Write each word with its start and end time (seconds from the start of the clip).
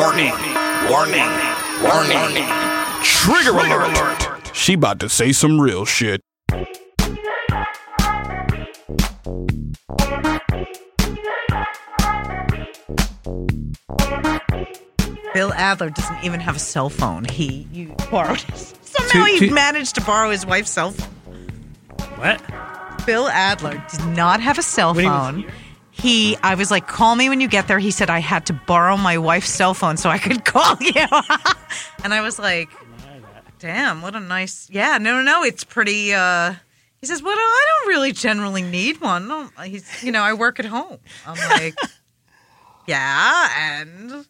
Warning, 0.00 0.32
warning, 0.88 1.28
warning. 1.82 2.48
Trigger 3.02 3.50
alert. 3.50 4.50
She 4.54 4.72
about 4.72 4.98
to 5.00 5.10
say 5.10 5.30
some 5.30 5.60
real 5.60 5.84
shit. 5.84 6.22
Bill 15.32 15.52
Adler 15.54 15.90
doesn't 15.90 16.24
even 16.24 16.40
have 16.40 16.56
a 16.56 16.58
cell 16.58 16.88
phone. 16.90 17.24
He 17.24 17.66
you 17.72 17.94
borrowed 18.10 18.40
his. 18.40 18.74
Somehow 18.82 19.24
To- 19.24 19.32
he 19.38 19.50
managed 19.50 19.94
to 19.94 20.00
borrow 20.00 20.30
his 20.30 20.44
wife's 20.44 20.70
cell 20.70 20.90
phone. 20.90 21.08
What? 22.16 23.06
Bill 23.06 23.28
Adler 23.28 23.82
did 23.90 24.04
not 24.16 24.40
have 24.40 24.58
a 24.58 24.62
cell 24.62 24.92
do 24.92 25.02
you- 25.02 25.08
phone. 25.08 25.44
He, 26.00 26.36
I 26.42 26.54
was 26.54 26.70
like, 26.70 26.86
call 26.86 27.14
me 27.14 27.28
when 27.28 27.40
you 27.40 27.48
get 27.48 27.68
there. 27.68 27.78
He 27.78 27.90
said 27.90 28.08
I 28.10 28.20
had 28.20 28.46
to 28.46 28.52
borrow 28.52 28.96
my 28.96 29.18
wife's 29.18 29.50
cell 29.50 29.74
phone 29.74 29.96
so 29.96 30.08
I 30.08 30.18
could 30.18 30.44
call 30.46 30.76
you. 30.80 30.92
and 32.04 32.14
I 32.14 32.20
was 32.22 32.38
like, 32.38 32.70
damn, 33.58 34.00
what 34.02 34.14
a 34.16 34.20
nice. 34.20 34.68
Yeah, 34.70 34.98
no, 34.98 35.16
no, 35.16 35.22
no. 35.22 35.42
It's 35.42 35.64
pretty. 35.64 36.14
uh 36.14 36.54
He 37.00 37.06
says, 37.06 37.22
well, 37.22 37.34
I 37.36 37.66
don't 37.68 37.88
really 37.88 38.12
generally 38.12 38.62
need 38.62 39.00
one. 39.00 39.50
He's, 39.64 40.02
you 40.02 40.10
know, 40.12 40.22
I 40.22 40.32
work 40.32 40.58
at 40.58 40.64
home. 40.66 40.98
I'm 41.26 41.36
like, 41.60 41.74
yeah, 42.86 43.48
and 43.82 44.24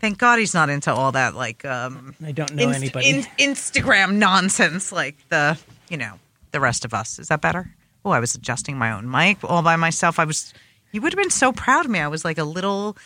thank 0.00 0.18
God 0.18 0.38
he's 0.38 0.54
not 0.54 0.68
into 0.68 0.92
all 0.92 1.12
that 1.12 1.34
like 1.34 1.64
um 1.64 2.14
I 2.24 2.32
don't 2.32 2.52
know 2.54 2.64
Inst- 2.64 2.76
anybody. 2.80 3.08
in- 3.10 3.50
Instagram 3.52 4.16
nonsense 4.16 4.92
like 4.92 5.16
the 5.30 5.58
you 5.88 5.96
know 5.96 6.18
the 6.50 6.60
rest 6.60 6.84
of 6.84 6.92
us. 6.92 7.18
Is 7.18 7.28
that 7.28 7.40
better? 7.40 7.70
Oh, 8.04 8.10
I 8.10 8.20
was 8.20 8.34
adjusting 8.34 8.76
my 8.78 8.92
own 8.92 9.10
mic 9.10 9.38
all 9.44 9.62
by 9.62 9.76
myself. 9.76 10.18
I 10.18 10.24
was. 10.24 10.52
You 10.96 11.02
would 11.02 11.12
have 11.12 11.18
been 11.22 11.28
so 11.28 11.52
proud 11.52 11.84
of 11.84 11.90
me. 11.90 11.98
I 11.98 12.08
was 12.08 12.24
like 12.24 12.38
a 12.38 12.44
little, 12.44 12.96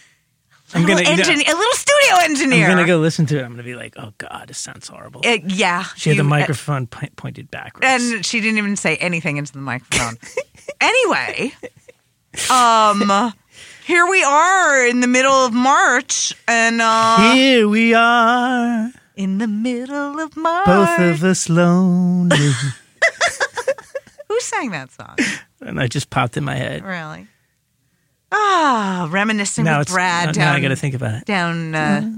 I'm 0.72 0.82
little 0.84 1.02
gonna, 1.04 1.10
you 1.10 1.16
know, 1.16 1.24
engin- 1.24 1.52
a 1.52 1.56
little 1.56 1.72
studio 1.72 2.16
engineer. 2.22 2.66
I'm 2.66 2.76
gonna 2.76 2.86
go 2.86 2.98
listen 2.98 3.26
to 3.26 3.36
it. 3.40 3.42
I'm 3.42 3.50
gonna 3.50 3.64
be 3.64 3.74
like, 3.74 3.94
oh 3.96 4.12
god, 4.18 4.44
this 4.46 4.58
sounds 4.58 4.86
horrible. 4.86 5.22
Uh, 5.24 5.38
yeah, 5.44 5.82
she 5.96 6.10
had 6.10 6.16
the 6.16 6.22
you- 6.22 6.28
microphone 6.28 6.86
po- 6.86 7.08
pointed 7.16 7.50
backwards. 7.50 7.84
and 7.84 8.24
she 8.24 8.40
didn't 8.40 8.58
even 8.58 8.76
say 8.76 8.94
anything 8.98 9.38
into 9.38 9.52
the 9.52 9.58
microphone. 9.58 10.18
anyway, 10.80 11.52
um, 12.48 13.32
here 13.84 14.06
we 14.06 14.22
are 14.22 14.86
in 14.86 15.00
the 15.00 15.08
middle 15.08 15.32
of 15.32 15.52
March, 15.52 16.32
and 16.46 16.80
uh, 16.80 17.32
Here 17.34 17.66
we 17.66 17.92
are, 17.92 18.92
in 19.16 19.38
the 19.38 19.48
middle 19.48 20.20
of 20.20 20.36
March, 20.36 20.66
both 20.66 21.00
of 21.00 21.24
us 21.24 21.48
lonely. 21.48 22.36
who 24.28 24.38
sang 24.38 24.70
that 24.70 24.92
song? 24.92 25.16
and 25.60 25.80
I 25.80 25.88
just 25.88 26.08
popped 26.08 26.36
in 26.36 26.44
my 26.44 26.54
head. 26.54 26.84
Really? 26.84 27.26
Ah, 28.32 29.08
reminiscing 29.10 29.64
Now 29.64 29.78
with 29.78 29.88
it's 29.88 29.92
Brad 29.92 30.26
now, 30.26 30.32
down. 30.32 30.44
now 30.46 30.54
I 30.54 30.60
got 30.60 30.68
to 30.68 30.76
think 30.76 30.94
about 30.94 31.14
it. 31.14 31.24
down. 31.24 31.74
Uh, 31.74 32.10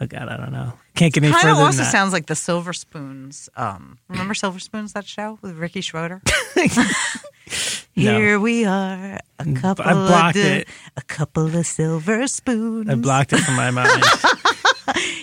Oh 0.00 0.06
god, 0.06 0.28
I 0.28 0.36
don't 0.36 0.50
know. 0.50 0.72
Can't 0.96 1.12
get 1.14 1.22
any 1.22 1.30
kind 1.32 1.42
further 1.42 1.52
of 1.52 1.56
than 1.58 1.66
also 1.66 1.82
sounds 1.84 2.12
like 2.12 2.26
the 2.26 2.34
Silver 2.34 2.72
Spoons. 2.72 3.48
Um, 3.56 3.98
remember 4.08 4.34
Silver 4.34 4.58
Spoons? 4.58 4.92
That 4.92 5.06
show 5.06 5.38
with 5.40 5.52
Ricky 5.56 5.80
Schroder. 5.82 6.20
Here 7.94 8.40
we 8.40 8.64
are, 8.64 9.20
a 9.38 9.52
couple 9.54 9.84
I 9.84 9.92
blocked 9.92 10.36
of 10.36 10.44
it. 10.44 10.68
a 10.96 11.02
couple 11.02 11.54
of 11.56 11.64
silver 11.64 12.26
spoons. 12.26 12.90
I 12.90 12.96
blocked 12.96 13.32
it 13.32 13.38
from 13.38 13.54
my 13.54 13.70
mind. 13.70 14.02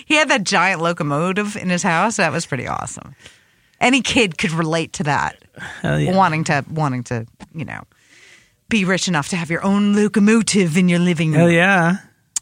He 0.06 0.14
had 0.14 0.28
that 0.30 0.44
giant 0.44 0.80
locomotive 0.80 1.54
in 1.56 1.68
his 1.68 1.82
house. 1.82 2.16
That 2.16 2.32
was 2.32 2.46
pretty 2.46 2.66
awesome. 2.66 3.14
Any 3.78 4.00
kid 4.00 4.38
could 4.38 4.52
relate 4.52 4.94
to 4.94 5.02
that. 5.04 5.36
Hell 5.82 6.00
yeah. 6.00 6.16
Wanting 6.16 6.44
to, 6.44 6.64
wanting 6.70 7.02
to, 7.04 7.26
you 7.54 7.66
know, 7.66 7.82
be 8.72 8.84
rich 8.86 9.06
enough 9.06 9.28
to 9.28 9.36
have 9.36 9.50
your 9.50 9.62
own 9.62 9.94
locomotive 9.94 10.78
in 10.78 10.88
your 10.88 10.98
living 10.98 11.32
room. 11.32 11.40
Hell 11.40 11.50
yeah. 11.50 11.98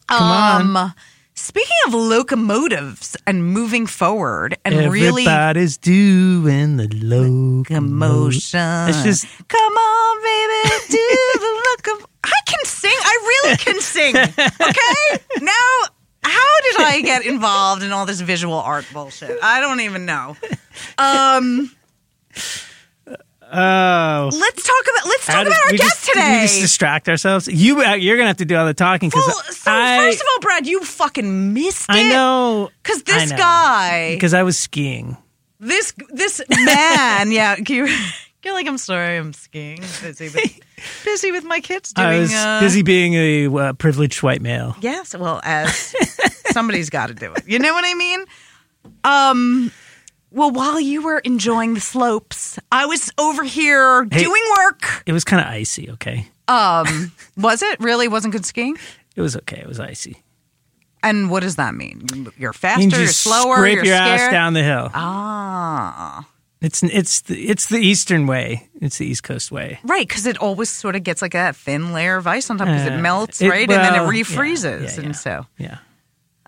Come 0.06 0.22
on. 0.22 0.76
Um, 0.76 0.94
speaking 1.34 1.76
of 1.88 1.94
locomotives 1.94 3.16
and 3.26 3.44
moving 3.44 3.84
forward 3.84 4.56
and 4.64 4.92
really 4.92 5.26
Everybody's 5.26 5.76
doing 5.76 6.76
the 6.76 6.88
locomotion. 7.02 8.60
It's 8.88 9.02
just 9.02 9.26
come 9.48 9.72
on, 9.72 10.22
baby, 10.22 10.74
do 10.88 11.08
the 11.34 11.62
look 11.90 12.08
I 12.22 12.40
can 12.46 12.64
sing. 12.64 12.92
I 12.94 13.42
really 13.42 13.56
can 13.56 13.80
sing. 13.80 14.16
Okay, 14.16 15.24
now. 15.40 15.54
How 16.22 16.60
did 16.62 16.80
I 16.82 17.00
get 17.02 17.24
involved 17.24 17.82
in 17.82 17.92
all 17.92 18.04
this 18.04 18.20
visual 18.20 18.54
art 18.54 18.84
bullshit? 18.92 19.38
I 19.42 19.62
don't 19.62 19.80
even 19.80 20.04
know. 20.04 20.36
Um, 20.98 21.74
oh. 23.52 24.30
let's 24.32 24.66
talk 24.66 24.94
about 24.94 25.06
let's 25.06 25.26
talk 25.26 25.46
about 25.46 25.58
our 25.66 25.70
guest 25.70 25.82
just, 25.82 26.06
today. 26.06 26.36
We 26.36 26.46
just 26.46 26.60
distract 26.60 27.08
ourselves. 27.08 27.48
You, 27.48 27.82
uh, 27.82 27.94
you're 27.94 28.16
gonna 28.16 28.28
have 28.28 28.38
to 28.38 28.44
do 28.44 28.56
all 28.56 28.66
the 28.66 28.74
talking 28.74 29.08
because 29.08 29.26
well, 29.26 29.42
so 29.50 29.70
I, 29.72 29.98
first 29.98 30.20
of 30.20 30.26
all, 30.32 30.40
Brad, 30.40 30.66
you 30.66 30.82
fucking 30.84 31.52
missed 31.52 31.88
it. 31.88 31.92
I 31.92 32.08
know 32.08 32.70
because 32.82 33.02
this 33.02 33.30
know. 33.30 33.36
guy, 33.36 34.14
because 34.14 34.34
I 34.34 34.42
was 34.42 34.58
skiing. 34.58 35.16
this 35.58 35.92
this 36.10 36.42
man, 36.48 37.32
yeah, 37.32 37.56
you, 37.56 37.86
you're 38.44 38.54
like, 38.54 38.66
I'm 38.66 38.78
sorry, 38.78 39.16
I'm 39.16 39.32
skiing, 39.32 39.80
busy 40.02 40.28
with 40.28 40.60
busy 41.04 41.32
with 41.32 41.44
my 41.44 41.60
kids 41.60 41.92
doing. 41.92 42.08
I 42.08 42.18
was 42.18 42.34
uh, 42.34 42.60
busy 42.60 42.82
being 42.82 43.14
a 43.14 43.46
uh, 43.46 43.72
privileged 43.74 44.22
white 44.22 44.42
male. 44.42 44.76
Yes, 44.80 45.14
well, 45.16 45.40
as 45.44 45.94
somebody's 46.50 46.90
got 46.90 47.08
to 47.08 47.14
do 47.14 47.32
it. 47.34 47.44
You 47.46 47.58
know 47.58 47.72
what 47.72 47.84
I 47.86 47.94
mean? 47.94 48.24
Um. 49.04 49.72
Well, 50.32 50.50
while 50.52 50.78
you 50.80 51.02
were 51.02 51.18
enjoying 51.18 51.74
the 51.74 51.80
slopes, 51.80 52.58
I 52.70 52.86
was 52.86 53.10
over 53.18 53.42
here 53.44 54.04
Hey. 54.10 54.22
doing 54.24 54.42
work. 54.58 55.02
It 55.06 55.12
was 55.12 55.24
kind 55.24 55.42
of 55.42 55.48
icy. 55.48 55.90
Okay, 55.90 56.28
Um, 56.48 57.12
was 57.36 57.62
it 57.62 57.80
really 57.80 58.06
wasn't 58.08 58.32
good 58.32 58.46
skiing? 58.46 58.76
it 59.16 59.20
was 59.22 59.36
okay. 59.36 59.58
It 59.60 59.66
was 59.66 59.80
icy. 59.80 60.22
And 61.02 61.30
what 61.30 61.40
does 61.42 61.56
that 61.56 61.74
mean? 61.74 62.04
You- 62.14 62.32
You're 62.38 62.52
faster, 62.52 62.88
can 62.90 62.98
you're 63.00 63.08
slower, 63.08 63.56
scrape 63.56 63.76
you're 63.76 63.84
your 63.86 63.96
scared. 63.96 64.20
ass 64.20 64.30
down 64.32 64.52
the 64.52 64.62
hill. 64.62 64.90
Ah, 64.94 66.26
It's 66.60 66.82
it's 66.82 67.22
the, 67.22 67.48
it's 67.50 67.66
the 67.68 67.78
eastern 67.78 68.26
way. 68.26 68.68
It's 68.82 68.98
the 68.98 69.06
East 69.06 69.22
Coast 69.22 69.50
way. 69.50 69.78
right, 69.82 70.06
because 70.06 70.26
it 70.26 70.36
always 70.38 70.68
sort 70.68 70.94
of 70.94 71.02
gets 71.02 71.22
like 71.22 71.34
a 71.34 71.52
thin 71.54 71.92
layer 71.94 72.16
of 72.18 72.26
ice 72.26 72.50
on 72.50 72.58
top 72.58 72.66
because 72.68 72.86
Uh, 72.86 72.92
it 72.94 73.00
melts, 73.00 73.40
it- 73.40 73.48
right, 73.48 73.62
and 73.68 73.70
then 73.82 73.94
it 73.94 74.00
well, 74.02 74.12
yeah, 74.12 74.22
refreezes, 74.22 74.82
yeah, 74.82 74.94
yeah. 75.00 75.04
and 75.06 75.16
so 75.16 75.46
Yeah, 75.58 75.78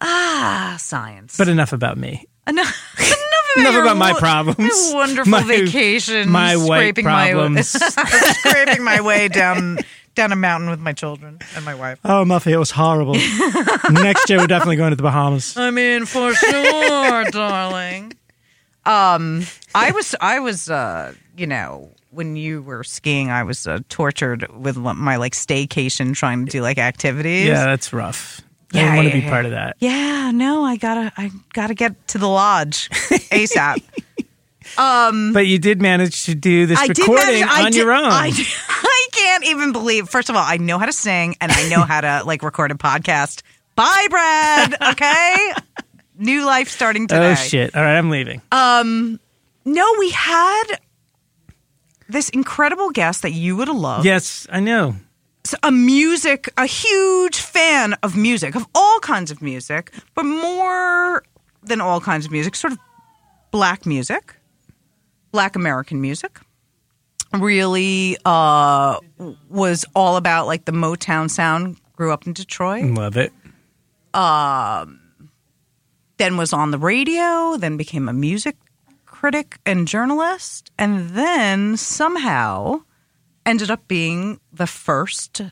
ah, 0.00 0.76
science. 0.78 1.36
but 1.38 1.48
enough 1.48 1.72
about 1.72 1.96
me. 1.96 2.26
enough, 2.46 2.76
enough 3.56 3.56
about, 3.56 3.60
Enough 3.60 3.72
your 3.74 3.82
about 3.84 3.96
my 3.96 4.12
problems. 4.18 4.90
wonderful 4.92 5.30
My- 5.30 5.42
vacation, 5.42 6.30
my 6.30 6.54
scraping 6.56 7.04
problems. 7.04 7.74
my 7.74 8.04
scraping 8.34 8.84
my 8.84 9.00
way 9.00 9.28
down 9.28 9.78
down 10.14 10.30
a 10.30 10.36
mountain 10.36 10.68
with 10.68 10.78
my 10.80 10.92
children 10.92 11.38
and 11.56 11.64
my 11.64 11.74
wife. 11.74 11.98
Oh, 12.04 12.24
Muffy, 12.24 12.52
it 12.52 12.58
was 12.58 12.70
horrible. 12.70 13.14
Next 14.02 14.28
year, 14.28 14.38
we're 14.38 14.46
definitely 14.46 14.76
going 14.76 14.90
to 14.90 14.96
the 14.96 15.02
Bahamas. 15.02 15.56
I 15.56 15.70
mean, 15.70 16.04
for 16.04 16.34
sure, 16.34 17.24
darling. 17.30 18.12
Um, 18.84 19.44
I 19.74 19.92
was, 19.92 20.14
I 20.20 20.40
was, 20.40 20.68
uh, 20.68 21.14
you 21.36 21.46
know, 21.46 21.92
when 22.10 22.36
you 22.36 22.60
were 22.62 22.84
skiing, 22.84 23.30
I 23.30 23.42
was 23.44 23.66
uh, 23.66 23.78
tortured 23.88 24.46
with 24.54 24.76
my 24.76 25.16
like 25.16 25.32
staycation, 25.32 26.14
trying 26.14 26.44
to 26.44 26.52
do 26.52 26.60
like 26.60 26.76
activities. 26.76 27.46
Yeah, 27.46 27.64
that's 27.64 27.92
rough. 27.92 28.42
I 28.74 28.78
Yeah, 28.78 28.82
didn't 28.84 28.96
want 28.96 29.06
to 29.06 29.08
yeah, 29.10 29.20
be 29.20 29.24
yeah. 29.24 29.30
part 29.30 29.44
of 29.44 29.50
that. 29.52 29.76
Yeah, 29.80 30.30
no, 30.32 30.64
I 30.64 30.76
gotta, 30.76 31.12
I 31.16 31.30
gotta 31.52 31.74
get 31.74 32.08
to 32.08 32.18
the 32.18 32.28
lodge 32.28 32.88
ASAP. 33.30 33.82
um, 34.78 35.32
But 35.32 35.46
you 35.46 35.58
did 35.58 35.82
manage 35.82 36.24
to 36.24 36.34
do 36.34 36.66
this 36.66 36.78
I 36.78 36.86
recording 36.86 37.16
manage- 37.40 37.42
I 37.48 37.64
on 37.64 37.72
did- 37.72 37.78
your 37.78 37.92
own. 37.92 38.04
I, 38.06 38.32
I 38.68 39.08
can't 39.12 39.44
even 39.44 39.72
believe. 39.72 40.08
First 40.08 40.30
of 40.30 40.36
all, 40.36 40.44
I 40.46 40.56
know 40.56 40.78
how 40.78 40.86
to 40.86 40.92
sing 40.92 41.36
and 41.40 41.52
I 41.52 41.68
know 41.68 41.82
how 41.82 42.00
to 42.00 42.22
like 42.26 42.42
record 42.42 42.70
a 42.70 42.74
podcast. 42.74 43.42
Bye, 43.74 44.06
Brad. 44.10 44.74
Okay, 44.92 45.52
new 46.18 46.44
life 46.44 46.68
starting 46.68 47.06
today. 47.08 47.32
oh 47.32 47.34
shit! 47.34 47.74
All 47.74 47.82
right, 47.82 47.96
I'm 47.96 48.10
leaving. 48.10 48.40
Um, 48.52 49.18
no, 49.64 49.94
we 49.98 50.10
had 50.10 50.64
this 52.08 52.28
incredible 52.30 52.90
guest 52.90 53.22
that 53.22 53.32
you 53.32 53.56
would 53.56 53.68
have 53.68 53.76
loved. 53.76 54.04
yes, 54.04 54.46
I 54.50 54.60
know. 54.60 54.96
A 55.62 55.72
music, 55.72 56.48
a 56.56 56.66
huge 56.66 57.38
fan 57.38 57.94
of 58.02 58.16
music, 58.16 58.54
of 58.54 58.66
all 58.74 59.00
kinds 59.00 59.30
of 59.30 59.42
music, 59.42 59.92
but 60.14 60.24
more 60.24 61.24
than 61.62 61.80
all 61.80 62.00
kinds 62.00 62.24
of 62.26 62.32
music, 62.32 62.54
sort 62.54 62.72
of 62.72 62.78
black 63.50 63.84
music, 63.84 64.36
black 65.32 65.56
American 65.56 66.00
music. 66.00 66.40
Really 67.34 68.16
uh, 68.24 68.98
was 69.48 69.84
all 69.94 70.16
about 70.16 70.46
like 70.46 70.64
the 70.64 70.72
Motown 70.72 71.30
sound. 71.30 71.76
Grew 71.96 72.12
up 72.12 72.26
in 72.26 72.32
Detroit. 72.32 72.84
Love 72.84 73.16
it. 73.16 73.32
Um, 74.14 75.00
then 76.18 76.36
was 76.36 76.52
on 76.52 76.70
the 76.70 76.78
radio, 76.78 77.56
then 77.56 77.76
became 77.76 78.08
a 78.08 78.12
music 78.12 78.56
critic 79.06 79.58
and 79.64 79.86
journalist, 79.86 80.70
and 80.78 81.10
then 81.10 81.76
somehow 81.76 82.82
ended 83.44 83.70
up 83.70 83.86
being 83.88 84.40
the 84.52 84.66
first 84.66 85.42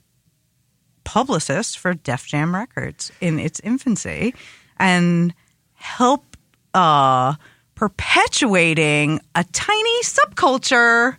publicist 1.04 1.78
for 1.78 1.94
Def 1.94 2.26
Jam 2.26 2.54
Records 2.54 3.10
in 3.20 3.38
its 3.38 3.60
infancy 3.60 4.34
and 4.78 5.34
help 5.74 6.36
uh, 6.74 7.34
perpetuating 7.74 9.20
a 9.34 9.44
tiny 9.44 10.02
subculture 10.02 11.16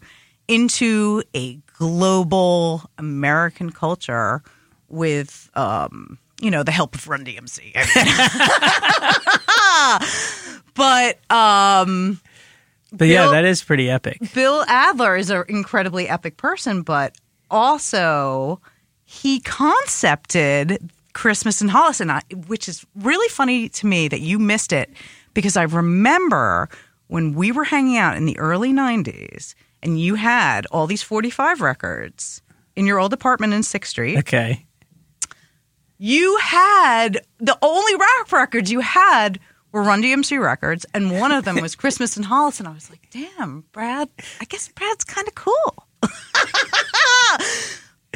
into 0.47 1.23
a 1.35 1.55
global 1.77 2.83
American 2.97 3.71
culture 3.71 4.43
with 4.87 5.49
um, 5.55 6.17
you 6.41 6.49
know, 6.49 6.63
the 6.63 6.71
help 6.71 6.95
of 6.95 7.07
Run 7.07 7.23
DMC. 7.23 7.73
But 10.73 11.19
um, 11.31 12.19
But 12.91 13.07
yeah, 13.07 13.31
that 13.31 13.45
is 13.45 13.63
pretty 13.63 13.89
epic. 13.89 14.19
Bill 14.33 14.63
Adler 14.67 15.15
is 15.15 15.29
an 15.29 15.43
incredibly 15.47 16.09
epic 16.09 16.37
person, 16.37 16.81
but 16.81 17.15
also 17.49 18.59
he 19.05 19.39
concepted 19.39 20.91
Christmas 21.13 21.61
in 21.61 21.69
Hollis, 21.69 22.01
and 22.01 22.11
I, 22.11 22.21
which 22.47 22.67
is 22.67 22.85
really 22.95 23.29
funny 23.29 23.69
to 23.69 23.87
me 23.87 24.07
that 24.07 24.21
you 24.21 24.39
missed 24.39 24.73
it 24.73 24.89
because 25.33 25.57
I 25.57 25.63
remember 25.63 26.69
when 27.07 27.33
we 27.33 27.51
were 27.51 27.65
hanging 27.65 27.97
out 27.97 28.15
in 28.15 28.25
the 28.25 28.37
early 28.39 28.71
90s 28.71 29.53
and 29.83 29.99
you 29.99 30.15
had 30.15 30.65
all 30.67 30.87
these 30.87 31.03
45 31.03 31.61
records 31.61 32.41
in 32.75 32.85
your 32.85 32.99
old 32.99 33.13
apartment 33.13 33.53
in 33.53 33.61
6th 33.61 33.85
Street. 33.85 34.17
Okay. 34.19 34.65
You 35.97 36.37
had 36.37 37.19
the 37.39 37.57
only 37.61 37.95
rock 37.95 38.31
records 38.31 38.71
you 38.71 38.79
had 38.79 39.39
were 39.71 39.81
Run 39.83 40.01
DMC 40.01 40.41
records, 40.41 40.85
and 40.93 41.11
one 41.19 41.31
of 41.31 41.45
them 41.45 41.61
was 41.61 41.75
Christmas 41.83 42.17
in 42.17 42.23
Hollis. 42.23 42.59
And 42.59 42.67
I 42.67 42.71
was 42.73 42.89
like, 42.89 43.01
damn, 43.11 43.63
Brad, 43.71 44.09
I 44.39 44.45
guess 44.45 44.67
Brad's 44.69 45.03
kind 45.03 45.27
of 45.27 45.35
cool. 45.35 45.87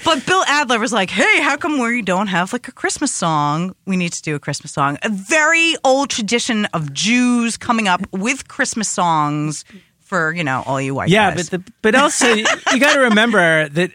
but 0.04 0.26
Bill 0.26 0.44
Adler 0.48 0.80
was 0.80 0.92
like, 0.92 1.10
hey, 1.10 1.42
how 1.42 1.56
come 1.58 1.80
we 1.80 2.02
don't 2.02 2.28
have 2.28 2.52
like 2.54 2.68
a 2.68 2.72
Christmas 2.72 3.12
song? 3.14 3.76
We 3.86 3.96
need 3.98 4.12
to 4.14 4.22
do 4.22 4.36
a 4.36 4.40
Christmas 4.40 4.72
song. 4.74 4.98
A 5.04 5.10
very 5.10 5.76
old 5.84 6.10
tradition 6.10 6.66
of 6.74 6.94
Jews 6.94 7.58
coming 7.58 7.88
up 7.88 8.02
with 8.12 8.48
Christmas 8.48 8.90
songs 8.90 9.64
for, 10.02 10.34
you 10.34 10.44
know, 10.44 10.64
all 10.66 10.80
you 10.82 10.94
white 10.94 11.10
Yeah, 11.10 11.34
guys. 11.34 11.50
but 11.50 11.66
the, 11.66 11.72
but 11.82 11.96
also 11.96 12.28
you 12.34 12.46
got 12.80 12.94
to 12.94 13.00
remember 13.00 13.70
that 13.70 13.92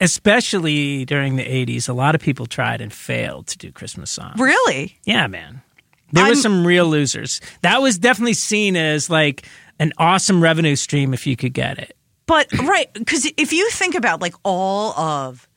especially 0.00 1.04
during 1.04 1.36
the 1.36 1.44
80s 1.44 1.88
a 1.88 1.92
lot 1.92 2.14
of 2.14 2.20
people 2.20 2.46
tried 2.46 2.80
and 2.80 2.92
failed 2.92 3.46
to 3.48 3.58
do 3.58 3.70
Christmas 3.72 4.10
songs. 4.10 4.38
really? 4.38 4.98
Yeah, 5.04 5.26
man. 5.26 5.62
There 6.12 6.24
I'm- 6.24 6.32
were 6.32 6.36
some 6.36 6.66
real 6.66 6.86
losers. 6.86 7.40
That 7.62 7.82
was 7.82 7.98
definitely 7.98 8.34
seen 8.34 8.76
as 8.76 9.10
like 9.10 9.46
an 9.78 9.92
awesome 9.98 10.42
revenue 10.42 10.76
stream 10.76 11.12
if 11.14 11.26
you 11.26 11.36
could 11.36 11.52
get 11.52 11.78
it. 11.78 11.96
But 12.26 12.50
right, 12.60 12.92
because 12.94 13.30
if 13.36 13.52
you 13.52 13.68
think 13.70 13.94
about 13.94 14.20
like 14.20 14.34
all 14.42 14.92
of 14.98 15.48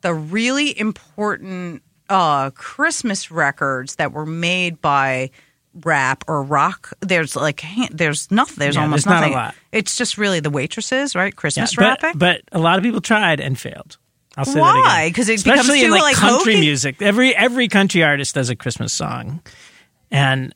the 0.00 0.12
really 0.14 0.76
important 0.78 1.82
uh, 2.08 2.50
Christmas 2.50 3.30
records 3.30 3.96
that 3.96 4.12
were 4.12 4.26
made 4.26 4.80
by 4.80 5.30
rap 5.84 6.24
or 6.26 6.42
rock, 6.42 6.92
there's 7.00 7.36
like 7.36 7.62
there's 7.92 8.28
nothing. 8.30 8.56
There's 8.58 8.74
Yeah, 8.76 8.82
almost 8.82 9.04
there's 9.04 9.14
not 9.14 9.18
a 9.18 9.26
nothing. 9.26 9.34
lot. 9.34 9.54
It's 9.72 9.96
just 9.96 10.18
really 10.18 10.40
the 10.40 10.50
waitresses, 10.50 11.14
right? 11.14 11.26
Yeah, 11.26 11.36
Christmas 11.36 11.74
but, 11.76 12.02
rapping. 12.02 12.18
but 12.18 12.40
a 12.50 12.58
lot 12.58 12.78
of 12.78 12.82
people 12.82 13.00
tried 13.00 13.38
and 13.40 13.56
failed. 13.58 13.96
I'll 14.36 14.44
say 14.44 14.58
Why? 14.60 14.72
that 14.72 14.98
again. 15.02 15.12
'Cause 15.12 15.28
it 15.28 15.44
becomes 15.44 15.60
especially 15.60 15.80
in 15.82 15.86
too, 15.86 15.92
like, 15.92 16.02
like, 16.02 16.16
country 16.16 16.54
hokey? 16.54 16.60
music. 16.60 17.02
Every 17.02 17.36
every 17.36 17.68
country 17.68 18.02
artist 18.02 18.34
does 18.34 18.48
a 18.50 18.56
Christmas 18.56 18.92
song, 18.92 19.42
and 20.10 20.54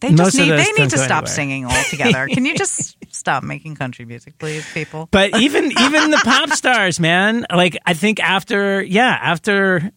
they 0.00 0.12
just 0.12 0.36
need 0.36 0.50
they 0.50 0.72
need 0.72 0.90
to 0.90 0.98
stop 0.98 1.24
anywhere. 1.24 1.26
singing 1.26 1.64
altogether. 1.66 2.28
Can 2.32 2.44
you 2.44 2.54
just 2.56 2.96
stop 3.14 3.42
making 3.42 3.74
country 3.76 4.04
music, 4.04 4.38
please, 4.38 4.66
people? 4.74 5.08
but 5.10 5.38
even 5.40 5.64
even 5.80 6.10
the 6.10 6.20
pop 6.24 6.50
stars, 6.50 7.00
man. 7.00 7.46
Like 7.54 7.76
I 7.86 7.94
think 7.94 8.20
after 8.20 8.82
yeah 8.82 9.16
after 9.20 9.90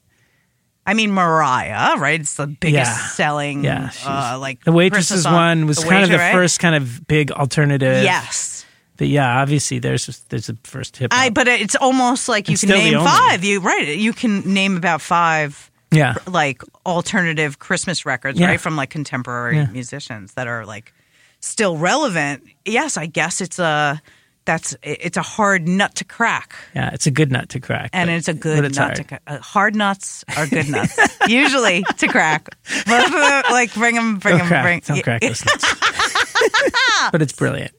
I 0.85 0.93
mean, 0.93 1.11
Mariah, 1.11 1.97
right? 1.97 2.17
It's 2.21 2.35
the 2.35 2.47
biggest 2.47 2.91
Yeah. 2.91 3.07
selling, 3.09 3.63
Yeah, 3.65 3.91
uh, 4.05 4.37
like 4.39 4.63
the 4.63 4.71
waitresses 4.71 5.23
song. 5.23 5.33
one 5.33 5.67
was 5.67 5.77
The 5.79 5.89
kind 5.89 6.03
of 6.05 6.09
the 6.09 6.17
right? 6.17 6.31
first 6.31 6.59
kind 6.61 6.75
of 6.75 7.05
big 7.07 7.29
alternative. 7.31 8.03
Yes. 8.03 8.65
but 8.95 9.07
yeah, 9.09 9.41
obviously 9.41 9.79
there's 9.79 10.07
there's 10.29 10.47
a 10.47 10.55
first 10.63 10.95
hip. 10.95 11.11
I 11.13 11.29
but 11.29 11.47
it's 11.49 11.75
almost 11.75 12.29
like 12.29 12.47
you 12.47 12.53
It's 12.53 12.61
can 12.63 12.69
name 12.71 12.99
five. 13.03 13.43
You 13.43 13.59
right? 13.59 13.97
You 13.97 14.13
can 14.13 14.53
name 14.53 14.77
about 14.77 15.01
five 15.01 15.69
yeah. 15.91 16.15
like 16.27 16.61
alternative 16.85 17.59
Christmas 17.59 18.05
records, 18.05 18.39
Yeah. 18.39 18.47
right, 18.47 18.59
from 18.61 18.75
like 18.75 18.89
contemporary 18.89 19.57
Yeah. 19.57 19.67
musicians 19.67 20.33
that 20.33 20.47
are 20.47 20.65
like 20.65 20.93
still 21.39 21.77
relevant. 21.77 22.43
Yes, 22.65 22.97
I 22.97 23.05
guess 23.05 23.41
it's 23.41 23.59
a 23.59 24.01
that's 24.45 24.75
it's 24.81 25.17
a 25.17 25.21
hard 25.21 25.67
nut 25.67 25.93
to 25.95 26.05
crack, 26.05 26.55
Yeah, 26.73 26.91
it's 26.93 27.05
a 27.05 27.11
good 27.11 27.31
nut 27.31 27.49
to 27.49 27.59
crack. 27.59 27.89
and 27.91 28.07
but- 28.09 28.13
it's 28.15 28.27
a 28.29 28.33
good 28.33 28.63
it's 28.63 28.77
nut 28.77 28.85
hard. 28.85 28.95
to 28.95 29.03
crack. 29.03 29.21
Uh, 29.27 29.37
hard 29.39 29.75
nuts 29.75 30.23
are 30.37 30.47
good 30.47 30.69
nuts, 30.69 30.97
usually 31.27 31.83
to 31.97 32.07
crack. 32.07 32.47
But, 32.85 33.11
like 33.51 33.73
bring 33.73 33.95
them, 33.95 34.19
bring 34.19 34.37
them, 34.37 34.47
bring. 34.47 34.79
don't 34.85 35.03
crack 35.03 35.19
those 35.21 35.43
nuts. 35.45 35.75
but 37.11 37.21
it's 37.21 37.33
brilliant. 37.33 37.71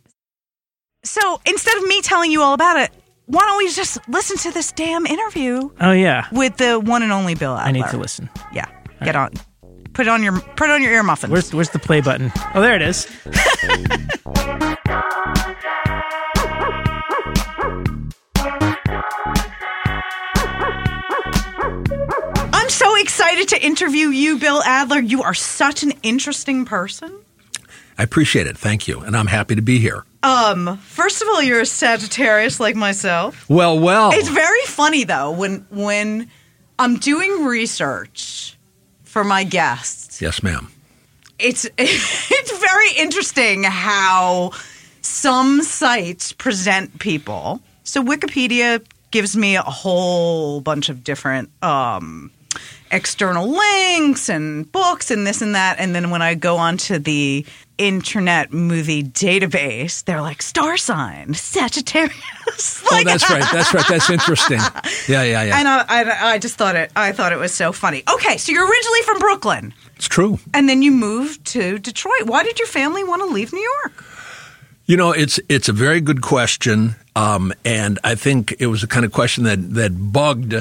So 1.04 1.40
instead 1.46 1.76
of 1.78 1.84
me 1.84 2.02
telling 2.02 2.30
you 2.30 2.42
all 2.42 2.52
about 2.54 2.76
it, 2.80 2.90
why 3.28 3.40
don't 3.40 3.58
we 3.58 3.70
just 3.70 3.98
listen 4.08 4.36
to 4.38 4.50
this 4.52 4.72
damn 4.72 5.04
interview 5.06 5.70
Oh 5.80 5.92
yeah, 5.92 6.26
with 6.32 6.56
the 6.56 6.80
one 6.80 7.02
and 7.02 7.12
only 7.12 7.34
Bill 7.34 7.56
Adler? 7.56 7.68
I 7.68 7.72
need 7.72 7.86
to 7.90 7.98
listen. 7.98 8.28
Yeah, 8.52 8.66
get 9.04 9.16
on. 9.16 9.30
Put 9.92 10.06
it 10.06 10.10
on 10.10 10.22
your 10.22 10.40
put 10.40 10.70
it 10.70 10.72
on 10.72 10.82
your 10.82 10.92
ear 10.92 11.02
muffins. 11.02 11.30
Where's 11.32 11.52
where's 11.52 11.70
the 11.70 11.78
play 11.78 12.00
button? 12.00 12.32
Oh, 12.54 12.60
there 12.60 12.74
it 12.74 12.82
is. 12.82 13.06
I'm 22.50 22.68
so 22.68 22.96
excited 22.96 23.48
to 23.48 23.64
interview 23.64 24.08
you, 24.08 24.38
Bill 24.38 24.62
Adler. 24.64 25.00
You 25.00 25.22
are 25.22 25.34
such 25.34 25.82
an 25.82 25.92
interesting 26.02 26.64
person. 26.64 27.12
I 27.98 28.04
appreciate 28.04 28.46
it. 28.46 28.56
Thank 28.56 28.86
you. 28.86 29.00
And 29.00 29.16
I'm 29.16 29.26
happy 29.26 29.56
to 29.56 29.62
be 29.62 29.80
here. 29.80 30.04
Um, 30.22 30.78
first 30.78 31.20
of 31.20 31.28
all, 31.28 31.42
you're 31.42 31.60
a 31.60 31.66
Sagittarius 31.66 32.60
like 32.60 32.76
myself. 32.76 33.48
Well, 33.50 33.78
well. 33.78 34.12
It's 34.12 34.28
very 34.28 34.62
funny 34.66 35.04
though 35.04 35.32
when 35.32 35.66
when 35.70 36.30
I'm 36.78 36.96
doing 36.96 37.44
research 37.44 38.56
for 39.02 39.24
my 39.24 39.42
guests. 39.44 40.22
yes, 40.22 40.42
ma'am. 40.42 40.70
It's 41.38 41.66
it's 41.78 42.58
very 42.58 42.90
interesting 42.96 43.64
how 43.64 44.52
some 45.02 45.62
sites 45.62 46.32
present 46.32 46.98
people. 47.00 47.60
So 47.84 48.04
Wikipedia 48.04 48.84
gives 49.10 49.36
me 49.36 49.56
a 49.56 49.62
whole 49.62 50.60
bunch 50.60 50.88
of 50.88 51.02
different 51.02 51.50
um, 51.62 52.30
external 52.90 53.48
links 53.48 54.28
and 54.28 54.70
books 54.72 55.10
and 55.10 55.26
this 55.26 55.42
and 55.42 55.54
that. 55.54 55.78
And 55.78 55.94
then 55.94 56.10
when 56.10 56.22
I 56.22 56.34
go 56.34 56.56
onto 56.56 56.98
the 56.98 57.44
Internet 57.78 58.52
Movie 58.52 59.02
Database, 59.04 60.02
they're 60.04 60.20
like 60.20 60.42
star 60.42 60.76
sign 60.76 61.34
Sagittarius. 61.34 62.14
Oh, 62.90 63.02
that's 63.04 63.28
right. 63.30 63.44
That's 63.52 63.72
right. 63.74 63.84
That's 63.88 64.08
interesting. 64.10 64.58
Yeah, 65.08 65.22
yeah, 65.22 65.42
yeah. 65.44 65.58
And 65.58 65.68
I, 65.68 65.84
I, 65.88 66.32
I 66.34 66.38
just 66.38 66.56
thought 66.56 66.76
it. 66.76 66.90
I 66.96 67.12
thought 67.12 67.32
it 67.32 67.38
was 67.38 67.52
so 67.54 67.72
funny. 67.72 68.02
Okay, 68.12 68.36
so 68.38 68.52
you're 68.52 68.66
originally 68.66 69.02
from 69.02 69.18
Brooklyn, 69.18 69.74
It's 69.96 70.08
true. 70.08 70.38
and 70.54 70.68
then 70.68 70.82
you 70.82 70.90
moved 70.90 71.44
to 71.52 71.78
Detroit. 71.78 72.22
Why 72.24 72.42
did 72.42 72.58
your 72.58 72.66
family 72.68 73.04
want 73.04 73.22
to 73.22 73.26
leave 73.26 73.52
New 73.52 73.70
York? 73.82 74.04
You 74.86 74.96
know, 74.96 75.12
it's 75.12 75.38
it's 75.48 75.68
a 75.68 75.72
very 75.72 76.00
good 76.00 76.20
question, 76.22 76.96
um, 77.14 77.52
and 77.64 77.98
I 78.02 78.14
think 78.16 78.54
it 78.58 78.66
was 78.66 78.80
the 78.80 78.86
kind 78.86 79.04
of 79.04 79.12
question 79.12 79.44
that 79.44 79.74
that 79.74 80.12
bugged 80.12 80.54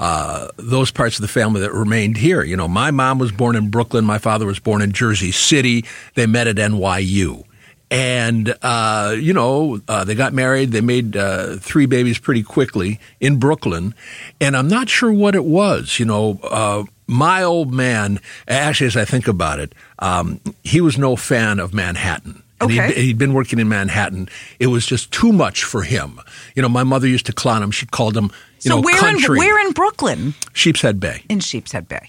uh, 0.00 0.48
those 0.56 0.90
parts 0.90 1.16
of 1.16 1.22
the 1.22 1.28
family 1.28 1.60
that 1.60 1.72
remained 1.72 2.16
here. 2.16 2.42
You 2.42 2.56
know, 2.56 2.66
my 2.66 2.90
mom 2.90 3.18
was 3.18 3.30
born 3.30 3.54
in 3.54 3.70
Brooklyn. 3.70 4.04
My 4.04 4.18
father 4.18 4.46
was 4.46 4.58
born 4.58 4.80
in 4.82 4.92
Jersey 4.92 5.30
City. 5.30 5.84
They 6.14 6.26
met 6.26 6.48
at 6.48 6.56
NYU. 6.56 7.44
And, 7.92 8.54
uh, 8.62 9.14
you 9.18 9.32
know, 9.34 9.80
uh, 9.88 10.04
they 10.04 10.14
got 10.14 10.32
married. 10.32 10.70
They 10.70 10.80
made 10.80 11.16
uh, 11.16 11.56
three 11.56 11.86
babies 11.86 12.18
pretty 12.18 12.42
quickly 12.42 12.98
in 13.20 13.38
Brooklyn. 13.38 13.94
And 14.40 14.56
I'm 14.56 14.68
not 14.68 14.88
sure 14.88 15.12
what 15.12 15.34
it 15.34 15.44
was. 15.44 15.98
You 15.98 16.06
know, 16.06 16.38
uh, 16.44 16.84
my 17.08 17.42
old 17.42 17.74
man, 17.74 18.20
actually, 18.48 18.86
as 18.86 18.96
I 18.96 19.04
think 19.04 19.26
about 19.28 19.58
it, 19.58 19.74
um, 19.98 20.40
he 20.62 20.80
was 20.80 20.96
no 20.98 21.14
fan 21.16 21.58
of 21.58 21.74
Manhattan. 21.74 22.42
And 22.60 22.70
Okay. 22.70 22.88
he'd, 22.94 22.96
he'd 23.04 23.18
been 23.18 23.32
working 23.34 23.58
in 23.58 23.68
Manhattan. 23.68 24.28
It 24.60 24.68
was 24.68 24.86
just 24.86 25.10
too 25.10 25.32
much 25.32 25.64
for 25.64 25.82
him. 25.82 26.20
You 26.54 26.62
know, 26.62 26.68
my 26.68 26.84
mother 26.84 27.08
used 27.08 27.26
to 27.26 27.32
clown 27.32 27.62
him. 27.62 27.70
She 27.72 27.86
called 27.86 28.16
him, 28.16 28.30
so 28.60 28.76
know, 28.76 28.80
where 28.82 28.96
country. 28.98 29.36
in 29.36 29.38
where 29.38 29.66
in 29.66 29.72
Brooklyn? 29.72 30.34
Sheepshead 30.52 30.98
Bay. 31.00 31.22
In 31.28 31.40
Sheepshead 31.40 31.88
Bay. 31.88 32.06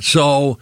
So, 0.00 0.58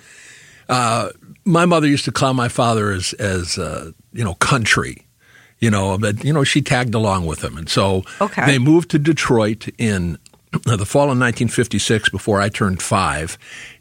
uh, 0.68 1.10
my 1.44 1.66
mother 1.66 1.86
used 1.86 2.04
to 2.06 2.12
call 2.12 2.34
my 2.34 2.48
father 2.48 2.90
as, 2.92 3.12
as 3.14 3.58
uh, 3.58 3.92
you 4.12 4.24
know, 4.24 4.34
country. 4.34 5.06
You 5.60 5.70
know, 5.70 5.98
but 5.98 6.24
you 6.24 6.32
know, 6.32 6.42
she 6.42 6.62
tagged 6.62 6.94
along 6.94 7.26
with 7.26 7.44
him, 7.44 7.58
and 7.58 7.68
so 7.68 8.02
Okay. 8.20 8.46
they 8.46 8.58
moved 8.58 8.90
to 8.92 8.98
Detroit 8.98 9.68
in 9.76 10.16
the 10.64 10.86
fall 10.86 11.02
of 11.02 11.18
1956 11.18 12.08
before 12.08 12.40
I 12.40 12.48
turned 12.48 12.80
five, 12.82 13.36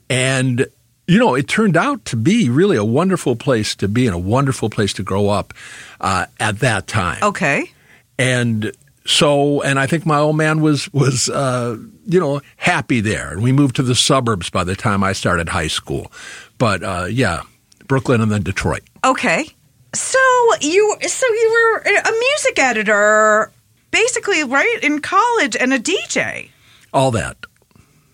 and 0.10 0.68
you 1.08 1.18
know, 1.18 1.36
it 1.36 1.48
turned 1.48 1.78
out 1.78 2.04
to 2.06 2.18
be 2.18 2.50
really 2.50 2.76
a 2.76 2.84
wonderful 2.84 3.36
place 3.38 3.76
to 3.78 3.88
be 3.88 4.06
and 4.08 4.14
a 4.14 4.20
wonderful 4.20 4.70
place 4.70 4.92
to 4.94 5.04
grow 5.04 5.30
up 5.30 5.54
uh, 6.02 6.26
at 6.40 6.60
that 6.60 6.86
time 6.88 7.18
Okay. 7.24 7.72
and 8.20 8.72
so 9.10 9.62
and 9.64 9.80
I 9.80 9.88
think 9.88 10.06
my 10.06 10.20
old 10.20 10.38
man 10.38 10.62
was 10.62 10.92
was 10.94 11.30
uh, 11.30 11.78
you 12.06 12.20
know 12.20 12.42
happy 12.58 13.02
there, 13.02 13.32
and 13.32 13.42
we 13.42 13.52
moved 13.52 13.76
to 13.78 13.84
the 13.84 13.96
suburbs 13.96 14.50
by 14.50 14.64
the 14.64 14.76
time 14.76 15.04
I 15.04 15.14
started 15.14 15.50
high 15.50 15.68
school. 15.68 16.12
But 16.60 16.84
uh, 16.84 17.08
yeah, 17.10 17.42
Brooklyn 17.88 18.22
and 18.22 18.32
then 18.32 18.44
Detroit. 18.44 18.84
Okay. 19.04 19.48
So 19.96 20.20
you 20.62 20.98
so 21.02 21.26
you 21.26 21.74
were 21.74 21.80
a 21.80 22.12
music 22.12 22.60
editor 22.60 23.52
basically 23.90 24.44
right 24.44 24.80
in 24.84 25.02
college 25.02 25.56
and 25.56 25.74
a 25.74 25.80
DJ. 25.80 26.50
All 26.94 27.10
that. 27.12 27.38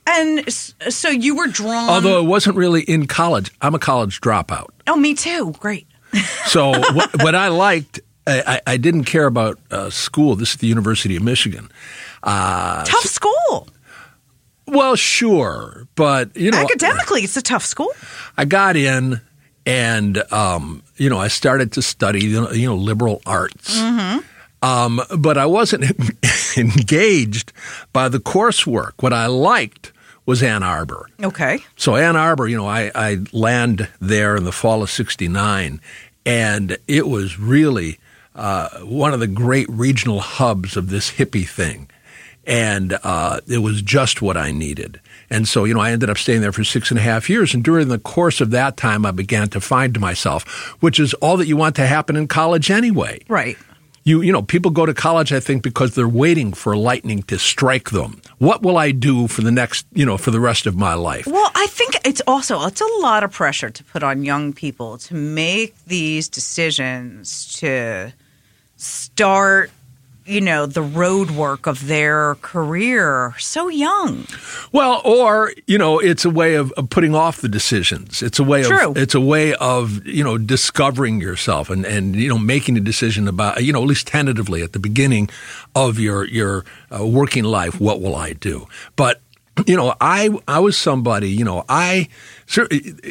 And 0.08 0.50
so 0.50 1.10
you 1.10 1.36
were 1.36 1.48
drawn. 1.48 1.90
Although 1.90 2.22
it 2.22 2.28
wasn't 2.28 2.56
really 2.56 2.84
in 2.84 3.08
college. 3.08 3.52
I'm 3.62 3.76
a 3.76 3.80
college 3.80 4.22
dropout. 4.22 4.68
oh, 4.88 4.96
me 4.96 5.14
too. 5.14 5.52
Great. 5.60 5.88
So 6.46 6.70
what, 6.94 7.24
what 7.24 7.36
I 7.36 7.50
liked, 7.50 8.00
I, 8.28 8.62
I 8.66 8.78
didn't 8.78 9.04
care 9.06 9.26
about 9.28 9.60
uh, 9.72 9.90
school. 9.90 10.36
This 10.36 10.52
is 10.52 10.58
the 10.58 10.68
University 10.68 11.16
of 11.16 11.24
Michigan. 11.24 11.70
Uh, 12.24 12.84
Tough 12.86 13.04
school. 13.06 13.68
well, 14.68 14.96
sure, 14.96 15.88
but 15.96 16.36
you 16.36 16.50
know, 16.52 16.58
Academically, 16.60 17.22
it's 17.22 17.38
a 17.38 17.42
tough 17.42 17.64
school. 17.64 17.92
I 18.38 18.46
got 18.46 18.76
in, 18.76 19.22
and 19.66 20.18
um, 20.34 20.82
you 20.98 21.10
know, 21.10 21.20
I 21.20 21.28
started 21.28 21.72
to 21.74 21.82
study 21.82 22.26
you 22.26 22.42
know, 22.42 22.52
you 22.52 22.68
know 22.68 22.76
liberal 22.76 23.22
arts. 23.26 23.80
Um, 24.62 25.00
but 25.20 25.38
I 25.38 25.46
wasn't 25.46 25.84
engaged 26.58 27.54
by 27.94 28.10
the 28.10 28.18
coursework. 28.20 28.94
What 29.02 29.14
I 29.14 29.28
liked 29.28 29.92
was 30.26 30.42
Ann 30.42 30.64
Arbor. 30.64 31.08
Okay. 31.22 31.60
So 31.76 31.96
Ann 31.96 32.16
Arbor, 32.16 32.48
you 32.48 32.58
know, 32.58 32.66
I, 32.68 32.90
I 32.96 33.18
land 33.32 33.88
there 34.02 34.36
in 34.36 34.44
the 34.46 34.52
fall 34.52 34.82
of 34.82 34.90
'69, 34.90 35.80
and 36.26 36.78
it 36.88 37.08
was 37.08 37.38
really 37.38 38.00
uh, 38.36 38.70
one 38.82 39.14
of 39.14 39.20
the 39.20 39.28
great 39.28 39.68
regional 39.70 40.20
hubs 40.20 40.76
of 40.78 40.90
this 40.90 41.12
hippie 41.12 41.48
thing, 41.48 41.90
and 42.46 42.98
uh, 43.04 43.40
it 43.48 43.60
was 43.60 43.82
just 43.82 44.22
what 44.22 44.38
I 44.38 44.52
needed. 44.52 45.00
And 45.30 45.48
so, 45.48 45.64
you 45.64 45.74
know, 45.74 45.80
I 45.80 45.92
ended 45.92 46.10
up 46.10 46.18
staying 46.20 46.42
there 46.42 46.52
for 46.52 46.64
six 46.64 46.92
and 46.92 47.00
a 47.00 47.04
half 47.04 47.30
years. 47.30 47.54
And 47.56 47.64
during 47.64 47.88
the 47.88 47.98
course 47.98 48.42
of 48.42 48.52
that 48.52 48.78
time, 48.78 49.04
I 49.06 49.12
began 49.12 49.50
to 49.50 49.60
find 49.62 50.00
myself, 50.00 50.44
which 50.82 51.00
is 51.00 51.14
all 51.16 51.38
that 51.38 51.48
you 51.48 51.58
want 51.58 51.76
to 51.78 51.88
happen 51.88 52.16
in 52.16 52.28
college 52.28 52.70
anyway 52.70 53.22
Right. 53.28 53.58
you 54.04 54.22
you 54.22 54.32
know 54.32 54.44
people 54.44 54.70
go 54.70 54.86
to 54.86 54.94
college 54.94 55.34
i 55.34 55.40
think 55.40 55.64
because 55.64 55.96
they're 55.96 56.08
waiting 56.08 56.54
for 56.54 56.78
lightning 56.78 57.24
to 57.24 57.40
strike 57.40 57.90
them 57.90 58.22
what 58.38 58.62
will 58.62 58.78
i 58.78 58.92
do 58.92 59.28
for 59.28 59.42
the 59.42 59.52
next 59.52 59.88
you 59.94 60.06
know 60.06 60.18
for 60.18 60.30
the 60.30 60.40
rest 60.40 60.68
of 60.68 60.76
my 60.76 60.94
life 60.94 61.26
Well, 61.26 61.52
I 61.56 61.66
think 61.68 61.96
it's 62.06 62.22
also 62.28 62.62
it's 62.68 62.82
a 62.82 62.92
lot 63.02 63.24
of 63.24 63.32
pressure 63.32 63.72
to 63.72 63.84
put 63.84 64.04
on 64.04 64.24
young 64.24 64.54
people 64.54 65.00
to 65.10 65.16
make 65.16 65.74
these 65.88 66.30
decisions 66.30 67.56
to 67.60 68.14
start, 68.86 69.72
you 70.26 70.42
know, 70.42 70.66
the 70.66 70.82
road 70.82 71.32
work 71.32 71.68
of 71.68 71.88
their 71.88 72.36
career 72.36 73.34
so 73.38 73.68
young. 73.68 74.26
well 74.72 75.02
or 75.06 75.54
you 75.68 75.78
know 75.78 76.00
it's 76.00 76.26
a 76.26 76.30
way 76.30 76.56
of, 76.56 76.72
of 76.74 76.90
putting 76.90 77.14
off 77.16 77.42
the 77.42 77.48
decisions 77.48 78.22
it's 78.22 78.40
a 78.40 78.44
way 78.44 78.64
True. 78.64 78.92
of 78.92 78.98
it's 78.98 79.14
a 79.16 79.22
way 79.22 79.54
of 79.56 80.06
you 80.06 80.24
know 80.24 80.38
discovering 80.38 81.22
yourself 81.22 81.70
and 81.70 81.86
and 81.86 82.16
you 82.16 82.28
know 82.28 82.38
making 82.38 82.76
a 82.78 82.80
decision 82.80 83.28
about 83.28 83.64
you 83.64 83.72
know 83.72 83.82
at 83.82 83.88
least 83.88 84.08
tentatively 84.08 84.62
at 84.64 84.74
the 84.74 84.80
beginning 84.80 85.30
of 85.76 86.00
your 86.00 86.26
your 86.28 86.66
uh, 86.92 87.06
working 87.06 87.44
life 87.44 87.80
what 87.80 88.02
will 88.02 88.16
i 88.16 88.34
do 88.34 88.68
but 88.96 89.22
you 89.68 89.76
know 89.78 89.94
i 90.02 90.30
i 90.48 90.60
was 90.60 90.78
somebody 90.78 91.30
you 91.30 91.46
know 91.46 91.64
i 91.70 92.08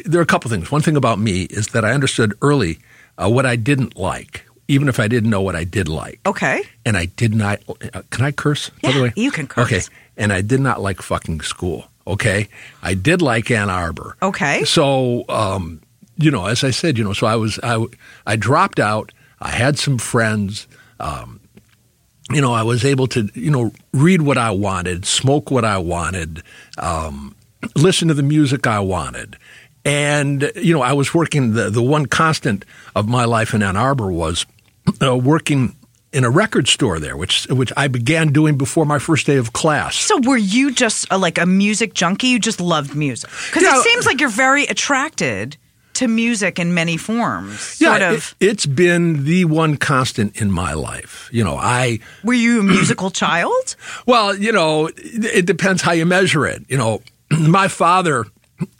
there 0.05 0.19
are 0.19 0.23
a 0.23 0.25
couple 0.25 0.51
things 0.51 0.69
one 0.71 0.81
thing 0.81 0.97
about 0.97 1.17
me 1.17 1.43
is 1.43 1.67
that 1.67 1.83
i 1.85 1.91
understood 1.91 2.33
early 2.41 2.77
uh, 3.17 3.29
what 3.29 3.45
i 3.45 3.55
didn't 3.55 3.97
like 3.97 4.45
even 4.67 4.87
if 4.89 4.99
i 4.99 5.07
didn't 5.07 5.29
know 5.29 5.41
what 5.41 5.55
i 5.55 5.63
did 5.63 5.87
like 5.87 6.19
Okay. 6.25 6.61
and 6.85 6.97
I 6.97 7.05
did 7.05 7.33
not. 7.33 7.59
Uh, 7.93 8.01
can 8.11 8.25
I 8.25 8.31
curse? 8.31 8.69
by 8.81 8.91
the 8.91 8.97
Yeah, 8.97 9.03
way, 9.03 9.13
you 9.15 9.31
can 9.31 9.47
curse. 9.47 9.65
Okay, 9.65 9.81
and 10.17 10.31
I 10.33 10.41
did 10.41 10.59
not 10.59 10.81
like 10.81 11.01
fucking 11.01 11.41
school. 11.41 11.87
Okay, 12.07 12.47
I 12.83 12.93
did 12.93 13.21
like 13.21 13.49
Ann 13.51 13.69
Arbor. 13.69 14.15
Okay. 14.21 14.63
so 14.65 15.25
um, 15.29 15.81
you 16.17 16.29
know, 16.31 16.45
as 16.45 16.63
I 16.63 16.71
said, 16.71 16.97
you 16.97 17.03
know, 17.03 17.13
so 17.13 17.25
I 17.27 17.35
was 17.35 17.59
I 17.63 17.83
I 18.25 18.35
dropped 18.35 18.79
out. 18.79 19.11
I 19.41 19.49
had 19.49 19.77
some 19.79 19.97
friends. 19.97 20.67
Um, 20.99 21.39
you 22.31 22.41
know, 22.41 22.53
I 22.53 22.63
was 22.63 22.85
able 22.85 23.07
to 23.07 23.29
you 23.33 23.51
know 23.51 23.71
read 23.93 24.21
what 24.21 24.37
I 24.37 24.51
wanted, 24.51 25.05
smoke 25.05 25.49
what 25.51 25.65
I 25.65 25.77
wanted, 25.79 26.41
um, 26.77 27.35
listen 27.75 28.07
to 28.09 28.13
the 28.13 28.23
music 28.23 28.65
I 28.67 28.79
wanted. 28.79 29.37
And 29.83 30.51
you 30.55 30.73
know, 30.73 30.81
I 30.81 30.93
was 30.93 31.13
working. 31.13 31.53
The 31.53 31.69
the 31.71 31.83
one 31.83 32.05
constant 32.07 32.65
of 32.95 33.07
my 33.07 33.25
life 33.25 33.53
in 33.53 33.61
Ann 33.63 33.75
Arbor 33.77 34.11
was 34.11 34.45
uh, 35.01 35.15
working 35.15 35.75
in 36.15 36.23
a 36.23 36.29
record 36.29 36.67
store 36.67 36.97
there, 36.99 37.17
which 37.17 37.45
which 37.47 37.73
I 37.75 37.87
began 37.89 38.31
doing 38.31 38.57
before 38.57 38.85
my 38.85 38.99
first 38.99 39.27
day 39.27 39.35
of 39.35 39.53
class. 39.53 39.95
So 39.95 40.19
were 40.21 40.37
you 40.37 40.71
just 40.71 41.07
a, 41.11 41.17
like 41.17 41.37
a 41.37 41.45
music 41.45 41.93
junkie? 41.93 42.27
You 42.27 42.39
just 42.39 42.61
loved 42.61 42.95
music? 42.95 43.29
Because 43.47 43.63
it 43.63 43.83
seems 43.83 44.05
like 44.05 44.21
you're 44.21 44.29
very 44.29 44.63
attracted 44.63 45.57
to 45.95 46.07
music 46.07 46.59
in 46.59 46.73
many 46.73 46.97
forms. 46.97 47.59
Sort 47.59 48.01
yeah, 48.01 48.11
of. 48.11 48.35
it, 48.39 48.47
it's 48.47 48.65
been 48.65 49.25
the 49.25 49.45
one 49.45 49.77
constant 49.77 50.39
in 50.41 50.51
my 50.51 50.73
life. 50.73 51.29
You 51.31 51.43
know, 51.43 51.57
I 51.57 51.99
were 52.23 52.33
you 52.33 52.61
a 52.61 52.63
musical 52.63 53.11
child? 53.11 53.75
Well, 54.05 54.37
you 54.37 54.51
know, 54.51 54.89
it 54.95 55.45
depends 55.45 55.81
how 55.81 55.91
you 55.91 56.05
measure 56.05 56.45
it. 56.45 56.63
You 56.69 56.77
know, 56.77 57.01
my 57.31 57.67
father 57.67 58.25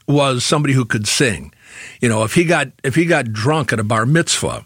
was 0.08 0.44
somebody 0.44 0.72
who 0.72 0.84
could 0.84 1.06
sing. 1.06 1.52
You 2.00 2.08
know, 2.08 2.24
if 2.24 2.34
he 2.34 2.44
got 2.44 2.68
if 2.82 2.94
he 2.94 3.04
got 3.04 3.32
drunk 3.32 3.72
at 3.72 3.80
a 3.80 3.84
bar 3.84 4.06
mitzvah, 4.06 4.64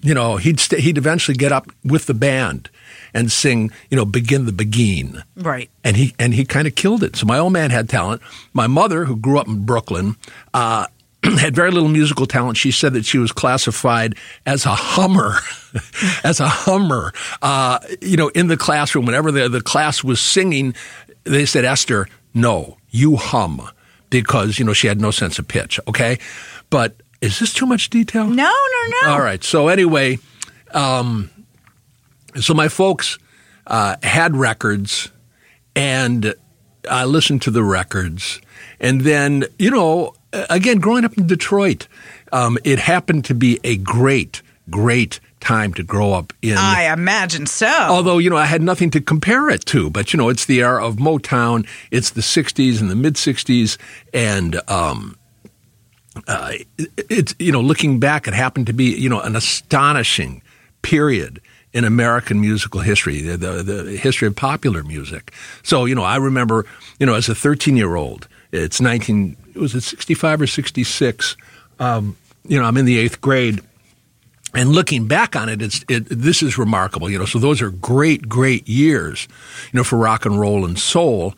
you 0.00 0.14
know, 0.14 0.36
he'd 0.36 0.58
st- 0.58 0.80
he'd 0.80 0.98
eventually 0.98 1.36
get 1.36 1.52
up 1.52 1.70
with 1.84 2.06
the 2.06 2.14
band 2.14 2.70
and 3.12 3.30
sing, 3.30 3.70
you 3.90 3.96
know, 3.96 4.04
begin 4.04 4.46
the 4.46 4.52
beguine. 4.52 5.22
Right. 5.36 5.70
And 5.84 5.96
he 5.96 6.14
and 6.18 6.34
he 6.34 6.44
kind 6.44 6.66
of 6.66 6.74
killed 6.74 7.02
it. 7.02 7.16
So 7.16 7.26
my 7.26 7.38
old 7.38 7.52
man 7.52 7.70
had 7.70 7.88
talent. 7.88 8.22
My 8.52 8.66
mother, 8.66 9.04
who 9.04 9.16
grew 9.16 9.38
up 9.38 9.48
in 9.48 9.64
Brooklyn, 9.64 10.16
uh, 10.54 10.86
had 11.22 11.54
very 11.54 11.70
little 11.70 11.88
musical 11.88 12.26
talent. 12.26 12.56
She 12.56 12.70
said 12.70 12.94
that 12.94 13.04
she 13.04 13.18
was 13.18 13.32
classified 13.32 14.16
as 14.46 14.64
a 14.64 14.74
hummer, 14.74 15.36
as 16.24 16.40
a 16.40 16.48
hummer. 16.48 17.12
Uh, 17.42 17.78
you 18.00 18.16
know, 18.16 18.28
in 18.28 18.48
the 18.48 18.56
classroom, 18.56 19.04
whenever 19.04 19.30
the 19.30 19.48
the 19.48 19.60
class 19.60 20.02
was 20.02 20.20
singing, 20.20 20.74
they 21.24 21.44
said, 21.44 21.64
"Esther, 21.64 22.08
no, 22.34 22.78
you 22.90 23.16
hum," 23.16 23.68
because 24.10 24.58
you 24.58 24.64
know 24.64 24.72
she 24.72 24.86
had 24.86 25.00
no 25.00 25.10
sense 25.10 25.38
of 25.38 25.46
pitch. 25.46 25.78
Okay, 25.86 26.18
but 26.70 26.96
is 27.22 27.38
this 27.38 27.52
too 27.52 27.66
much 27.66 27.88
detail? 27.88 28.26
No, 28.26 28.44
no, 28.44 28.92
no. 29.02 29.12
All 29.12 29.20
right. 29.20 29.42
So 29.42 29.68
anyway, 29.68 30.18
um, 30.72 31.30
so 32.38 32.52
my 32.52 32.68
folks 32.68 33.18
uh, 33.66 33.96
had 34.02 34.36
records, 34.36 35.10
and 35.74 36.34
I 36.90 37.04
listened 37.04 37.40
to 37.42 37.50
the 37.50 37.62
records, 37.62 38.40
and 38.80 39.02
then 39.02 39.44
you 39.58 39.70
know, 39.70 40.14
again, 40.32 40.78
growing 40.78 41.04
up 41.04 41.16
in 41.16 41.26
Detroit, 41.26 41.88
um, 42.32 42.58
it 42.64 42.78
happened 42.78 43.24
to 43.26 43.34
be 43.34 43.60
a 43.64 43.76
great, 43.76 44.42
great 44.68 45.20
time 45.42 45.74
to 45.74 45.82
grow 45.82 46.12
up 46.12 46.32
in. 46.40 46.56
I 46.56 46.92
imagine 46.92 47.46
so. 47.46 47.66
Although, 47.68 48.18
you 48.18 48.30
know, 48.30 48.36
I 48.36 48.46
had 48.46 48.62
nothing 48.62 48.90
to 48.92 49.00
compare 49.00 49.50
it 49.50 49.66
to, 49.66 49.90
but, 49.90 50.12
you 50.12 50.16
know, 50.16 50.28
it's 50.28 50.46
the 50.46 50.60
era 50.62 50.86
of 50.86 50.96
Motown. 50.96 51.66
It's 51.90 52.10
the 52.10 52.20
60s 52.20 52.80
and 52.80 52.88
the 52.88 52.94
mid 52.94 53.14
60s. 53.14 53.76
And, 54.14 54.60
um, 54.68 55.16
uh, 56.26 56.52
it's, 56.96 57.34
you 57.38 57.52
know, 57.52 57.60
looking 57.60 57.98
back, 57.98 58.28
it 58.28 58.34
happened 58.34 58.66
to 58.66 58.72
be, 58.72 58.94
you 58.94 59.08
know, 59.08 59.20
an 59.20 59.36
astonishing 59.36 60.42
period 60.82 61.40
in 61.72 61.84
American 61.84 62.40
musical 62.40 62.80
history, 62.80 63.22
the, 63.22 63.36
the, 63.36 63.62
the 63.62 63.96
history 63.96 64.28
of 64.28 64.36
popular 64.36 64.82
music. 64.82 65.32
So, 65.62 65.86
you 65.86 65.94
know, 65.94 66.02
I 66.02 66.16
remember, 66.16 66.66
you 66.98 67.06
know, 67.06 67.14
as 67.14 67.28
a 67.28 67.34
13 67.34 67.76
year 67.76 67.96
old, 67.96 68.28
it's 68.50 68.80
19, 68.80 69.36
was 69.54 69.74
it 69.74 69.82
65 69.82 70.42
or 70.42 70.46
66? 70.46 71.36
Um, 71.78 72.16
you 72.46 72.58
know, 72.58 72.66
I'm 72.66 72.76
in 72.76 72.84
the 72.84 72.98
eighth 72.98 73.20
grade. 73.20 73.60
And 74.54 74.72
looking 74.72 75.08
back 75.08 75.34
on 75.34 75.48
it, 75.48 75.62
it's 75.62 75.82
it, 75.88 76.06
this 76.10 76.42
is 76.42 76.58
remarkable, 76.58 77.08
you 77.08 77.18
know. 77.18 77.24
So 77.24 77.38
those 77.38 77.62
are 77.62 77.70
great, 77.70 78.28
great 78.28 78.68
years, 78.68 79.26
you 79.72 79.78
know, 79.78 79.84
for 79.84 79.96
rock 79.96 80.26
and 80.26 80.38
roll 80.38 80.66
and 80.66 80.78
soul. 80.78 81.34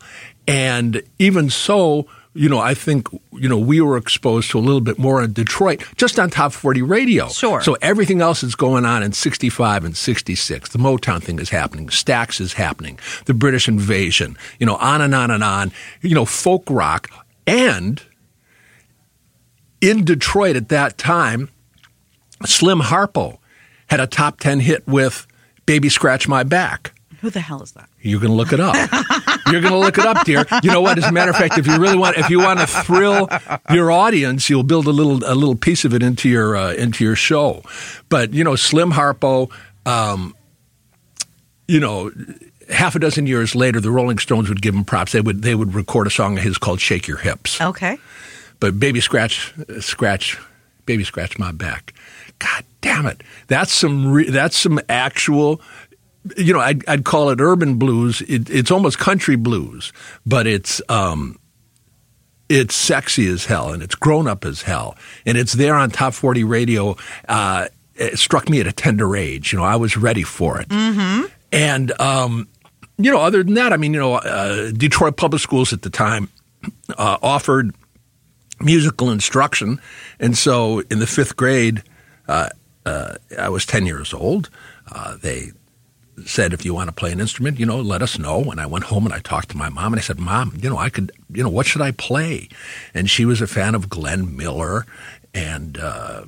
And 0.49 1.01
even 1.17 1.49
so, 1.49 2.07
you 2.35 2.49
know, 2.49 2.59
I 2.59 2.73
think 2.73 3.07
you 3.31 3.47
know 3.47 3.57
we 3.57 3.79
were 3.79 3.95
exposed 3.95 4.51
to 4.51 4.59
a 4.59 4.61
little 4.61 4.81
bit 4.81 4.99
more 4.99 5.23
in 5.23 5.31
Detroit, 5.31 5.83
just 5.95 6.19
on 6.19 6.29
top 6.29 6.51
forty 6.51 6.81
radio. 6.81 7.29
Sure. 7.29 7.61
So 7.61 7.77
everything 7.81 8.21
else 8.21 8.43
is 8.43 8.55
going 8.55 8.85
on 8.85 9.01
in 9.01 9.13
sixty 9.13 9.49
five 9.49 9.85
and 9.85 9.95
sixty 9.95 10.35
six. 10.35 10.69
The 10.69 10.77
Motown 10.77 11.23
thing 11.23 11.39
is 11.39 11.49
happening. 11.49 11.87
Stax 11.87 12.41
is 12.41 12.53
happening. 12.53 12.99
The 13.25 13.33
British 13.33 13.69
invasion. 13.69 14.37
You 14.59 14.65
know, 14.65 14.75
on 14.75 15.01
and 15.01 15.15
on 15.15 15.31
and 15.31 15.43
on. 15.43 15.71
You 16.01 16.13
know, 16.13 16.25
folk 16.25 16.65
rock 16.69 17.09
and 17.47 18.03
in 19.79 20.03
Detroit 20.03 20.57
at 20.57 20.69
that 20.69 20.97
time. 20.97 21.49
Slim 22.45 22.81
Harpo 22.81 23.37
had 23.87 24.01
a 24.01 24.07
top 24.07 24.39
10 24.39 24.59
hit 24.59 24.85
with 24.85 25.25
Baby 25.65 25.87
Scratch 25.87 26.27
My 26.27 26.43
Back. 26.43 26.91
Who 27.25 27.31
the 27.31 27.39
hell 27.39 27.63
is 27.63 27.71
that? 27.71 27.89
You're 28.01 28.19
going 28.19 28.29
to 28.29 28.35
look 28.37 28.53
it 28.53 28.59
up. 28.59 28.75
You're 29.51 29.61
going 29.61 29.73
to 29.73 29.79
look 29.79 29.97
it 29.97 30.05
up, 30.05 30.23
dear. 30.25 30.45
You 30.61 30.69
know 30.69 30.81
what? 30.81 30.99
As 30.99 31.05
a 31.05 31.11
matter 31.11 31.31
of 31.31 31.37
fact, 31.37 31.57
if 31.57 31.65
you 31.65 31.79
really 31.79 31.97
want, 31.97 32.17
if 32.17 32.29
you 32.29 32.37
want 32.37 32.59
to 32.59 32.67
thrill 32.67 33.27
your 33.71 33.91
audience, 33.91 34.47
you'll 34.47 34.61
build 34.61 34.85
a 34.85 34.91
little, 34.91 35.23
a 35.25 35.33
little 35.33 35.55
piece 35.55 35.85
of 35.85 35.93
it 35.95 36.03
into 36.03 36.29
your, 36.29 36.55
uh, 36.55 36.73
into 36.73 37.03
your 37.03 37.15
show. 37.15 37.63
But 38.09 38.31
you 38.31 38.43
know, 38.43 38.55
Slim 38.55 38.91
Harpo, 38.91 39.49
um, 39.87 40.35
you 41.67 41.79
know, 41.79 42.11
half 42.69 42.95
a 42.95 42.99
dozen 42.99 43.25
years 43.25 43.55
later, 43.55 43.79
the 43.81 43.89
Rolling 43.89 44.19
Stones 44.19 44.49
would 44.49 44.61
give 44.61 44.75
him 44.75 44.85
props. 44.85 45.13
They 45.13 45.21
would, 45.21 45.41
they 45.41 45.55
would 45.55 45.73
record 45.73 46.05
a 46.05 46.11
song 46.11 46.37
of 46.37 46.43
his 46.43 46.59
called 46.59 46.79
"Shake 46.79 47.07
Your 47.07 47.17
Hips." 47.17 47.59
Okay. 47.59 47.97
but 48.59 48.79
baby 48.79 49.01
scratch 49.01 49.51
scratch 49.79 50.37
baby 50.85 51.03
scratch 51.03 51.37
my 51.39 51.51
back 51.51 51.93
god 52.39 52.63
damn 52.81 53.05
it 53.05 53.21
that's 53.47 53.71
some 53.73 54.11
re- 54.11 54.29
that's 54.29 54.55
some 54.57 54.79
actual 54.89 55.59
you 56.37 56.53
know 56.53 56.59
I'd, 56.59 56.87
I'd 56.87 57.05
call 57.05 57.29
it 57.29 57.39
urban 57.39 57.75
blues. 57.75 58.21
It, 58.21 58.49
it's 58.49 58.71
almost 58.71 58.97
country 58.99 59.35
blues 59.35 59.91
but 60.25 60.47
it's 60.47 60.81
um 60.89 61.37
it's 62.47 62.75
sexy 62.75 63.27
as 63.27 63.45
hell 63.45 63.73
and 63.73 63.81
it's 63.81 63.95
grown 63.95 64.27
up 64.27 64.45
as 64.45 64.61
hell. 64.61 64.95
And 65.25 65.37
it's 65.37 65.53
there 65.53 65.75
on 65.75 65.89
top 65.89 66.13
40 66.13 66.43
radio 66.43 66.95
uh, 67.27 67.67
it 67.95 68.19
struck 68.19 68.49
me 68.49 68.59
at 68.59 68.67
a 68.67 68.71
tender 68.71 69.15
age. 69.15 69.51
You 69.53 69.59
know 69.59 69.65
i 69.65 69.75
was 69.75 69.97
ready 69.97 70.23
for 70.23 70.59
it. 70.59 70.69
Mm-hmm. 70.69 71.25
and 71.51 71.99
um, 71.99 72.47
you 72.97 73.11
know 73.11 73.19
other 73.19 73.43
than 73.43 73.55
that 73.55 73.73
i 73.73 73.77
mean 73.77 73.93
you 73.93 73.99
know 73.99 74.15
uh, 74.15 74.71
detroit 74.71 75.17
public 75.17 75.41
schools 75.41 75.73
at 75.73 75.81
the 75.81 75.89
time 75.89 76.29
uh, 76.97 77.17
offered 77.21 77.75
musical 78.61 79.11
instruction. 79.11 79.81
And 80.19 80.37
so 80.37 80.79
in 80.89 80.99
the 80.99 81.07
fifth 81.07 81.35
grade 81.35 81.83
uh, 82.27 82.49
uh, 82.85 83.15
i 83.37 83.49
was 83.49 83.65
10 83.65 83.85
years 83.85 84.13
old. 84.13 84.49
Uh, 84.91 85.17
they 85.17 85.51
said, 86.25 86.53
if 86.53 86.65
you 86.65 86.73
want 86.73 86.87
to 86.87 86.93
play 86.93 87.11
an 87.11 87.19
instrument, 87.19 87.59
you 87.59 87.65
know, 87.65 87.79
let 87.79 88.01
us 88.01 88.17
know. 88.17 88.43
And 88.51 88.59
I 88.59 88.65
went 88.65 88.85
home 88.85 89.05
and 89.05 89.13
I 89.13 89.19
talked 89.19 89.49
to 89.49 89.57
my 89.57 89.69
mom 89.69 89.93
and 89.93 89.99
I 89.99 90.01
said, 90.01 90.19
Mom, 90.19 90.53
you 90.61 90.69
know, 90.69 90.77
I 90.77 90.89
could, 90.89 91.11
you 91.31 91.43
know, 91.43 91.49
what 91.49 91.65
should 91.65 91.81
I 91.81 91.91
play? 91.91 92.49
And 92.93 93.09
she 93.09 93.25
was 93.25 93.41
a 93.41 93.47
fan 93.47 93.75
of 93.75 93.89
Glenn 93.89 94.35
Miller 94.35 94.85
and 95.35 95.77
uh, 95.77 96.23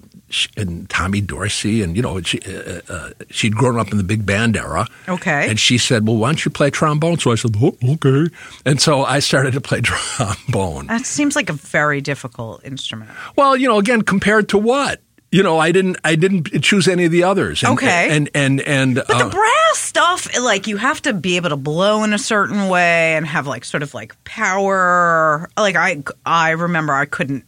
and 0.58 0.90
Tommy 0.90 1.22
Dorsey, 1.22 1.82
and 1.82 1.96
you 1.96 2.02
know, 2.02 2.22
she, 2.22 2.40
uh, 2.42 2.82
uh, 2.90 3.10
she'd 3.30 3.56
grown 3.56 3.80
up 3.80 3.92
in 3.92 3.98
the 3.98 4.04
big 4.04 4.26
band 4.26 4.58
era. 4.58 4.86
Okay. 5.08 5.50
And 5.50 5.58
she 5.58 5.78
said, 5.78 6.06
"Well, 6.06 6.18
why 6.18 6.28
don't 6.28 6.44
you 6.44 6.52
play 6.52 6.70
trombone?" 6.70 7.18
So 7.18 7.32
I 7.32 7.36
said, 7.36 7.56
oh, 7.58 7.78
"Okay." 7.82 8.26
And 8.66 8.82
so 8.82 9.06
I 9.06 9.20
started 9.20 9.54
to 9.54 9.62
play 9.62 9.80
trombone. 9.84 10.88
That 10.88 11.06
seems 11.06 11.38
like 11.38 11.50
a 11.50 11.54
very 11.54 12.02
difficult 12.02 12.66
instrument. 12.66 13.10
Well, 13.38 13.56
you 13.56 13.70
know, 13.70 13.80
again, 13.80 14.02
compared 14.02 14.50
to 14.50 14.58
what? 14.58 15.00
You 15.32 15.44
know, 15.44 15.60
I 15.60 15.72
didn't, 15.72 15.98
I 16.04 16.16
didn't 16.16 16.62
choose 16.62 16.88
any 16.88 17.06
of 17.06 17.12
the 17.12 17.24
others. 17.24 17.64
And, 17.64 17.74
Okay. 17.74 18.16
And 18.16 18.30
and 18.34 18.62
and, 18.62 18.96
But 18.96 19.10
uh, 19.10 19.26
the 19.26 19.30
brass 19.30 19.78
stuff, 19.78 20.40
like 20.40 20.68
you 20.68 20.78
have 20.78 21.02
to 21.04 21.14
be 21.14 21.36
able 21.36 21.50
to 21.50 21.58
blow 21.58 22.04
in 22.04 22.14
a 22.14 22.20
certain 22.20 22.70
way 22.70 23.16
and 23.16 23.26
have 23.26 23.48
like 23.48 23.66
sort 23.66 23.84
of 23.84 23.94
like 23.94 24.22
power. 24.24 25.50
Like 25.58 25.76
I, 25.76 26.04
I 26.26 26.52
remember 26.52 26.94
I 26.94 27.06
couldn't 27.06 27.46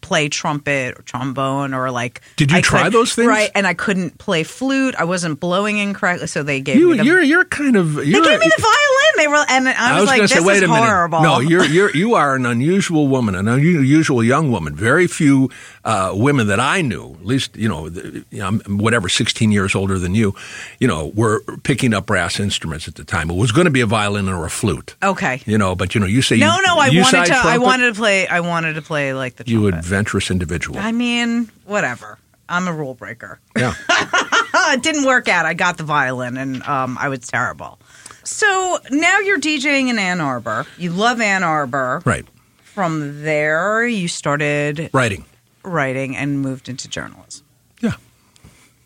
play 0.00 0.28
trumpet 0.28 0.98
or 0.98 1.02
trombone 1.02 1.74
or 1.74 1.90
like. 1.90 2.20
Did 2.36 2.50
you 2.50 2.58
I 2.58 2.60
try 2.62 2.88
those 2.88 3.14
things? 3.14 3.28
Right, 3.28 3.50
and 3.54 3.66
I 3.66 3.74
couldn't 3.74 4.18
play 4.18 4.42
flute. 4.42 4.94
I 4.96 5.04
wasn't 5.04 5.38
blowing 5.38 5.78
incorrectly, 5.78 6.26
so 6.26 6.42
they 6.42 6.60
gave 6.60 6.76
you, 6.76 6.90
me 6.90 6.96
the. 6.98 7.04
you're 7.04 7.22
you're 7.22 7.44
kind 7.44 7.76
of 7.76 7.94
they 7.94 8.04
you're, 8.04 8.24
gave 8.24 8.40
me 8.40 8.50
the 8.56 8.62
violin. 8.62 9.09
They 9.20 9.28
were, 9.28 9.44
and 9.50 9.68
I 9.68 9.92
was, 9.92 10.00
was 10.00 10.08
like, 10.08 10.20
"This 10.22 10.32
say, 10.32 10.40
wait 10.40 10.56
is 10.56 10.62
a 10.62 10.68
minute. 10.68 10.86
horrible." 10.86 11.20
No, 11.20 11.40
you're 11.40 11.64
you're 11.64 11.94
you 11.94 12.14
are 12.14 12.34
an 12.36 12.46
unusual 12.46 13.06
woman, 13.06 13.34
an 13.34 13.48
unusual 13.48 14.24
young 14.24 14.50
woman. 14.50 14.74
Very 14.74 15.06
few 15.06 15.50
uh, 15.84 16.12
women 16.14 16.46
that 16.46 16.58
I 16.58 16.80
knew, 16.80 17.12
at 17.20 17.26
least 17.26 17.54
you 17.54 17.68
know, 17.68 17.90
the, 17.90 18.24
you 18.30 18.38
know, 18.38 18.46
I'm 18.46 18.78
whatever, 18.78 19.10
16 19.10 19.52
years 19.52 19.74
older 19.74 19.98
than 19.98 20.14
you, 20.14 20.34
you 20.78 20.88
know, 20.88 21.12
were 21.14 21.42
picking 21.64 21.92
up 21.92 22.06
brass 22.06 22.40
instruments 22.40 22.88
at 22.88 22.94
the 22.94 23.04
time. 23.04 23.28
It 23.30 23.36
was 23.36 23.52
going 23.52 23.66
to 23.66 23.70
be 23.70 23.82
a 23.82 23.86
violin 23.86 24.26
or 24.26 24.46
a 24.46 24.50
flute. 24.50 24.94
okay. 25.02 25.42
You 25.44 25.58
know, 25.58 25.74
but 25.74 25.94
you 25.94 26.00
know, 26.00 26.06
you 26.06 26.22
say 26.22 26.38
No, 26.38 26.56
you, 26.56 26.62
no, 26.62 26.78
I 26.78 26.86
you 26.86 27.02
wanted 27.02 27.26
to. 27.26 27.34
I 27.36 27.58
wanted 27.58 27.94
to 27.94 28.00
play. 28.00 28.26
I 28.26 28.40
wanted 28.40 28.74
to 28.74 28.82
play 28.82 29.12
like 29.12 29.36
the 29.36 29.44
you 29.46 29.66
adventurous 29.66 30.30
individual. 30.30 30.78
I 30.78 30.92
mean, 30.92 31.50
whatever. 31.66 32.18
I'm 32.48 32.66
a 32.66 32.72
rule 32.72 32.94
breaker. 32.94 33.38
yeah. 33.56 33.74
it 34.72 34.82
didn't 34.82 35.04
work 35.04 35.28
out. 35.28 35.46
I 35.46 35.54
got 35.54 35.76
the 35.76 35.84
violin, 35.84 36.36
and 36.36 36.62
um, 36.64 36.98
I 36.98 37.08
was 37.08 37.20
terrible. 37.20 37.78
So 38.24 38.78
now 38.90 39.18
you're 39.20 39.40
DJing 39.40 39.88
in 39.88 39.98
Ann 39.98 40.20
Arbor. 40.20 40.66
You 40.78 40.90
love 40.92 41.20
Ann 41.20 41.42
Arbor. 41.42 42.02
Right. 42.04 42.26
From 42.62 43.22
there, 43.22 43.86
you 43.86 44.08
started 44.08 44.90
Writing. 44.92 45.24
writing 45.64 46.16
and 46.16 46.40
moved 46.40 46.68
into 46.68 46.88
journalism. 46.88 47.44
Yeah. 47.80 47.94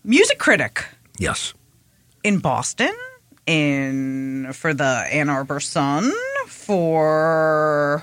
Music 0.04 0.38
critic 0.38 0.86
Yes. 1.18 1.52
in 2.22 2.38
Boston, 2.38 2.94
in 3.46 4.52
for 4.54 4.72
the 4.74 4.84
Ann 5.12 5.28
Arbor 5.28 5.60
Sun, 5.60 6.10
for 6.46 8.02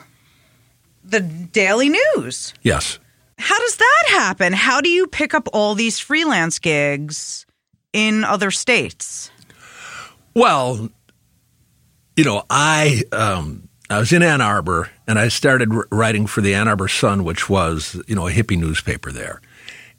the 1.03 1.19
Daily 1.19 1.89
News. 1.89 2.53
Yes. 2.61 2.99
How 3.39 3.57
does 3.57 3.75
that 3.77 4.03
happen? 4.09 4.53
How 4.53 4.81
do 4.81 4.89
you 4.89 5.07
pick 5.07 5.33
up 5.33 5.47
all 5.51 5.73
these 5.73 5.97
freelance 5.97 6.59
gigs 6.59 7.45
in 7.91 8.23
other 8.23 8.51
states? 8.51 9.31
Well, 10.35 10.89
you 12.21 12.25
know, 12.25 12.43
I 12.51 13.01
um, 13.11 13.67
I 13.89 13.97
was 13.97 14.13
in 14.13 14.21
Ann 14.21 14.41
Arbor 14.41 14.91
and 15.07 15.17
I 15.17 15.29
started 15.29 15.69
writing 15.91 16.27
for 16.27 16.41
the 16.41 16.53
Ann 16.53 16.67
Arbor 16.67 16.87
Sun, 16.87 17.23
which 17.23 17.49
was 17.49 17.99
you 18.07 18.13
know 18.15 18.27
a 18.27 18.31
hippie 18.31 18.59
newspaper 18.59 19.11
there, 19.11 19.41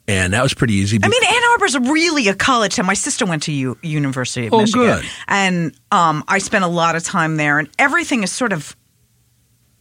and 0.07 0.31
that 0.31 0.41
was 0.41 0.53
pretty 0.53 0.75
easy. 0.75 0.99
I 1.03 1.09
mean, 1.09 1.21
Ann 1.21 1.43
Arbor's 1.51 1.77
really 1.91 2.29
a 2.29 2.33
college 2.33 2.75
town. 2.77 2.85
My 2.85 2.93
sister 2.93 3.25
went 3.25 3.43
to 3.43 3.51
U- 3.51 3.77
University 3.81 4.47
of 4.47 4.53
Oh, 4.53 4.59
Michigan, 4.61 4.81
good. 5.01 5.05
and 5.27 5.75
um, 5.91 6.23
I 6.29 6.37
spent 6.37 6.63
a 6.63 6.67
lot 6.69 6.95
of 6.95 7.03
time 7.03 7.35
there. 7.35 7.59
And 7.59 7.67
everything 7.77 8.23
is 8.23 8.31
sort 8.31 8.53
of 8.53 8.73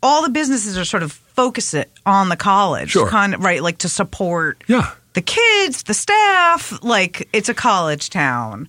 all 0.03 0.23
the 0.25 0.31
businesses 0.31 0.77
are 0.77 0.85
sort 0.85 1.05
of 1.05 1.13
focused 1.13 1.75
it 1.75 1.89
on 2.05 2.29
the 2.29 2.37
college, 2.37 2.91
Sure. 2.91 3.09
kind 3.09 3.35
of 3.35 3.45
right, 3.45 3.63
like 3.63 3.79
to 3.79 3.89
support 3.89 4.65
yeah, 4.67 4.91
the 5.13 5.23
kids, 5.23 5.85
the 5.85 5.95
staff. 5.95 6.83
Like 6.83 7.29
it's 7.33 7.49
a 7.49 7.55
college 7.55 8.11
town. 8.11 8.69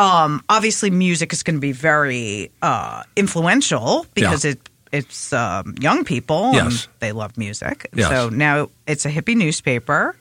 Um, 0.00 0.42
obviously, 0.48 0.90
music 0.90 1.32
is 1.32 1.42
going 1.42 1.56
to 1.56 1.60
be 1.60 1.72
very 1.72 2.50
uh, 2.62 3.02
influential 3.16 4.06
because 4.14 4.44
Yeah. 4.44 4.52
it 4.52 4.68
it's 4.92 5.32
um, 5.32 5.74
young 5.80 6.04
people. 6.04 6.50
Yes. 6.52 6.86
and 6.86 6.94
they 7.00 7.12
love 7.12 7.36
music. 7.38 7.86
Yes. 7.94 8.08
So 8.08 8.28
now 8.28 8.70
it's 8.86 9.04
a 9.06 9.10
hippie 9.10 9.36
newspaper. 9.36 10.16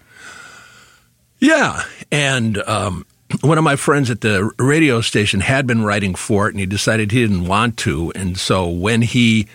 yeah, 1.39 1.84
and. 2.12 2.58
Um, 2.68 3.06
one 3.42 3.60
of 3.60 3.63
my 3.63 3.76
friends 3.76 4.10
at 4.10 4.22
the 4.22 4.50
radio 4.58 5.02
station 5.02 5.39
had 5.39 5.68
been 5.68 5.84
writing 5.84 6.15
for 6.15 6.48
it, 6.48 6.54
and 6.56 6.60
he 6.60 6.65
decided 6.65 7.12
he 7.12 7.22
didn't 7.22 7.46
want 7.46 7.78
to. 7.78 8.12
And 8.15 8.36
so 8.39 8.68
when 8.68 9.04
he 9.04 9.48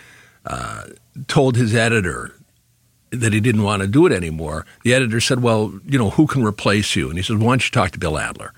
uh, 0.47 0.85
told 1.27 1.57
his 1.57 1.75
editor 1.75 2.37
that 3.11 3.33
he 3.33 3.41
didn't 3.41 3.65
want 3.65 3.83
to 3.83 3.89
do 3.89 4.07
it 4.07 4.13
anymore, 4.13 4.65
the 4.85 4.95
editor 4.95 5.21
said, 5.21 5.43
"Well, 5.43 5.73
you 5.87 5.99
know, 5.99 6.11
who 6.11 6.29
can 6.29 6.45
replace 6.45 6.95
you?" 6.95 7.09
And 7.09 7.19
he 7.19 7.25
said, 7.25 7.39
"Why 7.39 7.47
don't 7.47 7.65
you 7.65 7.71
talk 7.73 7.91
to 7.91 7.99
Bill 7.99 8.17
Adler?" 8.17 8.53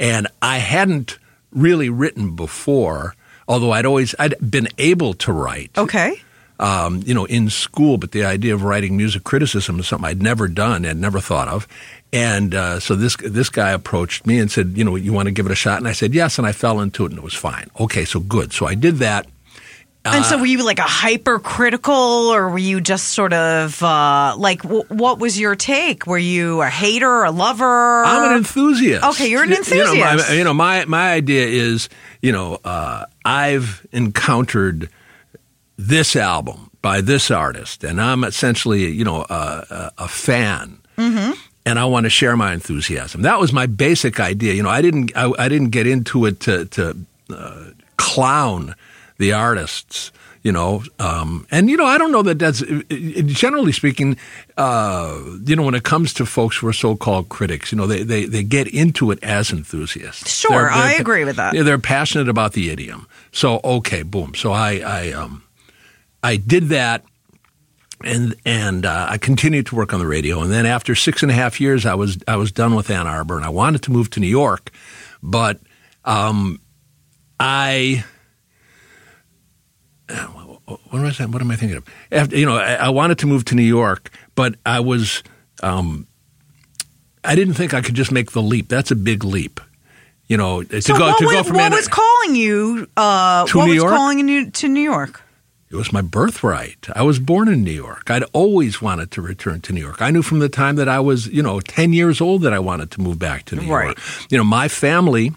And 0.00 0.26
I 0.42 0.58
hadn't 0.58 1.18
really 1.52 1.90
written 1.90 2.34
before, 2.34 3.14
although 3.46 3.70
I'd 3.70 3.86
always 3.86 4.14
I'd 4.18 4.34
been 4.50 4.66
able 4.78 5.14
to 5.14 5.32
write, 5.32 5.70
Okay. 5.76 6.20
um, 6.58 7.02
you 7.04 7.12
know, 7.14 7.26
in 7.26 7.50
school. 7.50 7.98
But 7.98 8.12
the 8.12 8.24
idea 8.24 8.54
of 8.54 8.62
writing 8.64 8.96
music 8.96 9.22
criticism 9.24 9.78
is 9.78 9.86
something 9.86 10.08
I'd 10.08 10.22
never 10.22 10.48
done 10.48 10.84
and 10.84 11.00
never 11.00 11.20
thought 11.20 11.48
of. 11.48 11.68
And 12.12 12.54
uh, 12.54 12.80
so 12.80 12.96
this 12.96 13.16
this 13.22 13.50
guy 13.50 13.70
approached 13.70 14.26
me 14.26 14.38
and 14.40 14.50
said, 14.50 14.72
"You 14.74 14.84
know, 14.84 14.96
you 14.96 15.12
want 15.12 15.26
to 15.26 15.32
give 15.32 15.46
it 15.46 15.52
a 15.52 15.56
shot?" 15.56 15.78
And 15.78 15.86
I 15.86 15.92
said, 15.92 16.14
"Yes." 16.14 16.38
And 16.38 16.46
I 16.46 16.52
fell 16.52 16.80
into 16.80 17.04
it, 17.04 17.10
and 17.12 17.18
it 17.18 17.24
was 17.24 17.34
fine. 17.34 17.68
Okay, 17.78 18.04
so 18.04 18.20
good. 18.20 18.52
So 18.52 18.66
I 18.66 18.74
did 18.74 18.96
that. 18.98 19.26
And 20.02 20.24
Uh, 20.24 20.28
so, 20.28 20.38
were 20.38 20.46
you 20.46 20.64
like 20.64 20.78
a 20.78 20.82
hypercritical, 20.82 21.92
or 21.94 22.48
were 22.48 22.58
you 22.58 22.80
just 22.80 23.08
sort 23.08 23.32
of 23.34 23.82
uh, 23.82 24.34
like, 24.38 24.62
w- 24.62 24.84
what 24.88 25.18
was 25.18 25.38
your 25.38 25.54
take? 25.54 26.06
Were 26.06 26.16
you 26.18 26.62
a 26.62 26.68
hater, 26.70 27.24
a 27.24 27.30
lover? 27.30 28.04
I'm 28.04 28.30
an 28.30 28.36
enthusiast. 28.38 29.04
Okay, 29.04 29.28
you're 29.28 29.42
an 29.42 29.50
You 29.50 29.56
know, 29.56 29.94
my, 29.94 30.12
enthusiast. 30.12 30.32
you 30.32 30.44
know, 30.44 30.54
my 30.54 30.84
my 30.86 31.12
idea 31.12 31.46
is, 31.46 31.88
you 32.22 32.32
know, 32.32 32.58
uh, 32.64 33.04
I've 33.26 33.86
encountered 33.92 34.88
this 35.76 36.16
album 36.16 36.70
by 36.82 37.02
this 37.02 37.30
artist, 37.30 37.84
and 37.84 38.00
I'm 38.00 38.24
essentially, 38.24 38.90
you 38.90 39.04
know, 39.04 39.26
a, 39.28 39.66
a, 39.70 39.92
a 40.04 40.08
fan. 40.08 40.78
Mm-hmm. 40.96 41.32
And 41.66 41.78
I 41.78 41.84
want 41.84 42.04
to 42.04 42.10
share 42.10 42.36
my 42.38 42.54
enthusiasm. 42.54 43.20
That 43.22 43.38
was 43.38 43.52
my 43.52 43.66
basic 43.66 44.18
idea. 44.18 44.54
You 44.54 44.62
know, 44.62 44.70
I 44.70 44.80
didn't, 44.80 45.12
I, 45.14 45.30
I 45.38 45.48
didn't 45.50 45.70
get 45.70 45.86
into 45.86 46.24
it 46.24 46.40
to, 46.40 46.64
to 46.64 46.96
uh, 47.30 47.64
clown 47.98 48.74
the 49.20 49.32
artists. 49.34 50.10
You 50.42 50.52
know, 50.52 50.82
um, 50.98 51.46
and 51.50 51.68
you 51.68 51.76
know, 51.76 51.84
I 51.84 51.98
don't 51.98 52.12
know 52.12 52.22
that 52.22 52.38
that's 52.38 52.62
generally 53.26 53.72
speaking. 53.72 54.16
Uh, 54.56 55.20
you 55.44 55.54
know, 55.54 55.64
when 55.64 55.74
it 55.74 55.82
comes 55.82 56.14
to 56.14 56.24
folks 56.24 56.56
who 56.56 56.66
are 56.66 56.72
so-called 56.72 57.28
critics, 57.28 57.70
you 57.72 57.76
know, 57.76 57.86
they 57.86 58.02
they, 58.02 58.24
they 58.24 58.42
get 58.42 58.66
into 58.66 59.10
it 59.10 59.22
as 59.22 59.52
enthusiasts. 59.52 60.40
Sure, 60.40 60.70
I 60.70 60.94
agree 60.94 61.26
with 61.26 61.36
that. 61.36 61.52
They're 61.52 61.78
passionate 61.78 62.30
about 62.30 62.54
the 62.54 62.70
idiom. 62.70 63.06
So 63.32 63.60
okay, 63.62 64.02
boom. 64.02 64.34
So 64.34 64.52
I 64.52 64.80
I 64.80 65.12
um 65.12 65.44
I 66.22 66.36
did 66.36 66.70
that. 66.70 67.04
And 68.02 68.34
and 68.46 68.86
uh, 68.86 69.08
I 69.10 69.18
continued 69.18 69.66
to 69.66 69.76
work 69.76 69.92
on 69.92 70.00
the 70.00 70.06
radio, 70.06 70.40
and 70.40 70.50
then 70.50 70.64
after 70.64 70.94
six 70.94 71.22
and 71.22 71.30
a 71.30 71.34
half 71.34 71.60
years, 71.60 71.84
I 71.84 71.92
was 71.92 72.16
I 72.26 72.36
was 72.36 72.50
done 72.50 72.74
with 72.74 72.88
Ann 72.88 73.06
Arbor, 73.06 73.36
and 73.36 73.44
I 73.44 73.50
wanted 73.50 73.82
to 73.82 73.92
move 73.92 74.08
to 74.12 74.20
New 74.20 74.26
York, 74.26 74.70
but 75.22 75.60
um, 76.06 76.62
I 77.38 78.06
what 80.66 80.98
am 81.00 81.04
I 81.06 81.10
saying? 81.12 81.30
What 81.32 81.42
am 81.42 81.50
I 81.50 81.56
thinking 81.56 81.76
of? 81.78 81.84
After, 82.12 82.36
you 82.36 82.46
know, 82.46 82.56
I, 82.56 82.74
I 82.74 82.88
wanted 82.90 83.18
to 83.18 83.26
move 83.26 83.44
to 83.46 83.54
New 83.54 83.62
York, 83.62 84.10
but 84.34 84.54
I 84.66 84.80
was, 84.80 85.22
um, 85.62 86.06
I 87.24 87.34
didn't 87.34 87.54
think 87.54 87.74
I 87.74 87.80
could 87.80 87.94
just 87.94 88.12
make 88.12 88.32
the 88.32 88.42
leap. 88.42 88.68
That's 88.68 88.90
a 88.90 88.96
big 88.96 89.24
leap, 89.24 89.60
you 90.26 90.36
know, 90.36 90.62
to 90.62 90.80
So 90.82 90.96
go 90.96 91.08
what, 91.08 91.18
to 91.18 91.24
was, 91.26 91.34
go 91.34 91.42
from 91.44 91.56
what 91.56 91.64
Ann- 91.64 91.72
was 91.72 91.88
calling 91.88 92.34
you? 92.36 92.88
Uh, 92.96 93.46
To 93.46 93.58
what 93.58 93.64
New 93.66 93.70
was 93.72 93.82
York? 93.82 93.90
calling 93.94 94.28
you 94.28 94.50
to 94.50 94.68
New 94.68 94.80
York? 94.82 95.22
It 95.70 95.76
was 95.76 95.92
my 95.92 96.02
birthright. 96.02 96.88
I 96.96 97.02
was 97.02 97.20
born 97.20 97.46
in 97.46 97.62
New 97.62 97.70
York. 97.70 98.10
I'd 98.10 98.24
always 98.32 98.82
wanted 98.82 99.12
to 99.12 99.22
return 99.22 99.60
to 99.60 99.72
New 99.72 99.80
York. 99.80 100.02
I 100.02 100.10
knew 100.10 100.22
from 100.22 100.40
the 100.40 100.48
time 100.48 100.74
that 100.76 100.88
I 100.88 100.98
was, 100.98 101.28
you 101.28 101.44
know, 101.44 101.60
10 101.60 101.92
years 101.92 102.20
old 102.20 102.42
that 102.42 102.52
I 102.52 102.58
wanted 102.58 102.90
to 102.92 103.00
move 103.00 103.20
back 103.20 103.44
to 103.46 103.56
New 103.56 103.72
Right. 103.72 103.84
York. 103.86 103.98
You 104.30 104.38
know, 104.38 104.42
my 104.44 104.66
family 104.66 105.32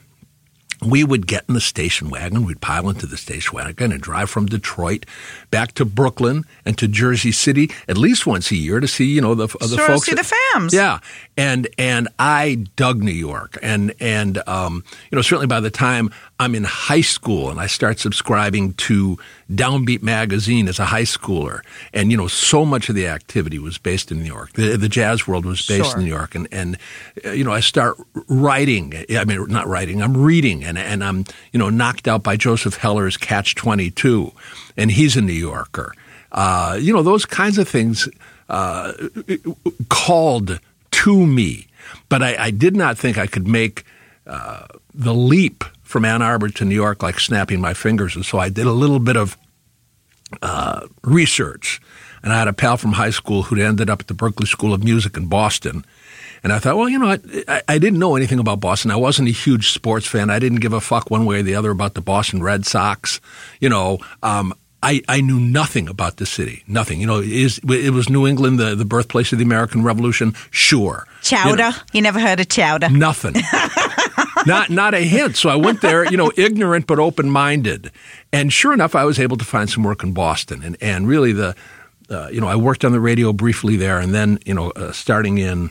we 0.86 1.04
would 1.04 1.28
get 1.28 1.44
in 1.48 1.54
the 1.54 1.62
station 1.62 2.10
wagon, 2.10 2.46
we'd 2.46 2.62
pile 2.62 2.90
into 2.90 3.06
the 3.06 3.18
station 3.18 3.56
wagon 3.56 3.92
and 3.92 4.02
drive 4.02 4.30
from 4.30 4.46
Detroit 4.46 5.06
back 5.52 5.74
to 5.74 5.86
Brooklyn 5.86 6.44
and 6.66 6.78
to 6.78 6.88
Jersey 6.88 7.32
City 7.32 7.72
at 7.88 7.98
least 7.98 8.26
once 8.26 8.52
a 8.52 8.56
year 8.56 8.80
to 8.80 8.88
see, 8.88 9.06
you 9.06 9.22
know, 9.22 9.36
the, 9.36 9.48
the 9.48 9.68
Sure, 9.68 9.88
folks. 9.88 10.06
see 10.06 10.14
the 10.14 10.22
fams. 10.22 10.74
Yeah. 10.74 11.00
And, 11.38 11.68
and 11.78 12.08
I 12.20 12.66
dug 12.76 13.02
New 13.02 13.12
York. 13.12 13.58
And, 13.62 13.94
and, 14.00 14.42
um, 14.48 14.84
you 15.12 15.16
know, 15.16 15.22
certainly 15.22 15.48
by 15.48 15.60
the 15.60 15.72
time 15.72 16.12
I'm 16.44 16.56
in 16.56 16.64
high 16.66 17.02
school 17.02 17.50
and 17.50 17.60
I 17.60 17.68
start 17.68 18.00
subscribing 18.00 18.74
to 18.74 19.18
Downbeat 19.50 20.04
magazine 20.04 20.68
as 20.68 20.78
a 20.78 20.86
high 20.86 21.04
schooler. 21.04 21.62
And, 21.94 22.12
you 22.12 22.18
know, 22.18 22.28
so 22.28 22.66
much 22.66 22.90
of 22.90 22.96
the 22.96 23.08
activity 23.08 23.60
was 23.60 23.78
based 23.78 24.12
in 24.12 24.20
New 24.20 24.26
York. 24.26 24.52
The, 24.54 24.76
the 24.78 24.90
jazz 24.90 25.28
world 25.28 25.46
was 25.46 25.66
based 25.66 25.92
Sure. 25.92 26.00
in 26.00 26.04
New 26.06 26.10
York. 26.12 26.36
And, 26.36 26.48
and, 26.52 26.78
uh, 27.26 27.32
you 27.32 27.44
know, 27.44 27.52
I 27.54 27.62
start 27.62 27.98
writing. 28.28 28.94
I 29.10 29.24
mean, 29.26 29.48
not 29.48 29.68
writing, 29.68 30.02
I'm 30.02 30.16
reading 30.18 30.64
and, 30.64 30.78
and 30.78 31.04
I'm, 31.04 31.26
you 31.52 31.60
know, 31.60 31.70
knocked 31.70 32.08
out 32.08 32.24
by 32.24 32.36
Joseph 32.36 32.78
Heller's 32.78 33.18
Catch 33.18 33.56
22. 33.56 34.32
And 34.78 34.92
he's 34.92 35.16
a 35.16 35.22
New 35.22 35.34
Yorker. 35.34 35.94
Uh, 36.32 36.78
you 36.80 36.94
know, 36.94 37.04
those 37.04 37.26
kinds 37.26 37.58
of 37.58 37.68
things, 37.70 38.10
uh, 38.50 38.92
called 39.90 40.60
to 40.92 41.26
me. 41.26 41.68
But 42.10 42.22
I, 42.24 42.36
I 42.46 42.52
did 42.52 42.76
not 42.76 42.98
think 42.98 43.18
I 43.18 43.28
could 43.28 43.48
make 43.48 43.84
uh, 44.28 44.68
the 44.94 45.14
leap 45.14 45.64
from 45.94 46.06
Ann 46.06 46.24
Arbor 46.24 46.50
to 46.50 46.66
New 46.66 46.74
York 46.74 47.04
like 47.04 47.20
snapping 47.20 47.62
my 47.62 47.76
fingers. 47.76 48.16
And 48.16 48.26
so 48.26 48.40
I 48.40 48.50
did 48.50 48.66
a 48.66 48.72
little 48.72 49.00
bit 49.00 49.16
of 49.16 49.38
uh, 50.42 50.88
research. 51.04 51.80
And 52.24 52.34
I 52.34 52.40
had 52.40 52.48
a 52.48 52.54
pal 52.54 52.78
from 52.78 52.94
high 52.94 53.12
school 53.12 53.44
who'd 53.44 53.60
ended 53.60 53.92
up 53.92 54.02
at 54.02 54.08
the 54.08 54.16
Berklee 54.16 54.48
School 54.48 54.74
of 54.74 54.84
Music 54.84 55.16
in 55.18 55.28
Boston. 55.28 55.86
And 56.44 56.52
I 56.52 56.58
thought, 56.58 56.78
well, 56.78 56.90
you 56.90 56.98
know, 56.98 57.12
I, 57.12 57.20
I, 57.48 57.62
I 57.68 57.78
didn't 57.78 58.00
know 58.00 58.16
anything 58.16 58.40
about 58.40 58.60
Boston. 58.60 58.90
I 58.90 58.96
wasn't 58.96 59.30
a 59.30 59.32
huge 59.32 59.70
sports 59.70 60.08
fan. 60.08 60.32
I 60.32 60.40
didn't 60.40 60.62
give 60.62 60.74
a 60.74 60.82
fuck 60.82 61.12
one 61.12 61.26
way 61.26 61.40
or 61.40 61.44
the 61.44 61.56
other 61.56 61.70
about 61.70 61.94
the 61.94 62.02
Boston 62.02 62.42
Red 62.42 62.66
Sox. 62.66 63.22
You 63.60 63.70
know, 63.70 64.00
um, 64.24 64.54
I, 64.82 65.02
I 65.08 65.22
knew 65.22 65.40
nothing 65.40 65.88
about 65.88 66.18
the 66.18 66.26
city. 66.26 66.64
Nothing. 66.68 67.00
You 67.00 67.08
know, 67.08 67.20
is 67.20 67.60
it 67.70 67.94
was 67.94 68.10
New 68.10 68.26
England, 68.26 68.60
the, 68.60 68.74
the 68.74 68.84
birthplace 68.84 69.32
of 69.32 69.38
the 69.38 69.46
American 69.46 69.84
Revolution? 69.84 70.34
Sure. 70.50 71.06
You 71.30 71.38
know, 71.38 71.56
Chowder. 71.56 71.72
You, 71.94 72.02
never 72.02 72.20
heard 72.20 72.40
of 72.40 72.50
chowder? 72.50 72.90
Nothing. 72.90 73.36
not 74.46 74.70
not 74.70 74.94
a 74.94 75.00
hint. 75.00 75.36
So 75.38 75.50
I 75.50 75.56
went 75.56 75.82
there, 75.82 76.10
you 76.10 76.18
know, 76.18 76.32
ignorant 76.38 76.88
but 76.88 77.00
open 77.00 77.30
minded, 77.30 77.92
and 78.32 78.52
sure 78.52 78.74
enough, 78.74 78.96
I 78.96 79.06
was 79.06 79.20
able 79.20 79.38
to 79.38 79.46
find 79.46 79.70
some 79.70 79.84
work 79.84 80.04
in 80.04 80.14
Boston, 80.14 80.64
and 80.64 80.78
and 80.82 81.08
really 81.08 81.34
the, 81.34 81.56
uh, 82.10 82.30
you 82.32 82.42
know, 82.42 82.48
I 82.48 82.56
worked 82.56 82.86
on 82.86 82.92
the 82.92 83.00
radio 83.00 83.34
briefly 83.34 83.76
there, 83.76 84.00
and 84.00 84.14
then 84.14 84.40
you 84.46 84.54
know, 84.54 84.72
uh, 84.72 84.92
starting 84.92 85.38
in, 85.38 85.70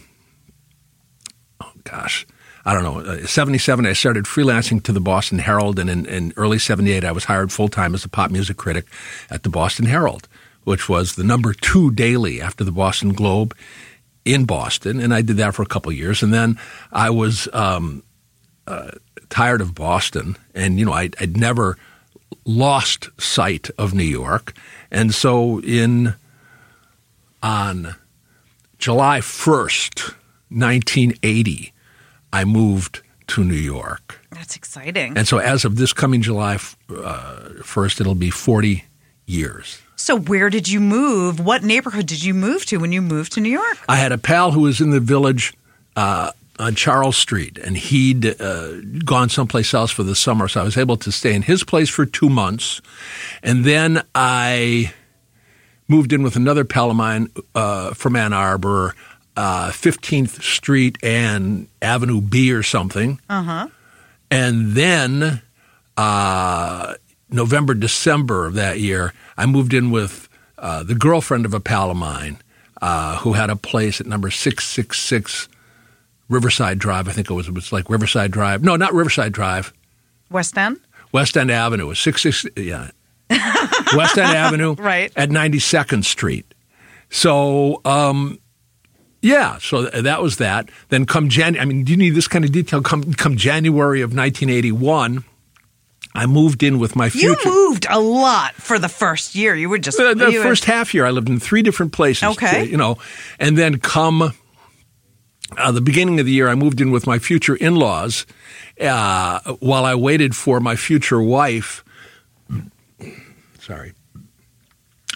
oh 1.60 1.72
gosh. 1.84 2.26
I 2.64 2.74
don't 2.74 2.84
know, 2.84 3.00
uh, 3.00 3.26
77, 3.26 3.86
I 3.86 3.92
started 3.92 4.24
freelancing 4.26 4.84
to 4.84 4.92
the 4.92 5.00
Boston 5.00 5.40
Herald, 5.40 5.80
and 5.80 5.90
in, 5.90 6.06
in 6.06 6.32
early 6.36 6.60
78, 6.60 7.04
I 7.04 7.10
was 7.10 7.24
hired 7.24 7.50
full 7.50 7.66
time 7.66 7.92
as 7.92 8.04
a 8.04 8.08
pop 8.08 8.30
music 8.30 8.56
critic 8.56 8.86
at 9.30 9.42
the 9.42 9.48
Boston 9.48 9.86
Herald, 9.86 10.28
which 10.62 10.88
was 10.88 11.16
the 11.16 11.24
number 11.24 11.54
two 11.54 11.90
daily 11.90 12.40
after 12.40 12.62
the 12.62 12.70
Boston 12.70 13.14
Globe 13.14 13.56
in 14.24 14.44
Boston, 14.44 15.00
and 15.00 15.12
I 15.12 15.22
did 15.22 15.38
that 15.38 15.54
for 15.54 15.62
a 15.62 15.66
couple 15.66 15.90
of 15.90 15.98
years, 15.98 16.22
and 16.22 16.32
then 16.32 16.58
I 16.92 17.10
was 17.10 17.48
um, 17.52 18.04
uh, 18.66 18.92
tired 19.30 19.60
of 19.60 19.74
Boston, 19.74 20.36
and 20.54 20.78
you 20.78 20.84
know 20.84 20.92
I, 20.92 21.10
I'd 21.20 21.36
never 21.36 21.76
lost 22.44 23.08
sight 23.20 23.70
of 23.78 23.94
New 23.94 24.02
York, 24.04 24.52
and 24.90 25.14
so 25.14 25.60
in 25.60 26.14
on 27.42 27.94
July 28.78 29.20
first, 29.20 30.10
nineteen 30.50 31.14
eighty, 31.22 31.72
I 32.32 32.44
moved 32.44 33.02
to 33.28 33.44
New 33.44 33.54
York, 33.54 34.20
That's 34.30 34.56
exciting. 34.56 35.16
and 35.16 35.26
so 35.26 35.38
as 35.38 35.64
of 35.64 35.76
this 35.76 35.92
coming 35.92 36.20
July 36.22 36.58
uh, 36.94 37.48
first, 37.62 38.00
it'll 38.00 38.14
be 38.14 38.30
forty 38.30 38.84
years. 39.26 39.80
So, 39.96 40.16
where 40.16 40.50
did 40.50 40.68
you 40.68 40.80
move? 40.80 41.38
What 41.38 41.62
neighborhood 41.62 42.06
did 42.06 42.24
you 42.24 42.34
move 42.34 42.66
to 42.66 42.78
when 42.78 42.90
you 42.90 43.00
moved 43.00 43.32
to 43.34 43.40
New 43.40 43.50
York? 43.50 43.78
I 43.88 43.96
had 43.96 44.10
a 44.10 44.18
pal 44.18 44.50
who 44.50 44.60
was 44.62 44.80
in 44.80 44.90
the 44.90 44.98
village 45.00 45.54
uh, 45.94 46.32
on 46.62 46.76
Charles 46.76 47.16
Street, 47.16 47.58
and 47.58 47.76
he'd 47.76 48.40
uh, 48.40 48.80
gone 49.04 49.28
someplace 49.28 49.74
else 49.74 49.90
for 49.90 50.04
the 50.04 50.14
summer, 50.14 50.46
so 50.46 50.60
I 50.60 50.64
was 50.64 50.76
able 50.76 50.96
to 50.98 51.10
stay 51.10 51.34
in 51.34 51.42
his 51.42 51.64
place 51.64 51.88
for 51.88 52.06
two 52.06 52.30
months, 52.30 52.80
and 53.42 53.64
then 53.64 54.04
I 54.14 54.94
moved 55.88 56.12
in 56.12 56.22
with 56.22 56.36
another 56.36 56.64
pal 56.64 56.90
of 56.90 56.96
mine 56.96 57.28
uh, 57.56 57.94
from 57.94 58.14
Ann 58.14 58.32
Arbor, 58.32 58.94
uh, 59.36 59.70
15th 59.70 60.40
Street 60.40 60.98
and 61.02 61.66
Avenue 61.82 62.20
B 62.20 62.52
or 62.52 62.62
something, 62.62 63.18
uh-huh. 63.28 63.66
and 64.30 64.72
then 64.72 65.42
uh, 65.96 66.94
November, 67.28 67.74
December 67.74 68.46
of 68.46 68.54
that 68.54 68.78
year, 68.78 69.12
I 69.36 69.46
moved 69.46 69.74
in 69.74 69.90
with 69.90 70.28
uh, 70.58 70.84
the 70.84 70.94
girlfriend 70.94 71.44
of 71.44 71.54
a 71.54 71.60
pal 71.60 71.90
of 71.90 71.96
mine 71.96 72.38
uh, 72.80 73.18
who 73.18 73.32
had 73.32 73.50
a 73.50 73.56
place 73.56 74.00
at 74.00 74.06
number 74.06 74.30
666 74.30 75.48
Riverside 76.32 76.78
Drive. 76.78 77.08
I 77.08 77.12
think 77.12 77.30
it 77.30 77.34
was, 77.34 77.48
it 77.48 77.54
was 77.54 77.72
like 77.72 77.88
Riverside 77.90 78.30
Drive. 78.30 78.62
No, 78.64 78.76
not 78.76 78.92
Riverside 78.94 79.32
Drive. 79.32 79.72
West 80.30 80.56
End? 80.56 80.78
West 81.12 81.36
End 81.36 81.50
Avenue. 81.50 81.84
It 81.84 81.88
was 81.88 81.98
66, 82.00 82.56
yeah. 82.56 82.90
West 83.96 84.16
End 84.18 84.34
Avenue 84.36 84.74
Right. 84.74 85.12
at 85.16 85.28
92nd 85.30 86.04
Street. 86.04 86.46
So, 87.10 87.80
um, 87.84 88.38
yeah, 89.20 89.58
so 89.58 89.82
that 89.84 90.22
was 90.22 90.38
that. 90.38 90.70
Then 90.88 91.04
come 91.04 91.28
Jan, 91.28 91.58
I 91.58 91.64
mean, 91.66 91.84
do 91.84 91.92
you 91.92 91.98
need 91.98 92.10
this 92.14 92.26
kind 92.28 92.44
of 92.44 92.52
detail? 92.52 92.80
Come, 92.82 93.12
come 93.14 93.36
January 93.36 94.00
of 94.00 94.10
1981, 94.16 95.24
I 96.14 96.26
moved 96.26 96.62
in 96.62 96.78
with 96.78 96.96
my 96.96 97.06
You 97.06 97.10
future. 97.36 97.48
moved 97.48 97.86
a 97.88 98.00
lot 98.00 98.54
for 98.54 98.78
the 98.78 98.88
first 98.88 99.34
year. 99.34 99.54
You 99.54 99.68
were 99.68 99.78
just 99.78 99.96
The, 99.98 100.14
the 100.14 100.30
you 100.30 100.38
were- 100.38 100.44
first 100.44 100.64
half 100.64 100.92
year, 100.94 101.04
I 101.06 101.10
lived 101.10 101.28
in 101.28 101.38
three 101.38 101.62
different 101.62 101.92
places. 101.92 102.24
Okay. 102.24 102.64
You 102.64 102.76
know, 102.78 102.96
and 103.38 103.56
then 103.56 103.78
come 103.78 104.32
uh, 105.58 105.72
the 105.72 105.80
beginning 105.80 106.20
of 106.20 106.26
the 106.26 106.32
year, 106.32 106.48
I 106.48 106.54
moved 106.54 106.80
in 106.80 106.90
with 106.90 107.06
my 107.06 107.18
future 107.18 107.54
in 107.54 107.76
laws 107.76 108.26
uh, 108.80 109.40
while 109.60 109.84
I 109.84 109.94
waited 109.94 110.34
for 110.36 110.60
my 110.60 110.76
future 110.76 111.20
wife. 111.22 111.84
Sorry. 113.60 113.94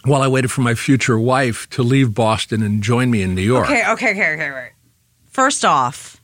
While 0.04 0.22
I 0.22 0.28
waited 0.28 0.50
for 0.50 0.60
my 0.60 0.74
future 0.74 1.18
wife 1.18 1.68
to 1.70 1.82
leave 1.82 2.14
Boston 2.14 2.62
and 2.62 2.82
join 2.82 3.10
me 3.10 3.22
in 3.22 3.34
New 3.34 3.42
York. 3.42 3.66
Okay, 3.66 3.82
okay, 3.90 4.10
okay, 4.12 4.32
okay, 4.34 4.48
right. 4.50 4.72
First 5.26 5.64
off, 5.64 6.20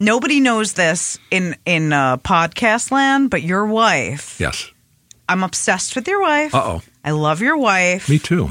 nobody 0.00 0.40
knows 0.40 0.72
this 0.72 1.18
in 1.30 1.56
in 1.64 1.92
uh, 1.92 2.16
podcast 2.18 2.90
land, 2.90 3.30
but 3.30 3.42
your 3.42 3.66
wife. 3.66 4.40
Yes. 4.40 4.70
I'm 5.28 5.44
obsessed 5.44 5.94
with 5.94 6.08
your 6.08 6.20
wife. 6.20 6.52
Uh 6.54 6.62
oh. 6.64 6.82
I 7.04 7.12
love 7.12 7.40
your 7.40 7.56
wife. 7.56 8.08
Me 8.08 8.18
too. 8.18 8.50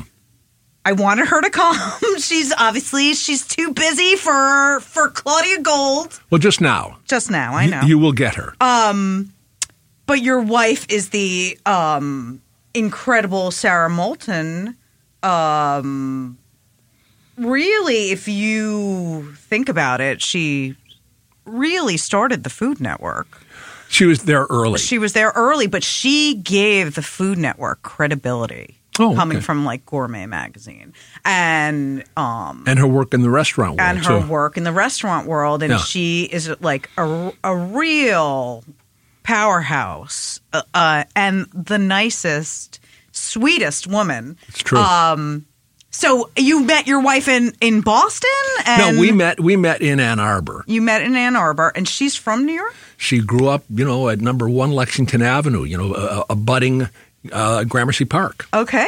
I 0.85 0.93
wanted 0.93 1.27
her 1.27 1.41
to 1.41 1.49
come. 1.49 1.75
she's 2.19 2.53
obviously 2.57 3.13
she's 3.13 3.45
too 3.45 3.73
busy 3.73 4.15
for 4.15 4.79
for 4.81 5.09
Claudia 5.09 5.61
Gold 5.61 6.19
Well, 6.29 6.39
just 6.39 6.61
now. 6.61 6.97
just 7.05 7.29
now. 7.29 7.53
I 7.53 7.65
know. 7.67 7.81
You, 7.81 7.97
will 7.99 8.13
get 8.13 8.35
her. 8.35 8.55
but 10.05 10.21
your 10.21 10.41
wife 10.41 10.85
is 10.89 11.09
the 11.09 11.57
um, 11.65 12.41
incredible 12.73 13.51
Sara 13.51 13.89
Moulton. 13.89 14.75
Um, 15.21 16.37
really, 17.37 18.11
if 18.11 18.27
you 18.27 19.33
think 19.35 19.69
about 19.69 20.01
it, 20.01 20.21
she 20.21 20.75
really 21.45 21.97
started 21.97 22.43
the 22.43 22.49
Food 22.49 22.79
Network. 22.79 23.27
she 23.89 24.05
was 24.05 24.23
there 24.23 24.47
early. 24.49 24.79
She 24.79 24.97
was 24.97 25.13
there 25.13 25.31
early, 25.35 25.67
but 25.67 25.83
she 25.83 26.35
gave 26.35 26.95
the 26.95 27.01
Food 27.03 27.37
Network 27.37 27.81
credibility. 27.81 28.78
Oh, 28.99 29.15
coming 29.15 29.37
okay. 29.37 29.43
from 29.45 29.63
like 29.65 29.85
Gourmet 29.85 30.25
magazine 30.25 30.93
and 31.25 32.03
um 32.17 32.63
and 32.67 32.77
her 32.79 32.87
work 32.87 33.13
in 33.13 33.21
the 33.21 33.29
restaurant 33.29 33.77
world. 33.77 33.81
and 33.81 34.05
her 34.05 34.21
too. 34.21 34.27
work 34.27 34.57
in 34.57 34.63
the 34.63 34.73
restaurant 34.73 35.25
world 35.27 35.63
and 35.63 35.71
Yeah. 35.71 35.77
she 35.79 36.23
is 36.23 36.49
like 36.61 36.89
a, 36.97 37.31
a 37.43 37.55
real 37.55 38.63
powerhouse 39.23 40.41
uh, 40.53 40.61
uh, 40.73 41.03
and 41.15 41.45
the 41.53 41.77
nicest 41.77 42.79
sweetest 43.11 43.87
woman 43.87 44.37
It's 44.49 44.59
true. 44.63 44.77
um 44.79 45.45
so 45.91 46.29
you 46.37 46.63
met 46.63 46.87
your 46.87 47.01
wife 47.01 47.27
in 47.27 47.53
in 47.61 47.81
boston 47.81 48.29
and 48.65 48.95
no, 48.95 49.01
we 49.01 49.11
met. 49.11 49.39
We 49.39 49.55
met 49.55 49.81
in 49.81 49.99
Ann 49.99 50.19
Arbor. 50.19 50.63
you 50.67 50.81
met 50.81 51.01
in 51.01 51.15
ann 51.15 51.35
arbor 51.35 51.71
and 51.75 51.87
she's 51.87 52.15
from 52.15 52.45
new 52.45 52.53
york 52.53 52.73
She 52.97 53.19
grew 53.19 53.47
up, 53.47 53.63
you 53.69 53.85
know, 53.85 54.09
at 54.09 54.19
number 54.19 54.49
one 54.49 54.71
Lexington 54.71 55.21
Avenue. 55.21 55.63
You 55.63 55.77
know, 55.77 55.93
a, 55.95 56.25
a 56.31 56.35
budding 56.35 56.89
uh, 57.31 57.63
Gramercy 57.65 58.05
Park. 58.05 58.47
okay 58.53 58.87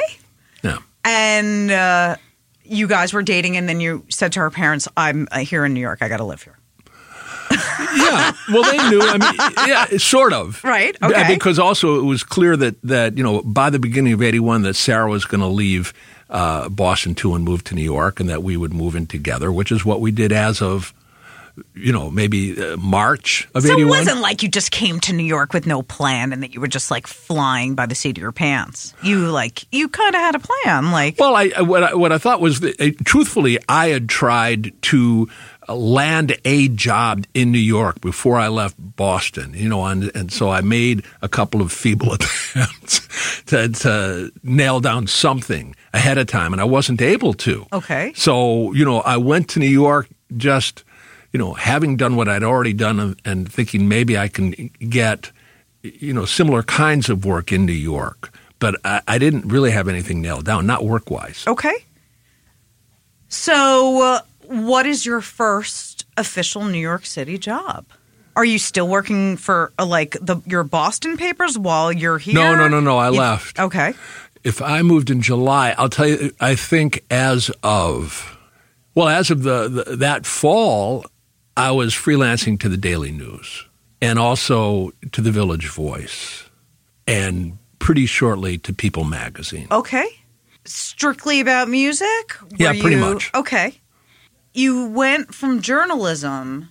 Yeah. 0.64 0.78
and 1.06 1.72
uh 1.72 2.16
you 2.64 2.88
guys 2.88 3.12
were 3.14 3.24
dating 3.24 3.58
and 3.58 3.68
then 3.68 3.80
you 3.82 4.06
said 4.10 4.32
to 4.34 4.40
her 4.40 4.50
parents 4.52 4.88
i'm 4.96 5.28
uh, 5.32 5.40
here 5.40 5.66
in 5.66 5.74
new 5.74 5.82
york 5.82 6.00
i 6.02 6.08
gotta 6.08 6.24
live 6.24 6.42
here 6.44 6.58
Yeah. 7.94 8.32
Well, 8.50 8.64
they 8.64 8.78
knew. 8.90 9.02
I 9.02 9.18
mean, 9.18 9.68
yeah, 9.68 9.98
sort 9.98 10.32
of. 10.32 10.64
Right, 10.64 10.96
Yeah, 11.02 11.08
okay. 11.10 11.34
Because 11.34 11.60
also 11.60 12.00
it 12.00 12.04
was 12.04 12.24
clear 12.24 12.56
that 12.56 12.76
that 12.84 13.18
you 13.18 13.24
know 13.24 13.42
by 13.42 13.70
the 13.70 13.80
beginning 13.80 14.14
of 14.14 14.22
'81 14.22 14.62
that 14.62 14.76
Sara 14.76 15.10
was 15.10 15.26
going 15.26 15.42
to 15.42 15.48
leave 15.48 15.94
uh, 16.30 16.70
Boston 16.70 17.14
too 17.16 17.36
and 17.36 17.44
move 17.44 17.66
to 17.66 17.76
New 17.76 17.84
York, 17.84 18.22
and 18.22 18.30
that 18.30 18.44
we 18.44 18.56
would 18.56 18.72
move 18.74 18.96
in 18.96 19.06
together, 19.08 19.52
which 19.52 19.72
is 19.72 19.84
what 19.84 20.00
we 20.00 20.12
did 20.12 20.32
as 20.32 20.62
of 20.62 20.94
you 21.74 21.92
know, 21.92 22.10
maybe 22.12 22.62
uh, 22.62 22.78
March 22.78 23.48
of 23.56 23.64
So 23.64 23.78
it 23.78 23.86
wasn't 23.86 24.22
like 24.22 24.44
you 24.44 24.50
just 24.50 24.72
came 24.72 25.00
to 25.02 25.14
New 25.14 25.24
York 25.26 25.54
with 25.54 25.66
no 25.68 25.82
plan 25.82 26.32
and 26.34 26.42
that 26.44 26.54
you 26.54 26.62
were 26.62 26.68
just 26.68 26.92
like 26.92 27.08
flying 27.08 27.76
by 27.76 27.86
the 27.86 27.96
seat 27.96 28.18
of 28.18 28.22
your 28.22 28.32
pants. 28.32 28.94
You 29.04 29.30
like 29.30 29.66
you 29.74 29.90
kind 29.90 30.16
of 30.16 30.22
had 30.22 30.36
a 30.36 30.40
plan. 30.40 30.92
Like 30.92 31.18
Well, 31.20 31.36
I, 31.36 31.52
I- 31.58 31.62
what 31.62 31.84
I, 31.84 31.94
what 31.96 32.12
I 32.12 32.18
thought 32.18 32.42
was 32.42 32.60
that, 32.62 32.80
uh, 32.80 32.92
truthfully, 33.04 33.58
I 33.70 33.88
had 33.88 34.08
tried 34.10 34.74
to 34.84 35.28
uh, 35.70 35.76
land 35.76 36.38
a 36.46 36.68
job 36.70 37.26
in 37.34 37.52
New 37.52 37.60
York 37.60 38.02
before 38.02 38.38
I 38.38 38.48
left 38.48 38.76
Boston, 38.80 39.54
you 39.54 39.70
know, 39.70 39.86
and, 39.86 40.10
and 40.16 40.32
so 40.32 40.50
I 40.50 40.62
made 40.62 41.04
a 41.22 41.28
couple 41.30 41.62
of 41.62 41.72
feeble 41.72 42.14
attempts 42.14 43.44
to, 43.48 43.70
to 43.70 44.32
nail 44.44 44.80
down 44.80 45.08
something 45.08 45.76
ahead 45.94 46.18
of 46.18 46.28
time, 46.28 46.54
and 46.54 46.62
I 46.62 46.66
wasn't 46.66 47.02
able 47.02 47.34
to. 47.36 47.66
Okay. 47.74 48.14
So, 48.16 48.74
you 48.74 48.86
know, 48.86 49.02
I 49.02 49.18
went 49.18 49.50
to 49.50 49.60
New 49.60 49.66
York 49.68 50.08
just, 50.38 50.84
you 51.34 51.38
know, 51.40 51.54
having 51.54 51.96
done 51.98 52.16
what 52.16 52.28
I'd 52.28 52.44
already 52.44 52.74
done 52.74 53.00
and, 53.00 53.22
and 53.26 53.52
thinking 53.52 53.88
maybe 53.88 54.18
I 54.18 54.28
can 54.28 54.52
get, 54.90 55.32
you 55.82 56.14
know, 56.14 56.26
similar 56.26 56.64
kinds 56.64 57.10
of 57.10 57.26
work 57.26 57.52
in 57.52 57.66
New 57.66 57.72
York. 57.74 58.34
But 58.60 58.76
I, 58.86 59.02
I 59.08 59.18
didn't 59.18 59.48
really 59.48 59.72
have 59.72 59.88
anything 59.88 60.22
nailed 60.22 60.46
down, 60.46 60.66
not 60.68 60.84
work 60.86 61.10
wise. 61.10 61.44
okay. 61.48 61.74
So 63.30 64.02
uh, 64.02 64.22
what 64.48 64.86
is 64.86 65.06
your 65.06 65.22
first 65.22 66.06
official 66.18 66.66
New 66.66 66.80
York 66.80 67.06
City 67.06 67.38
job? 67.38 67.86
Are 68.36 68.46
you 68.46 68.60
still 68.60 68.88
working 68.88 69.38
for 69.38 69.72
uh, 69.80 69.86
like 69.86 70.18
the 70.22 70.38
your 70.46 70.64
Boston 70.64 71.18
papers 71.18 71.58
while 71.58 71.92
you're 71.92 72.18
here? 72.18 72.34
No, 72.36 72.56
no, 72.56 72.68
no, 72.68 72.80
no, 72.80 72.98
I 72.98 73.10
You- 73.10 73.20
left. 73.20 73.60
Okay. 73.60 73.94
If 74.44 74.60
I 74.62 74.82
moved 74.82 75.12
in 75.12 75.22
July, 75.22 75.76
I'll 75.78 75.90
tell 75.90 76.08
you, 76.08 76.32
I 76.40 76.56
think 76.56 77.04
as 77.12 77.52
of, 77.62 78.38
well, 78.96 79.08
as 79.08 79.30
of 79.30 79.44
the, 79.44 79.68
the 79.70 79.96
that 79.98 80.26
fall, 80.26 81.06
I 81.58 81.72
was 81.72 81.94
freelancing 81.94 82.60
to 82.62 82.70
the 82.70 82.78
Daily 82.78 83.12
News 83.12 83.66
and 84.02 84.18
also 84.18 84.92
to 85.12 85.22
the 85.22 85.32
Village 85.32 85.68
Voice 85.68 86.46
and 87.08 87.58
pretty 87.80 88.06
shortly 88.06 88.58
to 88.60 88.74
People 88.74 89.04
Magazine. 89.04 89.68
Okay. 89.72 90.08
Strictly 90.66 91.40
about 91.40 91.68
music? 91.70 92.36
Yeah, 92.58 92.72
pretty 92.72 92.96
you- 92.96 93.02
much. 93.02 93.32
Okay. 93.34 93.80
You 94.54 94.88
went 94.88 95.34
from 95.34 95.62
journalism 95.62 96.70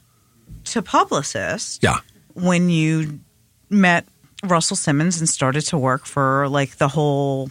to 0.65 0.83
publicist 0.83 1.83
Yeah. 1.83 1.99
when 2.35 2.69
you 2.69 3.21
met 3.71 4.07
Russell 4.45 4.77
Simmons 4.77 5.19
and 5.19 5.29
started 5.29 5.63
to 5.63 5.79
work 5.79 6.07
for 6.07 6.49
like 6.49 6.77
the 6.79 6.89
whole 6.89 7.51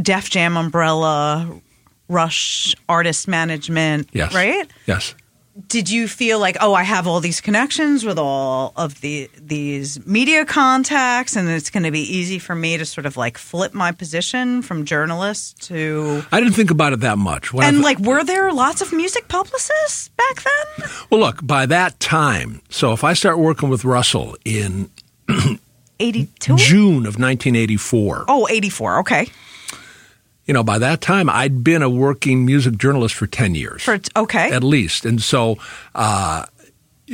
Def 0.00 0.30
Jam 0.30 0.56
umbrella, 0.56 1.60
Rush 2.08 2.74
artist 2.88 3.28
management, 3.28 4.08
Yes. 4.12 4.34
right? 4.34 4.68
Yes. 4.86 5.14
Did 5.66 5.90
you 5.90 6.06
feel 6.06 6.38
like, 6.38 6.56
oh, 6.60 6.74
I 6.74 6.84
have 6.84 7.06
all 7.08 7.18
these 7.20 7.40
connections 7.40 8.04
with 8.04 8.18
all 8.18 8.72
of 8.76 9.00
the 9.00 9.28
these 9.36 10.04
media 10.06 10.44
contacts, 10.44 11.34
and 11.36 11.48
it's 11.48 11.70
going 11.70 11.82
to 11.82 11.90
be 11.90 12.00
easy 12.00 12.38
for 12.38 12.54
me 12.54 12.76
to 12.78 12.86
sort 12.86 13.04
of 13.04 13.16
like 13.16 13.36
flip 13.36 13.74
my 13.74 13.90
position 13.92 14.62
from 14.62 14.84
journalist 14.84 15.60
to 15.62 16.22
I 16.30 16.38
didn't 16.40 16.54
think 16.54 16.70
about 16.70 16.92
it 16.92 17.00
that 17.00 17.18
much. 17.18 17.52
And 17.52 17.76
th- 17.78 17.82
like, 17.84 17.98
were 17.98 18.22
there 18.22 18.52
lots 18.52 18.80
of 18.80 18.92
music 18.92 19.26
publicists 19.26 20.08
back 20.10 20.42
then? 20.44 20.88
well, 21.10 21.20
look, 21.20 21.44
by 21.44 21.66
that 21.66 21.98
time, 21.98 22.62
so 22.70 22.92
if 22.92 23.02
I 23.02 23.12
start 23.12 23.38
working 23.38 23.68
with 23.68 23.84
Russell 23.84 24.36
in 24.44 24.88
Eighty 25.98 26.28
two. 26.38 26.56
June 26.56 27.04
of 27.06 27.18
1984, 27.18 28.24
Oh, 28.28 28.46
84. 28.48 29.00
Okay. 29.00 29.26
You 30.50 30.54
know, 30.54 30.64
by 30.64 30.78
that 30.80 31.00
time, 31.00 31.30
I'd 31.30 31.62
been 31.62 31.80
a 31.80 31.88
working 31.88 32.44
music 32.44 32.76
journalist 32.76 33.14
for 33.14 33.28
10 33.28 33.54
years. 33.54 33.84
For 33.84 34.00
okay. 34.16 34.50
at 34.50 34.64
least. 34.64 35.06
And 35.06 35.22
so, 35.22 35.58
uh, 35.94 36.46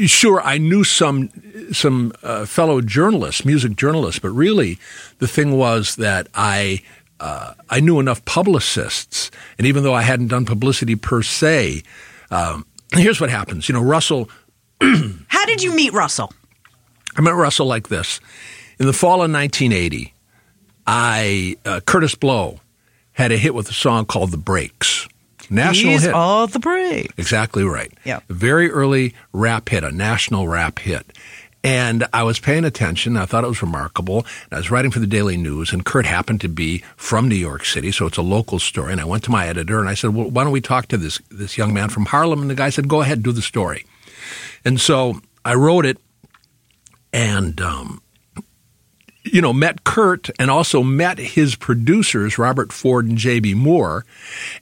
sure, 0.07 0.41
I 0.41 0.57
knew 0.57 0.85
some 0.85 1.29
some 1.71 2.15
uh, 2.23 2.47
fellow 2.47 2.81
journalists, 2.81 3.45
music 3.45 3.77
journalists, 3.77 4.21
but 4.21 4.31
really, 4.31 4.79
the 5.19 5.29
thing 5.29 5.59
was 5.59 5.97
that 5.97 6.29
I. 6.33 6.81
Uh, 7.21 7.53
I 7.69 7.81
knew 7.81 8.01
enough 8.01 8.25
publicists, 8.25 9.31
and 9.59 9.67
even 9.67 9.83
though 9.83 9.93
I 9.93 10.01
hadn't 10.01 10.29
done 10.29 10.47
publicity 10.47 10.97
per 10.97 11.23
se, 11.23 11.83
um, 12.31 12.65
here's 12.93 13.21
what 13.21 13.29
happens. 13.29 13.69
You 13.69 13.75
know, 13.75 13.83
Russell, 13.83 14.31
How 14.81 15.45
did 15.45 15.63
you 15.63 15.75
meet 15.75 15.93
Russell? 15.93 16.33
I 17.17 17.21
met 17.21 17.35
Russell 17.35 17.67
like 17.67 17.89
this. 17.89 18.19
In 18.79 18.87
the 18.87 18.95
fall 18.95 19.23
of 19.23 19.31
1980, 19.31 20.15
I 20.87 21.57
uh, 21.67 21.81
Kurtis 21.87 22.19
Blow 22.19 22.61
had 23.17 23.33
a 23.33 23.37
hit 23.37 23.55
with 23.55 23.69
a 23.69 23.75
song 23.75 24.05
called 24.05 24.31
"The 24.31 24.37
Breaks," 24.37 25.09
national 25.51 25.93
These 25.93 26.05
hit. 26.05 26.15
are 26.15 26.47
the 26.47 26.59
breaks. 26.59 27.15
Exactly 27.19 27.65
right. 27.65 27.93
Yeah. 28.05 28.21
Very 28.29 28.71
early 28.71 29.15
rap 29.33 29.69
hit, 29.69 29.85
a 29.85 29.91
national 29.91 30.49
rap 30.49 30.79
hit. 30.79 31.07
And 31.65 32.07
I 32.13 32.23
was 32.23 32.39
paying 32.39 32.65
attention. 32.65 33.17
I 33.17 33.27
thought 33.27 33.43
it 33.43 33.49
was 33.49 33.61
remarkable. 33.63 34.19
And 34.19 34.53
I 34.53 34.57
was 34.59 34.71
writing 34.71 34.93
for 34.93 35.01
the 35.01 35.07
Daily 35.07 35.37
News, 35.37 35.73
and 35.73 35.85
Kurt 35.85 36.07
happened 36.07 36.41
to 36.43 36.49
be 36.49 36.85
from 36.97 37.29
New 37.29 37.35
York 37.35 37.65
City, 37.65 37.91
so 37.91 38.07
it's 38.07 38.19
a 38.19 38.23
local 38.23 38.61
story. 38.61 38.93
And 38.93 39.01
I 39.01 39.05
went 39.05 39.25
to 39.25 39.33
my 39.33 39.49
editor 39.49 39.81
and 39.81 39.89
I 39.89 39.95
said, 39.95 40.15
"Well, 40.15 40.31
why 40.31 40.45
don't 40.45 40.53
we 40.53 40.61
talk 40.61 40.87
to 40.89 40.97
this 40.97 41.21
this 41.29 41.59
young 41.59 41.75
man 41.75 41.89
from 41.89 42.07
Harlem?" 42.07 42.41
And 42.41 42.51
the 42.51 42.55
guy 42.55 42.71
said, 42.71 42.87
"Go 42.87 43.01
ahead, 43.01 43.23
do 43.23 43.33
the 43.33 43.43
story." 43.43 43.85
And 44.65 44.81
so 44.81 45.21
I 45.45 45.55
wrote 45.55 45.87
it, 45.87 45.99
and 47.13 47.61
um, 47.61 48.01
you 49.33 49.41
know, 49.41 49.53
met 49.53 49.85
Kurt 49.85 50.31
and 50.39 50.51
also 50.51 50.83
met 50.83 51.19
his 51.19 51.57
producers, 51.57 52.39
Robert 52.39 52.73
Ford 52.73 53.07
and 53.07 53.19
J.B. 53.19 53.55
Moore, 53.55 54.05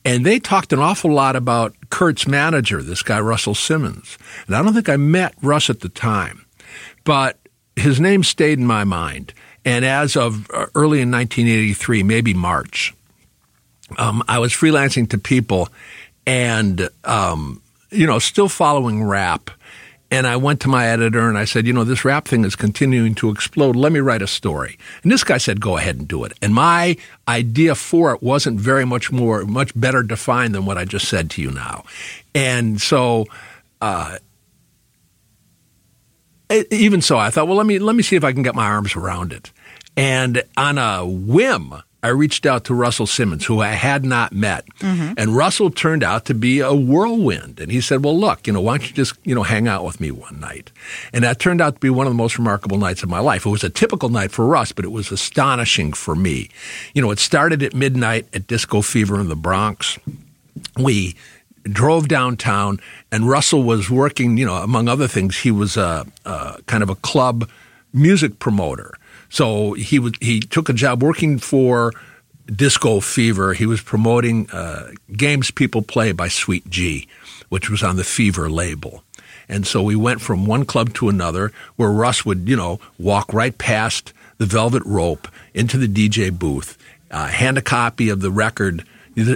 and 0.04 0.24
they 0.24 0.38
talked 0.38 0.72
an 0.72 0.78
awful 0.78 1.12
lot 1.12 1.36
about 1.36 1.74
Kurt's 1.90 2.26
manager, 2.26 2.82
this 2.82 3.02
guy, 3.02 3.20
Russell 3.20 3.54
Simmons. 3.54 4.18
And 4.46 4.56
I 4.56 4.62
don't 4.62 4.74
think 4.74 4.88
I 4.88 4.96
met 4.96 5.34
Russ 5.42 5.70
at 5.70 5.80
the 5.80 5.88
time, 5.88 6.46
but 7.04 7.38
his 7.76 8.00
name 8.00 8.24
stayed 8.24 8.58
in 8.58 8.66
my 8.66 8.84
mind. 8.84 9.32
And 9.64 9.84
as 9.84 10.16
of 10.16 10.50
uh, 10.50 10.66
early 10.74 11.00
in 11.00 11.10
1983, 11.10 12.02
maybe 12.02 12.34
March, 12.34 12.94
um, 13.98 14.22
I 14.28 14.38
was 14.38 14.52
freelancing 14.52 15.08
to 15.10 15.18
people 15.18 15.68
and, 16.26 16.88
um, 17.04 17.62
you 17.90 18.06
know, 18.06 18.18
still 18.18 18.48
following 18.48 19.04
rap. 19.04 19.50
And 20.10 20.26
I 20.26 20.36
went 20.36 20.60
to 20.60 20.68
my 20.68 20.86
editor 20.86 21.28
and 21.28 21.36
I 21.36 21.44
said, 21.44 21.66
you 21.66 21.72
know, 21.72 21.82
this 21.82 22.04
rap 22.04 22.28
thing 22.28 22.44
is 22.44 22.54
continuing 22.54 23.14
to 23.16 23.30
explode. 23.30 23.74
Let 23.74 23.90
me 23.90 24.00
write 24.00 24.22
a 24.22 24.26
story. 24.26 24.78
And 25.02 25.10
this 25.10 25.24
guy 25.24 25.38
said, 25.38 25.60
go 25.60 25.76
ahead 25.76 25.96
and 25.96 26.06
do 26.06 26.24
it. 26.24 26.32
And 26.40 26.54
my 26.54 26.96
idea 27.26 27.74
for 27.74 28.14
it 28.14 28.22
wasn't 28.22 28.60
very 28.60 28.84
much 28.84 29.10
more, 29.10 29.44
much 29.44 29.72
better 29.78 30.02
defined 30.02 30.54
than 30.54 30.66
what 30.66 30.78
I 30.78 30.84
just 30.84 31.08
said 31.08 31.30
to 31.30 31.42
you 31.42 31.50
now. 31.50 31.84
And 32.34 32.80
so, 32.80 33.26
uh, 33.80 34.18
even 36.70 37.00
so, 37.00 37.16
I 37.16 37.30
thought, 37.30 37.48
well, 37.48 37.56
let 37.56 37.66
me 37.66 37.78
let 37.78 37.96
me 37.96 38.02
see 38.02 38.16
if 38.16 38.22
I 38.22 38.32
can 38.32 38.42
get 38.42 38.54
my 38.54 38.66
arms 38.66 38.94
around 38.94 39.32
it. 39.32 39.50
And 39.96 40.42
on 40.56 40.78
a 40.78 41.04
whim, 41.04 41.74
I 42.04 42.08
reached 42.08 42.44
out 42.44 42.64
to 42.64 42.74
Russell 42.74 43.06
Simmons, 43.06 43.46
who 43.46 43.60
I 43.60 43.68
had 43.68 44.04
not 44.04 44.30
met. 44.30 44.66
Mm-hmm. 44.80 45.14
And 45.16 45.34
Russell 45.34 45.70
turned 45.70 46.04
out 46.04 46.26
to 46.26 46.34
be 46.34 46.60
a 46.60 46.74
whirlwind. 46.74 47.58
And 47.58 47.72
he 47.72 47.80
said, 47.80 48.04
Well, 48.04 48.18
look, 48.18 48.46
you 48.46 48.52
know, 48.52 48.60
why 48.60 48.76
don't 48.76 48.90
you 48.90 48.94
just, 48.94 49.14
you 49.24 49.34
know, 49.34 49.42
hang 49.42 49.66
out 49.66 49.86
with 49.86 50.00
me 50.00 50.10
one 50.10 50.38
night? 50.38 50.70
And 51.14 51.24
that 51.24 51.38
turned 51.38 51.62
out 51.62 51.76
to 51.76 51.80
be 51.80 51.88
one 51.88 52.06
of 52.06 52.12
the 52.12 52.16
most 52.18 52.36
remarkable 52.36 52.76
nights 52.76 53.02
of 53.02 53.08
my 53.08 53.20
life. 53.20 53.46
It 53.46 53.48
was 53.48 53.64
a 53.64 53.70
typical 53.70 54.10
night 54.10 54.32
for 54.32 54.44
Russ, 54.44 54.70
but 54.70 54.84
it 54.84 54.92
was 54.92 55.10
astonishing 55.10 55.94
for 55.94 56.14
me. 56.14 56.50
You 56.92 57.00
know, 57.00 57.10
it 57.10 57.18
started 57.18 57.62
at 57.62 57.72
midnight 57.72 58.26
at 58.34 58.46
Disco 58.46 58.82
Fever 58.82 59.18
in 59.18 59.30
the 59.30 59.36
Bronx. 59.36 59.98
We 60.78 61.16
drove 61.62 62.08
downtown, 62.08 62.80
and 63.10 63.26
Russell 63.26 63.62
was 63.62 63.88
working, 63.88 64.36
you 64.36 64.44
know, 64.44 64.56
among 64.56 64.88
other 64.88 65.08
things, 65.08 65.38
he 65.38 65.50
was 65.50 65.78
a, 65.78 66.06
a 66.26 66.60
kind 66.66 66.82
of 66.82 66.90
a 66.90 66.96
club 66.96 67.48
music 67.94 68.38
promoter. 68.38 68.94
So 69.34 69.72
he 69.72 69.98
was 69.98 70.12
he 70.20 70.38
took 70.38 70.68
a 70.68 70.72
job 70.72 71.02
working 71.02 71.38
for 71.38 71.92
Disco 72.46 73.00
Fever. 73.00 73.52
He 73.52 73.66
was 73.66 73.80
promoting 73.80 74.48
uh, 74.50 74.92
games 75.10 75.50
people 75.50 75.82
play 75.82 76.12
by 76.12 76.28
Sweet 76.28 76.70
G, 76.70 77.08
which 77.48 77.68
was 77.68 77.82
on 77.82 77.96
the 77.96 78.04
Fever 78.04 78.48
label. 78.48 79.02
And 79.48 79.66
so 79.66 79.82
we 79.82 79.96
went 79.96 80.20
from 80.20 80.46
one 80.46 80.64
club 80.64 80.94
to 80.94 81.08
another, 81.08 81.50
where 81.74 81.90
Russ 81.90 82.24
would, 82.24 82.48
you 82.48 82.54
know, 82.54 82.78
walk 82.96 83.34
right 83.34 83.58
past 83.58 84.12
the 84.38 84.46
velvet 84.46 84.84
rope 84.86 85.26
into 85.52 85.78
the 85.78 85.88
DJ 85.88 86.30
booth, 86.30 86.78
uh, 87.10 87.26
hand 87.26 87.58
a 87.58 87.62
copy 87.62 88.10
of 88.10 88.20
the 88.20 88.30
record 88.30 88.84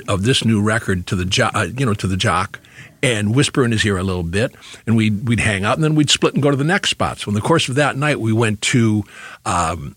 of 0.06 0.22
this 0.22 0.44
new 0.44 0.62
record 0.62 1.08
to 1.08 1.16
the 1.16 1.24
jo- 1.24 1.50
uh, 1.54 1.66
you 1.76 1.84
know 1.84 1.94
to 1.94 2.06
the 2.06 2.16
jock 2.16 2.60
and 3.02 3.34
whisper 3.34 3.64
in 3.64 3.72
his 3.72 3.84
ear 3.84 3.96
a 3.98 4.02
little 4.02 4.22
bit 4.22 4.54
and 4.86 4.96
we'd 4.96 5.28
we'd 5.28 5.40
hang 5.40 5.64
out 5.64 5.76
and 5.76 5.84
then 5.84 5.94
we'd 5.94 6.10
split 6.10 6.34
and 6.34 6.42
go 6.42 6.50
to 6.50 6.56
the 6.56 6.64
next 6.64 6.90
spot 6.90 7.18
so 7.18 7.28
in 7.28 7.34
the 7.34 7.40
course 7.40 7.68
of 7.68 7.76
that 7.76 7.96
night 7.96 8.20
we 8.20 8.32
went 8.32 8.60
to 8.60 9.04
um, 9.44 9.96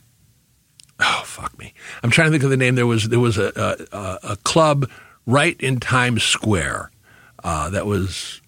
oh 1.00 1.24
fuck 1.26 1.58
me 1.58 1.74
i'm 2.04 2.12
trying 2.12 2.28
to 2.28 2.32
think 2.32 2.44
of 2.44 2.50
the 2.50 2.58
name 2.58 2.76
there 2.76 2.88
was 2.88 3.10
there 3.10 3.20
was 3.20 3.38
a 3.38 3.88
a, 3.92 4.32
a 4.32 4.36
club 4.38 4.90
right 5.26 5.60
in 5.60 5.80
times 5.80 6.24
square 6.24 6.92
uh, 7.44 7.70
that 7.70 7.86
was 7.86 8.42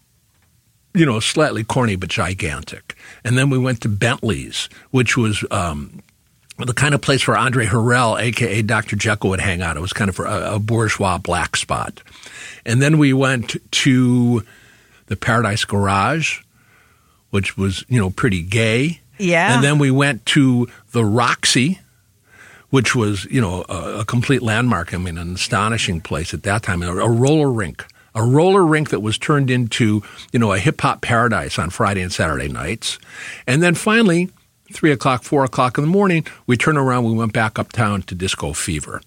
you 0.93 1.05
know 1.05 1.19
slightly 1.19 1.63
corny 1.63 1.95
but 1.95 2.09
gigantic 2.09 2.95
and 3.23 3.37
then 3.37 3.49
we 3.49 3.57
went 3.57 3.81
to 3.81 3.89
bentley's 3.89 4.69
which 4.91 5.17
was 5.17 5.43
um, 5.49 6.03
the 6.57 6.73
kind 6.73 6.93
of 6.93 7.01
place 7.01 7.27
where 7.27 7.37
Andre 7.37 7.65
Harrell, 7.65 8.19
aka 8.19 8.61
Dr. 8.61 8.95
Jekyll, 8.95 9.31
would 9.31 9.39
hang 9.39 9.61
out. 9.61 9.77
It 9.77 9.79
was 9.79 9.93
kind 9.93 10.09
of 10.09 10.19
a, 10.19 10.55
a 10.55 10.59
bourgeois 10.59 11.17
black 11.17 11.55
spot. 11.55 12.01
And 12.65 12.81
then 12.81 12.97
we 12.97 13.13
went 13.13 13.55
to 13.71 14.43
the 15.07 15.15
Paradise 15.15 15.65
Garage, 15.65 16.41
which 17.29 17.57
was 17.57 17.85
you 17.87 17.99
know 17.99 18.09
pretty 18.09 18.41
gay. 18.41 19.01
Yeah. 19.17 19.55
And 19.55 19.63
then 19.63 19.77
we 19.77 19.91
went 19.91 20.25
to 20.27 20.67
the 20.91 21.05
Roxy, 21.05 21.79
which 22.69 22.95
was 22.95 23.25
you 23.25 23.41
know 23.41 23.65
a, 23.69 23.99
a 23.99 24.05
complete 24.05 24.41
landmark. 24.41 24.93
I 24.93 24.97
mean, 24.97 25.17
an 25.17 25.35
astonishing 25.35 26.01
place 26.01 26.33
at 26.33 26.43
that 26.43 26.63
time. 26.63 26.81
A, 26.81 26.95
a 26.95 27.09
roller 27.09 27.51
rink, 27.51 27.85
a 28.15 28.23
roller 28.23 28.65
rink 28.65 28.89
that 28.89 29.01
was 29.01 29.17
turned 29.17 29.49
into 29.49 30.03
you 30.31 30.39
know 30.39 30.53
a 30.53 30.59
hip 30.59 30.81
hop 30.81 31.01
paradise 31.01 31.59
on 31.59 31.69
Friday 31.69 32.01
and 32.01 32.11
Saturday 32.11 32.47
nights, 32.47 32.99
and 33.47 33.61
then 33.61 33.75
finally. 33.75 34.29
Three 34.71 34.91
o'clock, 34.91 35.21
four 35.21 35.43
o'clock 35.43 35.77
in 35.77 35.83
the 35.83 35.89
morning, 35.89 36.25
we 36.47 36.57
turned 36.57 36.79
around. 36.79 37.03
We 37.03 37.13
went 37.13 37.31
back 37.31 37.59
uptown 37.59 38.01
to 38.03 38.15
Disco 38.15 38.53
Fever, 38.53 39.01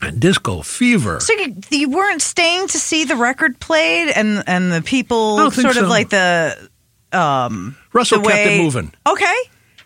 and 0.00 0.20
Disco 0.20 0.62
Fever. 0.62 1.20
So 1.20 1.32
you, 1.34 1.56
you 1.70 1.90
weren't 1.90 2.22
staying 2.22 2.68
to 2.68 2.78
see 2.78 3.04
the 3.04 3.16
record 3.16 3.58
played, 3.60 4.08
and 4.10 4.42
and 4.46 4.72
the 4.72 4.82
people 4.82 5.50
sort 5.50 5.76
of 5.76 5.88
like 5.88 6.10
the 6.10 6.68
um 7.12 7.76
Russell 7.92 8.20
the 8.22 8.28
kept 8.28 8.36
way, 8.46 8.58
it 8.58 8.62
moving. 8.62 8.92
Okay, 9.06 9.36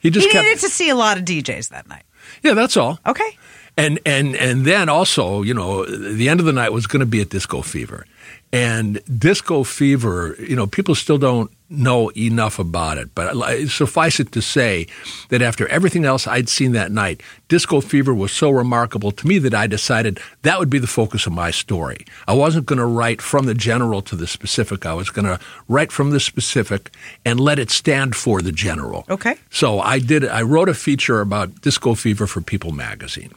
He 0.01 0.11
just 0.11 0.27
he 0.27 0.33
kept- 0.33 0.45
needed 0.45 0.61
to 0.61 0.69
see 0.69 0.89
a 0.89 0.95
lot 0.95 1.19
of 1.19 1.25
DJs 1.25 1.69
that 1.71 1.89
night. 1.89 2.03
Yeah, 2.43 2.55
that's 2.55 2.77
all. 2.77 2.99
Okay, 3.07 3.39
And 3.77 4.01
and 4.05 4.35
and 4.37 4.65
then 4.65 4.89
also, 4.89 5.43
you 5.43 5.55
know, 5.55 5.85
the 5.87 6.29
end 6.29 6.41
of 6.41 6.47
the 6.47 6.53
night 6.53 6.73
was 6.73 6.87
going 6.87 7.01
to 7.01 7.07
be 7.07 7.21
at 7.21 7.29
Disco 7.31 7.63
Fever, 7.63 8.05
and 8.53 9.03
Disco 9.19 9.65
Fever, 9.65 10.37
you 10.39 10.55
know, 10.55 10.67
people 10.67 10.95
still 10.95 11.17
don't 11.17 11.51
know 11.71 12.11
enough 12.15 12.59
about 12.59 12.99
it. 12.99 13.15
But 13.15 13.69
suffice 13.69 14.21
it 14.21 14.33
to 14.33 14.43
say 14.43 14.87
that 15.31 15.41
after 15.41 15.67
everything 15.69 16.05
else 16.05 16.27
I'd 16.27 16.51
seen 16.51 16.73
that 16.73 16.93
night, 16.93 17.23
Disco 17.49 17.81
Fever 17.81 18.13
was 18.13 18.31
so 18.31 18.51
remarkable 18.51 19.11
to 19.11 19.27
me 19.27 19.39
that 19.39 19.55
I 19.55 19.67
decided 19.67 20.21
that 20.43 20.59
would 20.59 20.69
be 20.69 20.79
the 20.79 20.87
focus 20.87 21.27
of 21.27 21.33
my 21.33 21.51
story. 21.51 22.05
I 22.29 22.35
wasn't 22.35 22.67
going 22.67 22.79
to 22.79 22.85
write 22.85 23.23
from 23.23 23.47
the 23.47 23.55
general 23.55 24.03
to 24.03 24.17
the 24.17 24.27
specific. 24.27 24.85
I 24.85 24.93
was 24.93 25.09
going 25.09 25.25
to 25.25 25.41
write 25.67 25.91
from 25.91 26.11
the 26.11 26.21
specific 26.21 26.91
and 27.25 27.41
let 27.41 27.59
it 27.59 27.71
stand 27.71 28.15
for 28.15 28.43
the 28.43 28.53
general. 28.53 29.07
Okay. 29.09 29.37
So 29.51 29.81
I 29.81 29.99
did. 29.99 30.27
I 30.27 30.43
wrote 30.43 30.69
a 30.69 30.75
feature 30.75 31.23
about 31.23 31.63
Disco 31.63 31.95
Fever 31.95 32.27
for 32.27 32.43
People 32.43 32.73
magazine. 32.73 33.33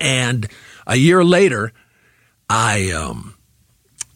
And 0.00 0.48
a 0.84 0.96
year 0.96 1.22
later, 1.24 1.72
I 2.50 2.90
um, 2.90 3.35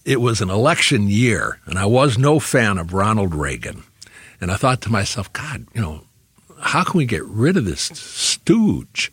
it 0.04 0.20
was 0.20 0.40
an 0.40 0.50
election 0.50 1.08
year, 1.08 1.58
and 1.66 1.78
I 1.78 1.86
was 1.86 2.18
no 2.18 2.40
fan 2.40 2.78
of 2.78 2.92
Ronald 2.92 3.34
Reagan. 3.34 3.84
And 4.40 4.50
I 4.50 4.56
thought 4.56 4.80
to 4.82 4.92
myself, 4.92 5.32
God, 5.32 5.66
you 5.74 5.80
know, 5.80 6.04
how 6.60 6.84
can 6.84 6.98
we 6.98 7.04
get 7.04 7.24
rid 7.24 7.56
of 7.56 7.64
this 7.64 7.82
stooge? 7.82 9.12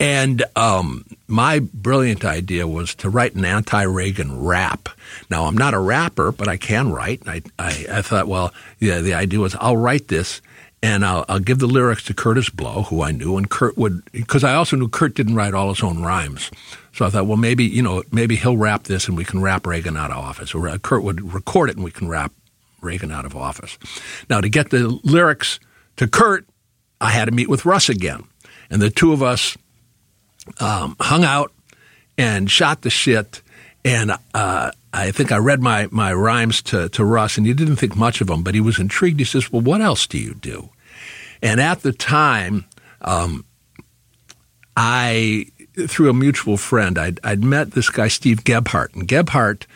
And 0.00 0.44
um, 0.54 1.04
my 1.26 1.58
brilliant 1.58 2.24
idea 2.24 2.68
was 2.68 2.94
to 2.96 3.10
write 3.10 3.34
an 3.34 3.44
anti-Reagan 3.44 4.44
rap. 4.44 4.88
Now 5.28 5.46
I'm 5.46 5.58
not 5.58 5.74
a 5.74 5.78
rapper, 5.78 6.30
but 6.30 6.46
I 6.46 6.56
can 6.56 6.92
write. 6.92 7.22
I, 7.26 7.42
I, 7.58 7.86
I 7.90 8.02
thought, 8.02 8.28
well, 8.28 8.54
yeah, 8.78 9.00
the 9.00 9.14
idea 9.14 9.40
was 9.40 9.56
I'll 9.56 9.76
write 9.76 10.08
this 10.08 10.40
and 10.82 11.04
I'll, 11.04 11.24
I'll 11.28 11.40
give 11.40 11.58
the 11.58 11.66
lyrics 11.66 12.04
to 12.04 12.14
Kurtis 12.14 12.54
Blow, 12.54 12.82
who 12.84 13.02
I 13.02 13.10
knew, 13.10 13.36
and 13.36 13.50
Kurt 13.50 13.76
would 13.76 14.04
because 14.12 14.44
I 14.44 14.54
also 14.54 14.76
knew 14.76 14.88
Kurt 14.88 15.14
didn't 15.14 15.34
write 15.34 15.54
all 15.54 15.68
his 15.70 15.82
own 15.82 16.02
rhymes. 16.02 16.50
So 16.92 17.04
I 17.04 17.10
thought, 17.10 17.26
well, 17.26 17.36
maybe 17.36 17.64
you 17.64 17.82
know, 17.82 18.02
maybe 18.12 18.36
he'll 18.36 18.56
rap 18.56 18.84
this, 18.84 19.08
and 19.08 19.16
we 19.16 19.24
can 19.24 19.40
rap 19.40 19.66
Reagan 19.66 19.96
out 19.96 20.10
of 20.10 20.18
office, 20.18 20.54
or 20.54 20.68
uh, 20.68 20.78
Kurt 20.78 21.02
would 21.02 21.32
record 21.32 21.70
it, 21.70 21.76
and 21.76 21.84
we 21.84 21.90
can 21.90 22.08
rap 22.08 22.32
Reagan 22.80 23.10
out 23.10 23.24
of 23.24 23.34
office. 23.34 23.78
Now, 24.30 24.40
to 24.40 24.48
get 24.48 24.70
the 24.70 24.98
lyrics 25.02 25.58
to 25.96 26.06
Kurt, 26.06 26.46
I 27.00 27.10
had 27.10 27.26
to 27.26 27.32
meet 27.32 27.48
with 27.48 27.64
Russ 27.64 27.88
again, 27.88 28.24
and 28.70 28.80
the 28.80 28.90
two 28.90 29.12
of 29.12 29.22
us 29.22 29.56
um, 30.60 30.96
hung 31.00 31.24
out 31.24 31.52
and 32.16 32.50
shot 32.50 32.82
the 32.82 32.90
shit. 32.90 33.42
And 33.84 34.12
uh, 34.34 34.70
I 34.92 35.10
think 35.10 35.32
I 35.32 35.38
read 35.38 35.60
my, 35.60 35.88
my 35.90 36.12
rhymes 36.12 36.62
to, 36.62 36.88
to 36.90 37.04
Russ, 37.04 37.38
and 37.38 37.46
he 37.46 37.54
didn't 37.54 37.76
think 37.76 37.96
much 37.96 38.20
of 38.20 38.26
them, 38.26 38.42
but 38.42 38.54
he 38.54 38.60
was 38.60 38.78
intrigued. 38.78 39.18
He 39.18 39.24
says, 39.24 39.52
Well, 39.52 39.62
what 39.62 39.80
else 39.80 40.06
do 40.06 40.18
you 40.18 40.34
do? 40.34 40.70
And 41.42 41.60
at 41.60 41.82
the 41.82 41.92
time, 41.92 42.64
um, 43.00 43.44
I, 44.76 45.46
through 45.86 46.10
a 46.10 46.14
mutual 46.14 46.56
friend, 46.56 46.98
I'd, 46.98 47.20
I'd 47.22 47.44
met 47.44 47.72
this 47.72 47.90
guy, 47.90 48.08
Steve 48.08 48.44
Gebhardt. 48.44 48.94
And 48.94 49.06
Gebhardt 49.06 49.66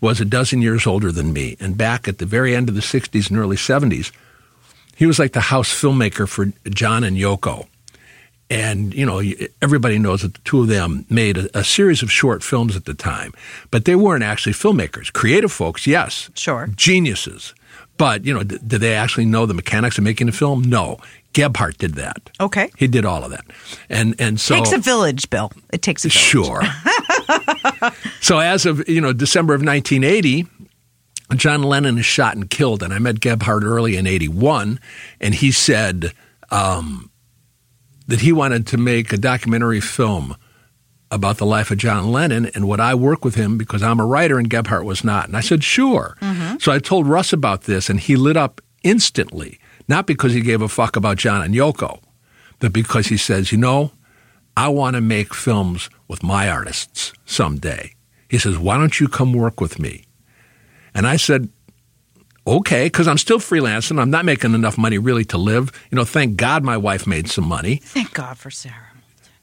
was 0.00 0.20
a 0.20 0.24
dozen 0.24 0.62
years 0.62 0.86
older 0.86 1.12
than 1.12 1.32
me. 1.32 1.56
And 1.60 1.78
back 1.78 2.08
at 2.08 2.18
the 2.18 2.26
very 2.26 2.56
end 2.56 2.68
of 2.68 2.74
the 2.74 2.80
60s 2.80 3.30
and 3.30 3.38
early 3.38 3.56
70s, 3.56 4.10
he 4.96 5.06
was 5.06 5.18
like 5.18 5.32
the 5.32 5.40
house 5.40 5.72
filmmaker 5.72 6.28
for 6.28 6.46
John 6.68 7.04
and 7.04 7.16
Yoko. 7.16 7.66
And, 8.52 8.92
you 8.92 9.06
know, 9.06 9.22
everybody 9.62 9.98
knows 9.98 10.20
that 10.20 10.34
the 10.34 10.40
two 10.40 10.60
of 10.60 10.68
them 10.68 11.06
made 11.08 11.38
a, 11.38 11.58
a 11.60 11.64
series 11.64 12.02
of 12.02 12.12
short 12.12 12.42
films 12.42 12.76
at 12.76 12.84
the 12.84 12.92
time, 12.92 13.32
but 13.70 13.86
they 13.86 13.94
weren't 13.94 14.22
actually 14.22 14.52
filmmakers. 14.52 15.10
Creative 15.10 15.50
folks, 15.50 15.86
yes. 15.86 16.28
Sure. 16.34 16.68
Geniuses. 16.76 17.54
But, 17.96 18.26
you 18.26 18.34
know, 18.34 18.42
d- 18.42 18.58
did 18.66 18.82
they 18.82 18.94
actually 18.94 19.24
know 19.24 19.46
the 19.46 19.54
mechanics 19.54 19.96
of 19.96 20.04
making 20.04 20.28
a 20.28 20.32
film? 20.32 20.60
No. 20.60 20.98
Gebhardt 21.32 21.78
did 21.78 21.94
that. 21.94 22.28
okay. 22.40 22.70
He 22.76 22.86
did 22.88 23.06
all 23.06 23.24
of 23.24 23.30
that. 23.30 23.46
And, 23.88 24.14
and 24.18 24.38
so. 24.38 24.54
Takes 24.56 24.72
a 24.72 24.78
village, 24.78 25.30
Bill. 25.30 25.50
It 25.72 25.80
takes 25.80 26.04
a 26.04 26.08
village. 26.08 26.22
Sure. 26.22 26.62
so 28.20 28.38
as 28.38 28.66
of 28.66 28.86
you 28.86 29.00
know 29.00 29.14
December 29.14 29.54
of 29.54 29.62
1980, 29.64 30.46
John 31.36 31.62
Lennon 31.62 31.96
is 31.96 32.04
shot 32.04 32.34
and 32.34 32.50
killed, 32.50 32.82
and 32.82 32.92
I 32.92 32.98
met 32.98 33.20
Gebhardt 33.20 33.64
early 33.64 33.96
in 33.96 34.06
'81, 34.06 34.78
and 35.22 35.34
he 35.34 35.50
said 35.52 36.12
um, 36.50 37.10
that 38.08 38.20
he 38.20 38.32
wanted 38.32 38.66
to 38.68 38.76
make 38.76 39.12
a 39.12 39.16
documentary 39.16 39.80
film 39.80 40.36
about 41.10 41.36
the 41.36 41.46
life 41.46 41.70
of 41.70 41.78
John 41.78 42.10
Lennon, 42.10 42.46
and 42.46 42.66
would 42.68 42.80
I 42.80 42.94
work 42.94 43.24
with 43.24 43.34
him 43.34 43.58
because 43.58 43.82
I'm 43.82 44.00
a 44.00 44.06
writer 44.06 44.38
and 44.38 44.48
Gebhardt 44.48 44.84
was 44.84 45.04
not? 45.04 45.26
And 45.26 45.36
I 45.36 45.40
said 45.40 45.62
sure. 45.62 46.16
Mm-hmm. 46.20 46.56
So 46.58 46.72
I 46.72 46.78
told 46.78 47.06
Russ 47.06 47.32
about 47.32 47.62
this, 47.62 47.90
and 47.90 48.00
he 48.00 48.16
lit 48.16 48.36
up 48.36 48.60
instantly, 48.82 49.58
not 49.88 50.06
because 50.06 50.32
he 50.32 50.40
gave 50.40 50.62
a 50.62 50.68
fuck 50.68 50.96
about 50.96 51.18
John 51.18 51.42
and 51.42 51.54
Yoko, 51.54 52.00
but 52.60 52.72
because 52.72 53.08
he 53.08 53.16
says, 53.16 53.52
you 53.52 53.58
know. 53.58 53.92
I 54.54 54.68
want 54.68 54.96
to 54.96 55.00
make 55.00 55.32
films 55.32 55.88
with 56.08 56.22
my 56.22 56.48
artists 56.48 57.12
someday. 57.24 57.94
He 58.28 58.38
says, 58.38 58.58
Why 58.58 58.76
don't 58.76 59.00
you 59.00 59.08
come 59.08 59.32
work 59.32 59.60
with 59.60 59.78
me? 59.78 60.04
And 60.94 61.06
I 61.06 61.16
said, 61.16 61.48
Okay, 62.46 62.86
because 62.86 63.06
I'm 63.06 63.18
still 63.18 63.38
freelancing. 63.38 64.00
I'm 64.00 64.10
not 64.10 64.24
making 64.24 64.54
enough 64.54 64.76
money 64.76 64.98
really 64.98 65.24
to 65.26 65.38
live. 65.38 65.70
You 65.90 65.96
know, 65.96 66.04
thank 66.04 66.36
God 66.36 66.64
my 66.64 66.76
wife 66.76 67.06
made 67.06 67.28
some 67.28 67.46
money. 67.46 67.76
Thank 67.76 68.14
God 68.14 68.36
for 68.36 68.50
Sara. 68.50 68.88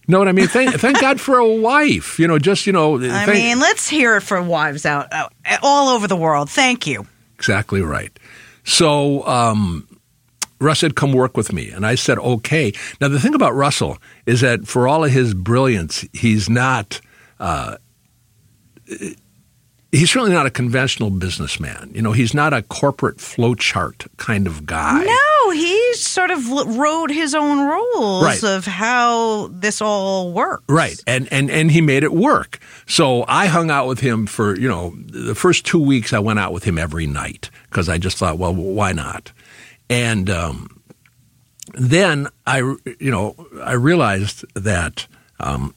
Know 0.07 0.17
what 0.19 0.27
I 0.27 0.31
mean? 0.31 0.47
Thank, 0.47 0.73
thank 0.73 0.99
God 0.99 1.21
for 1.21 1.37
a 1.37 1.47
wife. 1.47 2.17
You 2.19 2.27
know, 2.27 2.39
just, 2.39 2.65
you 2.67 2.73
know. 2.73 2.97
I 3.01 3.25
thank- 3.25 3.29
mean, 3.29 3.59
let's 3.59 3.87
hear 3.87 4.17
it 4.17 4.21
for 4.21 4.41
wives 4.41 4.85
out 4.85 5.07
uh, 5.13 5.29
all 5.61 5.89
over 5.89 6.07
the 6.07 6.15
world. 6.15 6.49
Thank 6.49 6.87
you. 6.87 7.05
Exactly 7.37 7.81
right. 7.81 8.11
So 8.65 9.25
um, 9.25 9.87
Russ 10.59 10.79
said, 10.79 10.95
"Come 10.95 11.13
work 11.13 11.37
with 11.37 11.53
me," 11.53 11.69
and 11.71 11.85
I 11.85 11.95
said, 11.95 12.17
"Okay." 12.17 12.73
Now 12.99 13.07
the 13.07 13.19
thing 13.19 13.33
about 13.33 13.55
Russell 13.55 13.97
is 14.25 14.41
that 14.41 14.67
for 14.67 14.87
all 14.87 15.05
of 15.05 15.11
his 15.11 15.33
brilliance, 15.33 16.05
he's 16.11 16.49
not. 16.49 16.99
Uh, 17.39 17.77
he's 19.91 20.11
certainly 20.11 20.33
not 20.33 20.45
a 20.45 20.49
conventional 20.51 21.09
businessman. 21.09 21.91
You 21.93 22.01
know, 22.01 22.11
he's 22.11 22.33
not 22.33 22.53
a 22.53 22.61
corporate 22.61 23.17
flowchart 23.17 24.07
kind 24.17 24.47
of 24.47 24.65
guy. 24.65 25.03
No, 25.03 25.51
he 25.51 25.93
sort 25.95 26.29
of 26.31 26.47
wrote 26.77 27.09
his 27.11 27.33
own 27.33 27.67
rules 27.67 28.23
Right. 28.23 28.43
of 28.43 28.65
how 28.65 29.47
this 29.47 29.81
all 29.81 30.31
works. 30.31 30.63
Right, 30.69 31.01
and 31.07 31.27
and 31.31 31.49
and 31.49 31.71
he 31.71 31.81
made 31.81 32.03
it 32.03 32.13
work. 32.13 32.59
So 32.87 33.25
I 33.27 33.47
hung 33.47 33.71
out 33.71 33.87
with 33.87 33.99
him 33.99 34.25
for 34.27 34.57
you 34.59 34.67
know 34.67 34.93
the 35.07 35.35
first 35.35 35.65
two 35.65 35.79
weeks. 35.81 36.13
I 36.13 36.19
went 36.19 36.39
out 36.39 36.53
with 36.53 36.63
him 36.63 36.77
every 36.77 37.07
night 37.07 37.49
because 37.69 37.89
I 37.89 37.97
just 37.97 38.17
thought, 38.17 38.37
well, 38.37 38.53
why 38.53 38.91
not? 38.91 39.31
And 39.89 40.29
um, 40.29 40.81
then 41.73 42.27
I, 42.45 42.57
you 42.59 43.09
know, 43.11 43.35
I 43.63 43.73
realized 43.73 44.45
that 44.55 45.07
um, 45.39 45.73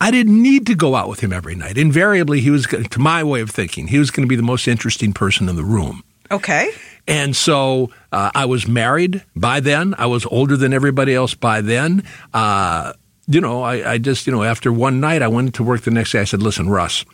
I 0.00 0.10
didn't 0.10 0.42
need 0.42 0.66
to 0.66 0.74
go 0.74 0.94
out 0.94 1.08
with 1.08 1.20
him 1.20 1.32
every 1.32 1.54
night. 1.54 1.78
Invariably, 1.78 2.40
he 2.40 2.50
was, 2.50 2.66
to 2.66 2.98
my 2.98 3.24
way 3.24 3.40
of 3.40 3.50
thinking, 3.50 3.88
he 3.88 3.98
was 3.98 4.10
going 4.10 4.26
to 4.26 4.28
be 4.28 4.36
the 4.36 4.42
most 4.42 4.68
interesting 4.68 5.12
person 5.12 5.48
in 5.48 5.56
the 5.56 5.64
room. 5.64 6.04
Okay. 6.30 6.70
And 7.08 7.34
so 7.34 7.90
uh, 8.12 8.30
I 8.34 8.44
was 8.46 8.66
married 8.66 9.24
by 9.34 9.60
then. 9.60 9.94
I 9.96 10.06
was 10.06 10.26
older 10.26 10.56
than 10.56 10.74
everybody 10.74 11.14
else 11.14 11.34
by 11.34 11.60
then. 11.60 12.02
Uh, 12.34 12.92
you 13.26 13.40
know, 13.40 13.62
I, 13.62 13.92
I 13.92 13.98
just, 13.98 14.26
you 14.26 14.32
know, 14.32 14.42
after 14.42 14.72
one 14.72 15.00
night, 15.00 15.22
I 15.22 15.28
went 15.28 15.54
to 15.54 15.62
work 15.62 15.82
the 15.82 15.90
next 15.90 16.12
day. 16.12 16.20
I 16.20 16.24
said, 16.24 16.42
listen, 16.42 16.68
Russ, 16.68 17.04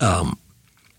um, 0.00 0.38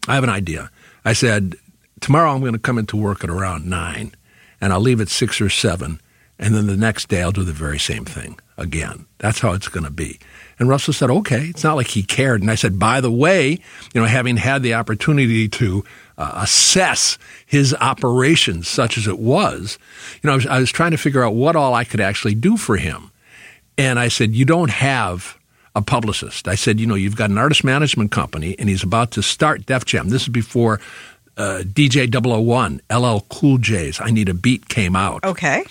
I 0.07 0.15
have 0.15 0.23
an 0.23 0.29
idea. 0.29 0.71
I 1.05 1.13
said, 1.13 1.55
tomorrow 1.99 2.31
I'm 2.31 2.41
going 2.41 2.53
to 2.53 2.59
come 2.59 2.77
into 2.77 2.97
work 2.97 3.23
at 3.23 3.29
around 3.29 3.67
nine 3.67 4.13
and 4.59 4.73
I'll 4.73 4.79
leave 4.79 5.01
at 5.01 5.09
six 5.09 5.41
or 5.41 5.49
seven. 5.49 5.99
And 6.39 6.55
then 6.55 6.67
the 6.67 6.77
next 6.77 7.07
day 7.07 7.21
I'll 7.21 7.31
do 7.31 7.43
the 7.43 7.53
very 7.53 7.79
same 7.79 8.05
thing 8.05 8.39
again. 8.57 9.05
That's 9.19 9.39
how 9.39 9.53
it's 9.53 9.67
going 9.67 9.83
to 9.83 9.91
be. 9.91 10.19
And 10.61 10.69
Russell 10.69 10.93
said, 10.93 11.09
okay. 11.09 11.47
It's 11.47 11.63
not 11.63 11.75
like 11.75 11.87
he 11.87 12.03
cared. 12.03 12.41
And 12.41 12.51
I 12.51 12.53
said, 12.53 12.77
by 12.77 13.01
the 13.01 13.11
way, 13.11 13.57
you 13.95 14.01
know, 14.01 14.05
having 14.05 14.37
had 14.37 14.61
the 14.61 14.75
opportunity 14.75 15.49
to 15.49 15.83
uh, 16.19 16.33
assess 16.35 17.17
his 17.47 17.73
operations 17.73 18.67
such 18.67 18.95
as 18.95 19.07
it 19.07 19.17
was, 19.17 19.79
you 20.21 20.27
know, 20.27 20.33
I 20.33 20.35
was, 20.35 20.45
I 20.45 20.59
was 20.59 20.71
trying 20.71 20.91
to 20.91 20.99
figure 20.99 21.23
out 21.23 21.33
what 21.33 21.55
all 21.55 21.73
I 21.73 21.83
could 21.83 21.99
actually 21.99 22.35
do 22.35 22.57
for 22.57 22.77
him. 22.77 23.09
And 23.75 23.97
I 23.97 24.07
said, 24.07 24.35
you 24.35 24.45
don't 24.45 24.69
have 24.69 25.35
a 25.73 25.81
publicist. 25.81 26.47
I 26.47 26.53
said, 26.53 26.79
you 26.79 26.85
know, 26.85 26.93
you've 26.93 27.15
got 27.15 27.31
an 27.31 27.39
artist 27.39 27.63
management 27.63 28.11
company 28.11 28.55
and 28.59 28.69
he's 28.69 28.83
about 28.83 29.09
to 29.13 29.23
start 29.23 29.65
Def 29.65 29.85
Jam. 29.85 30.09
This 30.09 30.21
is 30.21 30.29
before 30.29 30.79
uh, 31.37 31.63
DJ 31.65 32.07
001, 32.13 32.81
LL 32.95 33.21
Cool 33.31 33.57
J's 33.57 33.99
I 33.99 34.11
Need 34.11 34.29
a 34.29 34.35
Beat 34.35 34.69
came 34.69 34.95
out. 34.95 35.23
Okay. 35.23 35.63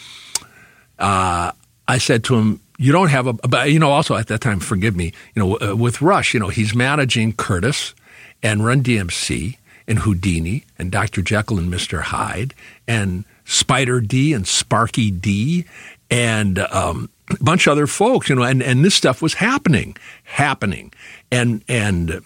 I 1.86 1.98
said 1.98 2.24
to 2.24 2.34
him, 2.34 2.60
"You 2.80 2.92
don't 2.92 3.08
have 3.08 3.26
a." 3.26 3.34
But 3.34 3.70
you 3.70 3.78
know, 3.78 3.90
also 3.90 4.16
at 4.16 4.28
that 4.28 4.40
time, 4.40 4.58
forgive 4.58 4.96
me. 4.96 5.12
You 5.34 5.42
know, 5.42 5.58
uh, 5.60 5.76
with 5.76 6.00
Rush, 6.00 6.32
you 6.32 6.40
know, 6.40 6.48
he's 6.48 6.74
managing 6.74 7.34
Kurtis 7.34 7.94
and 8.42 8.64
Run 8.64 8.82
DMC 8.82 9.58
and 9.86 10.00
Whodini 10.00 10.64
and 10.78 10.90
Dr. 10.90 11.20
Jekyll 11.20 11.58
and 11.58 11.72
Mr. 11.72 12.00
Hyde 12.00 12.54
and 12.88 13.24
Spider 13.44 14.00
D 14.00 14.32
and 14.32 14.46
Sparky 14.46 15.10
D 15.10 15.66
and 16.10 16.58
um, 16.58 17.10
a 17.28 17.42
bunch 17.42 17.66
of 17.66 17.72
other 17.72 17.86
folks. 17.86 18.28
You 18.28 18.36
know, 18.36 18.42
and 18.42 18.62
and 18.62 18.84
this 18.84 18.94
stuff 18.94 19.20
was 19.20 19.34
happening, 19.34 19.96
happening, 20.24 20.92
and 21.30 21.62
and 21.68 22.22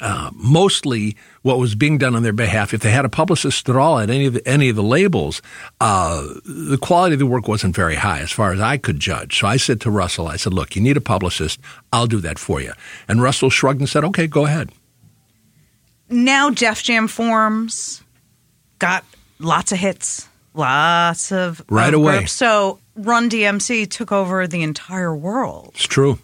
uh, 0.00 0.30
mostly 0.34 1.16
what 1.44 1.58
was 1.58 1.74
being 1.74 1.98
done 1.98 2.16
on 2.16 2.22
their 2.22 2.32
behalf. 2.32 2.72
If 2.72 2.80
they 2.80 2.90
had 2.90 3.04
a 3.04 3.08
publicist 3.10 3.68
at 3.68 3.76
all 3.76 3.98
at 3.98 4.08
any 4.08 4.24
of 4.24 4.32
the, 4.32 4.48
any 4.48 4.70
of 4.70 4.76
the 4.76 4.82
labels, 4.82 5.42
uh, 5.78 6.22
the 6.46 6.78
quality 6.80 7.12
of 7.12 7.18
the 7.18 7.26
work 7.26 7.46
wasn't 7.46 7.76
very 7.76 7.96
high 7.96 8.20
as 8.20 8.32
far 8.32 8.52
as 8.54 8.60
I 8.60 8.78
could 8.78 8.98
judge. 8.98 9.38
So 9.40 9.46
I 9.46 9.58
said 9.58 9.78
to 9.82 9.90
Russell, 9.90 10.26
I 10.26 10.36
said, 10.36 10.54
"Look, 10.54 10.74
you 10.74 10.80
need 10.80 10.96
a 10.96 11.02
publicist. 11.02 11.60
I'll 11.92 12.06
do 12.06 12.20
that 12.22 12.38
for 12.38 12.62
you." 12.62 12.72
And 13.06 13.20
Russell 13.22 13.50
shrugged 13.50 13.80
and 13.80 13.88
said, 13.88 14.04
"Okay, 14.04 14.26
go 14.26 14.46
ahead." 14.46 14.70
Now 16.08 16.48
Def 16.50 16.82
Jam 16.82 17.08
forms, 17.08 18.02
got 18.78 19.04
lots 19.38 19.70
of 19.70 19.78
hits, 19.78 20.28
lots 20.54 21.30
of 21.30 21.62
Right 21.68 21.92
of 21.92 22.00
away. 22.00 22.18
groups. 22.20 22.32
So 22.32 22.78
Run 22.96 23.28
DMC 23.28 23.86
took 23.90 24.12
over 24.12 24.46
the 24.46 24.62
entire 24.62 25.14
world. 25.14 25.72
It's 25.74 25.84
true. 25.86 26.18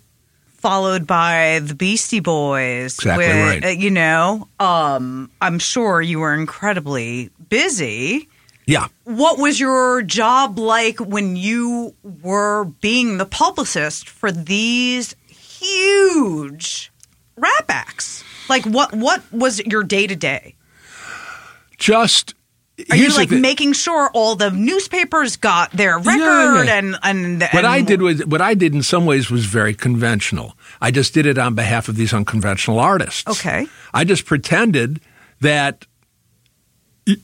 Followed 0.61 1.07
by 1.07 1.61
the 1.63 1.75
Beastie 1.75 2.21
Boys. 2.21 2.95
Exactly 2.99 3.27
with, 3.27 3.37
right. 3.37 3.65
uh, 3.65 3.69
you 3.69 3.91
know, 3.91 4.49
um, 4.59 5.31
I'm 5.41 5.59
sure 5.59 6.01
you 6.03 6.21
were 6.21 6.35
incredibly 6.35 7.31
busy. 7.49 8.29
Yeah. 8.67 8.89
What 9.05 9.39
was 9.39 9.59
your 9.59 10.03
job 10.03 10.59
like 10.59 10.99
when 11.01 11.35
you 11.35 11.95
were 12.23 12.67
being 12.81 13.19
the 13.19 13.27
publicist 13.27 14.09
for 14.09 14.31
these 14.31 15.17
huge 15.29 16.93
rap 17.37 17.65
acts? 17.69 18.23
Like, 18.49 18.65
what 18.65 18.93
what 18.93 19.23
was 19.33 19.61
your 19.61 19.83
day 19.83 20.07
to 20.07 20.15
day? 20.17 20.55
Just 21.79 22.35
Are 22.91 22.97
you 22.97 23.15
like 23.17 23.31
making 23.31 23.73
sure 23.73 24.11
all 24.15 24.37
the 24.37 24.51
newspapers 24.51 25.37
got 25.37 25.71
their 25.73 25.99
record 25.99 26.19
Yeah, 26.21 26.63
yeah. 26.65 26.75
and 26.79 26.97
and 27.03 27.43
What 27.43 27.55
and 27.55 27.67
I 27.67 27.83
did 27.83 28.01
was 28.03 28.25
what 28.27 28.41
I 28.41 28.55
did 28.55 28.75
in 28.75 28.83
some 28.83 29.07
ways 29.07 29.31
was 29.31 29.45
very 29.45 29.75
conventional. 29.75 30.57
I 30.81 30.91
just 30.91 31.13
did 31.15 31.27
it 31.27 31.39
on 31.39 31.55
behalf 31.55 31.89
of 31.89 31.97
these 31.97 32.13
unconventional 32.15 32.79
artists. 32.79 33.29
Okay. 33.29 33.67
I 33.93 34.05
just 34.05 34.25
pretended 34.25 35.01
that 35.41 35.87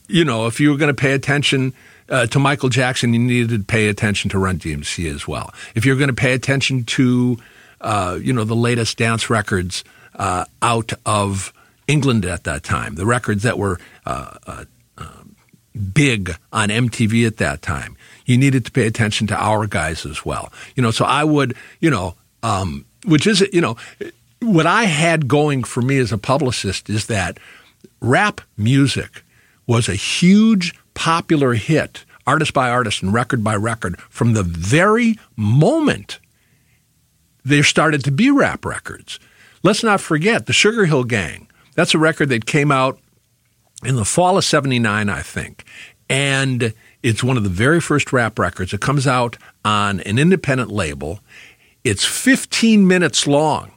you 0.07 0.25
know, 0.25 0.47
if 0.47 0.59
you 0.59 0.71
were 0.71 0.77
going 0.77 0.93
to 0.93 1.01
pay 1.01 1.13
attention 1.13 1.73
uh, 2.09 2.25
to 2.27 2.39
Michael 2.39 2.69
Jackson, 2.69 3.13
you 3.13 3.19
needed 3.19 3.49
to 3.49 3.63
pay 3.63 3.87
attention 3.89 4.29
to 4.31 4.37
Run 4.39 4.57
DMC 4.57 5.13
as 5.13 5.27
well. 5.27 5.53
If 5.75 5.85
you're 5.85 5.95
going 5.95 6.09
to 6.09 6.13
pay 6.15 6.33
attention 6.33 6.83
to 6.85 7.37
uh, 7.81 8.17
you 8.21 8.33
know 8.33 8.43
the 8.43 8.55
latest 8.55 8.97
dance 8.97 9.29
records 9.29 9.83
uh, 10.15 10.45
out 10.61 10.93
of 11.05 11.53
England 11.87 12.25
at 12.25 12.43
that 12.45 12.63
time, 12.63 12.95
the 12.95 13.05
records 13.05 13.43
that 13.43 13.57
were 13.57 13.79
uh, 14.05 14.31
uh, 14.45 14.65
big 15.77 16.35
on 16.51 16.69
MTV 16.69 17.25
at 17.25 17.37
that 17.37 17.61
time. 17.61 17.95
You 18.25 18.37
needed 18.37 18.65
to 18.65 18.71
pay 18.71 18.87
attention 18.87 19.27
to 19.27 19.35
our 19.35 19.67
guys 19.67 20.05
as 20.05 20.25
well. 20.25 20.51
You 20.75 20.83
know, 20.83 20.91
so 20.91 21.05
I 21.05 21.23
would, 21.23 21.55
you 21.79 21.89
know, 21.89 22.15
um, 22.43 22.85
which 23.05 23.25
is, 23.27 23.41
you 23.53 23.61
know, 23.61 23.77
what 24.39 24.65
I 24.65 24.83
had 24.83 25.27
going 25.27 25.63
for 25.63 25.81
me 25.81 25.97
as 25.97 26.11
a 26.11 26.17
publicist 26.17 26.89
is 26.89 27.07
that 27.07 27.39
rap 28.01 28.41
music 28.57 29.23
was 29.65 29.89
a 29.89 29.95
huge 29.95 30.73
popular 30.93 31.53
hit, 31.53 32.05
artist 32.25 32.53
by 32.53 32.69
artist 32.69 33.01
and 33.01 33.13
record 33.13 33.43
by 33.43 33.55
record, 33.55 33.99
from 34.09 34.33
the 34.33 34.43
very 34.43 35.17
moment 35.35 36.19
there 37.43 37.63
started 37.63 38.03
to 38.03 38.11
be 38.11 38.29
rap 38.29 38.65
records. 38.65 39.19
Let's 39.63 39.83
not 39.83 40.01
forget 40.01 40.45
the 40.45 40.53
Sugar 40.53 40.85
Hill 40.85 41.05
Gang. 41.05 41.47
That's 41.75 41.93
a 41.93 41.99
record 41.99 42.29
that 42.29 42.45
came 42.45 42.71
out 42.71 42.99
in 43.83 43.95
the 43.95 44.05
fall 44.05 44.37
of 44.37 44.43
79, 44.43 45.09
I 45.09 45.21
think. 45.21 45.63
And 46.09 46.73
it's 47.03 47.23
one 47.23 47.37
of 47.37 47.43
the 47.43 47.49
very 47.49 47.81
first 47.81 48.11
rap 48.13 48.39
records. 48.39 48.73
It 48.73 48.81
comes 48.81 49.07
out 49.07 49.37
on 49.63 49.99
an 50.01 50.17
independent 50.17 50.71
label. 50.71 51.19
It's 51.83 52.05
15 52.05 52.87
minutes 52.87 53.27
long. 53.27 53.71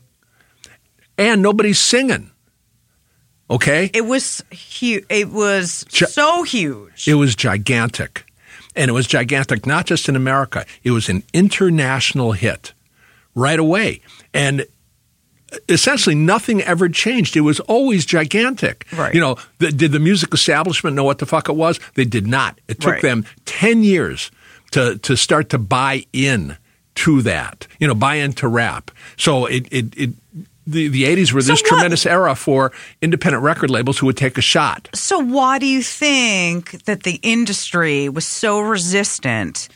And 1.18 1.42
nobody's 1.42 1.78
singing. 1.78 2.30
Okay? 3.50 3.90
It 3.92 4.06
was 4.06 4.42
huge. 4.50 5.04
It 5.10 5.30
was 5.30 5.84
Gi- 5.88 6.06
so 6.06 6.44
huge. 6.44 7.06
It 7.06 7.14
was 7.14 7.34
gigantic. 7.34 8.24
And 8.76 8.88
it 8.88 8.92
was 8.92 9.06
gigantic 9.06 9.66
not 9.66 9.86
just 9.86 10.08
in 10.08 10.14
America, 10.16 10.64
it 10.84 10.92
was 10.92 11.08
an 11.08 11.24
international 11.34 12.32
hit 12.32 12.72
right 13.34 13.58
away. 13.58 14.00
And 14.32 14.64
essentially 15.68 16.14
nothing 16.14 16.62
ever 16.62 16.88
changed. 16.88 17.36
It 17.36 17.40
was 17.42 17.60
always 17.60 18.06
gigantic. 18.06 18.86
Right. 18.96 19.14
You 19.14 19.20
know, 19.20 19.36
the, 19.58 19.70
did 19.72 19.92
the 19.92 20.00
music 20.00 20.32
establishment 20.34 20.96
know 20.96 21.04
what 21.04 21.18
the 21.18 21.26
fuck 21.26 21.48
it 21.48 21.56
was? 21.56 21.78
They 21.94 22.04
did 22.04 22.26
not. 22.26 22.58
It 22.68 22.80
took 22.80 22.92
Right. 22.94 23.02
them 23.02 23.24
10 23.46 23.82
years 23.82 24.30
to, 24.72 24.98
to 24.98 25.16
start 25.16 25.48
to 25.50 25.58
buy 25.58 26.04
in 26.12 26.56
to 26.96 27.22
that, 27.22 27.66
you 27.78 27.86
know, 27.88 27.94
buy 27.94 28.16
into 28.16 28.46
rap. 28.48 28.90
So 29.16 29.46
it, 29.46 29.66
it, 29.70 29.94
it 29.96 30.10
the, 30.66 30.88
the 30.88 31.04
80s 31.04 31.32
were 31.32 31.40
So 31.40 31.52
this 31.52 31.62
what- 31.62 31.68
tremendous 31.68 32.04
era 32.06 32.34
for 32.34 32.70
independent 33.00 33.42
record 33.42 33.70
labels 33.70 33.98
who 33.98 34.06
would 34.06 34.16
take 34.16 34.38
a 34.38 34.42
shot. 34.42 34.88
So, 34.94 35.18
why 35.18 35.58
do 35.58 35.66
you 35.66 35.82
think 35.82 36.84
that 36.84 37.02
the 37.04 37.18
industry 37.22 38.08
was 38.08 38.26
so 38.26 38.60
resistant 38.60 39.68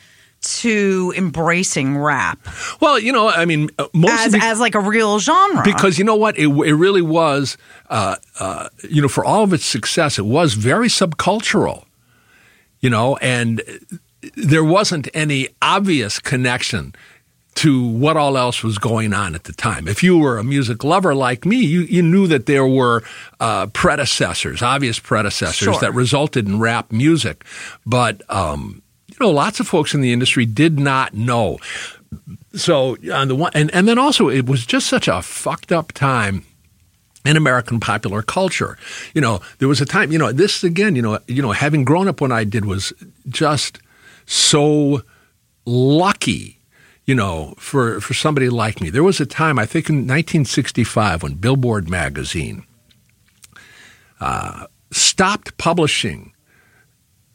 to 0.59 1.13
embracing 1.17 1.97
rap 1.97 2.39
Well, 2.79 2.99
you 2.99 3.11
know, 3.11 3.29
I 3.29 3.45
mean, 3.45 3.69
uh, 3.79 3.87
mostly 3.93 4.25
as, 4.25 4.33
be- 4.33 4.39
as 4.41 4.59
like 4.59 4.75
a 4.75 4.79
real 4.79 5.19
genre? 5.19 5.63
because 5.63 5.97
you 5.97 6.05
know 6.05 6.15
what, 6.15 6.37
it, 6.37 6.47
it 6.47 6.73
really 6.73 7.01
was, 7.01 7.57
uh, 7.89 8.15
uh, 8.39 8.69
you 8.89 9.01
know, 9.01 9.07
for 9.07 9.23
all 9.25 9.43
of 9.43 9.53
its 9.53 9.65
success, 9.65 10.17
it 10.19 10.25
was 10.25 10.53
very 10.53 10.87
subcultural, 10.87 11.85
you 12.79 12.89
know, 12.89 13.15
and 13.17 13.61
there 14.35 14.63
wasn't 14.63 15.07
any 15.13 15.49
obvious 15.61 16.19
connection 16.19 16.93
to 17.55 17.87
what 17.87 18.17
all 18.17 18.37
else 18.37 18.63
was 18.63 18.77
going 18.77 19.13
on 19.13 19.33
at 19.33 19.45
the 19.45 19.53
time. 19.53 19.87
If 19.87 20.03
you 20.03 20.17
were 20.17 20.37
a 20.37 20.43
music 20.43 20.83
lover 20.83 21.15
like 21.15 21.45
me, 21.45 21.57
you, 21.63 21.81
you 21.81 22.01
knew 22.01 22.27
that 22.27 22.47
there 22.47 22.67
were 22.67 23.01
uh, 23.39 23.67
predecessors, 23.67 24.61
obvious 24.61 24.99
predecessors 24.99 25.55
Sure. 25.75 25.79
that 25.79 25.93
resulted 25.93 26.47
in 26.47 26.59
rap 26.59 26.91
music. 26.91 27.45
But, 27.85 28.21
um, 28.29 28.81
you 29.19 29.25
know, 29.25 29.31
lots 29.31 29.59
of 29.59 29.67
folks 29.67 29.93
in 29.93 30.01
the 30.01 30.11
industry 30.11 30.45
did 30.45 30.79
not 30.79 31.13
know. 31.13 31.57
So 32.53 32.97
on 33.13 33.27
the 33.27 33.35
one, 33.35 33.51
and, 33.53 33.73
and 33.73 33.87
then 33.87 33.97
also 33.97 34.29
it 34.29 34.45
was 34.45 34.65
just 34.65 34.87
such 34.87 35.07
a 35.07 35.21
fucked 35.21 35.71
up 35.71 35.91
time 35.93 36.45
in 37.25 37.37
American 37.37 37.79
popular 37.79 38.21
culture. 38.21 38.77
You 39.13 39.21
know, 39.21 39.41
there 39.59 39.67
was 39.67 39.81
a 39.81 39.85
time, 39.85 40.11
you 40.11 40.19
know, 40.19 40.31
this 40.31 40.63
again, 40.63 40.95
you 40.95 41.01
know, 41.01 41.19
you 41.27 41.41
know, 41.41 41.51
having 41.51 41.83
grown 41.83 42.07
up 42.07 42.21
when 42.21 42.31
I 42.31 42.43
did 42.43 42.65
was 42.65 42.93
just 43.27 43.79
so 44.25 45.01
lucky, 45.65 46.59
you 47.05 47.15
know, 47.15 47.55
for, 47.57 47.99
for 47.99 48.13
somebody 48.13 48.49
like 48.49 48.81
me. 48.81 48.89
There 48.89 49.03
was 49.03 49.19
a 49.19 49.25
time, 49.25 49.57
I 49.57 49.65
think 49.65 49.89
in 49.89 49.95
1965, 49.95 51.23
when 51.23 51.33
Billboard 51.35 51.89
magazine 51.89 52.65
uh, 54.19 54.67
stopped 54.91 55.57
publishing 55.57 56.33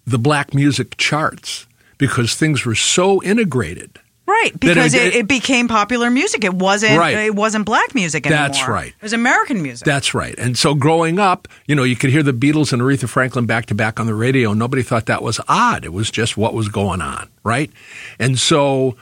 the 0.06 0.18
black 0.18 0.54
music 0.54 0.96
charts 0.96 1.66
because 2.00 2.34
things 2.34 2.64
were 2.66 2.74
so 2.74 3.22
integrated. 3.22 3.98
right? 4.26 4.52
Because 4.60 4.94
it- 4.94 5.02
it, 5.08 5.14
it 5.16 5.28
became 5.28 5.66
popular 5.68 6.08
music. 6.10 6.44
It 6.44 6.54
wasn't. 6.54 6.96
Right. 6.98 7.16
It 7.16 7.34
wasn't 7.34 7.66
black 7.66 7.94
music 7.96 8.26
anymore. 8.26 8.46
That's 8.48 8.66
right. 8.68 8.88
It 8.96 9.02
was 9.02 9.12
American 9.12 9.60
music. 9.62 9.84
That's 9.84 10.14
right. 10.14 10.34
And 10.38 10.56
so 10.56 10.74
growing 10.74 11.18
up, 11.18 11.48
you 11.66 11.74
know, 11.74 11.82
you 11.82 11.96
could 11.96 12.10
hear 12.10 12.22
the 12.22 12.32
Beatles 12.32 12.72
and 12.72 12.80
Aretha 12.80 13.08
Franklin 13.08 13.46
back 13.46 13.66
to 13.66 13.74
back 13.74 13.98
on 14.00 14.06
the 14.06 14.14
radio. 14.14 14.50
and 14.50 14.58
Nobody 14.58 14.82
thought 14.82 15.06
that 15.06 15.22
was 15.22 15.40
odd. 15.48 15.84
It 15.84 15.92
was 15.92 16.10
just 16.12 16.36
what 16.36 16.54
was 16.54 16.68
going 16.68 17.02
on, 17.02 17.28
right? 17.44 17.70
And 18.20 18.38
so 18.38 18.96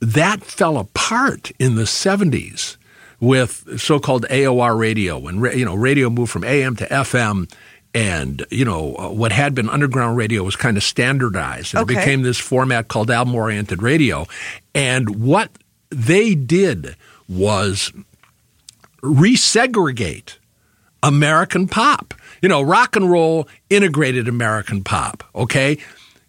that 0.00 0.42
fell 0.42 0.78
apart 0.78 1.52
in 1.58 1.74
the 1.74 1.82
70s 1.84 2.76
with 3.20 3.78
so-called 3.78 4.24
AOR 4.30 4.78
radio 4.78 5.18
when 5.18 5.36
you 5.56 5.66
know 5.66 5.74
radio 5.74 6.08
moved 6.08 6.32
from 6.32 6.42
AM 6.42 6.74
to 6.76 6.86
FM 6.86 7.52
and 7.94 8.44
you 8.50 8.64
know 8.64 8.94
uh, 8.96 9.08
what 9.10 9.32
had 9.32 9.54
been 9.54 9.68
underground 9.68 10.16
radio 10.16 10.42
was 10.44 10.54
kind 10.56 10.76
of 10.76 10.82
standardized 10.82 11.74
and 11.74 11.82
Okay. 11.82 11.94
it 11.94 11.96
became 11.98 12.22
this 12.22 12.38
format 12.38 12.88
called 12.88 13.10
album 13.10 13.34
oriented 13.34 13.82
radio 13.82 14.26
and 14.74 15.20
what 15.22 15.50
they 15.90 16.34
did 16.36 16.94
was 17.28 17.92
resegregate 19.02 20.36
American 21.02 21.66
pop. 21.66 22.14
You 22.42 22.48
know, 22.48 22.62
rock 22.62 22.96
and 22.96 23.10
roll 23.10 23.48
integrated 23.68 24.28
American 24.28 24.82
pop, 24.84 25.24
okay? 25.34 25.78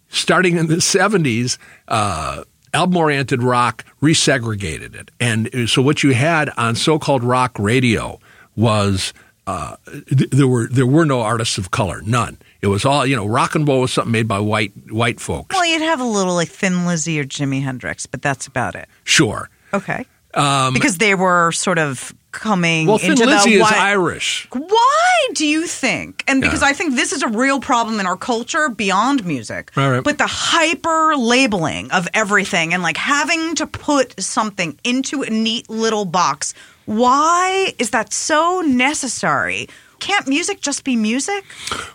Starting 0.08 0.56
in 0.56 0.66
the 0.66 0.76
70s, 0.76 1.58
uh, 1.88 2.44
album 2.74 2.96
oriented 2.96 3.42
rock 3.42 3.84
resegregated 4.02 4.94
it. 4.94 5.10
And 5.20 5.68
so 5.68 5.80
what 5.82 6.02
you 6.02 6.12
had 6.14 6.50
on 6.56 6.74
so 6.74 6.98
called 6.98 7.22
rock 7.22 7.58
radio 7.58 8.18
was. 8.56 9.12
Uh, 9.52 9.76
th- 10.18 10.30
there 10.30 10.46
were 10.48 10.66
there 10.68 10.86
were 10.86 11.04
no 11.04 11.20
artists 11.20 11.58
of 11.58 11.70
color, 11.70 12.00
none. 12.02 12.38
It 12.60 12.68
was 12.68 12.84
all 12.84 13.04
you 13.06 13.16
know. 13.16 13.26
Rock 13.26 13.54
and 13.54 13.66
roll 13.68 13.80
was 13.82 13.92
something 13.92 14.12
made 14.12 14.28
by 14.28 14.38
white 14.40 14.72
white 14.90 15.20
folks. 15.20 15.54
Well, 15.54 15.66
you'd 15.66 15.82
have 15.82 16.00
a 16.00 16.04
little 16.18 16.34
like 16.34 16.48
Thin 16.48 16.86
Lizzy 16.86 17.18
or 17.20 17.24
Jimi 17.24 17.62
Hendrix, 17.62 18.06
but 18.06 18.22
that's 18.22 18.46
about 18.46 18.74
it. 18.74 18.88
Sure. 19.04 19.48
Okay. 19.74 20.04
because 20.32 20.98
they 20.98 21.14
were 21.14 21.52
sort 21.52 21.78
of 21.78 22.14
coming 22.32 22.82
Um, 22.82 22.86
Well, 22.88 22.98
Thin 22.98 23.10
into 23.12 23.26
Lizzy 23.26 23.56
the 23.58 23.64
is 23.64 23.72
Irish. 23.72 24.48
Why 24.52 25.28
do 25.34 25.46
you 25.46 25.66
think? 25.66 26.24
And 26.26 26.40
because 26.40 26.62
Yeah. 26.62 26.68
I 26.68 26.72
think 26.72 26.94
this 26.96 27.12
is 27.12 27.22
a 27.22 27.28
real 27.28 27.60
problem 27.60 28.00
in 28.00 28.06
our 28.06 28.16
culture 28.16 28.70
beyond 28.70 29.26
music. 29.26 29.70
Right, 29.76 29.90
right. 29.90 30.02
But 30.04 30.16
the 30.16 30.26
hyper 30.26 31.14
labeling 31.16 31.90
of 31.90 32.08
everything 32.14 32.72
and 32.72 32.82
like 32.82 32.96
having 32.96 33.54
to 33.56 33.66
put 33.66 34.18
something 34.22 34.78
into 34.84 35.22
a 35.22 35.28
neat 35.30 35.68
little 35.68 36.06
box. 36.06 36.54
Why 36.86 37.74
is 37.78 37.90
that 37.90 38.12
so 38.12 38.60
necessary? 38.60 39.68
Can't 40.00 40.26
music 40.26 40.60
just 40.60 40.82
be 40.82 40.96
music? 40.96 41.44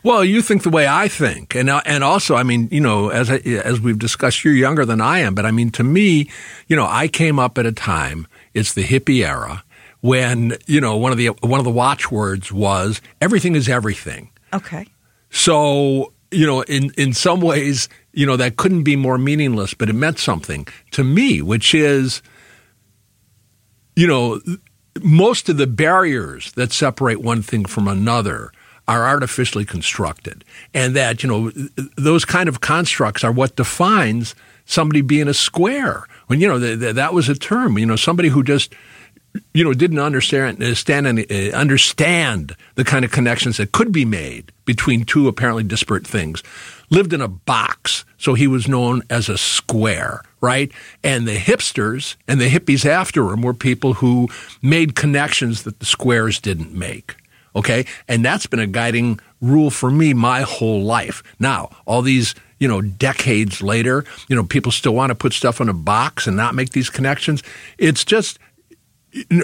Well, 0.01 0.23
you 0.23 0.41
think 0.41 0.63
the 0.63 0.69
way 0.69 0.87
I 0.87 1.09
think, 1.09 1.55
and 1.55 1.69
uh, 1.69 1.81
and 1.85 2.03
also, 2.05 2.35
I 2.35 2.43
mean, 2.43 2.69
you 2.71 2.79
know, 2.79 3.09
as 3.09 3.29
I, 3.29 3.35
as 3.35 3.81
we've 3.81 3.99
discussed, 3.99 4.45
you're 4.45 4.53
younger 4.53 4.85
than 4.85 5.01
I 5.01 5.19
am, 5.19 5.35
but 5.35 5.45
I 5.45 5.51
mean, 5.51 5.71
to 5.71 5.83
me, 5.83 6.29
you 6.67 6.75
know, 6.77 6.87
I 6.87 7.09
came 7.09 7.37
up 7.37 7.57
at 7.57 7.65
a 7.65 7.73
time. 7.73 8.25
It's 8.53 8.73
the 8.73 8.83
hippie 8.83 9.27
era 9.27 9.63
when 9.99 10.55
you 10.67 10.79
know 10.79 10.95
one 10.95 11.11
of 11.11 11.17
the 11.17 11.27
one 11.41 11.59
of 11.59 11.65
the 11.65 11.71
watchwords 11.71 12.49
was 12.51 13.01
everything 13.19 13.55
is 13.55 13.67
everything. 13.67 14.29
Okay. 14.53 14.87
So, 15.29 16.13
you 16.31 16.45
know, 16.45 16.61
in, 16.61 16.91
in 16.97 17.13
some 17.13 17.41
ways, 17.41 17.89
you 18.13 18.25
know, 18.25 18.37
that 18.37 18.57
couldn't 18.57 18.83
be 18.83 18.95
more 18.95 19.17
meaningless, 19.17 19.73
but 19.73 19.89
it 19.89 19.93
meant 19.93 20.19
something 20.19 20.67
to 20.91 21.03
me, 21.03 21.41
which 21.41 21.75
is, 21.75 22.21
you 23.95 24.07
know, 24.07 24.39
most 25.03 25.49
of 25.49 25.57
the 25.57 25.67
barriers 25.67 26.51
that 26.53 26.71
separate 26.71 27.21
one 27.21 27.41
thing 27.41 27.65
from 27.65 27.87
another 27.87 28.51
are 28.87 29.05
artificially 29.05 29.65
constructed. 29.65 30.45
And 30.73 30.95
that, 30.95 31.21
you 31.21 31.29
know, 31.29 31.51
those 31.97 32.23
kind 32.23 32.47
of 32.47 32.61
constructs 32.61 33.23
are 33.23 33.31
what 33.31 33.55
defines 33.55 34.33
somebody 34.65 35.01
being 35.01 35.27
a 35.27 35.33
square. 35.33 36.07
When, 36.27 36.39
you 36.39 36.47
know, 36.47 36.59
th- 36.59 36.79
th- 36.79 36.95
that 36.95 37.13
was 37.13 37.27
a 37.27 37.35
term, 37.35 37.77
you 37.77 37.85
know, 37.85 37.97
somebody 37.97 38.29
who 38.29 38.43
just, 38.43 38.73
you 39.53 39.63
know, 39.63 39.73
didn't 39.73 39.99
understand 39.99 40.63
understand, 40.63 41.05
any- 41.05 41.29
uh, 41.29 41.57
understand 41.57 42.55
the 42.75 42.83
kind 42.85 43.03
of 43.03 43.11
connections 43.11 43.57
that 43.57 43.73
could 43.73 43.91
be 43.91 44.05
made 44.05 44.51
between 44.65 45.03
two 45.03 45.27
apparently 45.27 45.63
disparate 45.63 46.07
things. 46.07 46.41
Lived 46.89 47.13
in 47.13 47.21
a 47.21 47.27
box, 47.27 48.05
so 48.17 48.33
he 48.33 48.47
was 48.47 48.67
known 48.67 49.03
as 49.09 49.27
a 49.27 49.37
square, 49.37 50.21
right? 50.39 50.71
And 51.03 51.27
the 51.27 51.35
hipsters 51.35 52.15
and 52.27 52.39
the 52.39 52.49
hippies 52.49 52.85
after 52.85 53.31
him 53.31 53.41
were 53.41 53.53
people 53.53 53.95
who 53.95 54.29
made 54.61 54.95
connections 54.95 55.63
that 55.63 55.79
the 55.79 55.85
squares 55.85 56.39
didn't 56.39 56.73
make. 56.73 57.15
Okay, 57.55 57.85
and 58.07 58.23
that's 58.23 58.45
been 58.45 58.59
a 58.59 58.67
guiding 58.67 59.19
rule 59.41 59.71
for 59.71 59.89
me 59.89 60.13
my 60.13 60.41
whole 60.41 60.83
life. 60.83 61.23
Now, 61.39 61.69
all 61.85 62.01
these 62.01 62.35
you 62.59 62.67
know 62.67 62.81
decades 62.81 63.61
later, 63.61 64.05
you 64.27 64.35
know 64.35 64.43
people 64.43 64.71
still 64.71 64.93
want 64.93 65.09
to 65.09 65.15
put 65.15 65.33
stuff 65.33 65.59
in 65.59 65.67
a 65.67 65.73
box 65.73 66.27
and 66.27 66.37
not 66.37 66.55
make 66.55 66.69
these 66.69 66.89
connections. 66.89 67.41
It's 67.77 68.05
just 68.05 68.37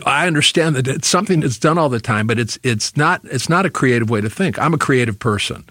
I 0.05 0.27
understand 0.27 0.75
that 0.75 0.87
it's 0.87 1.07
something 1.07 1.39
that's 1.39 1.57
done 1.57 1.77
all 1.77 1.89
the 1.89 1.99
time, 1.99 2.27
but 2.27 2.39
it's 2.39 2.59
it's 2.63 2.95
not 2.95 3.21
it's 3.25 3.49
not 3.49 3.65
a 3.65 3.69
creative 3.69 4.09
way 4.09 4.21
to 4.21 4.29
think. 4.29 4.59
I'm 4.59 4.73
a 4.73 4.77
creative 4.77 5.19
person, 5.19 5.65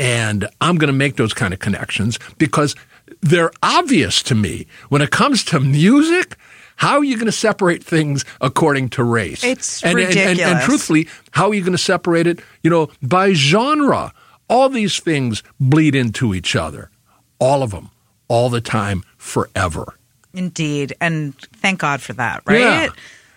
and 0.00 0.48
I'm 0.60 0.76
going 0.76 0.88
to 0.92 0.96
make 0.96 1.14
those 1.16 1.32
kind 1.32 1.54
of 1.54 1.60
connections 1.60 2.18
because 2.38 2.74
they're 3.20 3.52
obvious 3.62 4.22
to 4.24 4.34
me. 4.34 4.66
When 4.88 5.02
it 5.02 5.10
comes 5.10 5.44
to 5.44 5.60
music, 5.60 6.36
how 6.76 6.96
are 6.98 7.04
you 7.04 7.16
going 7.16 7.26
to 7.26 7.32
separate 7.32 7.84
things 7.84 8.24
according 8.40 8.88
to 8.90 9.04
race? 9.04 9.44
It's 9.44 9.84
and, 9.84 9.98
and- 9.98 10.16
and- 10.16 10.40
And, 10.40 10.60
truthfully, 10.62 11.06
how 11.32 11.50
are 11.50 11.54
you 11.54 11.60
going 11.60 11.72
to 11.72 11.78
separate 11.78 12.26
it? 12.26 12.40
You 12.62 12.70
know, 12.70 12.90
by 13.02 13.32
genre. 13.34 14.12
All 14.48 14.68
these 14.68 14.98
things 14.98 15.44
bleed 15.60 15.94
into 15.94 16.34
each 16.34 16.56
other, 16.56 16.90
all 17.38 17.62
of 17.62 17.70
them, 17.70 17.90
all 18.26 18.50
the 18.50 18.60
time, 18.60 19.04
forever. 19.16 19.94
Indeed. 20.34 20.92
And 21.00 21.36
thank 21.56 21.78
God 21.78 22.00
for 22.02 22.14
that, 22.14 22.42
right? 22.46 22.58
Yeah. 22.58 22.88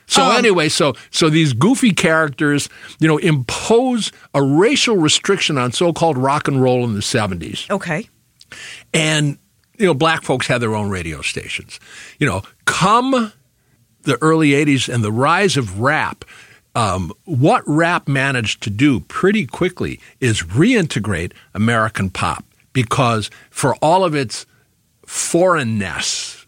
So 0.05 0.23
Um, 0.23 0.35
anyway, 0.35 0.69
so 0.69 0.93
so 1.11 1.29
these 1.29 1.53
goofy 1.53 1.91
characters, 1.91 2.69
you 2.99 3.07
know, 3.07 3.17
impose 3.17 4.11
a 4.33 4.43
racial 4.43 4.97
restriction 4.97 5.57
on 5.57 5.71
so-called 5.71 6.17
rock 6.17 6.47
and 6.47 6.61
roll 6.61 6.83
in 6.83 6.93
the 6.93 6.99
70s. 7.01 7.69
Okay. 7.69 8.09
And 8.93 9.37
you 9.77 9.85
know, 9.85 9.93
black 9.93 10.21
folks 10.23 10.47
had 10.47 10.61
their 10.61 10.75
own 10.75 10.89
radio 10.89 11.21
stations. 11.21 11.79
You 12.19 12.27
know, 12.27 12.43
come 12.65 13.31
the 14.03 14.17
early 14.21 14.49
80s 14.49 14.93
and 14.93 15.03
the 15.03 15.11
rise 15.11 15.57
of 15.57 15.79
rap, 15.79 16.25
um, 16.75 17.11
what 17.25 17.63
rap 17.65 18.07
managed 18.07 18.61
to 18.63 18.69
do 18.69 18.99
pretty 19.01 19.45
quickly 19.45 19.99
is 20.19 20.41
reintegrate 20.43 21.33
American 21.53 22.09
pop 22.09 22.45
because 22.73 23.29
for 23.49 23.75
all 23.75 24.03
of 24.03 24.15
its 24.15 24.45
foreignness, 25.05 26.42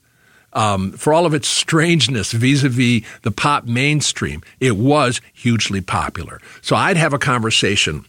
um, 0.56 0.92
for 0.94 1.14
all 1.14 1.26
of 1.28 1.34
its 1.34 1.48
strangeness 1.48 2.32
vis-a-vis 2.32 3.04
the 3.22 3.32
pop 3.32 3.66
mainstream, 3.66 4.42
it 4.60 4.78
was 4.78 5.22
hugely 5.34 5.82
popular. 5.82 6.40
So 6.62 6.76
I'd 6.76 6.98
have 6.98 7.14
a 7.14 7.20
conversation, 7.20 8.06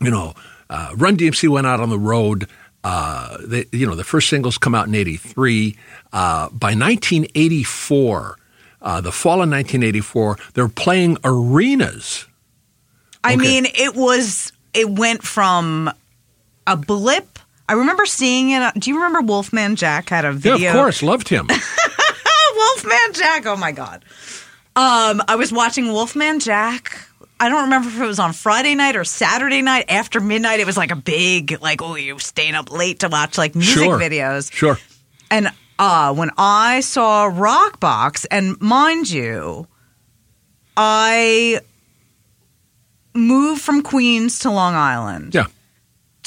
you 0.00 0.10
know, 0.10 0.32
uh, 0.70 0.92
Run 0.96 1.16
DMC 1.16 1.48
went 1.48 1.66
out 1.66 1.80
on 1.80 1.90
the 1.90 1.98
road. 1.98 2.48
Uh, 2.82 3.36
they, 3.40 3.66
you 3.72 3.86
know, 3.86 3.94
the 3.96 4.04
first 4.04 4.28
singles 4.28 4.58
come 4.58 4.74
out 4.74 4.86
in 4.88 4.94
'83. 4.94 5.76
Uh, 6.12 6.48
by 6.50 6.74
1984, 6.74 8.38
uh, 8.82 9.00
the 9.00 9.12
fall 9.12 9.34
of 9.42 9.48
1984, 9.50 10.38
they're 10.54 10.68
playing 10.68 11.18
arenas. 11.24 12.26
I 13.24 13.34
Okay. 13.34 13.42
mean, 13.42 13.66
it 13.66 13.94
was, 13.96 14.52
it 14.72 14.88
went 14.88 15.22
from 15.24 15.90
a 16.66 16.76
blip. 16.76 17.35
I 17.68 17.74
remember 17.74 18.06
seeing 18.06 18.50
it. 18.50 18.74
Do 18.78 18.90
you 18.90 18.96
remember 18.96 19.20
Wolfman 19.22 19.76
Jack 19.76 20.08
had 20.10 20.24
a 20.24 20.32
video? 20.32 20.58
Yeah, 20.58 20.70
of 20.70 20.76
course, 20.76 21.02
loved 21.02 21.28
him. 21.28 21.48
Wolfman 22.56 23.12
Jack. 23.12 23.46
Oh 23.46 23.56
my 23.56 23.72
God. 23.72 24.04
Um, 24.76 25.22
I 25.26 25.36
was 25.36 25.52
watching 25.52 25.86
Wolfman 25.92 26.38
Jack. 26.40 27.08
I 27.38 27.48
don't 27.48 27.64
remember 27.64 27.88
if 27.88 28.00
it 28.00 28.06
was 28.06 28.18
on 28.18 28.32
Friday 28.32 28.74
night 28.74 28.96
or 28.96 29.04
Saturday 29.04 29.62
night 29.62 29.86
after 29.88 30.20
midnight. 30.20 30.60
It 30.60 30.66
was 30.66 30.76
like 30.76 30.90
a 30.90 30.96
big, 30.96 31.60
like, 31.60 31.82
oh, 31.82 31.96
you're 31.96 32.18
staying 32.18 32.54
up 32.54 32.70
late 32.70 33.00
to 33.00 33.08
watch 33.08 33.36
like 33.36 33.54
music 33.54 33.84
sure, 33.84 33.98
videos. 33.98 34.52
Sure. 34.52 34.78
And 35.30 35.48
uh, 35.78 36.14
when 36.14 36.30
I 36.38 36.80
saw 36.80 37.24
Rock 37.24 37.80
Box, 37.80 38.24
and 38.26 38.58
mind 38.60 39.10
you, 39.10 39.66
I 40.76 41.60
moved 43.14 43.60
from 43.62 43.82
Queens 43.82 44.40
to 44.40 44.50
Long 44.50 44.74
Island 44.74 45.34
Yeah. 45.34 45.46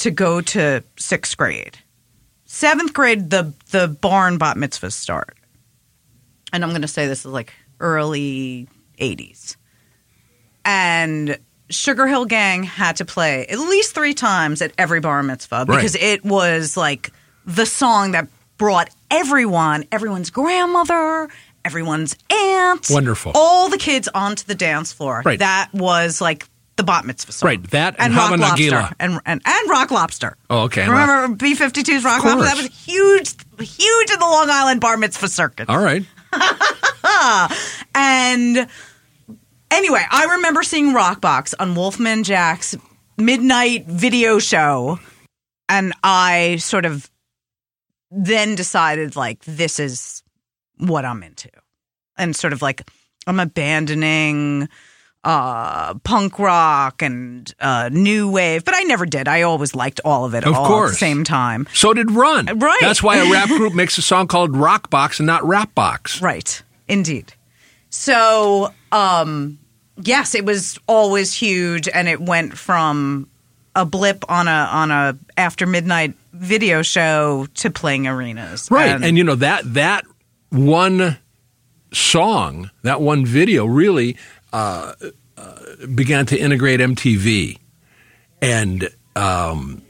To 0.00 0.10
go 0.10 0.40
to 0.40 0.82
sixth 0.96 1.36
grade. 1.36 1.78
Seventh 2.44 2.92
grade, 2.92 3.30
the 3.30 3.54
the 3.70 3.86
barn 3.88 4.36
bat 4.38 4.56
mitzvahs 4.56 4.92
start, 4.92 5.36
and 6.52 6.64
I'm 6.64 6.70
going 6.70 6.82
to 6.82 6.88
say 6.88 7.06
this 7.06 7.20
is 7.20 7.26
like 7.26 7.52
early 7.78 8.68
'80s, 8.98 9.56
and 10.64 11.38
Sugar 11.68 12.06
Hill 12.06 12.24
Gang 12.24 12.64
had 12.64 12.96
to 12.96 13.04
play 13.04 13.46
at 13.46 13.58
least 13.58 13.94
three 13.94 14.14
times 14.14 14.60
at 14.62 14.72
every 14.76 15.00
bar 15.00 15.22
mitzvah 15.22 15.64
because 15.66 15.94
it 15.94 16.24
was 16.24 16.76
like 16.76 17.12
the 17.46 17.64
song 17.66 18.12
that 18.12 18.28
brought 18.56 18.90
everyone, 19.10 19.84
everyone's 19.92 20.30
grandmother, 20.30 21.28
everyone's 21.64 22.16
aunt, 22.30 22.88
Wonderful. 22.90 23.32
all 23.34 23.68
the 23.68 23.78
kids 23.78 24.08
onto 24.14 24.44
the 24.44 24.54
dance 24.56 24.92
floor. 24.92 25.22
Right. 25.24 25.38
That 25.38 25.70
was 25.72 26.20
like 26.20 26.46
the 26.80 26.84
bat 26.84 27.04
mitzvah 27.04 27.32
song. 27.32 27.46
Right, 27.46 27.62
that 27.70 27.96
and 27.98 28.14
Rock 28.14 28.30
Hava 28.30 28.40
Lobster 28.40 28.94
and, 28.98 29.20
and 29.26 29.42
and 29.44 29.70
Rock 29.70 29.90
Lobster. 29.90 30.38
Oh, 30.48 30.62
okay. 30.62 30.88
Remember 30.88 31.36
B 31.36 31.54
52's 31.54 32.04
Rock 32.04 32.24
Lobster? 32.24 32.44
That 32.44 32.56
was 32.56 32.66
huge, 32.66 33.34
huge 33.58 34.10
in 34.10 34.18
the 34.18 34.24
Long 34.24 34.48
Island 34.48 34.80
bar 34.80 34.96
mitzvah 34.96 35.28
circuit. 35.28 35.68
All 35.68 35.82
right. 35.82 36.04
And 37.94 38.68
anyway, 39.70 40.04
I 40.10 40.36
remember 40.36 40.62
seeing 40.62 40.94
Rock 40.94 41.20
Box 41.20 41.54
on 41.54 41.74
Wolfman 41.74 42.24
Jack's 42.24 42.76
midnight 43.18 43.86
video 43.86 44.38
show, 44.38 44.98
and 45.68 45.92
I 46.02 46.56
sort 46.56 46.86
of 46.86 47.10
then 48.10 48.54
decided 48.54 49.16
like 49.16 49.44
this 49.44 49.78
is 49.78 50.22
what 50.78 51.04
I'm 51.04 51.22
into, 51.22 51.50
and 52.16 52.34
sort 52.34 52.52
of 52.52 52.62
like 52.62 52.88
I'm 53.26 53.40
abandoning 53.40 54.68
uh 55.22 55.92
punk 56.02 56.38
rock 56.38 57.02
and 57.02 57.52
uh 57.60 57.90
new 57.92 58.30
wave 58.30 58.64
but 58.64 58.74
i 58.74 58.80
never 58.84 59.04
did 59.04 59.28
i 59.28 59.42
always 59.42 59.74
liked 59.74 60.00
all 60.02 60.24
of 60.24 60.34
it 60.34 60.44
Of 60.46 60.54
all 60.54 60.64
at 60.64 60.68
course. 60.68 60.90
the 60.92 60.96
same 60.96 61.24
time 61.24 61.66
So 61.74 61.92
did 61.92 62.10
Run. 62.10 62.46
Right. 62.58 62.78
That's 62.80 63.02
why 63.02 63.18
a 63.18 63.30
rap 63.30 63.48
group 63.58 63.74
makes 63.74 63.98
a 63.98 64.02
song 64.02 64.26
called 64.28 64.56
Rock 64.56 64.88
Box 64.88 65.20
and 65.20 65.26
not 65.26 65.44
Rap 65.44 65.74
Box. 65.74 66.22
Right. 66.22 66.62
Indeed. 66.88 67.34
So, 67.90 68.72
um, 68.92 69.58
yes, 70.00 70.34
it 70.34 70.44
was 70.44 70.78
always 70.86 71.32
huge, 71.34 71.88
and 71.88 72.08
it 72.08 72.20
went 72.20 72.56
from 72.56 73.28
a 73.74 73.84
blip 73.84 74.24
on 74.28 74.48
a 74.48 74.68
on 74.72 74.90
a 74.90 75.18
after 75.36 75.66
midnight 75.66 76.14
video 76.32 76.82
show 76.82 77.46
to 77.54 77.70
playing 77.70 78.06
arenas. 78.06 78.68
Right. 78.70 78.90
And, 78.90 79.04
And, 79.04 79.18
you 79.18 79.24
know 79.24 79.34
that 79.36 79.74
that 79.74 80.04
one 80.50 81.18
song, 81.92 82.70
that 82.82 83.00
one 83.00 83.26
video 83.26 83.66
really 83.66 84.16
uh, 84.52 84.94
uh, 85.36 85.54
began 85.94 86.26
to 86.26 86.38
integrate 86.38 86.80
MTV, 86.80 87.58
and 88.42 88.88
um, 89.16 89.82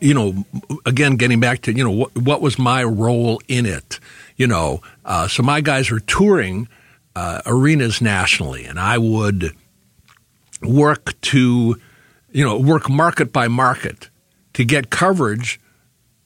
you 0.00 0.14
know, 0.14 0.44
again, 0.86 1.16
getting 1.16 1.40
back 1.40 1.62
to 1.62 1.72
you 1.72 1.84
know 1.84 1.90
what, 1.90 2.16
what 2.16 2.40
was 2.40 2.58
my 2.58 2.84
role 2.84 3.40
in 3.48 3.66
it, 3.66 3.98
you 4.36 4.46
know, 4.46 4.80
uh, 5.04 5.28
so 5.28 5.42
my 5.42 5.60
guys 5.60 5.90
were 5.90 6.00
touring 6.00 6.68
uh, 7.16 7.42
arenas 7.46 8.00
nationally, 8.00 8.64
and 8.64 8.78
I 8.78 8.98
would 8.98 9.54
work 10.62 11.20
to, 11.20 11.80
you 12.32 12.44
know, 12.44 12.58
work 12.58 12.88
market 12.88 13.32
by 13.32 13.48
market 13.48 14.08
to 14.54 14.64
get 14.64 14.90
coverage 14.90 15.60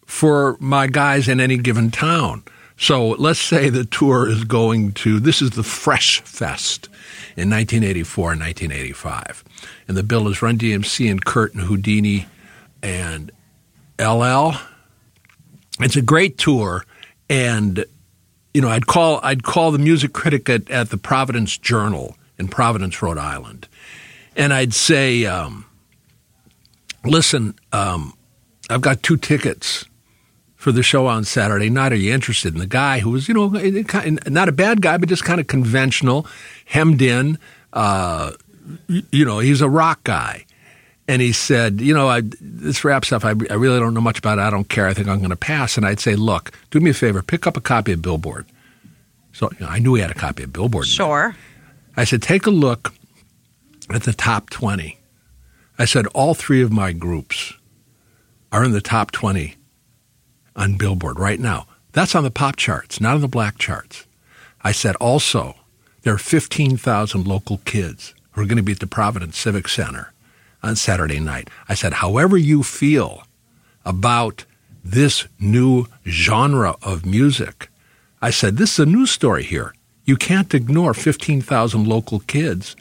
for 0.07 0.57
my 0.61 0.87
guys 0.87 1.29
in 1.29 1.41
any 1.41 1.59
given 1.59 1.91
town. 1.91 2.43
So 2.79 3.09
let's 3.11 3.41
say 3.41 3.71
the 3.71 3.85
tour 3.85 4.29
is 4.29 4.45
going 4.45 4.93
to, 4.93 5.19
this 5.19 5.43
is 5.43 5.51
the 5.51 5.65
Fresh 5.65 6.21
Fest 6.21 6.89
in 7.37 7.51
1984 7.51 8.33
and 8.33 8.41
1985. 8.41 9.45
And 9.89 9.97
the 9.97 10.05
bill 10.05 10.29
is 10.29 10.41
Run 10.41 10.57
DMC 10.57 11.11
and 11.11 11.25
Kurt 11.25 11.55
and 11.55 11.65
Whodini 11.65 12.27
and 12.81 13.33
LL. 14.01 14.53
It's 15.81 15.97
a 15.97 16.03
great 16.03 16.39
tour. 16.39 16.85
And, 17.29 17.85
you 18.55 18.61
know, 18.61 18.69
I'd 18.69 18.87
call, 18.87 19.19
I'd 19.25 19.43
call 19.43 19.73
the 19.73 19.79
music 19.79 20.13
critic 20.13 20.49
at, 20.49 20.71
at 20.71 20.91
the 20.91 20.99
Providence 20.99 21.59
Journal 21.59 22.17
in 22.39 22.47
Providence, 22.47 23.03
Rhode 23.03 23.19
Island. 23.19 23.67
And 24.37 24.55
I'd 24.55 24.73
say, 24.73 25.27
um, 25.27 25.67
listen, 27.05 27.59
um, 27.73 28.15
I've 28.71 28.83
got 28.83 29.03
two 29.03 29.17
tickets 29.17 29.85
for 30.59 30.73
the 30.73 30.83
show 30.83 31.07
on 31.07 31.25
Saturday 31.25 31.71
night. 31.71 31.93
Are 31.93 31.97
you 31.97 32.13
interested? 32.13 32.53
And 32.53 32.61
the 32.61 32.67
guy 32.67 32.99
who 32.99 33.11
was, 33.11 33.29
you 33.29 33.35
know, 33.35 33.47
not 34.27 34.49
a 34.49 34.53
bad 34.53 34.83
guy, 34.83 34.99
but 34.99 35.09
just 35.09 35.25
kind 35.25 35.41
of 35.41 35.47
conventional, 35.47 36.27
hemmed 36.67 37.01
in, 37.01 37.39
uh, 37.73 38.33
you 38.89 39.25
know, 39.25 39.39
he's 39.39 39.61
a 39.61 39.69
rock 39.69 40.03
guy. 40.03 40.45
And 41.07 41.23
he 41.23 41.33
said, 41.33 41.81
you 41.81 41.95
know, 41.95 42.09
I, 42.09 42.23
this 42.41 42.85
rap 42.85 43.05
stuff, 43.05 43.25
I, 43.25 43.31
I 43.31 43.55
really 43.55 43.79
don't 43.79 43.95
know 43.95 44.01
much 44.01 44.19
about 44.19 44.39
it. 44.39 44.43
I 44.43 44.51
don't 44.51 44.69
care. 44.69 44.89
I 44.89 44.95
think 44.95 45.07
I'm 45.07 45.19
going 45.19 45.31
to 45.31 45.37
pass. 45.37 45.77
And 45.77 45.87
I'd 45.87 46.01
say, 46.01 46.17
look, 46.17 46.51
do 46.71 46.81
me 46.81 46.91
a 46.91 46.95
favor, 46.95 47.23
pick 47.23 47.47
up 47.47 47.57
a 47.57 47.61
copy 47.61 47.93
of 47.93 48.03
Billboard. 48.03 48.45
So 49.33 49.49
you 49.53 49.65
know, 49.65 49.69
I 49.69 49.79
knew 49.79 49.95
he 49.95 50.03
had 50.03 50.11
a 50.11 50.15
copy 50.15 50.43
of 50.43 50.53
Billboard. 50.53 50.89
Sure. 50.89 51.37
I 51.97 52.03
said, 52.03 52.21
take 52.21 52.47
a 52.47 52.51
look 52.51 52.93
at 53.91 54.03
the 54.03 54.13
top 54.13 54.51
20. 54.51 54.99
I 55.79 55.85
said, 55.85 56.09
all 56.09 56.35
three 56.35 56.63
of 56.63 56.73
my 56.73 56.93
groups 56.93 57.55
are 58.51 58.65
in 58.65 58.73
the 58.73 58.81
top 58.81 59.13
20 59.13 59.55
on 60.59 60.77
Billboard 60.77 61.19
right 61.19 61.41
now. 61.41 61.67
That's 61.93 62.15
on 62.15 62.25
the 62.25 62.31
pop 62.31 62.57
charts, 62.57 63.01
not 63.01 63.15
on 63.15 63.23
the 63.23 63.29
black 63.29 63.57
charts. 63.57 64.05
I 64.63 64.73
said 64.73 64.97
also, 64.97 65.55
there 66.03 66.13
are 66.13 66.19
15,000 66.19 67.27
local 67.27 67.59
kids 67.65 68.13
who 68.33 68.43
are 68.43 68.47
going 68.47 68.57
to 68.57 68.63
be 68.63 68.73
at 68.73 68.81
the 68.81 68.87
Providence 68.87 69.39
Civic 69.39 69.69
Center 69.69 70.13
on 70.63 70.77
Saturday 70.77 71.21
night. 71.21 71.49
I 71.69 71.75
said, 71.75 71.95
however 71.95 72.37
you 72.37 72.63
feel 72.63 73.23
about 73.87 74.45
this 74.85 75.27
new 75.41 75.87
genre 76.07 76.77
of 76.83 77.07
music, 77.07 77.71
I 78.21 78.31
said, 78.31 78.57
this 78.57 78.75
is 78.75 78.81
a 78.81 78.87
news 78.87 79.11
story 79.11 79.45
here. 79.45 79.75
You 80.05 80.17
can't 80.17 80.53
ignore 80.53 80.93
15,000 80.95 81.87
local 81.87 82.21
kids 82.21 82.75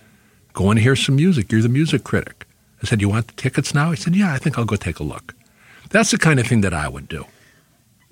going 0.53 0.77
to 0.77 0.81
hear 0.81 0.95
some 0.95 1.15
music. 1.15 1.51
You're 1.51 1.61
the 1.61 1.69
music 1.69 2.03
critic. 2.03 2.47
I 2.81 2.87
said, 2.87 3.01
you 3.01 3.09
want 3.09 3.27
the 3.27 3.33
tickets 3.33 3.73
now? 3.73 3.91
He 3.91 3.97
said, 3.97 4.15
yeah, 4.15 4.33
I 4.33 4.37
think 4.37 4.57
I'll 4.57 4.65
go 4.65 4.75
take 4.75 4.99
a 4.99 5.03
look. 5.03 5.35
That's 5.89 6.11
the 6.11 6.17
kind 6.17 6.39
of 6.39 6.47
thing 6.47 6.61
that 6.61 6.73
I 6.73 6.87
would 6.87 7.07
do. 7.07 7.25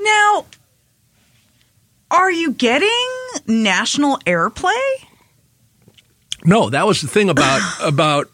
Now, 0.05 0.45
are 2.11 2.31
you 2.31 2.53
getting 2.53 2.89
national 3.47 4.17
airplay? 4.19 4.71
No, 6.45 6.69
that 6.69 6.85
was 6.85 7.01
the 7.01 7.07
thing 7.07 7.29
about 7.29 7.61
about 7.81 8.29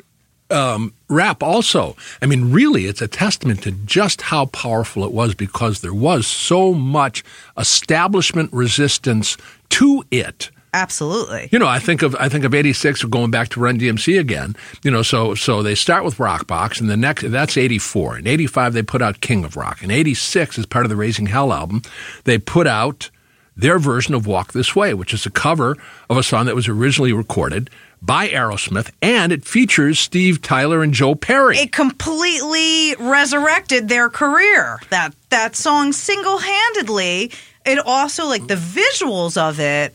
um, 0.50 0.94
rap. 1.08 1.42
Also, 1.42 1.96
I 2.22 2.26
mean, 2.26 2.52
really, 2.52 2.86
it's 2.86 3.02
a 3.02 3.08
testament 3.08 3.64
to 3.64 3.72
just 3.72 4.24
how 4.24 4.48
powerful 4.48 5.06
it 5.06 5.14
was 5.14 5.34
because 5.34 5.80
there 5.80 5.94
was 5.94 6.28
so 6.28 6.74
much 6.74 7.24
establishment 7.58 8.52
resistance 8.52 9.38
to 9.70 10.04
it 10.12 10.52
Absolutely. 10.74 11.50
You 11.52 11.60
know, 11.60 11.68
I 11.68 11.80
think 11.80 12.02
of 12.02 12.16
I 12.16 12.30
think 12.30 12.46
of 12.46 12.54
'86 12.54 13.04
going 13.06 13.30
back 13.30 13.50
to 13.50 13.60
Run 13.60 13.78
DMC 13.78 14.20
again. 14.20 14.56
You 14.84 14.92
know, 14.92 15.02
so 15.02 15.36
so 15.36 15.62
they 15.62 15.76
start 15.76 16.06
with 16.06 16.20
Rock 16.20 16.48
Box, 16.48 16.80
and 16.80 16.90
the 16.90 16.98
next 16.98 17.30
that's 17.30 17.58
'84. 17.58 18.20
In 18.20 18.28
'85 18.28 18.74
they 18.74 18.84
put 18.84 19.02
out 19.02 19.22
King 19.22 19.44
of 19.44 19.58
Rock. 19.58 19.84
In 19.84 19.92
'86, 19.92 20.58
as 20.58 20.66
part 20.66 20.86
of 20.86 20.90
the 20.90 20.96
Raising 20.96 21.26
Hell 21.26 21.52
album, 21.52 21.82
they 22.24 22.38
put 22.38 22.68
out 22.68 23.10
their 23.56 23.80
version 23.80 24.16
of 24.16 24.26
Walk 24.26 24.54
This 24.54 24.76
Way, 24.76 24.94
which 24.94 25.14
is 25.14 25.26
a 25.26 25.30
cover 25.30 25.76
of 26.10 26.18
a 26.18 26.24
song 26.24 26.46
that 26.46 26.56
was 26.56 26.70
originally 26.70 27.12
recorded 27.12 27.70
by 28.02 28.30
Aerosmith, 28.30 28.92
and 29.02 29.32
it 29.32 29.46
features 29.46 30.00
Steve 30.00 30.42
Tyler 30.42 30.82
and 30.82 30.94
Joe 30.94 31.16
Perry. 31.16 31.58
It 31.58 31.72
completely 31.72 32.96
resurrected 32.96 33.90
their 33.90 34.10
career. 34.10 34.80
That 34.90 35.14
that 35.30 35.56
song 35.56 35.92
single 35.92 36.38
handedly. 36.38 37.32
It 37.66 37.78
also 37.78 38.26
like 38.26 38.48
the 38.48 38.56
visuals 38.56 39.38
of 39.38 39.60
it 39.60 39.94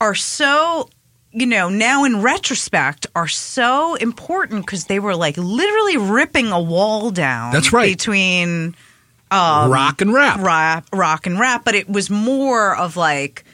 are 0.00 0.14
so 0.14 0.88
you 1.36 1.46
know, 1.46 1.68
now 1.68 2.04
in 2.04 2.22
retrospect, 2.22 3.08
are 3.16 3.26
so 3.26 3.96
important 3.96 4.64
because 4.64 4.84
they 4.84 5.00
were 5.00 5.16
like 5.16 5.36
literally 5.36 5.96
ripping 5.96 6.52
a 6.52 6.60
wall 6.62 7.10
down. 7.10 7.52
That's 7.52 7.72
right. 7.72 7.90
Between 7.96 8.76
um, 9.32 9.68
rock 9.68 10.00
and 10.00 10.14
rap. 10.14 10.38
rap, 10.38 10.86
rock 10.92 11.26
and 11.26 11.40
rap, 11.40 11.64
but 11.64 11.74
it 11.74 11.88
was 11.88 12.08
more 12.08 12.76
of 12.76 12.96
like 12.96 13.44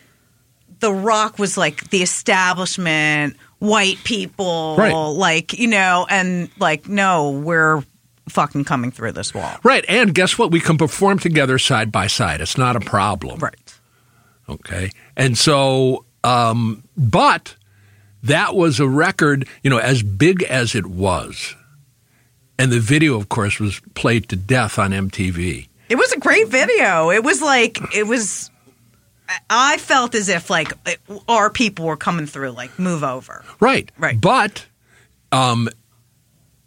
the 0.80 0.92
rock 0.92 1.38
was 1.38 1.56
like 1.56 1.88
the 1.88 2.02
establishment, 2.02 3.36
white 3.60 3.96
people, 4.04 4.76
Right. 4.76 4.92
like 4.92 5.58
you 5.58 5.68
know, 5.68 6.06
and 6.10 6.50
like 6.58 6.86
no, 6.86 7.30
we're 7.30 7.82
fucking 8.28 8.64
coming 8.64 8.90
through 8.90 9.12
this 9.12 9.32
wall, 9.32 9.56
Right, 9.64 9.84
and 9.88 10.14
guess 10.14 10.36
what? 10.38 10.50
We 10.50 10.60
can 10.60 10.76
perform 10.76 11.18
together 11.18 11.58
side 11.58 11.90
by 11.90 12.08
side. 12.08 12.42
It's 12.42 12.58
not 12.58 12.76
a 12.76 12.80
problem. 12.80 13.38
right? 13.38 13.54
Okay. 14.50 14.90
And 15.16 15.38
so, 15.38 16.04
um, 16.24 16.82
but 16.96 17.54
that 18.22 18.54
was 18.54 18.80
a 18.80 18.88
record, 18.88 19.48
you 19.62 19.70
know, 19.70 19.78
as 19.78 20.02
big 20.02 20.42
as 20.42 20.74
it 20.74 20.86
was. 20.86 21.54
And 22.58 22.70
the 22.70 22.80
video, 22.80 23.16
of 23.16 23.28
course, 23.28 23.58
was 23.58 23.80
played 23.94 24.28
to 24.28 24.36
death 24.36 24.78
on 24.78 24.90
MTV. 24.90 25.68
It 25.88 25.96
was 25.96 26.12
a 26.12 26.18
great 26.18 26.48
video. 26.48 27.10
It 27.10 27.24
was 27.24 27.40
like 27.40 27.78
it 27.94 28.06
was. 28.06 28.50
I 29.48 29.78
felt 29.78 30.14
as 30.14 30.28
if 30.28 30.50
like 30.50 30.72
it, 30.86 31.00
our 31.28 31.50
people 31.50 31.86
were 31.86 31.96
coming 31.96 32.26
through, 32.26 32.50
like 32.50 32.78
move 32.78 33.02
over. 33.02 33.44
Right. 33.60 33.90
Right. 33.96 34.20
But 34.20 34.66
um, 35.32 35.68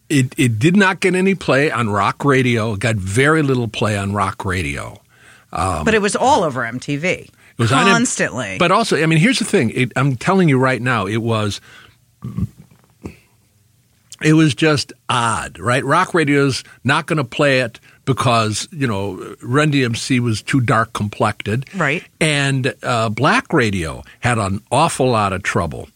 it, 0.10 0.34
it 0.38 0.60
did 0.60 0.76
not 0.76 1.00
get 1.00 1.16
any 1.16 1.36
play 1.36 1.72
on 1.72 1.90
rock 1.90 2.26
radio. 2.26 2.74
It 2.74 2.80
got 2.80 2.96
very 2.96 3.44
little 3.44 3.68
play 3.68 3.98
on 3.98 4.14
rock 4.14 4.46
radio. 4.46 5.00
but 5.52 5.94
it 5.94 6.02
was 6.02 6.16
all 6.16 6.44
over 6.44 6.62
MTV. 6.62 7.30
It 7.58 7.62
was 7.62 7.72
constantly. 7.72 8.58
but 8.58 8.72
also, 8.72 9.02
I 9.02 9.06
mean, 9.06 9.20
here's 9.20 9.40
the 9.40 9.46
thing. 9.46 9.70
It, 9.72 9.92
I'm 9.96 10.16
telling 10.16 10.50
you 10.50 10.58
right 10.58 10.82
now, 10.82 11.06
it 11.06 11.18
was 11.18 11.62
it 14.22 14.34
was 14.34 14.56
just 14.56 14.94
odd, 15.10 15.60
right? 15.60 15.84
Rock 15.84 16.14
radio's 16.14 16.64
not 16.84 17.06
going 17.06 17.18
to 17.18 17.24
play 17.24 17.60
it 17.60 17.80
because 18.06 18.68
you 18.72 18.88
know 18.88 19.36
Run 19.42 19.72
DMC 19.72 20.20
was 20.20 20.42
too 20.42 20.62
dark 20.62 20.94
complected, 20.94 21.66
Right. 21.76 22.04
And 22.20 22.74
uh, 22.84 23.10
black 23.10 23.52
radio 23.54 24.04
had 24.22 24.38
an 24.38 24.62
awful 24.72 25.10
lot 25.10 25.34
of 25.34 25.44
trouble. 25.44 25.90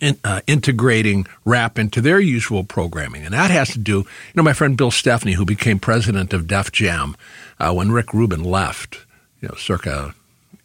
In, 0.00 0.16
uh, 0.22 0.42
integrating 0.46 1.26
rap 1.44 1.76
into 1.76 2.00
their 2.00 2.20
usual 2.20 2.62
programming. 2.62 3.24
And 3.24 3.34
that 3.34 3.50
has 3.50 3.70
to 3.70 3.80
do, 3.80 3.96
you 3.96 4.06
know, 4.36 4.44
my 4.44 4.52
friend 4.52 4.76
Bill 4.76 4.92
Stephney, 4.92 5.34
who 5.34 5.44
became 5.44 5.80
president 5.80 6.32
of 6.32 6.46
Def 6.46 6.70
Jam 6.70 7.16
uh, 7.58 7.74
when 7.74 7.90
Rick 7.90 8.14
Rubin 8.14 8.44
left, 8.44 9.04
you 9.40 9.48
know, 9.48 9.56
circa 9.56 10.14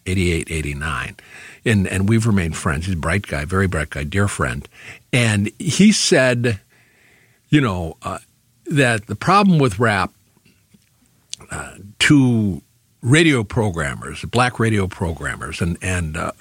88, 0.05 0.49
89. 0.49 1.15
And, 1.65 1.87
and 1.87 2.09
we've 2.09 2.25
remained 2.25 2.57
friends. 2.57 2.85
He's 2.85 2.95
a 2.95 2.97
bright 2.97 3.27
guy, 3.27 3.45
very 3.45 3.67
bright 3.67 3.89
guy, 3.89 4.03
dear 4.03 4.27
friend. 4.27 4.67
And 5.11 5.51
he 5.59 5.91
said, 5.91 6.59
you 7.49 7.61
know, 7.61 7.97
uh, 8.01 8.19
that 8.65 9.07
the 9.07 9.15
problem 9.15 9.59
with 9.59 9.79
rap 9.79 10.11
uh, 11.51 11.75
to 11.99 12.61
radio 13.01 13.43
programmers, 13.43 14.23
black 14.25 14.59
radio 14.59 14.87
programmers, 14.87 15.61
and, 15.61 15.77
and 15.81 16.17
uh, 16.17 16.31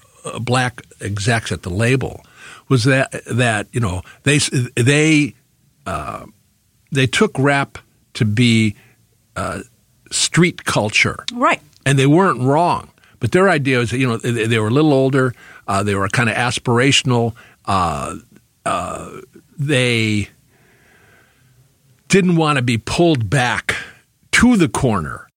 black 0.40 0.82
execs 1.00 1.52
at 1.52 1.62
the 1.62 1.70
label 1.70 2.24
was 2.68 2.84
that, 2.84 3.12
that 3.26 3.66
you 3.72 3.80
know, 3.80 4.02
they, 4.22 4.38
they, 4.76 5.34
uh, 5.86 6.24
they 6.90 7.06
took 7.06 7.38
rap 7.38 7.78
to 8.14 8.24
be 8.24 8.76
uh, 9.36 9.60
street 10.10 10.64
culture 10.64 11.24
right. 11.32 11.60
and 11.84 11.98
they 11.98 12.06
weren't 12.06 12.40
wrong. 12.40 12.88
But 13.22 13.30
their 13.30 13.48
idea 13.48 13.78
was, 13.78 13.92
you 13.92 14.08
know, 14.08 14.16
they, 14.16 14.48
they 14.48 14.58
were 14.58 14.66
a 14.66 14.72
little 14.72 14.92
older. 14.92 15.32
Uh, 15.68 15.84
they 15.84 15.94
were 15.94 16.08
kind 16.08 16.28
of 16.28 16.34
aspirational. 16.34 17.36
Uh, 17.64 18.16
uh, 18.66 19.20
they 19.56 20.28
didn't 22.08 22.34
want 22.34 22.56
to 22.56 22.62
be 22.62 22.78
pulled 22.78 23.30
back 23.30 23.76
to 24.32 24.56
the 24.56 24.68
corner. 24.68 25.28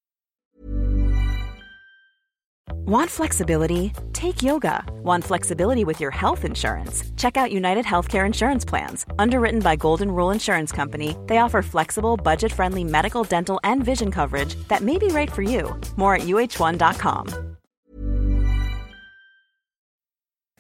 Want 2.87 3.11
flexibility? 3.11 3.93
Take 4.13 4.41
yoga. 4.41 4.83
Want 5.03 5.23
flexibility 5.23 5.85
with 5.85 5.99
your 5.99 6.11
health 6.11 6.43
insurance? 6.43 7.03
Check 7.17 7.37
out 7.37 7.51
United 7.51 7.85
Healthcare 7.85 8.25
Insurance 8.25 8.65
Plans. 8.65 9.05
Underwritten 9.19 9.59
by 9.59 9.75
Golden 9.75 10.09
Rule 10.11 10.31
Insurance 10.31 10.71
Company, 10.71 11.15
they 11.27 11.37
offer 11.37 11.61
flexible, 11.61 12.17
budget 12.17 12.51
friendly 12.51 12.83
medical, 12.83 13.23
dental, 13.23 13.59
and 13.63 13.83
vision 13.83 14.09
coverage 14.09 14.55
that 14.69 14.81
may 14.81 14.97
be 14.97 15.09
right 15.09 15.31
for 15.31 15.43
you. 15.43 15.79
More 15.97 16.15
at 16.15 16.23
uh1.com. 16.23 17.54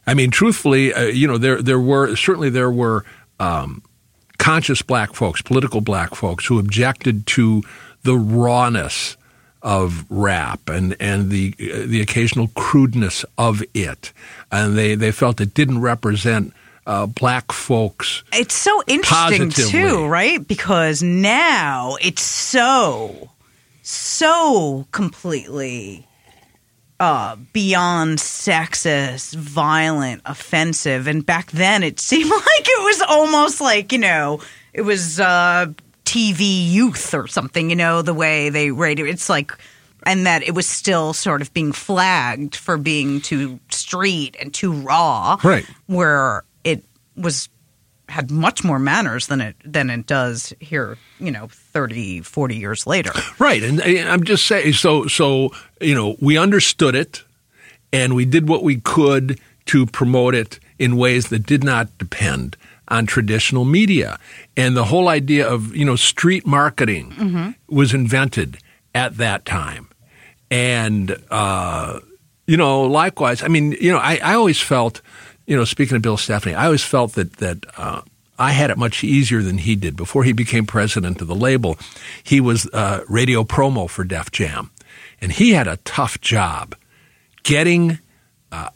I 0.07 0.13
mean, 0.13 0.31
truthfully, 0.31 0.93
uh, 0.93 1.03
you 1.03 1.27
know, 1.27 1.37
there 1.37 1.61
there 1.61 1.79
were 1.79 2.15
certainly 2.15 2.49
there 2.49 2.71
were 2.71 3.05
um, 3.39 3.81
conscious 4.37 4.81
black 4.81 5.13
folks, 5.13 5.41
political 5.41 5.81
black 5.81 6.15
folks, 6.15 6.45
who 6.45 6.59
objected 6.59 7.25
to 7.27 7.63
the 8.03 8.15
rawness 8.15 9.17
of 9.61 10.05
rap 10.09 10.69
and 10.69 10.95
and 10.99 11.31
the 11.31 11.55
uh, 11.59 11.87
the 11.87 12.01
occasional 12.01 12.49
crudeness 12.49 13.25
of 13.37 13.63
it, 13.73 14.13
and 14.51 14.77
they 14.77 14.95
they 14.95 15.11
felt 15.11 15.41
it 15.41 15.53
didn't 15.53 15.81
represent. 15.81 16.53
Uh, 16.87 17.07
black 17.07 17.51
folks. 17.51 18.23
It's 18.31 18.53
so 18.53 18.79
interesting 18.85 19.49
Positively. 19.49 19.71
too, 19.71 20.05
right? 20.05 20.47
Because 20.47 21.01
now 21.01 21.97
it's 21.99 22.21
so, 22.21 23.31
so 23.81 24.85
completely 24.91 26.05
uh, 26.99 27.35
beyond 27.53 28.17
sexist, 28.19 29.35
violent, 29.35 30.21
offensive. 30.25 31.07
And 31.07 31.25
back 31.25 31.51
then 31.51 31.83
it 31.83 31.99
seemed 32.11 32.29
like 32.29 32.41
it 32.67 32.83
was 32.83 33.01
almost 33.07 33.61
like, 33.61 33.91
you 33.91 33.99
know, 33.99 34.41
it 34.73 34.81
was 34.81 35.19
uh, 35.19 35.67
TV 36.05 36.69
youth 36.69 37.13
or 37.13 37.27
something, 37.27 37.69
you 37.69 37.75
know, 37.75 38.01
the 38.01 38.13
way 38.13 38.49
they 38.49 38.71
rated 38.71 39.07
It's 39.07 39.29
like, 39.29 39.51
and 40.03 40.25
that 40.27 40.43
it 40.43 40.53
was 40.53 40.67
still 40.67 41.13
sort 41.13 41.41
of 41.41 41.53
being 41.53 41.71
flagged 41.71 42.55
for 42.55 42.77
being 42.77 43.21
too 43.21 43.59
street 43.69 44.35
and 44.39 44.53
too 44.53 44.71
raw. 44.71 45.37
Right. 45.43 45.65
Where 45.87 46.43
it 46.63 46.83
was 47.17 47.49
had 48.09 48.31
much 48.31 48.63
more 48.63 48.79
manners 48.79 49.27
than 49.27 49.41
it 49.41 49.55
than 49.63 49.89
it 49.89 50.05
does 50.05 50.53
here, 50.59 50.97
you 51.19 51.31
know, 51.31 51.47
30, 51.49 52.21
40 52.21 52.55
years 52.55 52.87
later. 52.87 53.11
Right, 53.39 53.61
and, 53.63 53.81
and 53.81 54.09
I'm 54.09 54.23
just 54.23 54.45
saying. 54.45 54.73
So, 54.73 55.07
so 55.07 55.51
you 55.81 55.93
know, 55.93 56.15
we 56.21 56.37
understood 56.37 56.95
it, 56.95 57.23
and 57.91 58.15
we 58.15 58.25
did 58.25 58.47
what 58.47 58.63
we 58.63 58.77
could 58.77 59.39
to 59.67 59.85
promote 59.85 60.33
it 60.35 60.59
in 60.79 60.95
ways 60.95 61.27
that 61.29 61.45
did 61.45 61.63
not 61.63 61.95
depend 61.97 62.55
on 62.87 63.05
traditional 63.05 63.65
media. 63.65 64.19
And 64.55 64.75
the 64.77 64.85
whole 64.85 65.09
idea 65.09 65.47
of 65.47 65.75
you 65.75 65.85
know 65.85 65.95
street 65.95 66.47
marketing 66.47 67.55
was 67.67 67.93
invented 67.93 68.57
at 68.93 69.17
that 69.17 69.45
time, 69.45 69.89
and 70.49 71.17
uh, 71.29 71.99
you 72.47 72.57
know, 72.57 72.83
likewise, 72.83 73.43
I 73.43 73.47
mean, 73.47 73.73
you 73.73 73.91
know, 73.91 73.97
I, 73.97 74.19
I 74.23 74.35
always 74.35 74.61
felt, 74.61 75.01
you 75.45 75.55
know, 75.55 75.65
speaking 75.65 75.95
of 75.95 76.01
Bill 76.01 76.17
Stephney, 76.17 76.55
I 76.55 76.65
always 76.65 76.83
felt 76.83 77.13
that 77.13 77.37
that. 77.37 77.65
Uh, 77.77 78.01
I 78.37 78.51
had 78.51 78.69
it 78.69 78.77
much 78.77 79.01
easier 79.01 79.41
than 79.41 79.59
he 79.59 79.77
did. 79.77 79.95
Before 79.95 80.25
he 80.25 80.33
became 80.33 80.65
president 80.65 81.21
of 81.21 81.27
the 81.27 81.35
label, 81.35 81.77
he 82.21 82.41
was 82.41 82.67
uh, 82.73 82.99
radio 83.07 83.45
promo 83.45 83.89
for 83.89 84.03
Def 84.03 84.29
Jam. 84.29 84.71
And 85.21 85.31
he 85.31 85.53
had 85.53 85.69
a 85.69 85.77
tough 85.77 86.19
job 86.19 86.75
getting 87.43 87.99
uh, 88.51 88.69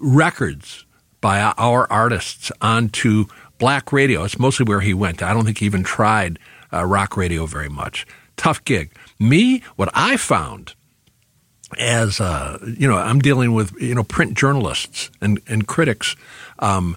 records 0.00 0.86
by 1.20 1.40
our 1.40 1.90
artists 1.92 2.50
onto 2.62 3.26
black 3.58 3.92
radio. 3.92 4.24
It's 4.24 4.38
mostly 4.38 4.64
where 4.64 4.80
he 4.80 4.94
went. 4.94 5.22
I 5.22 5.34
don't 5.34 5.44
think 5.44 5.58
he 5.58 5.66
even 5.66 5.82
tried 5.82 6.38
uh, 6.72 6.84
rock 6.84 7.16
radio 7.16 7.46
very 7.46 7.68
much. 7.68 8.06
Tough 8.36 8.64
gig. 8.64 8.92
Me, 9.18 9.62
what 9.76 9.90
I 9.94 10.16
found 10.16 10.74
as 11.78 12.20
uh, 12.20 12.58
you 12.78 12.88
know, 12.88 12.96
I'm 12.96 13.20
dealing 13.20 13.52
with 13.54 13.72
you 13.80 13.94
know 13.94 14.04
print 14.04 14.34
journalists 14.34 15.10
and 15.20 15.40
and 15.46 15.66
critics. 15.66 16.16
Um, 16.58 16.96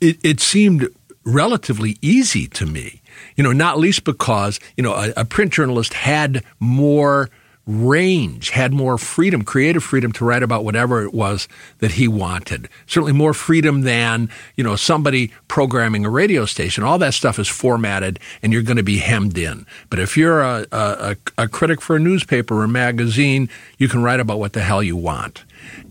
it, 0.00 0.18
it 0.22 0.40
seemed 0.40 0.88
relatively 1.24 1.96
easy 2.00 2.46
to 2.48 2.66
me, 2.66 3.02
you 3.36 3.44
know, 3.44 3.52
not 3.52 3.78
least 3.78 4.04
because 4.04 4.58
you 4.76 4.82
know 4.82 4.94
a, 4.94 5.12
a 5.16 5.24
print 5.24 5.52
journalist 5.52 5.94
had 5.94 6.42
more 6.58 7.30
range, 7.66 8.50
had 8.50 8.72
more 8.72 8.98
freedom, 8.98 9.42
creative 9.42 9.84
freedom 9.84 10.12
to 10.12 10.24
write 10.24 10.42
about 10.42 10.64
whatever 10.64 11.02
it 11.04 11.14
was 11.14 11.46
that 11.78 11.92
he 11.92 12.08
wanted. 12.08 12.68
Certainly 12.86 13.12
more 13.12 13.34
freedom 13.34 13.82
than, 13.82 14.28
you 14.56 14.64
know, 14.64 14.76
somebody 14.76 15.32
programming 15.46 16.04
a 16.04 16.10
radio 16.10 16.46
station. 16.46 16.84
All 16.84 16.98
that 16.98 17.14
stuff 17.14 17.38
is 17.38 17.48
formatted 17.48 18.18
and 18.42 18.52
you're 18.52 18.62
going 18.62 18.76
to 18.76 18.82
be 18.82 18.98
hemmed 18.98 19.38
in. 19.38 19.66
But 19.88 19.98
if 19.98 20.16
you're 20.16 20.40
a, 20.40 20.66
a, 20.72 21.16
a 21.38 21.48
critic 21.48 21.80
for 21.80 21.96
a 21.96 22.00
newspaper 22.00 22.56
or 22.60 22.64
a 22.64 22.68
magazine, 22.68 23.48
you 23.78 23.88
can 23.88 24.02
write 24.02 24.20
about 24.20 24.38
what 24.38 24.52
the 24.52 24.62
hell 24.62 24.82
you 24.82 24.96
want. 24.96 25.44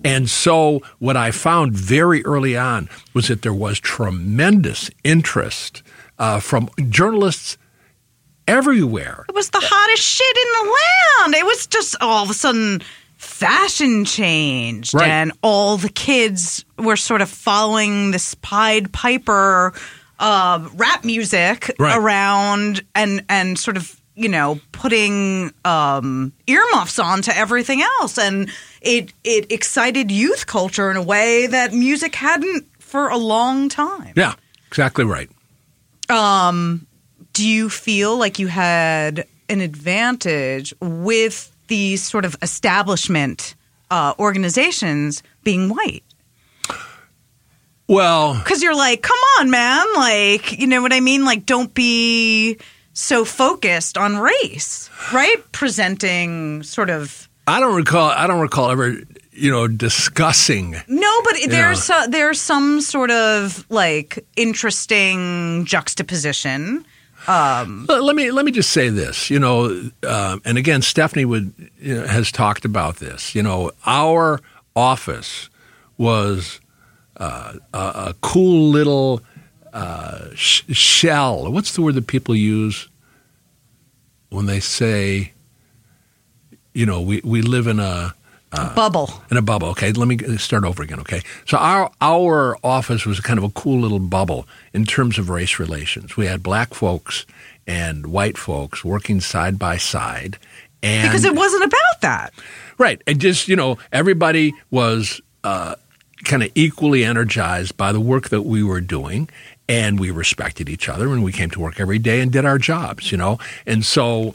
And 0.03 0.29
so 0.29 0.81
what 0.97 1.15
I 1.15 1.31
found 1.31 1.73
very 1.73 2.25
early 2.25 2.57
on 2.57 2.89
was 3.13 3.27
that 3.27 3.41
there 3.41 3.53
was 3.53 3.79
tremendous 3.79 4.89
interest 5.03 5.83
uh, 6.17 6.39
from 6.39 6.69
journalists 6.89 7.57
everywhere. 8.49 9.25
It 9.29 9.35
was 9.35 9.49
the 9.49 9.59
hottest 9.61 10.03
shit 10.03 10.37
in 10.37 10.49
the 10.67 10.75
land. 10.77 11.35
It 11.35 11.45
was 11.45 11.67
just 11.67 11.95
all 12.01 12.23
of 12.23 12.29
a 12.29 12.33
sudden 12.33 12.81
fashion 13.17 14.05
changed 14.05 14.93
Right. 14.93 15.09
and 15.09 15.31
all 15.41 15.77
the 15.77 15.89
kids 15.89 16.63
were 16.77 16.95
sort 16.97 17.21
of 17.21 17.29
following 17.29 18.11
this 18.11 18.33
Pied 18.35 18.91
Piper 18.93 19.73
uh, 20.19 20.67
rap 20.75 21.03
music 21.05 21.71
Right. 21.79 21.97
around 21.97 22.81
and 22.95 23.23
and 23.29 23.57
sort 23.59 23.77
of 23.77 23.95
you 24.15 24.27
know 24.29 24.59
putting 24.71 25.53
um, 25.65 26.31
earmuffs 26.47 26.97
on 26.99 27.21
to 27.23 27.37
everything 27.37 27.81
else 27.81 28.17
and 28.17 28.49
it 28.81 29.13
it 29.23 29.51
excited 29.51 30.11
youth 30.11 30.45
culture 30.47 30.89
in 30.91 30.97
a 30.97 31.03
way 31.03 31.47
that 31.47 31.73
music 31.73 32.15
hadn't 32.15 32.65
for 32.79 33.09
a 33.09 33.17
long 33.17 33.69
time. 33.69 34.13
Yeah, 34.15 34.33
exactly 34.67 35.05
right. 35.05 35.29
Do 37.39 37.47
you 37.47 37.69
feel 37.69 38.17
like 38.17 38.37
you 38.37 38.47
had 38.47 39.25
an 39.47 39.61
advantage 39.61 40.73
with 40.81 41.55
these 41.69 42.03
sort 42.03 42.25
of 42.25 42.35
establishment 42.41 43.55
uh, 43.89 44.13
organizations 44.19 45.23
being 45.45 45.69
white? 45.69 46.03
Well, 47.87 48.33
Because 48.33 48.61
you're 48.61 48.75
like, 48.75 49.01
come 49.01 49.17
on, 49.39 49.49
man. 49.49 49.85
Like, 49.95 50.59
you 50.59 50.67
know 50.67 50.81
what 50.81 50.91
I 50.91 50.99
mean? 50.99 51.23
Like, 51.23 51.45
don't 51.45 51.73
be 51.73 52.57
so 52.91 53.23
focused 53.23 53.97
on 53.97 54.17
race, 54.17 54.89
right? 55.13 55.37
Presenting 55.53 56.61
sort 56.63 56.89
of. 56.89 57.29
I 57.47 57.61
don't 57.61 57.73
recall. 57.73 58.09
I 58.09 58.27
don't 58.27 58.41
recall 58.41 58.69
ever, 58.69 58.97
you 59.31 59.49
know, 59.49 59.69
discussing. 59.69 60.75
No, 60.89 61.21
but 61.23 61.35
there's 61.47 61.89
a, 61.89 62.07
there's 62.09 62.41
some 62.41 62.81
sort 62.81 63.11
of 63.11 63.65
like 63.69 64.27
interesting 64.35 65.63
juxtaposition. 65.63 66.85
Let 67.87 68.03
let 68.03 68.15
me 68.15 68.31
let 68.31 68.45
me 68.45 68.51
just 68.51 68.71
say 68.71 68.89
this. 68.89 69.29
You 69.29 69.39
know, 69.39 69.89
uh, 70.03 70.39
and 70.45 70.57
again, 70.57 70.81
Stephney 70.81 71.25
would 71.25 71.53
you 71.79 71.95
know, 71.95 72.07
has 72.07 72.31
talked 72.31 72.65
about 72.65 72.97
this. 72.97 73.35
You 73.35 73.43
know, 73.43 73.71
our 73.85 74.39
office 74.75 75.49
was 75.97 76.59
uh, 77.17 77.53
a, 77.73 77.77
a 77.77 78.15
cool 78.21 78.69
little 78.69 79.21
uh, 79.73 80.29
sh- 80.33 80.63
shell. 80.71 81.51
What's 81.51 81.75
the 81.75 81.81
word 81.81 81.95
that 81.95 82.07
people 82.07 82.35
use 82.35 82.87
when 84.29 84.45
they 84.45 84.59
say, 84.59 85.33
you 86.73 86.85
know, 86.85 87.01
we, 87.01 87.21
we 87.23 87.41
live 87.41 87.67
in 87.67 87.79
a 87.79 88.15
A 88.51 88.73
bubble. 88.73 89.11
in 89.29 89.37
a 89.37 89.41
bubble. 89.43 89.67
Okay, 89.69 89.91
let 89.91 90.07
me 90.07 90.17
start 90.37 90.63
over 90.63 90.81
again. 90.81 90.99
Okay, 91.01 91.21
so 91.45 91.57
our 91.57 91.91
our 92.01 92.57
office 92.63 93.05
was 93.05 93.19
kind 93.19 93.37
of 93.37 93.43
a 93.43 93.49
cool 93.51 93.79
little 93.79 93.99
bubble 93.99 94.47
in 94.73 94.85
terms 94.85 95.19
of 95.19 95.29
race 95.29 95.59
relations. 95.59 96.17
We 96.17 96.25
had 96.25 96.41
black 96.41 96.73
folks 96.73 97.25
and 97.67 98.07
white 98.07 98.37
folks 98.37 98.83
working 98.83 99.21
side 99.21 99.59
by 99.59 99.77
side, 99.77 100.37
and 100.81 101.07
Because 101.07 101.25
it 101.25 101.35
wasn't 101.35 101.63
about 101.65 102.01
that. 102.01 102.33
right, 102.79 102.99
and 103.05 103.19
just 103.21 103.47
you 103.47 103.55
know, 103.55 103.77
everybody 103.91 104.53
was 104.71 105.21
uh, 105.43 105.75
kind 106.23 106.41
of 106.41 106.49
equally 106.55 107.05
energized 107.05 107.77
by 107.77 107.91
the 107.91 107.99
work 108.01 108.29
that 108.29 108.41
we 108.43 108.63
were 108.63 108.81
doing. 108.81 109.29
And 109.67 109.99
we 109.99 110.09
respected 110.09 110.67
each 110.67 110.89
other, 110.89 111.13
and 111.13 111.23
we 111.23 111.31
came 111.31 111.51
to 111.51 111.59
work 111.59 111.79
every 111.79 111.99
day 111.99 112.21
and 112.21 112.31
did 112.31 112.43
our 112.43 112.57
jobs, 112.57 113.11
you 113.11 113.19
know. 113.19 113.37
And 113.67 113.85
so, 113.85 114.33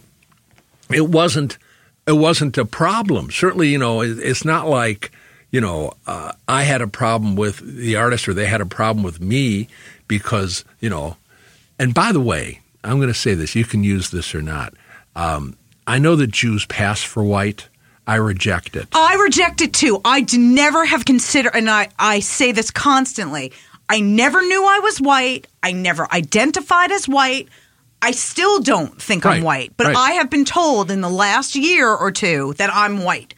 it 0.93 1.09
wasn't 1.09 1.59
it 2.07 2.13
wasn't 2.13 2.59
a 2.59 2.65
problem. 2.65 3.31
Certainly, 3.31 3.69
you 3.69 3.79
know, 3.79 4.03
it, 4.03 4.19
it's 4.19 4.45
not 4.45 4.69
like 4.69 5.13
you 5.51 5.61
know 5.61 5.93
uh, 6.07 6.33
I 6.49 6.65
had 6.65 6.83
a 6.83 6.89
problem 6.89 7.37
with 7.37 7.59
the 7.61 7.97
artist 7.97 8.29
or 8.29 8.35
they 8.35 8.47
had 8.47 8.61
a 8.61 8.67
problem 8.67 9.05
with 9.05 9.21
me 9.21 9.69
because 10.09 10.65
you 10.81 10.91
know. 10.91 11.17
And 11.77 11.93
by 11.93 12.13
the 12.13 12.21
way, 12.21 12.61
I'm 12.85 12.99
going 12.99 13.09
to 13.09 13.15
say 13.15 13.35
this: 13.35 13.55
you 13.55 13.65
can 13.65 13.83
use 13.83 14.11
this 14.11 14.35
or 14.35 14.43
not. 14.43 14.75
Um, 15.17 15.57
I 15.87 15.99
know 15.99 16.17
that 16.17 16.31
Jews 16.31 16.67
pass 16.67 17.03
for 17.03 17.23
white. 17.23 17.69
I 18.07 18.17
reject 18.17 18.77
it. 18.77 18.89
I 18.93 19.15
reject 19.15 19.61
it 19.63 19.73
too. 19.73 20.01
I 20.05 20.27
never 20.35 20.85
have 20.85 21.05
considered, 21.05 21.53
and 21.55 21.71
I, 21.71 21.89
I 21.99 22.21
say 22.21 22.53
this 22.53 22.71
constantly. 22.71 23.53
I 23.89 24.01
never 24.01 24.43
knew 24.43 24.65
I 24.67 24.81
was 24.81 25.01
white. 25.01 25.47
I 25.63 25.73
never 25.73 26.11
identified 26.13 26.91
as 26.91 27.09
white. 27.09 27.49
I 28.05 28.11
still 28.11 28.61
don't 28.61 29.01
think 29.01 29.25
Right, 29.25 29.39
I'm 29.39 29.43
white, 29.43 29.73
but 29.79 29.87
right. 29.87 29.97
I 29.97 30.11
have 30.13 30.29
been 30.29 30.45
told 30.45 30.91
in 30.91 31.01
the 31.01 31.09
last 31.09 31.57
year 31.57 31.89
or 31.89 32.13
two 32.13 32.53
that 32.59 32.69
I'm 32.71 33.03
white. 33.03 33.33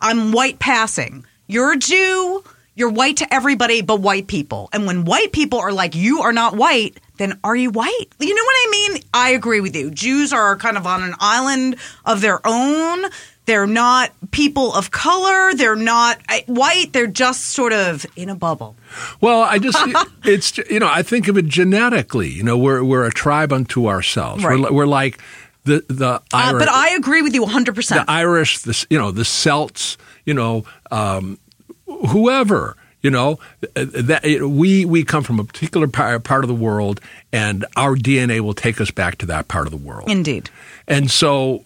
I'm 0.00 0.30
white 0.30 0.60
passing. 0.60 1.26
You're 1.48 1.72
a 1.72 1.76
Jew. 1.76 2.44
You're 2.76 2.90
white 2.90 3.16
to 3.16 3.34
everybody 3.34 3.82
but 3.82 4.00
white 4.00 4.28
people. 4.28 4.68
And 4.72 4.86
when 4.86 5.04
white 5.06 5.32
people 5.32 5.58
are 5.58 5.72
like, 5.72 5.96
you 5.96 6.20
are 6.22 6.32
not 6.32 6.56
white, 6.56 7.00
then 7.16 7.40
are 7.42 7.56
you 7.56 7.70
white? 7.70 8.06
You 8.20 8.32
know 8.32 8.44
what 8.44 8.54
I 8.54 8.68
mean? 8.70 9.02
I 9.12 9.30
agree 9.30 9.60
with 9.60 9.74
you. 9.74 9.90
Jews 9.90 10.32
are 10.32 10.56
kind 10.56 10.76
of 10.76 10.86
on 10.86 11.02
an 11.02 11.14
island 11.18 11.76
of 12.04 12.20
their 12.20 12.40
own. 12.46 13.04
They're 13.44 13.66
not 13.66 14.12
people 14.30 14.72
of 14.72 14.90
color. 14.92 15.52
They're 15.54 15.74
not 15.76 16.20
uh, 16.28 16.38
white. 16.46 16.92
They're 16.92 17.08
just 17.08 17.46
sort 17.46 17.72
of 17.72 18.06
in 18.14 18.28
a 18.28 18.34
bubble. 18.36 18.76
Well, 19.20 19.40
I 19.42 19.58
just 19.58 19.78
it's 20.24 20.56
you 20.58 20.78
know 20.78 20.88
I 20.88 21.02
think 21.02 21.26
of 21.28 21.36
it 21.36 21.46
genetically. 21.46 22.28
You 22.30 22.44
know, 22.44 22.56
we're 22.56 22.84
we're 22.84 23.04
a 23.04 23.10
tribe 23.12 23.52
unto 23.52 23.88
ourselves. 23.88 24.44
Right. 24.44 24.58
We're, 24.60 24.72
we're 24.72 24.86
like 24.86 25.20
the 25.64 25.84
the 25.88 26.06
Uh, 26.14 26.20
Irish, 26.32 26.60
but 26.60 26.68
I 26.68 26.90
agree 26.94 27.22
with 27.22 27.34
you 27.34 27.44
100%. 27.44 27.88
the 27.88 28.04
Irish, 28.10 28.58
the 28.60 28.86
you 28.90 28.98
know 28.98 29.10
the 29.10 29.24
Celts, 29.24 29.96
you 30.24 30.34
know 30.34 30.64
um, 30.90 31.38
whoever. 31.86 32.76
You 33.02 33.10
know 33.10 33.40
uh, 33.74 33.84
that 33.84 34.22
we 34.48 34.84
we 34.84 35.02
come 35.02 35.24
from 35.24 35.40
a 35.40 35.44
particular 35.44 35.88
par- 35.88 36.20
part 36.20 36.44
of 36.44 36.48
the 36.48 36.54
world, 36.54 37.00
and 37.32 37.64
our 37.76 37.96
DNA 37.96 38.38
will 38.38 38.54
take 38.54 38.80
us 38.80 38.92
back 38.92 39.18
to 39.18 39.26
that 39.26 39.48
part 39.48 39.66
of 39.66 39.72
the 39.72 39.76
world. 39.76 40.08
Indeed. 40.08 40.50
And 40.86 41.10
so, 41.10 41.64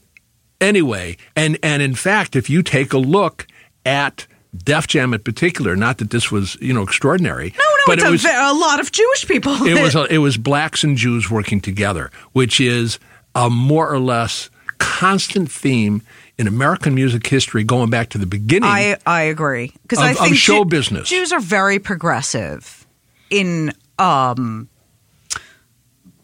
anyway, 0.60 1.16
and 1.34 1.58
and 1.62 1.82
in 1.82 1.94
fact, 1.94 2.36
if 2.36 2.48
you 2.50 2.62
take 2.62 2.92
a 2.92 2.98
look 2.98 3.46
at 3.84 4.26
Def 4.56 4.86
Jam 4.86 5.12
in 5.14 5.20
particular, 5.20 5.76
not 5.76 5.98
that 5.98 6.10
this 6.10 6.30
was 6.30 6.56
you 6.60 6.72
know 6.72 6.82
extraordinary, 6.82 7.50
No, 7.58 7.64
no, 7.64 7.82
but 7.86 7.98
it's 7.98 8.06
it 8.06 8.10
was 8.10 8.24
a 8.24 8.52
lot 8.58 8.80
of 8.80 8.90
Jewish 8.92 9.26
people. 9.26 9.52
it 9.66 9.80
was 9.80 9.94
it 10.10 10.18
was 10.18 10.36
blacks 10.36 10.82
and 10.84 10.96
Jews 10.96 11.30
working 11.30 11.60
together, 11.60 12.10
which 12.32 12.60
is 12.60 12.98
a 13.34 13.50
more 13.50 13.88
or 13.90 13.98
less 13.98 14.50
constant 14.78 15.50
theme 15.50 16.02
in 16.38 16.46
American 16.46 16.94
music 16.94 17.26
history 17.26 17.64
going 17.64 17.88
back 17.90 18.10
to 18.10 18.18
the 18.18 18.26
beginning. 18.26 18.68
I 18.68 18.96
I 19.06 19.22
agree 19.22 19.72
because 19.82 19.98
Of- 19.98 20.04
I 20.04 20.14
think 20.14 20.36
show 20.36 20.64
Ju- 20.64 20.70
business. 20.70 21.08
Jews 21.08 21.32
are 21.32 21.40
very 21.40 21.78
progressive 21.78 22.86
in 23.30 23.72
um, 23.98 24.68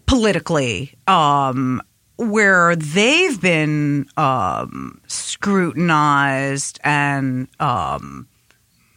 politically, 0.07 0.95
um, 1.07 1.83
where 2.17 2.77
they've 2.77 3.41
been 3.41 4.07
um, 4.17 5.01
scrutinized 5.07 6.79
and 6.85 7.49
um, 7.61 8.29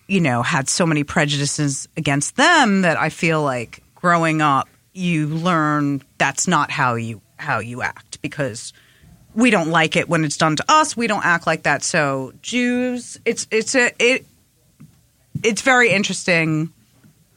you 0.07 0.22
know 0.22 0.41
had 0.41 0.70
so 0.70 0.86
many 0.86 1.03
prejudices 1.03 1.88
against 1.97 2.36
them 2.36 2.82
that 2.82 2.97
I 2.97 3.09
feel 3.09 3.41
like 3.41 3.82
growing 3.95 4.41
up 4.41 4.68
you 4.93 5.28
learn 5.28 6.01
that's 6.18 6.47
not 6.47 6.72
how 6.72 6.95
you 6.95 7.22
how 7.38 7.59
you 7.59 7.82
act 7.82 8.22
because 8.22 8.74
we 9.36 9.49
don't 9.49 9.70
like 9.70 9.95
it 9.95 10.07
when 10.07 10.24
it's 10.24 10.38
done 10.38 10.55
to 10.55 10.66
us. 10.70 10.95
We 10.95 11.07
don't 11.07 11.26
act 11.26 11.45
like 11.45 11.63
that. 11.63 11.84
So 11.84 12.34
Jews, 12.41 13.20
it's 13.26 13.45
it's 13.51 13.76
a 13.76 13.91
it 13.99 14.26
it's 15.43 15.61
very 15.61 15.89
interesting 15.91 16.72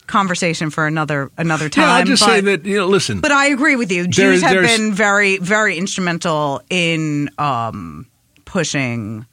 conversation 0.09 0.71
for 0.71 0.87
another 0.87 1.31
another 1.39 1.69
time. 1.69 1.85
yeah, 1.85 1.93
I'll 1.95 2.05
just 2.05 2.23
but, 2.23 2.27
say 2.29 2.41
that 2.41 2.65
you 2.65 2.77
know, 2.79 2.87
listen, 2.87 3.21
But 3.21 3.31
I 3.33 3.47
agree 3.47 3.77
with 3.77 3.93
you. 3.93 4.07
Jews 4.09 4.43
have 4.43 4.55
been 4.63 4.93
very 4.93 5.39
very 5.39 5.79
instrumental 5.79 6.61
in 6.71 7.31
um, 7.39 8.07
pushing 8.45 9.27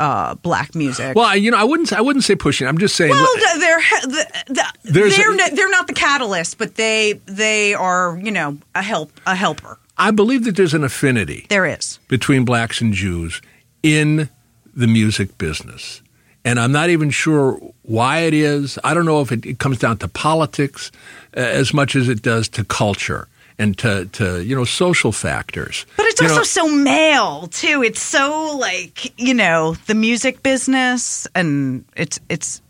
uh, 0.00 0.34
black 0.36 0.74
music. 0.74 1.14
well, 1.14 1.26
I- 1.26 1.34
you 1.34 1.50
know, 1.50 1.58
I 1.58 1.64
wouldn't 1.64 1.92
I 1.92 2.00
wouldn't 2.00 2.24
say 2.24 2.34
pushing. 2.34 2.66
I'm 2.66 2.78
just 2.78 2.96
saying. 2.96 3.10
Well, 3.10 3.28
they're 3.58 3.78
the, 4.02 4.26
the, 4.48 4.64
There's 4.84 5.16
they're 5.16 5.32
a- 5.34 5.54
they're 5.54 5.70
not 5.70 5.86
the 5.86 5.92
catalyst, 5.94 6.58
but 6.58 6.74
they 6.76 7.20
they 7.26 7.74
are 7.74 8.18
you 8.22 8.30
know 8.30 8.58
a 8.74 8.82
help 8.82 9.12
a 9.26 9.34
helper. 9.34 9.78
I 9.98 10.10
believe 10.10 10.44
that 10.44 10.56
there's 10.56 10.74
an 10.74 10.84
affinity. 10.84 11.46
There 11.50 11.66
is. 11.66 11.98
between 12.08 12.44
blacks 12.44 12.80
and 12.80 12.92
Jews 12.94 13.42
in 13.82 14.30
the 14.74 14.86
music 14.86 15.36
business. 15.38 16.00
And 16.44 16.58
I'm 16.58 16.72
not 16.72 16.90
even 16.90 17.10
sure 17.10 17.60
why 17.82 18.20
it 18.20 18.34
is. 18.34 18.78
I 18.82 18.94
don't 18.94 19.04
know 19.04 19.20
if 19.20 19.30
it, 19.30 19.46
it 19.46 19.58
comes 19.58 19.78
down 19.78 19.98
to 19.98 20.08
politics 20.08 20.90
uh, 21.36 21.40
as 21.40 21.72
much 21.72 21.94
as 21.94 22.08
it 22.08 22.22
does 22.22 22.48
to 22.50 22.64
culture 22.64 23.28
and 23.58 23.78
to, 23.78 24.06
to 24.06 24.42
you 24.42 24.56
know 24.56 24.64
social 24.64 25.12
factors. 25.12 25.86
But 25.96 26.06
it's 26.06 26.20
You 26.20 26.28
also 26.28 26.40
know, 26.40 26.68
so 26.68 26.74
male 26.74 27.46
too. 27.48 27.82
It's 27.82 28.02
so 28.02 28.56
like 28.58 29.18
you 29.20 29.34
know 29.34 29.74
the 29.86 29.94
music 29.94 30.42
business, 30.42 31.28
and 31.34 31.84
it's 31.96 32.18
it's 32.28 32.60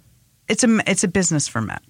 it's 0.49 0.65
a 0.65 0.91
it's 0.91 1.05
a 1.05 1.09
business 1.09 1.49
for 1.49 1.63
men. 1.63 1.81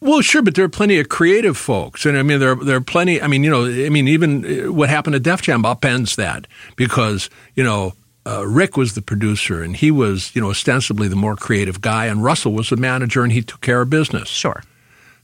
well, 0.00 0.20
sure, 0.20 0.42
but 0.42 0.54
there 0.54 0.64
are 0.64 0.68
plenty 0.68 0.98
of 0.98 1.08
creative 1.08 1.56
folks, 1.56 2.04
and 2.04 2.18
I 2.18 2.22
mean 2.22 2.38
there 2.38 2.52
are, 2.52 2.64
there 2.64 2.76
are 2.76 2.82
plenty. 2.82 3.22
I 3.22 3.28
mean, 3.28 3.44
you 3.44 3.50
know, 3.50 3.64
I 3.64 3.88
mean 3.88 4.08
even 4.08 4.44
uh, 4.44 4.72
what 4.72 4.90
happened 4.90 5.14
to 5.14 5.20
Def 5.20 5.42
Jam 5.42 5.62
upends 5.62 6.16
that 6.16 6.46
because 6.76 7.30
you 7.54 7.64
know. 7.64 7.94
Uh, 8.28 8.46
Rick 8.46 8.76
was 8.76 8.92
the 8.94 9.00
producer, 9.02 9.62
and 9.62 9.74
he 9.76 9.90
was, 9.90 10.30
you 10.34 10.42
know, 10.42 10.50
ostensibly 10.50 11.08
the 11.08 11.16
more 11.16 11.34
creative 11.36 11.80
guy, 11.80 12.06
and 12.06 12.22
Russell 12.22 12.52
was 12.52 12.68
the 12.68 12.76
manager, 12.76 13.22
and 13.22 13.32
he 13.32 13.40
took 13.42 13.60
care 13.62 13.80
of 13.80 13.88
business. 13.88 14.28
Sure, 14.28 14.62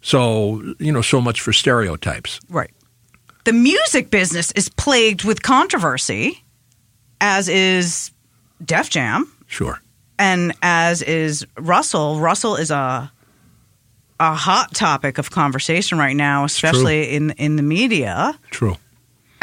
So, 0.00 0.62
you 0.78 0.90
know, 0.92 1.02
so 1.02 1.20
much 1.20 1.40
for 1.40 1.52
stereotypes. 1.52 2.40
right. 2.48 2.70
The 3.44 3.52
music 3.52 4.09
business 4.11 4.52
is 4.52 4.70
plagued 4.70 5.24
with 5.24 5.42
controversy, 5.42 6.42
as 7.20 7.46
is 7.48 8.11
Def 8.64 8.88
Jam, 8.88 9.30
Sure. 9.48 9.80
and 10.18 10.55
as 10.62 11.02
is 11.02 11.46
Russell. 11.59 12.20
Russell 12.20 12.57
is 12.57 12.70
a 12.70 13.11
a 14.20 14.34
hot 14.34 14.72
topic 14.74 15.18
of 15.18 15.30
conversation 15.30 15.98
right 15.98 16.16
now, 16.16 16.44
especially 16.44 17.11
in 17.14 17.32
in 17.32 17.57
the 17.57 17.62
media. 17.62 18.38
True. 18.50 18.76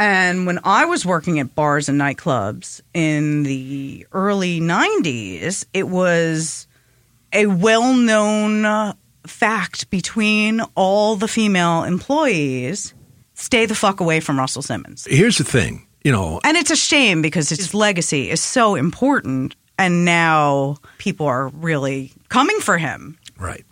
And 0.02 0.48
when 0.48 0.60
I 0.64 0.86
was 0.86 1.06
working 1.06 1.40
at 1.40 1.54
bars 1.54 1.88
and 1.88 2.02
nightclubs 2.02 2.82
in 2.92 3.44
the 3.44 4.08
early 4.12 4.60
90s, 4.60 5.64
it 5.76 5.88
was 5.88 6.66
a 7.32 7.46
well 7.46 7.94
known 7.94 8.96
fact 9.28 9.92
between 9.92 10.62
all 10.74 11.16
the 11.18 11.28
female 11.28 11.84
employees 11.84 12.96
stay 13.36 13.68
the 13.68 13.76
fuck 13.76 14.00
away 14.00 14.20
from 14.20 14.40
Russell 14.40 14.64
Simmons. 14.64 15.06
Here's 15.08 15.38
the 15.38 15.44
thing, 15.44 15.86
you 16.04 16.12
know, 16.12 16.42
And 16.44 16.58
it's 16.58 16.72
a 16.72 16.76
shame 16.76 17.22
because 17.22 17.50
his 17.50 17.76
legacy 17.76 18.32
is 18.32 18.42
so 18.42 18.74
important. 18.74 19.56
And 19.78 20.04
now 20.04 20.78
people 20.98 21.28
are 21.28 21.50
really 21.50 22.12
coming 22.30 22.60
for 22.60 22.80
him. 22.80 23.20
right. 23.38 23.66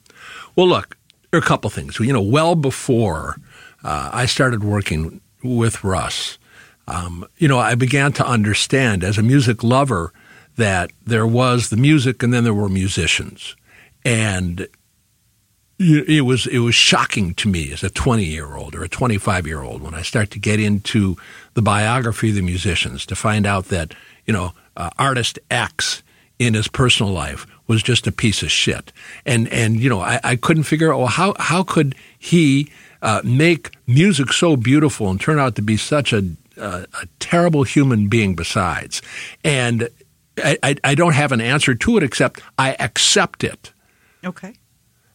Well, 0.55 0.67
look, 0.67 0.95
there 1.31 1.39
are 1.39 1.43
a 1.43 1.45
couple 1.45 1.71
things. 1.71 1.99
You 1.99 2.13
know, 2.13 2.21
well 2.21 2.53
before 2.53 3.37
uh, 3.83 4.11
I 4.13 4.27
started 4.27 4.63
working 4.63 5.21
with 5.43 5.83
Russ, 5.83 6.37
um, 6.87 7.27
you 7.37 7.47
know, 7.47 7.59
I 7.59 7.75
began 7.75 8.11
to 8.13 8.25
understand 8.25 9.03
as 9.03 9.17
a 9.17 9.23
music 9.23 9.63
lover 9.63 10.11
that 10.55 10.91
there 11.05 11.27
was 11.27 11.69
the 11.69 11.77
music 11.77 12.23
and 12.23 12.33
then 12.33 12.43
there 12.43 12.53
were 12.53 12.69
musicians. 12.69 13.55
And 14.03 14.67
it 15.79 16.25
was 16.25 16.45
it 16.47 16.59
was 16.59 16.75
shocking 16.75 17.33
to 17.35 17.47
me 17.47 17.71
as 17.71 17.83
a 17.83 17.89
20 17.89 18.25
year 18.25 18.55
old 18.55 18.75
or 18.75 18.83
a 18.83 18.89
25 18.89 19.47
year 19.47 19.61
old 19.61 19.81
when 19.81 19.93
I 19.93 20.01
start 20.01 20.29
to 20.31 20.39
get 20.39 20.59
into 20.59 21.15
the 21.53 21.61
biography 21.61 22.29
of 22.29 22.35
the 22.35 22.41
musicians 22.41 23.05
to 23.05 23.15
find 23.15 23.45
out 23.45 23.65
that 23.65 23.93
you 24.25 24.33
know 24.33 24.51
uh, 24.75 24.89
artist 24.99 25.39
X 25.49 26.03
in 26.37 26.53
his 26.53 26.67
personal 26.67 27.13
life 27.13 27.47
was 27.67 27.81
just 27.81 28.07
a 28.07 28.11
piece 28.11 28.43
of 28.43 28.51
shit 28.51 28.91
and 29.25 29.47
and 29.53 29.79
you 29.79 29.89
know 29.89 30.01
I, 30.01 30.19
I 30.21 30.35
couldn't 30.35 30.63
figure 30.63 30.93
out 30.93 30.97
well 30.97 31.07
how 31.07 31.33
how 31.39 31.63
could 31.63 31.95
he 32.17 32.69
uh, 33.01 33.21
make 33.23 33.71
music 33.89 34.31
so 34.33 34.55
beautiful 34.55 35.09
and 35.09 35.19
turn 35.19 35.39
out 35.39 35.55
to 35.55 35.61
be 35.61 35.75
such 35.77 36.13
a 36.13 36.23
a, 36.57 36.85
a 37.01 37.05
terrible 37.19 37.63
human 37.63 38.07
being 38.09 38.35
besides 38.35 39.01
and 39.43 39.87
I, 40.37 40.57
I, 40.63 40.75
I 40.83 40.95
don't 40.95 41.13
have 41.15 41.31
an 41.33 41.41
answer 41.41 41.73
to 41.75 41.97
it 41.97 42.03
except 42.03 42.41
I 42.57 42.75
accept 42.79 43.43
it. 43.43 43.73
Okay. 44.23 44.53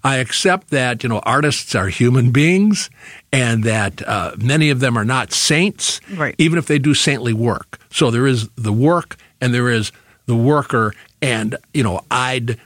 I 0.02 0.16
accept 0.16 0.68
that 0.68 1.02
you 1.02 1.08
know 1.08 1.20
artists 1.24 1.74
are 1.74 1.88
human 1.88 2.30
beings, 2.30 2.90
and 3.32 3.64
that 3.64 4.06
uh, 4.06 4.32
many 4.36 4.68
of 4.68 4.80
them 4.80 4.98
are 4.98 5.04
not 5.04 5.32
saints, 5.32 6.02
Right. 6.14 6.34
even 6.36 6.58
if 6.58 6.66
they 6.66 6.78
do 6.78 6.92
saintly 6.92 7.32
work. 7.32 7.78
So 7.90 8.10
there 8.10 8.26
is 8.26 8.50
the 8.50 8.72
work, 8.72 9.16
and 9.40 9.54
there 9.54 9.70
is 9.70 9.92
the 10.26 10.36
worker, 10.36 10.92
and 11.22 11.56
you 11.72 11.82
know 11.84 12.02
I'd 12.10 12.60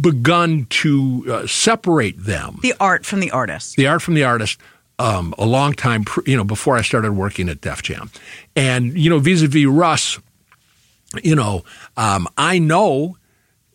begun 0.00 0.66
to 0.70 1.24
uh, 1.28 1.46
separate 1.46 2.22
them, 2.24 2.58
The 2.62 2.74
art 2.80 3.04
from 3.06 3.20
the 3.20 3.30
artist. 3.30 3.76
the 3.76 3.86
art 3.86 4.02
from 4.02 4.14
the 4.14 4.24
artist, 4.24 4.58
um, 4.98 5.34
a 5.38 5.46
long 5.46 5.72
time, 5.72 6.04
pr- 6.04 6.20
you 6.26 6.36
know, 6.36 6.44
before 6.44 6.76
I 6.76 6.82
started 6.82 7.12
working 7.12 7.48
at 7.48 7.60
Def 7.60 7.82
Jam, 7.82 8.10
and 8.54 8.96
you 8.96 9.10
know 9.10 9.18
vis-a-vis 9.18 9.66
Russ, 9.66 10.18
you 11.22 11.34
know, 11.34 11.64
um, 11.96 12.28
I 12.36 12.58
know 12.58 13.16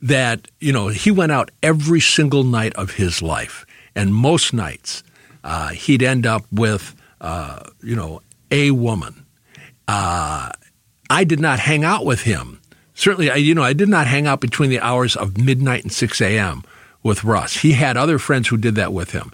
that 0.02 0.48
you 0.60 0.72
know 0.72 0.88
he 0.88 1.12
went 1.12 1.32
out 1.32 1.52
every 1.64 2.00
single 2.00 2.44
night 2.44 2.74
of 2.76 2.92
his 2.92 3.22
life, 3.22 3.66
and 3.96 4.14
most 4.14 4.54
nights 4.54 5.04
uh, 5.44 5.70
he'd 5.70 6.04
end 6.04 6.26
up 6.26 6.46
with 6.52 6.96
uh, 7.22 7.64
you 7.82 7.96
know 7.96 8.22
a 8.52 8.72
woman. 8.72 9.26
Uh, 9.88 10.52
I 11.10 11.24
did 11.24 11.40
not 11.40 11.60
hang 11.60 11.84
out 11.84 12.06
with 12.06 12.22
him. 12.22 12.60
Certainly, 12.94 13.30
I, 13.32 13.36
you 13.36 13.54
know, 13.54 13.64
I 13.64 13.74
did 13.74 13.90
not 13.90 14.08
hang 14.08 14.28
out 14.28 14.42
between 14.42 14.70
the 14.70 14.80
hours 14.80 15.16
of 15.16 15.38
midnight 15.38 15.84
and 15.84 15.92
six 15.92 16.20
a.m. 16.22 16.64
with 17.04 17.24
Russ. 17.24 17.58
He 17.58 17.74
had 17.74 17.96
other 17.98 18.20
friends 18.20 18.48
who 18.48 18.58
did 18.58 18.76
that 18.76 18.92
with 18.92 19.12
him. 19.12 19.32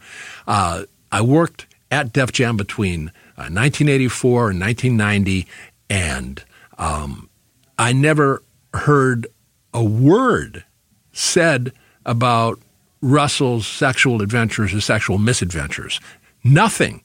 Uh, 0.47 0.83
I 1.11 1.21
worked 1.21 1.67
at 1.93 2.11
Def 2.11 2.31
Jam 2.31 2.57
between 2.57 3.09
uh, 3.37 3.53
1984 3.53 4.49
and 4.49 4.59
1990, 4.59 5.47
and 5.91 6.43
um, 6.79 7.29
I 7.77 7.93
never 7.93 8.41
heard 8.73 9.27
a 9.75 9.83
word 9.83 10.63
said 11.11 11.71
about 12.03 12.59
Russell's 13.01 13.67
sexual 13.67 14.23
adventures 14.23 14.73
or 14.73 14.81
sexual 14.81 15.19
misadventures. 15.19 15.99
Nothing. 16.43 17.03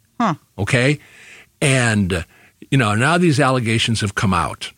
Okay? 0.56 0.98
And, 1.60 2.12
uh, 2.14 2.22
you 2.70 2.78
know, 2.78 2.94
now 2.94 3.18
these 3.18 3.38
allegations 3.38 4.00
have 4.00 4.14
come 4.14 4.32
out. 4.32 4.72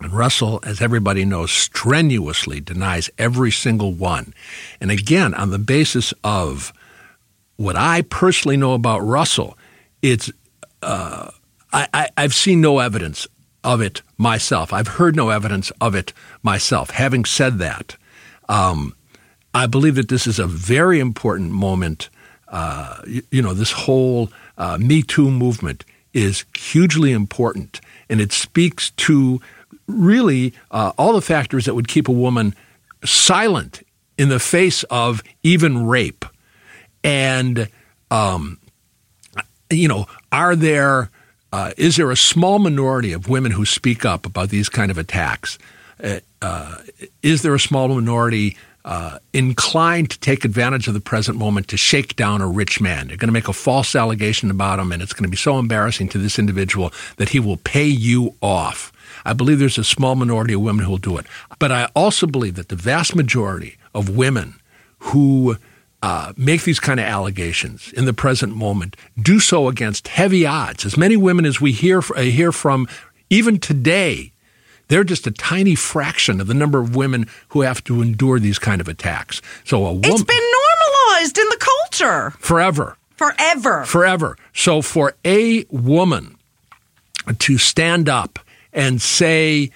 And 0.00 0.12
Russell, 0.12 0.60
as 0.64 0.80
everybody 0.80 1.24
knows, 1.24 1.52
strenuously 1.52 2.60
denies 2.60 3.10
every 3.16 3.52
single 3.52 3.92
one. 3.92 4.34
And 4.80 4.90
again, 4.90 5.34
on 5.34 5.50
the 5.50 5.58
basis 5.58 6.12
of 6.24 6.72
what 7.60 7.76
I 7.76 8.00
personally 8.00 8.56
know 8.56 8.72
about 8.72 9.00
Russell, 9.00 9.58
it's 10.00 10.32
uh, 10.80 11.30
I, 11.74 12.08
I've 12.16 12.34
seen 12.34 12.62
no 12.62 12.78
evidence 12.78 13.28
of 13.62 13.82
it 13.82 14.00
myself. 14.16 14.72
I've 14.72 14.88
heard 14.88 15.14
no 15.14 15.28
evidence 15.28 15.70
of 15.78 15.94
it 15.94 16.14
myself. 16.42 16.88
Having 16.88 17.26
said 17.26 17.58
that, 17.58 17.98
um, 18.48 18.96
I 19.52 19.66
believe 19.66 19.96
that 19.96 20.08
this 20.08 20.26
is 20.26 20.38
a 20.38 20.46
very 20.46 21.00
important 21.00 21.50
moment. 21.50 22.08
Uh, 22.48 23.02
you, 23.06 23.22
you 23.30 23.42
know, 23.42 23.52
this 23.52 23.72
whole 23.72 24.30
uh, 24.56 24.78
Me 24.78 25.02
Too 25.02 25.30
movement 25.30 25.84
is 26.14 26.46
hugely 26.58 27.12
important, 27.12 27.82
and 28.08 28.22
it 28.22 28.32
speaks 28.32 28.90
to 28.92 29.38
really 29.86 30.54
uh, 30.70 30.92
all 30.96 31.12
the 31.12 31.20
factors 31.20 31.66
that 31.66 31.74
would 31.74 31.88
keep 31.88 32.08
a 32.08 32.12
woman 32.12 32.54
silent 33.04 33.86
in 34.16 34.30
the 34.30 34.40
face 34.40 34.82
of 34.84 35.22
even 35.42 35.86
rape. 35.86 36.24
And, 37.02 37.68
um, 38.10 38.58
you 39.70 39.88
know, 39.88 40.06
are 40.32 40.56
there, 40.56 41.10
uh, 41.52 41.72
is 41.76 41.96
there 41.96 42.10
a 42.10 42.16
small 42.16 42.58
minority 42.58 43.12
of 43.12 43.28
women 43.28 43.52
who 43.52 43.64
speak 43.64 44.04
up 44.04 44.26
about 44.26 44.50
these 44.50 44.68
kind 44.68 44.90
of 44.90 44.98
attacks? 44.98 45.58
Uh, 46.02 46.20
uh, 46.42 46.76
is 47.22 47.42
there 47.42 47.54
a 47.54 47.60
small 47.60 47.88
minority 47.88 48.56
uh, 48.84 49.18
inclined 49.32 50.10
to 50.10 50.18
take 50.20 50.44
advantage 50.44 50.88
of 50.88 50.94
the 50.94 51.00
present 51.00 51.36
moment 51.36 51.68
to 51.68 51.76
shake 51.76 52.16
down 52.16 52.40
a 52.40 52.48
rich 52.48 52.80
man? 52.80 53.08
They're 53.08 53.16
going 53.16 53.28
to 53.28 53.32
make 53.32 53.48
a 53.48 53.52
false 53.52 53.94
allegation 53.94 54.50
about 54.50 54.78
him, 54.78 54.92
and 54.92 55.02
it's 55.02 55.12
going 55.12 55.24
to 55.24 55.30
be 55.30 55.36
so 55.36 55.58
embarrassing 55.58 56.08
to 56.10 56.18
this 56.18 56.38
individual 56.38 56.92
that 57.16 57.30
he 57.30 57.40
will 57.40 57.58
pay 57.58 57.86
you 57.86 58.34
off. 58.40 58.92
I 59.24 59.34
believe 59.34 59.58
there's 59.58 59.78
a 59.78 59.84
small 59.84 60.14
minority 60.14 60.54
of 60.54 60.62
women 60.62 60.84
who 60.84 60.92
will 60.92 60.98
do 60.98 61.18
it. 61.18 61.26
But 61.58 61.72
I 61.72 61.88
also 61.94 62.26
believe 62.26 62.54
that 62.54 62.68
the 62.68 62.76
vast 62.76 63.14
majority 63.14 63.76
of 63.94 64.08
women 64.08 64.54
who 64.98 65.56
uh, 66.02 66.32
make 66.36 66.62
these 66.64 66.80
kind 66.80 66.98
of 66.98 67.06
allegations 67.06 67.92
in 67.92 68.04
the 68.06 68.12
present 68.12 68.56
moment 68.56 68.96
do 69.20 69.38
so 69.38 69.68
against 69.68 70.08
heavy 70.08 70.46
odds. 70.46 70.84
As 70.86 70.96
many 70.96 71.16
women 71.16 71.44
as 71.44 71.60
we 71.60 71.72
hear, 71.72 71.98
uh, 72.16 72.22
hear 72.22 72.52
from, 72.52 72.88
even 73.28 73.58
today, 73.58 74.32
they're 74.88 75.04
just 75.04 75.26
a 75.26 75.30
tiny 75.30 75.74
fraction 75.74 76.40
of 76.40 76.46
the 76.46 76.54
number 76.54 76.80
of 76.80 76.96
women 76.96 77.26
who 77.48 77.60
have 77.60 77.84
to 77.84 78.02
endure 78.02 78.40
these 78.40 78.58
kind 78.58 78.80
of 78.80 78.88
attacks. 78.88 79.40
So 79.64 79.84
a 79.86 79.92
woman 79.92 80.10
It's 80.10 80.22
been 80.24 80.36
normalized 80.36 81.38
in 81.38 81.48
the 81.48 81.58
culture 81.58 82.30
forever, 82.38 82.96
forever. 83.16 83.84
forever. 83.84 84.36
So 84.52 84.82
for 84.82 85.14
a 85.24 85.64
woman 85.70 86.36
to 87.38 87.58
stand 87.58 88.08
up 88.08 88.38
and 88.72 89.00
say, 89.02 89.70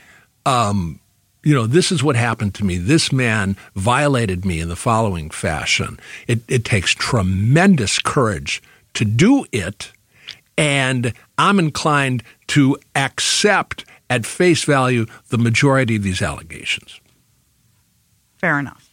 um, 0.47 1.01
you 1.45 1.55
know, 1.55 1.67
this 1.67 1.93
is 1.93 2.03
what 2.03 2.17
happened 2.17 2.55
to 2.55 2.65
me. 2.65 2.79
This 2.79 3.13
man 3.13 3.57
violated 3.75 4.45
me 4.45 4.61
in 4.61 4.69
the 4.69 4.77
following 4.77 5.31
fashion. 5.31 6.01
It, 6.27 6.41
it 6.49 6.65
takes 6.65 6.93
tremendous 6.93 7.99
courage 7.99 8.63
to 8.95 9.05
do 9.05 9.45
it. 9.53 9.93
And 10.57 11.13
I'm 11.37 11.59
inclined 11.59 12.23
to 12.49 12.79
accept 12.97 13.85
at 14.09 14.25
face 14.25 14.65
value 14.65 15.07
the 15.29 15.39
majority 15.39 15.97
of 15.97 16.03
these 16.03 16.23
allegations. 16.23 17.01
Fair 18.39 18.59
enough. 18.59 18.91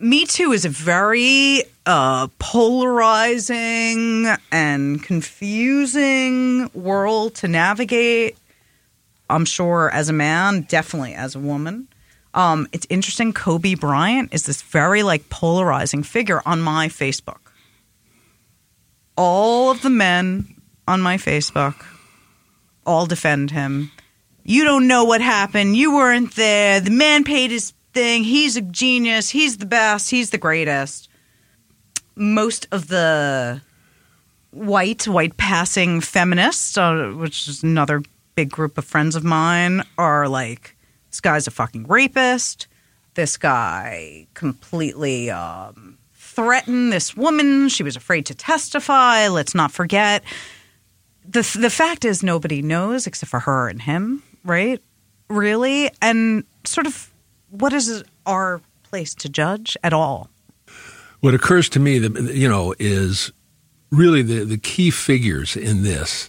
Me 0.00 0.26
Too 0.26 0.52
is 0.52 0.64
a 0.64 0.68
very 0.68 1.62
uh, 1.86 2.26
polarizing 2.38 4.26
and 4.50 5.02
confusing 5.02 6.68
world 6.74 7.36
to 7.36 7.48
navigate. 7.48 8.36
I'm 9.30 9.44
sure 9.44 9.90
as 9.90 10.08
a 10.08 10.12
man, 10.12 10.62
definitely 10.62 11.14
as 11.14 11.34
a 11.34 11.38
woman. 11.38 11.88
Um, 12.34 12.66
it's 12.72 12.86
interesting. 12.90 13.32
Kobe 13.32 13.74
Bryant 13.74 14.34
is 14.34 14.42
this 14.44 14.62
very 14.62 15.02
like 15.02 15.28
polarizing 15.30 16.02
figure 16.02 16.42
on 16.44 16.60
my 16.60 16.88
Facebook. 16.88 17.38
All 19.16 19.70
of 19.70 19.82
the 19.82 19.90
men 19.90 20.56
on 20.88 21.00
my 21.00 21.16
Facebook 21.16 21.84
all 22.84 23.06
defend 23.06 23.52
him. 23.52 23.92
You 24.42 24.64
don't 24.64 24.86
know 24.86 25.04
what 25.04 25.20
happened. 25.20 25.76
You 25.76 25.94
weren't 25.94 26.34
there. 26.34 26.80
The 26.80 26.90
man 26.90 27.24
paid 27.24 27.50
his 27.50 27.72
thing. 27.94 28.24
He's 28.24 28.56
a 28.56 28.60
genius. 28.60 29.30
He's 29.30 29.56
the 29.56 29.66
best. 29.66 30.10
He's 30.10 30.30
the 30.30 30.38
greatest. 30.38 31.08
Most 32.16 32.66
of 32.70 32.88
the 32.88 33.62
white, 34.50 35.08
white 35.08 35.36
passing 35.36 36.00
feminists, 36.00 36.76
uh, 36.76 37.12
which 37.16 37.48
is 37.48 37.62
another 37.62 38.02
big 38.34 38.50
group 38.50 38.78
of 38.78 38.84
friends 38.84 39.16
of 39.16 39.24
mine, 39.24 39.82
are 39.96 40.28
like, 40.28 40.76
this 41.10 41.20
guy's 41.20 41.46
a 41.46 41.50
fucking 41.50 41.86
rapist. 41.86 42.66
This 43.14 43.36
guy 43.36 44.26
completely 44.34 45.30
um, 45.30 45.98
threatened 46.14 46.92
this 46.92 47.16
woman. 47.16 47.68
She 47.68 47.84
was 47.84 47.94
afraid 47.94 48.26
to 48.26 48.34
testify. 48.34 49.28
Let's 49.28 49.54
not 49.54 49.70
forget. 49.70 50.24
The, 51.24 51.58
the 51.58 51.70
fact 51.70 52.04
is, 52.04 52.22
nobody 52.22 52.60
knows 52.60 53.06
except 53.06 53.30
for 53.30 53.40
her 53.40 53.68
and 53.68 53.80
him, 53.80 54.22
right? 54.44 54.82
Really? 55.30 55.90
And 56.02 56.44
sort 56.64 56.86
of, 56.86 57.10
what 57.50 57.72
is 57.72 58.02
our 58.26 58.60
place 58.82 59.14
to 59.14 59.28
judge 59.28 59.76
at 59.84 59.92
all? 59.92 60.28
What 61.20 61.34
occurs 61.34 61.68
to 61.70 61.80
me, 61.80 61.98
you 61.98 62.48
know, 62.48 62.74
is 62.78 63.32
really 63.90 64.22
the, 64.22 64.44
the 64.44 64.58
key 64.58 64.90
figures 64.90 65.56
in 65.56 65.84
this 65.84 66.28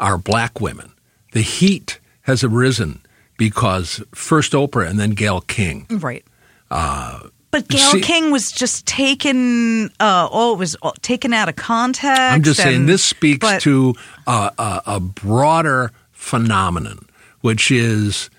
are 0.00 0.18
black 0.18 0.60
women. 0.60 0.90
The 1.34 1.42
heat 1.42 1.98
has 2.22 2.42
arisen 2.42 3.00
because 3.36 4.02
first 4.14 4.52
Oprah 4.52 4.88
and 4.88 4.98
then 4.98 5.10
Gayle 5.10 5.42
King. 5.42 5.86
Right. 5.90 6.24
but 6.70 7.68
Gayle 7.68 7.90
see- 7.90 8.00
King 8.00 8.30
was 8.30 8.50
just 8.50 8.86
taken. 8.86 9.90
Uh, 10.00 10.28
oh, 10.30 10.54
it 10.54 10.58
was 10.58 10.76
uh, 10.82 10.92
taken 11.02 11.32
out 11.32 11.48
of 11.48 11.56
context. 11.56 12.20
I'm 12.20 12.42
just 12.42 12.60
saying 12.60 12.76
and- 12.82 12.88
this 12.88 13.04
speaks 13.04 13.46
but- 13.46 13.60
to 13.62 13.94
uh, 14.26 14.50
a, 14.58 14.82
a 14.96 15.00
broader 15.00 15.92
phenomenon, 16.12 17.06
which 17.42 17.70
is 17.70 18.30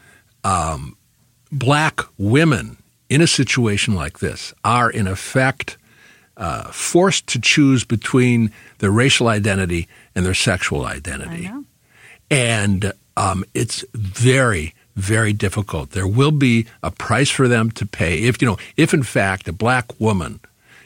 um, 0.43 0.97
black 1.51 2.01
women 2.17 2.77
in 3.09 3.21
a 3.21 3.27
situation 3.27 3.93
like 3.93 4.19
this 4.19 4.53
are 4.63 4.89
in 4.89 5.05
effect 5.07 5.77
uh, 6.37 6.63
forced 6.71 7.27
to 7.27 7.39
choose 7.39 7.83
between 7.83 8.51
their 8.79 8.91
racial 8.91 9.27
identity 9.27 9.87
and 10.15 10.25
their 10.25 10.33
sexual 10.33 10.85
identity. 10.85 11.49
And 12.29 12.93
um, 13.17 13.45
it's 13.53 13.83
very, 13.93 14.73
very 14.95 15.33
difficult. 15.33 15.91
There 15.91 16.07
will 16.07 16.31
be 16.31 16.65
a 16.81 16.91
price 16.91 17.29
for 17.29 17.47
them 17.47 17.71
to 17.71 17.85
pay. 17.85 18.23
If 18.23 18.41
you 18.41 18.47
know, 18.47 18.57
if 18.77 18.93
in 18.93 19.03
fact 19.03 19.47
a 19.47 19.53
black 19.53 19.99
woman, 19.99 20.39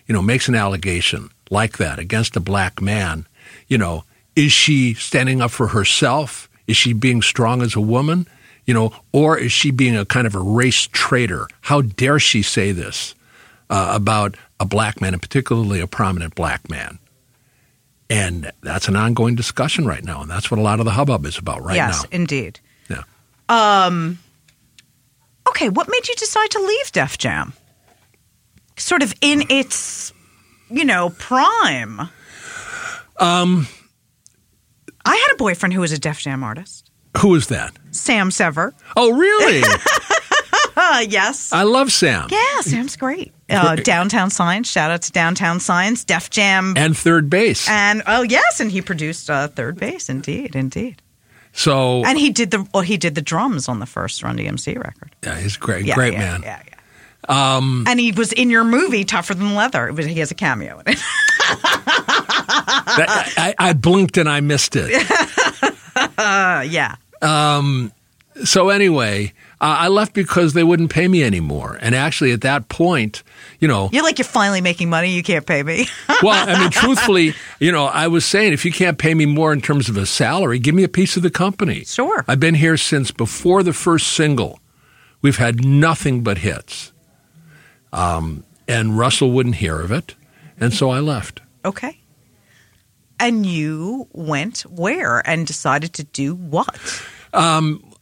you 0.07 0.13
know, 0.13 0.21
makes 0.21 0.47
an 0.47 0.55
allegation 0.55 1.29
like 1.49 1.77
that 1.77 1.99
against 1.99 2.35
a 2.35 2.41
black 2.41 2.81
man, 2.81 3.25
you 3.67 3.77
know, 3.77 4.03
is 4.35 4.51
she 4.51 4.93
standing 4.93 5.41
up 5.41 5.51
for 5.51 5.67
herself? 5.67 6.49
Is 6.67 6.77
she 6.77 6.93
being 6.93 7.21
strong 7.21 7.61
as 7.61 7.75
a 7.75 7.81
woman? 7.81 8.27
You 8.65 8.73
know, 8.73 8.93
or 9.11 9.37
is 9.37 9.51
she 9.51 9.71
being 9.71 9.97
a 9.97 10.05
kind 10.05 10.27
of 10.27 10.35
a 10.35 10.39
race 10.39 10.87
traitor? 10.91 11.47
How 11.61 11.81
dare 11.81 12.19
she 12.19 12.43
say 12.43 12.71
this 12.71 13.15
uh, 13.69 13.91
about 13.95 14.35
a 14.59 14.65
black 14.65 15.01
man, 15.01 15.13
and 15.13 15.21
particularly 15.21 15.79
a 15.79 15.87
prominent 15.87 16.35
black 16.35 16.69
man? 16.69 16.99
And 18.09 18.51
that's 18.61 18.87
an 18.87 18.95
ongoing 18.95 19.35
discussion 19.35 19.85
right 19.85 20.03
now, 20.03 20.21
and 20.21 20.31
that's 20.31 20.49
what 20.49 20.59
a 20.59 20.63
lot 20.63 20.79
of 20.79 20.85
the 20.85 20.91
hubbub 20.91 21.25
is 21.25 21.37
about 21.37 21.63
right 21.63 21.75
yes, 21.75 21.97
now. 21.97 22.01
Yes, 22.01 22.11
indeed. 22.11 22.59
Yeah. 22.89 23.03
Okay, 25.49 25.69
what 25.69 25.87
made 25.89 26.07
you 26.07 26.15
decide 26.15 26.51
to 26.51 26.59
leave 26.59 26.91
Def 26.91 27.17
Jam? 27.17 27.53
Sort 28.77 29.03
of 29.03 29.13
in 29.21 29.43
its, 29.49 30.13
you 30.69 30.85
know, 30.85 31.09
prime. 31.09 31.99
Um, 33.19 33.67
I 35.05 35.15
had 35.15 35.33
a 35.33 35.37
boyfriend 35.37 35.73
who 35.73 35.81
was 35.81 35.91
a 35.91 35.99
Def 35.99 36.19
Jam 36.19 36.43
artist, 36.43 36.89
Who 37.17 37.29
was 37.29 37.47
that? 37.47 37.73
Sam 37.91 38.31
Sever. 38.31 38.73
Oh, 38.95 39.17
really? 39.17 39.61
Uh, 40.81 40.99
yes. 41.07 41.51
I 41.51 41.63
love 41.63 41.91
Sam. 41.91 42.27
yeah, 42.31 42.61
Sam's 42.61 42.95
great. 42.95 43.33
Uh, 43.49 43.75
Downtown 43.75 44.29
Science. 44.29 44.69
Shout 44.71 44.91
out 44.91 45.01
to 45.03 45.11
Downtown 45.11 45.59
Science. 45.59 46.05
Def 46.05 46.29
Jam. 46.29 46.73
And 46.77 46.93
3rd 46.93 47.29
Bass. 47.29 47.67
And 47.69 48.01
oh 48.07 48.21
yes, 48.21 48.59
and 48.61 48.71
he 48.71 48.81
produced 48.81 49.29
uh, 49.29 49.47
3rd 49.49 49.77
Bass. 49.77 50.07
Indeed, 50.09 50.55
indeed. 50.55 51.01
So 51.51 52.03
And 52.05 52.17
he 52.17 52.29
did 52.29 52.51
the 52.51 52.65
well, 52.73 52.83
he 52.83 52.95
did 52.97 53.15
the 53.15 53.21
drums 53.21 53.67
on 53.67 53.79
the 53.79 53.85
first 53.85 54.23
Run 54.23 54.37
DMC 54.37 54.77
record. 54.77 55.11
yeah, 55.23 55.37
he's 55.39 55.57
great, 55.57 55.85
Yeah, 55.85 55.95
great 55.95 56.13
yeah, 56.13 56.19
man. 56.19 56.41
Yeah, 56.43 56.61
yeah. 56.67 56.75
Um, 57.57 57.83
and 57.87 57.99
he 57.99 58.11
was 58.13 58.31
in 58.31 58.49
your 58.49 58.63
movie 58.63 59.03
Tougher 59.03 59.33
Than 59.33 59.53
Leather. 59.55 59.91
Was, 59.91 60.05
he 60.05 60.19
has 60.19 60.31
a 60.31 60.35
cameo 60.35 60.79
in 60.79 60.93
it. 60.93 60.99
That- 62.17 63.33
I, 63.37 63.55
I 63.59 63.73
blinked 63.73 64.17
and 64.17 64.29
I 64.29 64.39
missed 64.41 64.75
it. 64.75 64.89
Uh, 66.17 66.63
yeah. 66.69 66.95
so 68.43 68.69
anyway, 68.69 69.33
uh, 69.61 69.75
I 69.79 69.87
left 69.89 70.13
because 70.13 70.53
they 70.53 70.63
wouldn't 70.63 70.89
pay 70.89 71.07
me 71.07 71.23
anymore. 71.23 71.77
And 71.81 71.93
actually, 71.93 72.31
at 72.31 72.41
that 72.41 72.69
point, 72.69 73.23
you 73.59 73.67
know, 73.67 73.89
You're 73.91 74.03
like 74.03 74.17
you're 74.17 74.25
finally 74.25 74.61
making 74.61 74.89
money. 74.89 75.11
You 75.11 75.21
can't 75.23 75.45
pay 75.45 75.63
me. 75.63 75.87
well, 76.23 76.47
I 76.49 76.59
mean, 76.59 76.71
truthfully, 76.71 77.33
you 77.59 77.71
know, 77.71 77.85
I 77.85 78.07
was 78.07 78.25
saying 78.25 78.53
if 78.53 78.63
you 78.63 78.71
can't 78.71 78.97
pay 78.97 79.13
me 79.13 79.25
more 79.25 79.51
in 79.51 79.59
terms 79.61 79.89
of 79.89 79.97
a 79.97 80.05
salary, 80.05 80.59
give 80.59 80.73
me 80.75 80.83
a 80.83 80.89
piece 80.89 81.17
of 81.17 81.23
the 81.23 81.29
company. 81.29 81.83
Sure. 81.83 82.23
I've 82.27 82.39
been 82.39 82.55
here 82.55 82.77
since 82.77 83.11
before 83.11 83.63
the 83.63 83.73
first 83.73 84.07
single. 84.13 84.59
We've 85.21 85.37
had 85.37 85.65
nothing 85.65 86.23
but 86.23 86.37
hits. 86.37 86.93
Um, 87.91 88.45
and 88.67 88.97
Russell 88.97 89.31
wouldn't 89.31 89.55
hear 89.55 89.81
of 89.81 89.91
it. 89.91 90.15
And 90.59 90.73
so 90.73 90.89
I 90.89 90.99
left. 90.99 91.41
okay. 91.65 91.97
And 93.21 93.45
you 93.45 94.07
went 94.13 94.61
where 94.61 95.21
and 95.27 95.45
decided 95.45 95.91
to 95.95 96.05
do 96.05 96.35
what? 96.35 96.79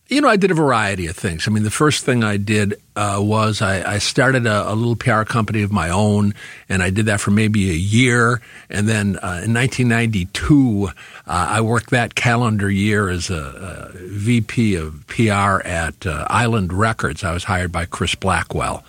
You 0.10 0.22
know, 0.22 0.30
I 0.30 0.38
did 0.38 0.52
a 0.52 0.54
variety 0.54 1.08
of 1.08 1.18
things. 1.18 1.48
I 1.48 1.52
mean, 1.52 1.64
the 1.64 1.70
first 1.70 2.06
thing 2.06 2.24
I 2.24 2.38
did 2.38 2.76
uh, 2.96 3.18
was 3.20 3.62
I, 3.62 3.96
I 3.96 3.98
started 3.98 4.46
a, 4.46 4.72
a 4.72 4.74
little 4.74 4.96
PR 4.96 5.24
company 5.24 5.64
of 5.64 5.72
my 5.72 5.90
own, 5.90 6.34
and 6.70 6.82
I 6.82 6.92
did 6.92 7.08
that 7.08 7.20
for 7.20 7.32
maybe 7.32 7.70
a 7.72 7.74
year. 7.74 8.42
And 8.70 8.88
then 8.88 9.18
uh, 9.18 9.44
in 9.44 9.54
1992, 9.54 10.88
uh, 10.88 10.92
I 11.26 11.60
worked 11.60 11.90
that 11.90 12.16
calendar 12.16 12.72
year 12.72 13.10
as 13.10 13.30
a, 13.30 13.92
a 13.94 13.98
VP 13.98 14.76
of 14.76 15.06
PR 15.08 15.62
at 15.68 16.08
uh, 16.08 16.26
Island 16.30 16.72
Records. 16.72 17.26
I 17.26 17.34
was 17.34 17.44
hired 17.44 17.74
by 17.74 17.86
Chris 17.86 18.16
Blackwell. 18.16 18.86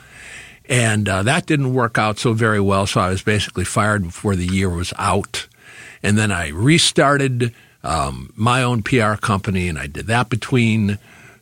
And 0.68 1.08
uh, 1.08 1.24
that 1.24 1.46
didn't 1.46 1.74
work 1.74 1.98
out 1.98 2.18
so 2.20 2.32
very 2.32 2.60
well, 2.60 2.86
so 2.86 3.00
I 3.00 3.08
was 3.08 3.22
basically 3.22 3.64
fired 3.64 4.04
before 4.04 4.36
the 4.36 4.46
year 4.46 4.68
was 4.68 4.92
out. 4.98 5.48
And 6.00 6.16
then 6.16 6.30
I 6.30 6.50
restarted 6.50 7.52
um, 7.82 8.32
my 8.36 8.62
own 8.62 8.82
PR 8.82 9.14
company, 9.14 9.68
and 9.68 9.78
I 9.78 9.86
did 9.86 10.06
that 10.06 10.28
between, 10.28 10.98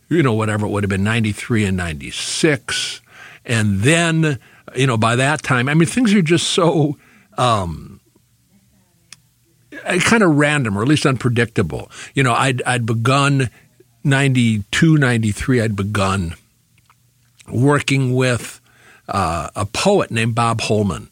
you 0.09 0.23
know, 0.23 0.35
whatever 0.35 0.67
it 0.67 0.71
would 0.71 0.83
have 0.85 0.91
been 0.91 1.05
93 1.05 1.65
and 1.65 1.77
96. 1.77 3.01
And 3.45 3.81
then, 3.81 4.39
you 4.75 4.87
know, 4.87 4.97
by 4.97 5.17
that 5.17 5.43
time, 5.43 5.69
I 5.69 5.75
mean, 5.75 5.89
things 5.89 6.13
are 6.15 6.23
just 6.23 6.49
so 6.49 6.99
um, 7.39 8.01
kind 10.01 10.23
of 10.23 10.37
random 10.37 10.77
or 10.77 10.83
at 10.83 10.89
least 10.89 11.07
unpredictable. 11.07 11.91
You 12.15 12.23
know, 12.23 12.35
I'd, 12.35 12.63
I'd 12.63 12.87
begun 12.87 13.51
92, 14.05 14.97
93, 14.97 15.61
I'd 15.61 15.77
begun 15.77 16.35
working 17.49 18.15
with 18.15 18.61
uh, 19.09 19.51
a 19.55 19.67
poet 19.67 20.11
named 20.11 20.35
Bob 20.35 20.61
Holman. 20.63 21.09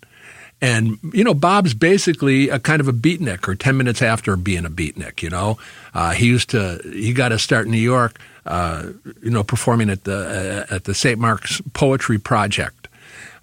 And, 0.64 0.98
you 1.12 1.22
know, 1.22 1.34
Bob's 1.34 1.74
basically 1.74 2.48
a 2.48 2.58
kind 2.58 2.80
of 2.80 2.88
a 2.88 2.92
beatnik 2.94 3.46
or 3.46 3.54
10 3.54 3.76
minutes 3.76 4.00
after 4.00 4.34
being 4.34 4.64
a 4.64 4.70
beatnik, 4.70 5.22
you 5.22 5.28
know. 5.28 5.58
Uh, 5.92 6.12
he 6.12 6.24
used 6.24 6.48
to, 6.50 6.80
he 6.84 7.12
got 7.12 7.28
to 7.28 7.38
start 7.38 7.66
in 7.66 7.72
New 7.72 7.76
York, 7.76 8.18
uh, 8.46 8.86
you 9.22 9.30
know, 9.30 9.44
performing 9.44 9.90
at 9.90 10.04
the, 10.04 10.66
uh, 10.70 10.74
at 10.74 10.84
the 10.84 10.94
St. 10.94 11.18
Mark's 11.18 11.60
Poetry 11.74 12.16
Project. 12.16 12.88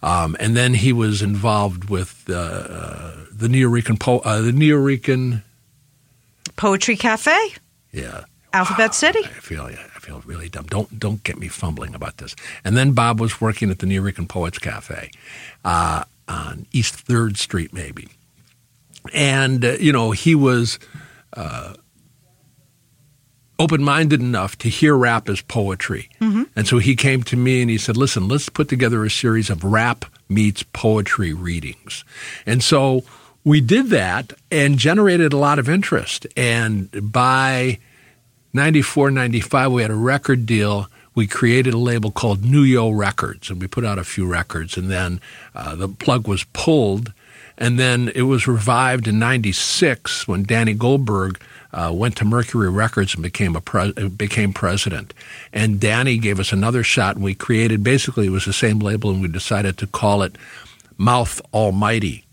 Um, 0.01 0.35
and 0.39 0.57
then 0.57 0.73
he 0.73 0.93
was 0.93 1.21
involved 1.21 1.91
with 1.91 2.25
uh, 2.27 2.33
uh, 2.33 3.15
the 3.31 3.47
Nuyorican, 3.47 3.99
po- 3.99 4.21
uh, 4.25 4.41
the 4.41 4.51
Nuyorican, 4.51 5.43
Poetry 6.55 6.95
Cafe, 6.95 7.37
yeah, 7.91 8.23
Alphabet 8.51 8.95
City. 8.95 9.19
I 9.23 9.27
feel 9.27 9.65
I 9.65 9.99
feel 9.99 10.23
really 10.25 10.49
dumb. 10.49 10.65
Don't 10.65 10.99
don't 10.99 11.23
get 11.23 11.37
me 11.37 11.49
fumbling 11.49 11.93
about 11.93 12.17
this. 12.17 12.35
And 12.63 12.75
then 12.75 12.93
Bob 12.93 13.19
was 13.19 13.39
working 13.39 13.69
at 13.69 13.77
the 13.77 13.85
Nuyorican 13.85 14.27
Poets 14.27 14.57
Cafe 14.57 15.11
uh, 15.63 16.03
on 16.31 16.65
East 16.71 16.95
Third 16.95 17.37
Street, 17.37 17.73
maybe. 17.73 18.07
And 19.13 19.65
uh, 19.65 19.71
you 19.79 19.91
know 19.91 20.11
he 20.11 20.35
was 20.35 20.79
uh, 21.33 21.73
open-minded 23.59 24.19
enough 24.21 24.57
to 24.59 24.69
hear 24.69 24.95
rap 24.95 25.29
as 25.29 25.41
poetry, 25.41 26.09
and 26.55 26.67
so 26.67 26.77
he 26.77 26.95
came 26.95 27.23
to 27.23 27.35
me 27.35 27.61
and 27.61 27.69
he 27.69 27.77
said, 27.77 27.97
"Listen, 27.97 28.27
let's 28.27 28.49
put 28.49 28.69
together 28.69 29.03
a 29.03 29.09
series 29.09 29.49
of 29.49 29.63
rap 29.63 30.05
meets 30.29 30.63
poetry 30.63 31.33
readings." 31.33 32.03
And 32.45 32.63
so 32.63 33.03
we 33.43 33.59
did 33.61 33.87
that 33.89 34.33
and 34.51 34.77
generated 34.77 35.33
a 35.33 35.37
lot 35.37 35.57
of 35.59 35.67
interest. 35.67 36.27
And 36.37 36.89
by 37.11 37.79
94, 38.53 39.11
95, 39.11 39.71
we 39.71 39.81
had 39.81 39.91
a 39.91 39.95
record 39.95 40.45
deal. 40.45 40.87
We 41.13 41.27
created 41.27 41.73
a 41.73 41.77
label 41.77 42.11
called 42.11 42.41
Nuyo 42.41 42.95
Records, 42.97 43.49
and 43.49 43.59
we 43.61 43.67
put 43.67 43.83
out 43.85 43.99
a 43.99 44.03
few 44.03 44.25
records. 44.25 44.77
And 44.77 44.89
then 44.89 45.19
uh, 45.53 45.75
the 45.75 45.89
plug 45.89 46.27
was 46.27 46.45
pulled, 46.53 47.11
and 47.57 47.77
then 47.77 48.09
it 48.15 48.21
was 48.23 48.47
revived 48.47 49.07
in 49.07 49.19
'96 49.19 50.27
when 50.27 50.43
Danny 50.43 50.73
Goldberg 50.73 51.41
uh, 51.73 51.91
went 51.93 52.15
to 52.17 52.25
Mercury 52.25 52.69
Records 52.69 53.13
and 53.13 53.23
became 53.23 53.55
a 53.57 53.61
pre- 53.61 53.93
uh, 53.97 54.07
became 54.09 54.53
president. 54.53 55.13
And 55.51 55.79
Danny 55.81 56.17
gave 56.17 56.39
us 56.39 56.53
another 56.53 56.81
shot, 56.83 57.15
and 57.15 57.25
we 57.25 57.35
created 57.35 57.83
basically 57.83 58.27
it 58.27 58.31
was 58.31 58.45
the 58.45 58.53
same 58.53 58.79
label, 58.79 59.09
and 59.11 59.21
we 59.21 59.27
decided 59.27 59.77
to 59.79 59.87
call 59.87 60.23
it 60.23 60.37
Mouth 60.97 61.41
Almighty, 61.53 62.23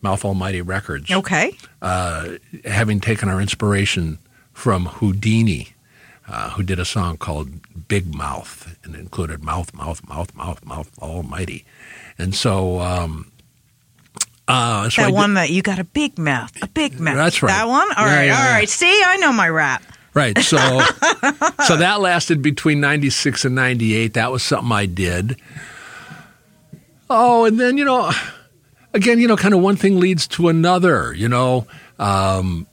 Mouth 0.00 0.24
Almighty 0.24 0.62
Records 0.62 1.10
Okay. 1.10 1.52
uh, 1.82 2.36
having 2.64 3.00
taken 3.00 3.28
our 3.28 3.40
inspiration 3.40 4.18
from 4.54 4.86
Whodini, 4.86 5.72
uh, 6.28 6.50
who 6.50 6.62
did 6.62 6.78
a 6.78 6.84
song 6.84 7.16
called 7.16 7.48
Big 7.88 8.14
Mouth 8.14 8.76
and 8.84 8.94
included 8.94 9.42
mouth, 9.42 9.72
mouth, 9.74 10.06
mouth, 10.08 10.34
mouth, 10.34 10.64
mouth, 10.64 10.90
almighty. 11.00 11.64
And 12.18 12.34
so, 12.34 12.80
um, 12.80 13.32
uh, 14.46 14.88
so 14.90 15.02
I 15.02 15.04
That 15.06 15.10
did- 15.10 15.14
one 15.14 15.34
that 15.34 15.50
you 15.50 15.62
got 15.62 15.78
a 15.78 15.84
big 15.84 16.18
mouth, 16.18 16.52
a 16.62 16.68
big 16.68 17.00
mouth. 17.00 17.16
That's 17.16 17.42
right. 17.42 17.48
That 17.50 17.68
one? 17.68 17.88
All 17.96 18.06
Yeah, 18.06 18.16
right, 18.16 18.24
yeah, 18.26 18.36
all 18.38 18.44
yeah. 18.44 18.52
right. 18.54 18.68
See, 18.68 19.02
I 19.06 19.16
know 19.16 19.32
my 19.32 19.48
rap. 19.48 19.82
Right. 20.14 20.36
So 20.38 20.56
so 21.66 21.76
that 21.76 22.00
lasted 22.00 22.42
between 22.42 22.80
96 22.80 23.44
and 23.44 23.54
98. 23.54 24.14
That 24.14 24.32
was 24.32 24.42
something 24.42 24.72
I 24.72 24.86
did. 24.86 25.36
Oh, 27.10 27.44
and 27.44 27.58
then, 27.58 27.78
you 27.78 27.84
know, 27.84 28.10
again, 28.92 29.18
you 29.20 29.28
know, 29.28 29.36
kind 29.36 29.54
of 29.54 29.60
one 29.60 29.76
thing 29.76 29.98
leads 30.00 30.26
to 30.28 30.48
another, 30.48 31.12
you 31.14 31.28
know. 31.28 31.66
Um, 31.98 32.66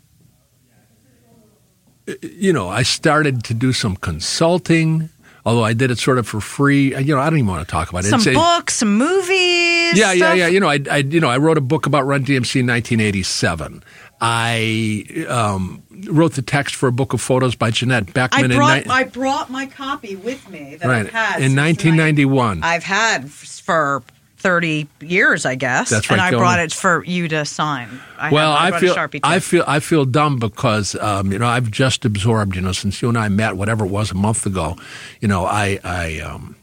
you 2.21 2.53
know, 2.53 2.69
I 2.69 2.83
started 2.83 3.43
to 3.45 3.53
do 3.53 3.73
some 3.73 3.95
consulting, 3.95 5.09
although 5.45 5.63
I 5.63 5.73
did 5.73 5.91
it 5.91 5.97
sort 5.97 6.17
of 6.17 6.27
for 6.27 6.39
free. 6.41 6.95
You 6.97 7.15
know, 7.15 7.19
I 7.21 7.29
don't 7.29 7.39
even 7.39 7.49
want 7.49 7.67
to 7.67 7.71
talk 7.71 7.89
about 7.89 8.05
it. 8.05 8.09
Some 8.09 8.19
It's 8.19 8.27
a- 8.27 8.33
books, 8.33 8.75
some 8.75 8.97
movies. 8.97 9.97
yeah, 9.97 10.11
yeah, 10.11 10.13
stuff. 10.15 10.37
yeah. 10.37 10.47
You 10.47 10.59
know, 10.59 10.69
I, 10.69 10.79
I, 10.91 10.97
you 10.97 11.19
know, 11.19 11.29
I 11.29 11.37
wrote 11.37 11.57
a 11.57 11.61
book 11.61 11.85
about 11.85 12.05
Run 12.05 12.23
DMC 12.25 12.59
in 12.61 12.67
1987. 12.67 13.83
I 14.21 15.25
um, 15.27 15.83
wrote 16.09 16.33
the 16.33 16.41
text 16.41 16.75
for 16.75 16.87
a 16.87 16.91
book 16.91 17.13
of 17.13 17.21
photos 17.21 17.53
by 17.55 17.69
Janette 17.71 18.07
I 18.09 18.11
Beckman 18.11 18.51
in, 18.51 18.57
brought 18.57 18.85
ni- 18.85 18.91
I 18.91 19.03
brought 19.03 19.49
my 19.49 19.65
copy 19.65 20.15
with 20.15 20.47
me 20.49 20.75
that 20.75 20.87
right 20.87 21.05
I've 21.05 21.09
had 21.11 21.35
in 21.41 21.49
since 21.51 21.57
1991. 21.57 22.63
I've 22.63 22.83
had 22.83 23.29
for 23.29 24.03
thirty 24.45 24.87
years, 25.01 25.43
I 25.45 25.55
guess. 25.55 25.89
That's 25.89 26.07
And 26.11 26.21
I 26.21 26.29
Gilman. 26.29 26.39
brought 26.43 26.59
it 26.59 26.71
for 26.71 27.03
you 27.03 27.27
to 27.29 27.45
sign. 27.45 27.89
I 28.19 28.29
well, 28.31 28.55
have, 28.55 28.61
I 28.75 28.79
brought 28.79 29.11
feel 29.11 29.21
I 29.23 29.39
feel 29.39 29.63
I 29.67 29.79
feel 29.79 30.05
dumb 30.05 30.37
because 30.37 30.93
um, 30.95 31.31
you 31.31 31.39
know 31.39 31.47
I've 31.47 31.71
just 31.71 32.05
absorbed 32.05 32.55
you 32.55 32.61
know 32.61 32.71
since 32.71 33.01
you 33.01 33.09
and 33.09 33.17
I 33.17 33.27
met 33.29 33.57
whatever 33.57 33.85
it 33.85 33.89
was 33.89 34.11
a 34.11 34.15
month 34.15 34.45
ago, 34.45 34.77
you 35.19 35.27
know 35.27 35.45
I 35.45 35.79
I 35.83 36.19
um, 36.19 36.55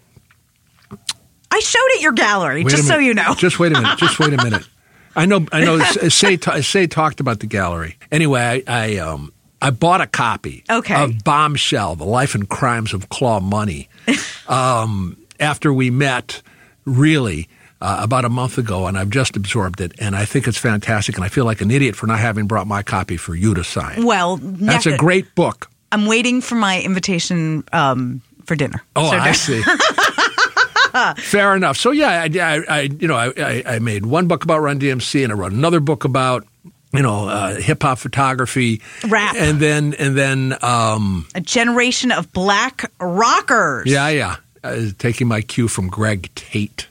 I 1.50 1.58
showed 1.60 1.88
it 1.96 2.02
your 2.02 2.12
gallery, 2.12 2.62
just 2.64 2.86
so 2.86 2.98
you 2.98 3.14
know. 3.14 3.34
Just 3.36 3.58
wait 3.58 3.72
a 3.72 3.80
minute. 3.80 3.98
Just 3.98 4.18
wait 4.20 4.32
a 4.32 4.36
minute. 4.44 4.66
I 5.14 5.26
know. 5.26 5.44
I 5.52 5.64
know. 5.64 5.78
Say 6.08 6.38
say 6.38 6.86
talked 6.86 7.20
about 7.20 7.40
the 7.40 7.46
gallery. 7.46 7.98
Anyway, 8.10 8.40
I, 8.40 8.62
I 8.66 8.96
um 8.98 9.32
I 9.60 9.70
bought 9.70 10.00
a 10.00 10.06
copy 10.06 10.64
Okay. 10.70 11.02
of 11.02 11.22
Bombshell: 11.24 11.96
The 11.96 12.04
Life 12.04 12.34
and 12.34 12.48
Crimes 12.48 12.94
of 12.94 13.08
Claw 13.08 13.40
Money. 13.40 13.88
um, 14.48 15.16
after 15.38 15.72
we 15.72 15.90
met, 15.90 16.42
really. 16.86 17.48
Uh, 17.84 17.98
about 18.00 18.24
a 18.24 18.28
month 18.28 18.58
ago, 18.58 18.86
and 18.86 18.96
I've 18.96 19.10
just 19.10 19.34
absorbed 19.36 19.80
it, 19.80 19.92
and 19.98 20.14
I 20.14 20.24
think 20.24 20.46
it's 20.46 20.56
fantastic. 20.56 21.16
And 21.16 21.24
I 21.24 21.28
feel 21.28 21.44
like 21.44 21.60
an 21.60 21.68
idiot 21.72 21.96
for 21.96 22.06
not 22.06 22.20
having 22.20 22.46
brought 22.46 22.68
my 22.68 22.80
copy 22.84 23.16
for 23.16 23.34
you 23.34 23.54
to 23.54 23.64
sign. 23.64 24.04
well, 24.06 24.36
That's 24.40 24.86
a 24.86 24.96
great 24.96 25.34
book. 25.34 25.68
I'm 25.90 26.06
waiting 26.06 26.40
for 26.42 26.54
my 26.54 26.80
invitation 26.80 27.64
um, 27.72 28.22
for 28.44 28.54
dinner. 28.54 28.84
Oh, 28.94 29.10
So 29.10 29.16
I 29.16 29.32
see. 29.32 29.62
Fair 31.22 31.56
enough. 31.56 31.76
So 31.76 31.90
yeah, 31.90 32.22
I, 32.22 32.30
I, 32.38 32.64
I 32.68 32.80
you 32.82 33.08
know, 33.08 33.16
I, 33.16 33.32
I, 33.36 33.62
I 33.66 33.78
made 33.80 34.06
one 34.06 34.28
book 34.28 34.44
about 34.44 34.60
Run 34.60 34.78
DMC, 34.78 35.24
and 35.24 35.32
I 35.32 35.36
wrote 35.36 35.52
another 35.52 35.80
book 35.80 36.04
about 36.04 36.46
you 36.92 37.02
know 37.02 37.28
uh, 37.28 37.56
hip 37.56 37.82
hop 37.82 37.98
photography, 37.98 38.80
Rap. 39.08 39.34
and 39.36 39.58
then 39.58 39.94
and 39.94 40.16
then 40.16 40.56
um, 40.62 41.26
A 41.34 41.40
generation 41.40 42.12
of 42.12 42.32
black 42.32 42.92
rockers. 43.00 43.86
yeah, 43.90 44.08
yeah, 44.08 44.36
uh, 44.62 44.82
taking 44.98 45.26
my 45.26 45.40
cue 45.40 45.66
from 45.66 45.88
Greg 45.88 46.30
Tate. 46.36 46.86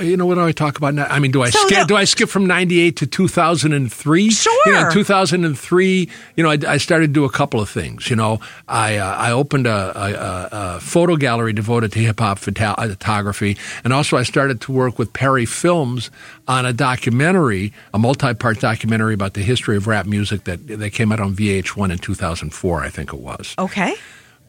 You 0.00 0.16
know 0.16 0.26
what 0.26 0.34
do 0.34 0.40
I 0.44 0.50
talk 0.50 0.76
about 0.76 0.94
now? 0.94 1.06
I 1.08 1.20
mean, 1.20 1.30
do 1.30 1.42
I 1.42 1.50
So 1.50 1.58
skip? 1.66 1.78
the- 1.80 1.84
do 1.84 1.96
I 1.96 2.02
skip 2.04 2.28
from 2.28 2.46
'98 2.46 2.96
to 2.96 3.06
2003? 3.06 4.30
Sure. 4.30 4.52
You 4.66 4.72
know, 4.72 4.90
2003, 4.90 6.08
you 6.34 6.42
know, 6.42 6.50
I, 6.50 6.58
I 6.66 6.76
started 6.78 7.06
to 7.08 7.12
do 7.12 7.24
a 7.24 7.30
couple 7.30 7.60
of 7.60 7.68
things. 7.70 8.10
You 8.10 8.16
know, 8.16 8.40
I 8.66 8.96
uh, 8.96 9.14
I 9.16 9.30
opened 9.30 9.68
a, 9.68 9.92
a, 9.96 10.12
a, 10.12 10.48
a 10.76 10.80
photo 10.80 11.14
gallery 11.16 11.52
devoted 11.52 11.92
to 11.92 12.00
hip 12.00 12.18
hop 12.18 12.40
photography, 12.40 13.56
and 13.84 13.92
also 13.92 14.16
I 14.16 14.24
started 14.24 14.60
to 14.62 14.72
work 14.72 14.98
with 14.98 15.12
Perry 15.12 15.46
Films 15.46 16.10
on 16.48 16.66
a 16.66 16.72
documentary, 16.72 17.72
a 17.94 17.98
multi-part 18.00 18.58
documentary 18.60 19.14
about 19.14 19.34
the 19.34 19.42
history 19.42 19.76
of 19.76 19.86
rap 19.86 20.06
music 20.06 20.42
that 20.44 20.66
that 20.66 20.90
came 20.90 21.12
out 21.12 21.20
on 21.20 21.34
VH1 21.36 21.92
in 21.92 21.98
2004, 21.98 22.82
I 22.82 22.88
think 22.90 23.12
it 23.12 23.20
was. 23.20 23.54
Okay. 23.58 23.94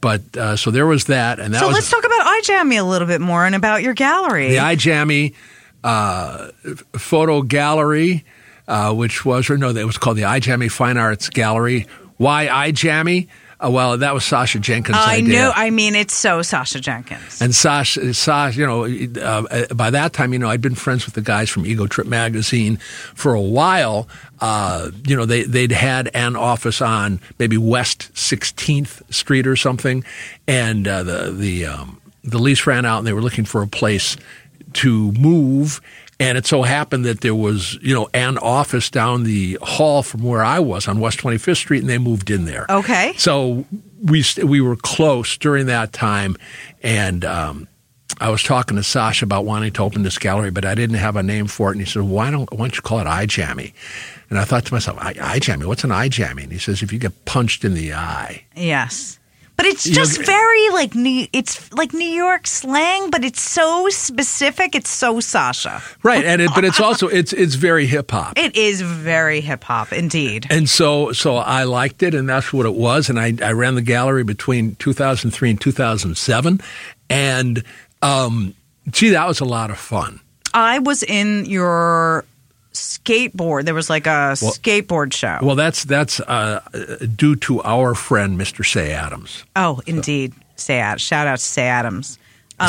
But 0.02 0.22
uh, 0.38 0.56
so 0.56 0.72
there 0.72 0.86
was 0.86 1.06
that, 1.06 1.40
and 1.40 1.54
that 1.54 1.60
so 1.60 1.68
was 1.68 1.76
let's 1.76 1.90
talk 1.90 2.06
about 2.06 2.26
Eyejammie 2.26 2.80
a 2.80 2.84
little 2.84 3.08
bit 3.08 3.22
more 3.22 3.46
and 3.46 3.56
about 3.56 3.84
your 3.84 3.94
gallery. 3.94 4.50
the 4.50 4.58
Eyejammie 4.58 5.34
uh, 5.84 6.50
photo 6.94 7.42
gallery, 7.42 8.24
uh, 8.68 8.94
which 8.94 9.26
was 9.26 9.50
or 9.50 9.58
no, 9.58 9.74
that 9.74 9.86
was 9.86 9.98
called 9.98 10.18
the 10.18 10.24
Eyejammie 10.24 10.72
Fine 10.72 10.98
Arts 10.98 11.30
Gallery. 11.30 11.88
Why 12.18 12.48
Eyejammie? 12.48 13.28
Uh, 13.62 13.70
well, 13.70 13.98
that 13.98 14.14
was 14.14 14.24
Sasha 14.24 14.58
Jenkins' 14.60 14.98
I 14.98 15.18
idea. 15.18 15.34
know. 15.34 15.52
I 15.54 15.70
mean, 15.70 15.94
it's 15.94 16.14
so 16.14 16.42
Sasha 16.42 16.80
Jenkins. 16.80 17.42
And 17.42 17.54
Sasha, 17.54 18.14
Sasha, 18.14 18.58
you 18.58 18.66
know, 18.66 18.86
uh, 19.22 19.74
by 19.74 19.90
that 19.90 20.14
time, 20.14 20.32
you 20.32 20.40
know, 20.40 20.50
I'd 20.50 20.62
been 20.62 20.76
friends 20.76 21.06
with 21.06 21.16
the 21.16 21.22
guys 21.22 21.50
from 21.50 21.66
Ego 21.66 21.86
Trip 21.86 22.08
magazine 22.08 22.78
for 23.16 23.34
a 23.34 23.42
while. 23.42 24.08
Uh, 24.40 24.92
you 25.06 25.16
know, 25.16 25.26
they 25.26 25.44
they'd 25.44 25.74
had 25.74 26.10
an 26.14 26.38
office 26.38 26.82
on 26.82 27.20
maybe 27.38 27.58
West 27.58 28.10
16th 28.14 29.14
Street 29.14 29.46
or 29.46 29.58
something, 29.58 30.06
and 30.48 30.88
uh, 30.88 31.04
the 31.04 31.32
the 31.32 31.66
um, 31.66 32.00
the 32.24 32.40
lease 32.40 32.66
ran 32.66 32.86
out, 32.86 33.00
and 33.00 33.08
they 33.08 33.14
were 33.14 33.22
looking 33.22 33.46
for 33.46 33.62
a 33.62 33.68
place 33.68 34.16
to 34.74 35.12
move. 35.14 35.82
And 36.20 36.38
it 36.38 36.46
so 36.46 36.64
happened 36.64 37.06
that 37.06 37.22
there 37.22 37.36
was, 37.36 37.76
you 37.82 37.94
know, 37.94 38.10
an 38.14 38.38
office 38.38 38.90
down 38.90 39.24
the 39.24 39.58
hall 39.62 40.04
from 40.04 40.22
where 40.22 40.44
I 40.44 40.60
was 40.60 40.88
on 40.88 41.00
West 41.00 41.20
25th 41.20 41.58
Street, 41.58 41.80
and 41.80 41.90
they 41.90 41.98
moved 41.98 42.30
in 42.30 42.44
there. 42.44 42.66
Okay. 42.70 43.14
So 43.18 43.66
we 44.04 44.24
we 44.44 44.60
were 44.60 44.76
close 44.76 45.38
during 45.38 45.68
that 45.68 45.94
time, 45.94 46.36
and 46.84 47.24
um, 47.24 47.68
I 48.20 48.30
was 48.30 48.44
talking 48.44 48.76
to 48.76 48.84
Sasha 48.84 49.26
about 49.26 49.46
wanting 49.46 49.72
to 49.74 49.84
open 49.84 50.04
this 50.04 50.18
gallery, 50.18 50.52
but 50.52 50.66
I 50.66 50.76
didn't 50.76 50.98
have 50.98 51.16
a 51.16 51.24
name 51.24 51.48
for 51.48 51.70
it. 51.70 51.74
And 51.74 51.82
he 51.82 51.86
said, 51.86 52.04
"Why 52.04 52.32
don't 52.32 52.52
why 52.52 52.66
don't 52.66 52.76
you 52.76 52.82
call 52.82 53.00
it 53.00 53.08
Eye 53.08 53.26
Jammy?" 53.26 53.74
And 54.30 54.38
I 54.38 54.44
thought 54.44 54.66
to 54.66 54.74
myself, 54.74 54.98
"Eye 55.02 55.40
Jammy? 55.40 55.66
What's 55.66 55.84
an 55.84 55.92
eye 55.92 56.10
jammy?" 56.10 56.44
And 56.44 56.52
he 56.52 56.60
says, 56.60 56.84
"If 56.84 56.92
you 56.92 57.00
get 57.00 57.26
punched 57.26 57.64
in 57.64 57.74
the 57.76 57.94
eye." 57.94 58.44
Yes. 58.56 59.19
But 59.60 59.66
it's 59.66 59.84
just 59.84 60.26
very 60.26 60.70
like 60.70 60.96
New, 60.96 61.28
it's 61.34 61.74
like 61.74 61.92
New 61.92 62.08
York 62.08 62.48
slang, 62.48 63.10
but 63.10 63.26
it's 63.26 63.42
so 63.42 63.90
specific. 63.90 64.74
It's 64.74 64.90
so 64.90 65.20
Sasha. 65.20 65.84
Right, 66.02 66.24
and 66.24 66.42
it, 66.42 66.52
but 66.56 66.64
it's 66.64 66.80
also 66.80 67.08
it's 67.10 67.34
it's 67.34 67.56
very 67.56 67.86
hip 67.86 68.10
hop. 68.12 68.38
It 68.38 68.56
is 68.56 68.80
very 68.80 69.42
hip 69.42 69.66
hop 69.66 69.92
indeed. 69.92 70.48
And 70.50 70.70
so, 70.70 71.12
so 71.12 71.36
I 71.36 71.66
liked 71.66 72.04
it, 72.04 72.16
and 72.16 72.30
that's 72.30 72.54
what 72.54 72.68
it 72.68 72.74
was. 72.74 73.10
And 73.10 73.20
I, 73.20 73.34
I 73.44 73.52
ran 73.52 73.76
the 73.76 73.82
gallery 73.82 74.24
between 74.24 74.76
2003 74.76 75.50
and 75.50 75.60
2007, 75.60 76.62
and 77.10 77.64
um, 78.02 78.56
gee, 78.90 79.10
that 79.10 79.28
was 79.28 79.42
a 79.42 79.46
lot 79.46 79.72
of 79.72 79.78
fun. 79.78 80.22
I 80.54 80.80
was 80.80 81.04
in 81.04 81.44
your 81.48 82.24
skateboard. 82.80 83.66
There 83.66 83.74
was 83.74 83.90
like 83.90 84.08
a 84.08 84.34
skateboard 84.36 85.14
show. 85.14 85.38
Well, 85.42 85.56
that's 85.56 85.84
that's 85.84 86.20
uh, 86.22 86.62
due 87.16 87.36
to 87.38 87.62
our 87.64 87.96
friend 87.96 88.40
Mr. 88.40 88.66
Cey 88.66 88.92
Adams. 88.92 89.44
oh, 89.56 89.82
indeed. 89.86 90.34
Cey 90.56 90.80
Ad- 90.80 91.00
shout 91.00 91.26
out 91.28 91.40
to 91.40 91.44
Cey 91.46 91.68
Adams. 91.68 92.20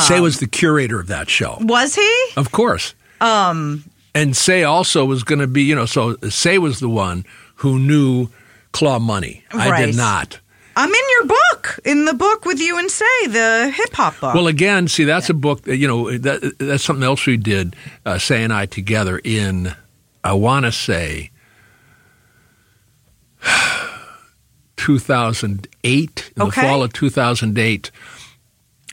Cey 0.06 0.20
was 0.20 0.38
the 0.38 0.46
curator 0.46 1.00
of 1.00 1.08
that 1.08 1.28
show, 1.28 1.58
Was 1.60 1.96
he? 1.96 2.24
of 2.36 2.52
course. 2.52 2.94
Um, 3.20 3.82
and 4.14 4.36
Cey 4.36 4.62
also 4.62 5.04
was 5.04 5.24
going 5.24 5.40
to 5.40 5.48
be, 5.48 5.62
you 5.62 5.74
know, 5.74 5.86
so 5.86 6.14
Cey 6.28 6.58
was 6.58 6.78
the 6.78 6.88
one 6.88 7.24
who 7.56 7.78
knew 7.78 8.28
Claw 8.72 9.00
Money. 9.00 9.42
I 9.52 9.84
did 9.84 9.96
not. 9.96 10.38
I'm 10.76 10.88
in 10.88 11.04
your 11.18 11.26
book, 11.26 11.80
in 11.84 12.04
the 12.04 12.14
book 12.14 12.44
with 12.44 12.60
you 12.60 12.78
and 12.78 12.88
Cey, 12.88 13.26
the 13.26 13.72
hip 13.74 13.92
hop 13.92 14.20
book. 14.20 14.34
Well, 14.34 14.46
again, 14.46 14.86
see, 14.86 15.02
that's 15.02 15.28
a 15.28 15.34
book 15.34 15.62
that, 15.62 15.76
you 15.76 15.88
know, 15.88 16.16
that, 16.16 16.54
that's 16.58 16.84
something 16.84 17.02
else 17.02 17.26
we 17.26 17.36
did, 17.36 17.74
uh, 18.06 18.18
Say 18.18 18.44
and 18.44 18.52
I 18.52 18.66
together 18.66 19.20
in, 19.24 19.74
I 20.22 20.32
want 20.34 20.66
to 20.66 20.72
say, 20.72 21.30
2008. 24.76 26.32
In 26.36 26.46
the 26.46 26.52
fall 26.52 26.82
of 26.82 26.92
2008, 26.92 27.90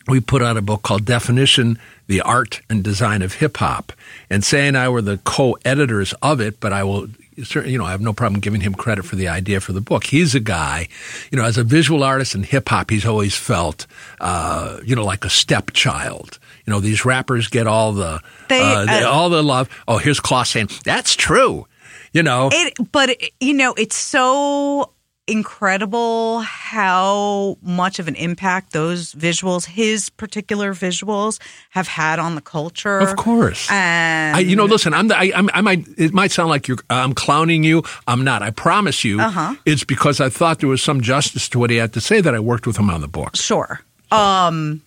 we 0.07 0.19
put 0.19 0.41
out 0.41 0.57
a 0.57 0.61
book 0.61 0.83
called 0.83 1.05
Definition 1.05 1.79
The 2.07 2.21
Art 2.21 2.61
and 2.69 2.83
Design 2.83 3.21
of 3.21 3.35
Hip 3.35 3.57
Hop. 3.57 3.93
And 4.29 4.43
Cey 4.43 4.67
and 4.67 4.77
I 4.77 4.89
were 4.89 5.01
the 5.01 5.17
co 5.19 5.57
editors 5.65 6.13
of 6.21 6.41
it, 6.41 6.59
but 6.59 6.73
I 6.73 6.83
will. 6.83 7.07
Certainly, 7.43 7.71
you 7.71 7.77
know, 7.77 7.85
I 7.85 7.91
have 7.91 8.01
no 8.01 8.13
problem 8.13 8.41
giving 8.41 8.61
him 8.61 8.73
credit 8.73 9.05
for 9.05 9.15
the 9.15 9.27
idea 9.27 9.59
for 9.59 9.71
the 9.71 9.81
book. 9.81 10.05
He's 10.05 10.33
a 10.33 10.39
guy, 10.39 10.87
you 11.31 11.37
know, 11.37 11.45
as 11.45 11.55
a 11.55 11.63
visual 11.63 12.03
artist 12.03 12.33
in 12.33 12.41
hip 12.41 12.67
hop, 12.67 12.89
he's 12.89 13.05
always 13.05 13.35
felt, 13.35 13.85
uh, 14.19 14.79
you 14.83 14.95
know, 14.95 15.05
like 15.05 15.23
a 15.23 15.29
stepchild. 15.29 16.39
You 16.67 16.73
know, 16.73 16.79
these 16.81 17.05
rappers 17.05 17.47
get 17.47 17.65
all 17.65 17.93
the, 17.93 18.19
They, 18.49 18.61
uh, 18.61 18.85
they- 18.85 19.03
uh, 19.03 19.09
all 19.09 19.29
the 19.29 19.41
love. 19.41 19.69
Oh, 19.87 19.97
here's 19.97 20.19
Claw 20.19 20.43
saying 20.43 20.69
that's 20.83 21.15
true. 21.15 21.65
You 22.11 22.23
know, 22.23 22.49
It, 22.51 22.73
but 22.91 23.09
it- 23.11 23.31
you 23.39 23.53
know, 23.53 23.73
it's 23.77 23.95
so 23.95 24.91
incredible 25.29 26.39
how 26.41 27.57
much 27.61 27.99
of 27.99 28.07
an 28.07 28.15
impact 28.15 28.71
those 28.73 29.13
visuals, 29.13 29.65
his 29.65 30.09
particular 30.09 30.73
visuals, 30.73 31.39
have 31.71 31.87
had 31.87 32.17
on 32.19 32.35
the 32.35 32.41
culture. 32.41 32.99
Of 32.99 33.15
course. 33.17 33.67
and 33.71 34.35
I, 34.35 34.39
you 34.39 34.55
know, 34.55 34.65
listen. 34.65 34.93
I'm. 34.93 35.07
The, 35.09 35.17
I, 35.17 35.31
I'm. 35.35 35.49
I 35.53 35.61
might. 35.61 35.85
It 35.97 36.13
might 36.13 36.31
sound 36.31 36.49
like 36.49 36.67
you're. 36.67 36.77
I'm 36.89 37.13
clowning 37.13 37.63
you. 37.63 37.83
I'm 38.07 38.23
not. 38.23 38.41
I 38.41 38.51
promise 38.51 39.03
you. 39.05 39.19
Uh-huh. 39.21 39.55
It's 39.65 39.83
because 39.85 40.19
I 40.21 40.29
thought 40.29 40.59
there 40.59 40.69
was 40.69 40.81
some 40.81 40.99
justice 41.01 41.47
to 41.49 41.59
what 41.59 41.69
he 41.69 41.77
had 41.77 41.93
to 41.93 42.01
say 42.01 42.19
that 42.21 42.33
I 42.35 42.39
worked 42.39 42.67
with 42.67 42.77
him 42.77 42.89
on 42.89 42.99
the 43.01 43.07
book. 43.09 43.35
Sure. 43.37 43.81
Um, 44.09 44.81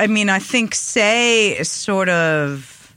I 0.00 0.06
mean, 0.06 0.30
I 0.30 0.38
think 0.38 0.74
Cey 0.74 1.58
is 1.58 1.70
sort 1.70 2.08
of 2.08 2.96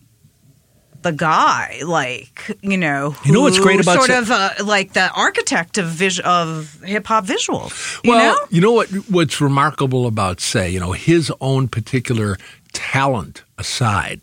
the 1.01 1.11
guy, 1.11 1.81
like 1.85 2.57
you 2.61 2.77
know, 2.77 3.13
You 3.25 3.33
know 3.33 3.41
what's 3.41 3.59
great 3.59 3.81
about 3.81 3.97
sort 3.97 4.09
of 4.09 4.31
uh, 4.31 4.51
like 4.63 4.93
the 4.93 5.11
architect 5.11 5.77
of 5.77 5.87
vis- 5.87 6.19
of 6.19 6.81
hip 6.81 7.05
hop 7.05 7.25
visuals. 7.25 8.01
You 8.05 8.11
well, 8.11 8.35
know? 8.35 8.47
you 8.49 8.61
know 8.61 8.71
what? 8.71 8.89
What's 9.09 9.41
remarkable 9.41 10.07
about 10.07 10.39
Cey, 10.39 10.69
you 10.69 10.79
know, 10.79 10.93
his 10.93 11.29
own 11.41 11.67
particular 11.67 12.37
talent 12.71 13.43
aside, 13.57 14.21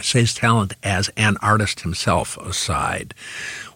Cey's 0.00 0.34
talent 0.34 0.74
as 0.84 1.10
an 1.16 1.36
artist 1.42 1.80
himself 1.80 2.36
aside, 2.38 3.12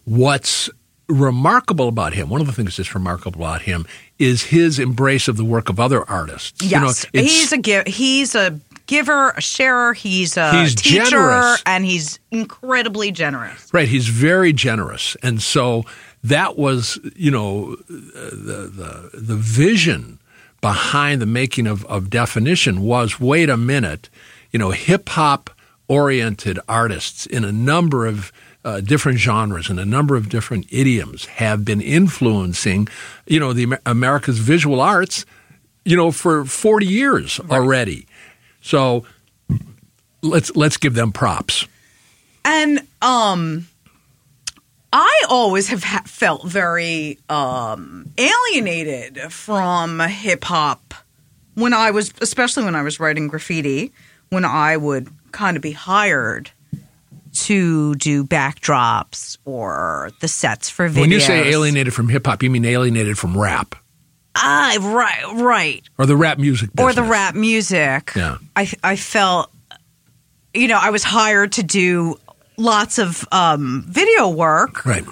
what's 0.04 0.70
remarkable 1.12 1.88
about 1.88 2.14
him, 2.14 2.28
one 2.28 2.40
of 2.40 2.46
the 2.46 2.52
things 2.52 2.76
that's 2.76 2.94
remarkable 2.94 3.40
about 3.44 3.62
him 3.62 3.86
is 4.18 4.44
his 4.44 4.78
embrace 4.78 5.28
of 5.28 5.36
the 5.36 5.44
work 5.44 5.68
of 5.68 5.78
other 5.80 6.08
artists. 6.08 6.62
You 6.62 6.78
know, 6.80 6.86
Yes, 6.86 7.06
he's 7.12 7.52
a 7.52 7.58
give. 7.58 7.86
He's 7.86 8.34
a 8.34 8.58
giver, 8.86 9.30
a 9.30 9.40
sharer. 9.40 9.92
He's 9.94 10.36
a 10.36 10.52
He's 10.62 10.74
teacher, 10.74 11.04
generous. 11.10 11.62
and 11.66 11.84
he's 11.84 12.18
incredibly 12.30 13.10
generous. 13.12 13.68
Right, 13.72 13.88
he's 13.88 14.08
very 14.08 14.52
generous, 14.52 15.16
and 15.22 15.42
so 15.42 15.84
that 16.24 16.56
was, 16.56 16.98
you 17.16 17.30
know, 17.30 17.76
the 17.88 18.70
the 19.12 19.18
the 19.18 19.36
vision 19.36 20.18
behind 20.60 21.20
the 21.20 21.26
making 21.26 21.66
of, 21.66 21.84
of 21.86 22.08
definition 22.10 22.82
was 22.82 23.18
wait 23.18 23.50
a 23.50 23.56
minute, 23.56 24.08
you 24.52 24.58
know, 24.58 24.70
hip 24.70 25.08
hop 25.08 25.50
oriented 25.88 26.58
artists 26.68 27.26
in 27.26 27.44
a 27.44 27.50
number 27.52 28.06
of 28.06 28.32
uh, 28.64 28.80
different 28.80 29.18
genres 29.18 29.68
and 29.68 29.80
a 29.80 29.84
number 29.84 30.16
of 30.16 30.28
different 30.28 30.66
idioms 30.70 31.26
have 31.26 31.64
been 31.64 31.80
influencing, 31.80 32.88
you 33.26 33.40
know, 33.40 33.52
the 33.52 33.78
America's 33.86 34.38
visual 34.38 34.80
arts, 34.80 35.24
you 35.84 35.96
know, 35.96 36.12
for 36.12 36.44
forty 36.44 36.86
years 36.86 37.40
already. 37.50 38.06
So 38.60 39.04
let's 40.22 40.54
let's 40.54 40.76
give 40.76 40.94
them 40.94 41.12
props. 41.12 41.66
And 42.44 42.80
um, 43.00 43.66
I 44.92 45.22
always 45.28 45.68
have 45.68 45.82
ha- 45.84 46.04
felt 46.06 46.44
very 46.44 47.18
um 47.28 48.12
alienated 48.18 49.32
from 49.32 50.00
hip 50.00 50.44
hop 50.44 50.94
when 51.54 51.74
I 51.74 51.90
was, 51.90 52.12
especially 52.20 52.64
when 52.64 52.74
I 52.76 52.82
was 52.82 53.00
writing 53.00 53.28
graffiti, 53.28 53.92
when 54.30 54.44
I 54.44 54.76
would 54.76 55.08
kind 55.32 55.56
of 55.56 55.62
be 55.62 55.72
hired 55.72 56.50
to 57.32 57.94
do 57.96 58.24
backdrops 58.24 59.38
or 59.44 60.10
the 60.20 60.28
sets 60.28 60.68
for 60.70 60.88
videos. 60.88 61.00
When 61.00 61.10
you 61.10 61.20
say 61.20 61.48
alienated 61.50 61.94
from 61.94 62.08
hip 62.08 62.26
hop, 62.26 62.42
you 62.42 62.50
mean 62.50 62.64
alienated 62.64 63.18
from 63.18 63.36
rap 63.38 63.74
ah, 64.36 64.76
right, 64.80 65.42
right. 65.42 65.82
or 65.98 66.06
the 66.06 66.16
rap 66.16 66.38
music 66.38 66.70
or 66.78 66.92
the 66.92 67.02
rap 67.02 67.34
music. 67.34 68.12
Yeah. 68.14 68.38
I 68.56 68.70
I 68.82 68.96
felt, 68.96 69.50
you 70.54 70.68
know, 70.68 70.78
I 70.80 70.90
was 70.90 71.04
hired 71.04 71.52
to 71.52 71.62
do 71.62 72.18
lots 72.56 72.98
of 72.98 73.26
um, 73.32 73.84
video 73.88 74.28
work, 74.28 74.84
Right. 74.84 75.04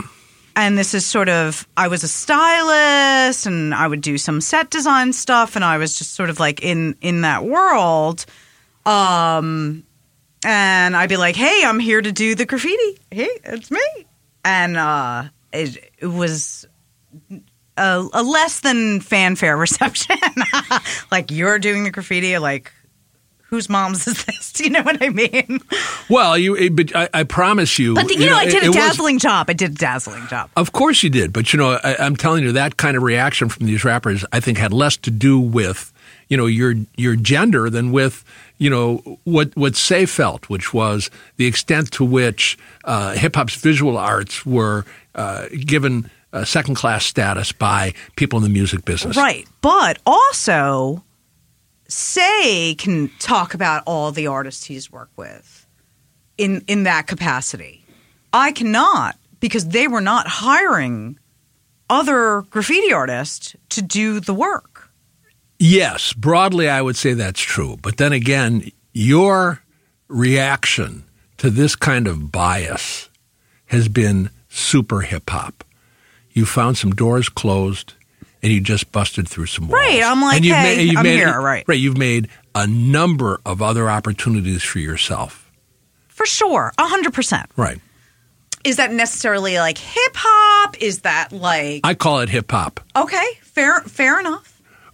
and 0.56 0.76
this 0.78 0.94
is 0.94 1.04
sort 1.06 1.28
of 1.28 1.66
I 1.76 1.88
was 1.88 2.02
a 2.02 2.08
stylist, 2.08 3.46
and 3.46 3.74
I 3.74 3.86
would 3.86 4.00
do 4.00 4.18
some 4.18 4.40
set 4.40 4.70
design 4.70 5.12
stuff, 5.12 5.56
and 5.56 5.64
I 5.64 5.78
was 5.78 5.98
just 5.98 6.14
sort 6.14 6.30
of 6.30 6.40
like 6.40 6.62
in 6.62 6.96
in 7.00 7.22
that 7.22 7.44
world. 7.44 8.26
Um, 8.86 9.84
and 10.44 10.96
I'd 10.96 11.08
be 11.08 11.16
like, 11.16 11.36
"Hey, 11.36 11.62
I'm 11.64 11.78
here 11.78 12.00
to 12.00 12.12
do 12.12 12.34
the 12.34 12.46
graffiti. 12.46 12.98
Hey, 13.10 13.30
it's 13.44 13.70
me." 13.70 13.80
And 14.44 14.76
uh, 14.76 15.24
it, 15.52 15.92
it 15.98 16.06
was 16.06 16.66
a, 17.76 18.06
a 18.12 18.22
less 18.22 18.60
than 18.60 19.00
fanfare 19.00 19.56
reception. 19.56 20.16
like 21.10 21.30
you're 21.30 21.58
doing 21.58 21.84
the 21.84 21.90
graffiti, 21.90 22.38
like 22.38 22.72
whose 23.50 23.68
mom's 23.68 24.06
is 24.06 24.24
this? 24.24 24.52
Do 24.60 24.64
you 24.64 24.70
know 24.70 24.82
what 24.82 25.02
I 25.02 25.08
mean? 25.08 25.60
Well, 26.08 26.38
you, 26.38 26.70
but 26.70 26.94
I, 26.94 27.08
I 27.12 27.24
promise 27.24 27.78
you. 27.78 27.94
But 27.94 28.08
you, 28.10 28.26
know, 28.30 28.36
I 28.36 28.44
did 28.44 28.62
it 28.62 28.64
a 28.64 28.66
was- 28.68 28.76
dazzling 28.76 29.18
job. 29.18 29.50
I 29.50 29.52
did 29.54 29.72
a 29.72 29.74
dazzling 29.74 30.26
job. 30.28 30.50
Of 30.56 30.72
course 30.72 31.02
you 31.02 31.10
did, 31.10 31.32
but 31.32 31.52
you 31.52 31.58
know, 31.58 31.72
I, 31.82 31.96
I'm 31.98 32.16
telling 32.16 32.44
you, 32.44 32.52
that 32.52 32.76
kind 32.76 32.96
of 32.96 33.02
reaction 33.02 33.48
from 33.48 33.66
these 33.66 33.84
rappers, 33.84 34.24
I 34.32 34.40
think, 34.40 34.56
had 34.58 34.72
less 34.72 34.96
to 34.98 35.10
do 35.10 35.38
with 35.38 35.92
you 36.30 36.36
know 36.36 36.46
your 36.46 36.74
your 36.96 37.16
gender 37.16 37.68
than 37.68 37.92
with 37.92 38.24
you 38.56 38.70
know 38.70 39.18
what 39.24 39.54
what 39.56 39.76
Cey 39.76 40.06
felt, 40.06 40.48
which 40.48 40.72
was 40.72 41.10
the 41.36 41.46
extent 41.46 41.90
to 41.92 42.04
which 42.04 42.56
uh, 42.84 43.12
hip 43.12 43.36
hop's 43.36 43.56
visual 43.56 43.98
arts 43.98 44.46
were 44.46 44.86
uh, 45.14 45.48
given 45.66 46.10
second 46.44 46.76
class 46.76 47.04
status 47.04 47.52
by 47.52 47.92
people 48.16 48.38
in 48.38 48.44
the 48.44 48.48
music 48.48 48.84
business. 48.84 49.16
Right. 49.16 49.48
But 49.60 49.98
also, 50.06 51.02
Cey 51.88 52.76
can 52.78 53.10
talk 53.18 53.52
about 53.52 53.82
all 53.84 54.12
the 54.12 54.28
artists 54.28 54.64
he's 54.64 54.90
worked 54.92 55.18
with 55.18 55.66
in 56.38 56.62
in 56.66 56.84
that 56.84 57.06
capacity. 57.06 57.84
I 58.32 58.52
cannot 58.52 59.18
because 59.40 59.68
they 59.68 59.88
were 59.88 60.00
not 60.00 60.28
hiring 60.28 61.18
other 61.88 62.42
graffiti 62.42 62.92
artists 62.92 63.56
to 63.70 63.82
do 63.82 64.20
the 64.20 64.34
work. 64.34 64.69
Yes, 65.62 66.14
broadly, 66.14 66.70
I 66.70 66.80
would 66.80 66.96
say 66.96 67.12
that's 67.12 67.40
true. 67.40 67.76
But 67.82 67.98
then 67.98 68.14
again, 68.14 68.72
your 68.94 69.62
reaction 70.08 71.04
to 71.36 71.50
this 71.50 71.76
kind 71.76 72.08
of 72.08 72.32
bias 72.32 73.10
has 73.66 73.86
been 73.86 74.30
super 74.48 75.02
hip 75.02 75.28
hop. 75.28 75.62
You 76.32 76.46
found 76.46 76.78
some 76.78 76.92
doors 76.92 77.28
closed 77.28 77.92
and 78.42 78.50
you 78.50 78.62
just 78.62 78.90
busted 78.90 79.28
through 79.28 79.46
some 79.46 79.68
walls. 79.68 79.74
Right, 79.74 80.02
I'm 80.02 80.22
like, 80.22 80.36
and 80.36 80.44
you've 80.46 80.56
hey, 80.56 80.82
you've 80.82 80.96
I'm 80.96 81.04
here, 81.04 81.38
right. 81.38 81.64
Right, 81.68 81.78
you've 81.78 81.98
made 81.98 82.30
a 82.54 82.66
number 82.66 83.38
of 83.44 83.60
other 83.60 83.90
opportunities 83.90 84.62
for 84.62 84.78
yourself. 84.78 85.52
For 86.08 86.24
sure. 86.24 86.72
a 86.78 86.86
100%. 86.86 87.44
Right. 87.56 87.78
Is 88.64 88.76
that 88.76 88.92
necessarily 88.92 89.58
like 89.58 89.76
hip 89.76 90.12
hop? 90.14 90.80
Is 90.80 91.00
that 91.00 91.32
like 91.32 91.80
I 91.84 91.94
call 91.94 92.20
it 92.20 92.28
hip 92.30 92.50
hop. 92.50 92.80
Okay, 92.94 93.26
fair 93.42 93.80
fair 93.80 94.20
enough. 94.20 94.39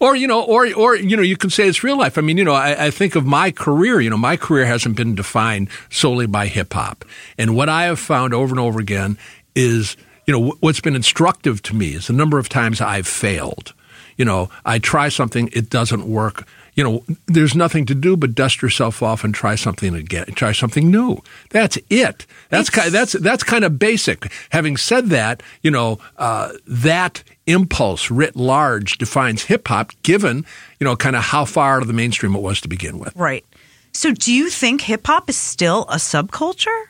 Or 0.00 0.14
you 0.14 0.26
know, 0.26 0.42
or 0.42 0.72
or 0.74 0.96
you 0.96 1.16
know, 1.16 1.22
you 1.22 1.36
can 1.36 1.50
say 1.50 1.66
it's 1.68 1.82
real 1.82 1.98
life. 1.98 2.18
I 2.18 2.20
mean, 2.20 2.36
you 2.36 2.44
know, 2.44 2.54
I, 2.54 2.86
I 2.86 2.90
think 2.90 3.14
of 3.14 3.24
my 3.24 3.50
career. 3.50 4.00
You 4.00 4.10
know, 4.10 4.16
my 4.16 4.36
career 4.36 4.66
hasn't 4.66 4.96
been 4.96 5.14
defined 5.14 5.68
solely 5.90 6.26
by 6.26 6.46
hip 6.46 6.72
hop, 6.72 7.04
and 7.38 7.56
what 7.56 7.68
I 7.68 7.84
have 7.84 7.98
found 7.98 8.34
over 8.34 8.52
and 8.52 8.60
over 8.60 8.78
again 8.78 9.18
is, 9.54 9.96
you 10.26 10.32
know, 10.32 10.56
what's 10.60 10.80
been 10.80 10.96
instructive 10.96 11.62
to 11.62 11.74
me 11.74 11.94
is 11.94 12.08
the 12.08 12.12
number 12.12 12.38
of 12.38 12.48
times 12.48 12.80
I've 12.80 13.06
failed. 13.06 13.72
You 14.16 14.24
know, 14.24 14.48
I 14.64 14.78
try 14.78 15.08
something, 15.08 15.50
it 15.52 15.68
doesn't 15.68 16.08
work. 16.08 16.46
You 16.74 16.84
know, 16.84 17.04
there's 17.26 17.54
nothing 17.54 17.86
to 17.86 17.94
do 17.94 18.16
but 18.16 18.34
dust 18.34 18.60
yourself 18.60 19.02
off 19.02 19.24
and 19.24 19.34
try 19.34 19.54
something 19.54 19.94
again, 19.94 20.26
try 20.34 20.52
something 20.52 20.90
new. 20.90 21.22
That's 21.50 21.78
it. 21.88 22.26
That's 22.50 22.68
kind. 22.68 22.92
That's 22.92 23.12
that's 23.12 23.42
kind 23.42 23.64
of 23.64 23.78
basic. 23.78 24.30
Having 24.50 24.76
said 24.76 25.06
that, 25.06 25.42
you 25.62 25.70
know, 25.70 25.98
uh, 26.18 26.52
that 26.66 27.22
impulse 27.46 28.10
writ 28.10 28.36
large 28.36 28.98
defines 28.98 29.44
hip 29.44 29.68
hop, 29.68 29.92
given 30.02 30.44
you 30.80 30.84
know, 30.84 30.96
kind 30.96 31.16
of 31.16 31.22
how 31.22 31.44
far 31.44 31.76
out 31.76 31.82
of 31.82 31.88
the 31.88 31.94
mainstream 31.94 32.34
it 32.34 32.40
was 32.40 32.60
to 32.60 32.68
begin 32.68 32.98
with. 32.98 33.14
Right. 33.16 33.44
So 33.92 34.12
do 34.12 34.32
you 34.32 34.50
think 34.50 34.82
hip 34.82 35.06
hop 35.06 35.30
is 35.30 35.36
still 35.36 35.84
a 35.88 35.96
subculture? 35.96 36.84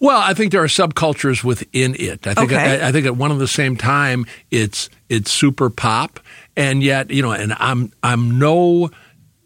Well, 0.00 0.20
I 0.20 0.32
think 0.32 0.52
there 0.52 0.62
are 0.62 0.68
subcultures 0.68 1.42
within 1.42 1.96
it. 1.98 2.26
I 2.26 2.34
think 2.34 2.52
Okay. 2.52 2.80
I, 2.80 2.88
I 2.88 2.92
think 2.92 3.04
at 3.06 3.16
one 3.16 3.32
and 3.32 3.40
the 3.40 3.48
same 3.48 3.76
time, 3.76 4.26
it's 4.50 4.88
it's 5.08 5.30
super 5.30 5.70
pop, 5.70 6.20
and 6.56 6.82
yet 6.82 7.10
you 7.10 7.20
know, 7.20 7.32
and 7.32 7.52
I'm 7.58 7.92
I'm 8.02 8.38
no, 8.38 8.90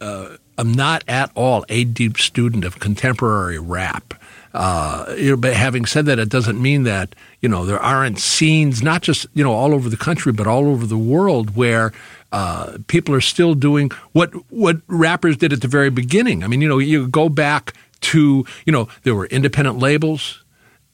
uh, 0.01 0.37
I'm 0.59 0.73
not 0.73 1.05
at 1.09 1.31
all 1.35 1.65
a 1.71 1.85
deep 1.85 2.19
student 2.19 2.65
of 2.65 2.79
contemporary 2.81 3.59
rap. 3.59 4.13
Uh, 4.55 5.15
you 5.17 5.31
know, 5.31 5.37
but 5.37 5.55
having 5.55 5.87
said 5.87 6.07
that, 6.07 6.19
it 6.19 6.29
doesn't 6.29 6.61
mean 6.61 6.83
that 6.83 7.15
you 7.41 7.49
know 7.49 7.65
there 7.65 7.81
aren't 7.81 8.19
scenes, 8.19 8.83
not 8.83 9.03
just 9.03 9.27
you 9.35 9.43
know 9.43 9.53
all 9.53 9.73
over 9.75 9.89
the 9.89 9.97
country, 9.97 10.33
but 10.33 10.47
all 10.47 10.67
over 10.67 10.87
the 10.87 10.99
world 10.99 11.57
where 11.57 11.93
uh, 12.33 12.79
people 12.87 13.15
are 13.15 13.21
still 13.21 13.55
doing 13.55 13.91
what 14.13 14.31
what 14.51 14.77
rappers 14.89 15.37
did 15.37 15.53
at 15.53 15.61
the 15.61 15.69
very 15.69 15.91
beginning. 15.91 16.45
I 16.45 16.49
mean, 16.49 16.61
you 16.61 16.69
know, 16.69 16.79
you 16.79 17.09
go 17.09 17.29
back 17.29 17.75
to 18.03 18.45
you 18.67 18.73
know 18.73 18.89
there 19.05 19.15
were 19.15 19.27
independent 19.27 19.79
labels 19.79 20.42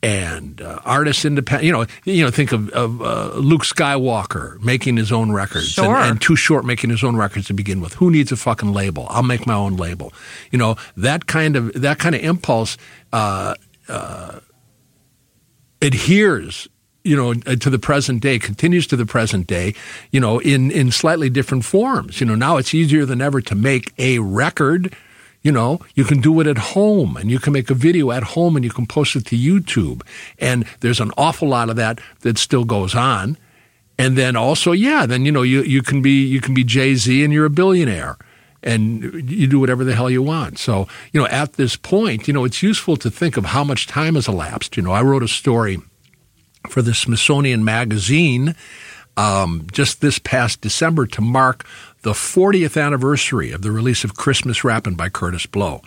and 0.02 0.60
uh, 0.60 0.78
artists 0.84 1.24
independent. 1.24 1.64
You 1.64 1.72
know, 1.72 1.86
you 2.04 2.24
know, 2.24 2.30
think 2.30 2.52
of, 2.52 2.68
of 2.70 3.02
uh, 3.02 3.32
Luke 3.36 3.62
Skyywalker 3.62 4.62
making 4.62 4.96
his 4.96 5.10
own 5.10 5.32
records, 5.32 5.70
Sure. 5.70 5.96
and, 5.96 6.10
and 6.12 6.20
Too 6.20 6.36
Short 6.36 6.64
making 6.64 6.90
his 6.90 7.02
own 7.02 7.16
records 7.16 7.46
to 7.48 7.52
begin 7.54 7.80
with. 7.80 7.94
Who 7.94 8.10
needs 8.10 8.30
a 8.30 8.36
fucking 8.36 8.72
label? 8.72 9.06
I'll 9.10 9.24
make 9.24 9.46
my 9.46 9.54
own 9.54 9.76
label. 9.76 10.12
You 10.52 10.58
know, 10.58 10.76
that 10.96 11.26
kind 11.26 11.56
of 11.56 11.72
that 11.74 11.98
kind 11.98 12.14
of 12.14 12.22
impulse 12.22 12.76
uh, 13.12 13.54
uh, 13.88 14.38
adheres. 15.82 16.68
You 17.04 17.16
know, 17.16 17.30
uh, 17.46 17.56
to 17.56 17.70
the 17.70 17.78
present 17.78 18.20
day, 18.22 18.38
continues 18.38 18.86
to 18.88 18.96
the 18.96 19.06
present 19.06 19.46
day. 19.46 19.74
You 20.10 20.20
know, 20.20 20.40
in 20.40 20.70
in 20.70 20.90
slightly 20.90 21.30
different 21.30 21.64
forms. 21.64 22.20
You 22.20 22.26
know, 22.26 22.34
now 22.34 22.56
it's 22.58 22.74
easier 22.74 23.06
than 23.06 23.20
ever 23.22 23.40
to 23.42 23.54
make 23.54 23.92
a 23.98 24.18
record. 24.18 24.94
You 25.42 25.52
know, 25.52 25.80
you 25.94 26.04
can 26.04 26.20
do 26.20 26.40
it 26.40 26.46
at 26.46 26.58
home 26.58 27.16
and 27.16 27.30
you 27.30 27.38
can 27.38 27.52
make 27.52 27.70
a 27.70 27.74
video 27.74 28.10
at 28.10 28.22
home 28.22 28.56
and 28.56 28.64
you 28.64 28.70
can 28.70 28.86
post 28.86 29.14
it 29.14 29.26
to 29.26 29.36
YouTube. 29.36 30.02
And 30.38 30.64
there's 30.80 31.00
an 31.00 31.12
awful 31.16 31.48
lot 31.48 31.70
of 31.70 31.76
that 31.76 32.00
that 32.20 32.38
still 32.38 32.64
goes 32.64 32.94
on. 32.94 33.38
And 33.96 34.16
then 34.16 34.36
also, 34.36 34.72
yeah, 34.72 35.06
then 35.06 35.24
you 35.24 35.32
know, 35.32 35.42
you, 35.42 35.62
you 35.62 35.82
can 35.82 36.02
be 36.02 36.24
you 36.26 36.40
can 36.40 36.54
be 36.54 36.64
Jay-Z 36.64 37.24
and 37.24 37.32
you're 37.32 37.46
a 37.46 37.50
billionaire 37.50 38.16
and 38.62 39.30
you 39.30 39.46
do 39.46 39.60
whatever 39.60 39.84
the 39.84 39.94
hell 39.94 40.10
you 40.10 40.22
want. 40.22 40.58
So, 40.58 40.88
you 41.12 41.20
know, 41.20 41.26
at 41.28 41.54
this 41.54 41.76
point, 41.76 42.26
you 42.26 42.34
know, 42.34 42.44
it's 42.44 42.62
useful 42.62 42.96
to 42.96 43.10
think 43.10 43.36
of 43.36 43.46
how 43.46 43.62
much 43.64 43.86
time 43.86 44.16
has 44.16 44.28
elapsed. 44.28 44.76
You 44.76 44.82
know, 44.82 44.92
I 44.92 45.02
wrote 45.02 45.22
a 45.22 45.28
story 45.28 45.78
for 46.68 46.82
the 46.82 46.94
Smithsonian 46.94 47.64
Magazine 47.64 48.56
um, 49.16 49.66
just 49.72 50.00
this 50.00 50.18
past 50.18 50.60
December 50.60 51.06
to 51.08 51.20
mark 51.20 51.66
the 52.02 52.12
40th 52.12 52.80
anniversary 52.82 53.50
of 53.52 53.62
the 53.62 53.70
release 53.72 54.04
of 54.04 54.14
Christmas 54.16 54.64
Rappin' 54.64 54.94
by 54.94 55.08
Kurtis 55.08 55.46
Blow. 55.50 55.82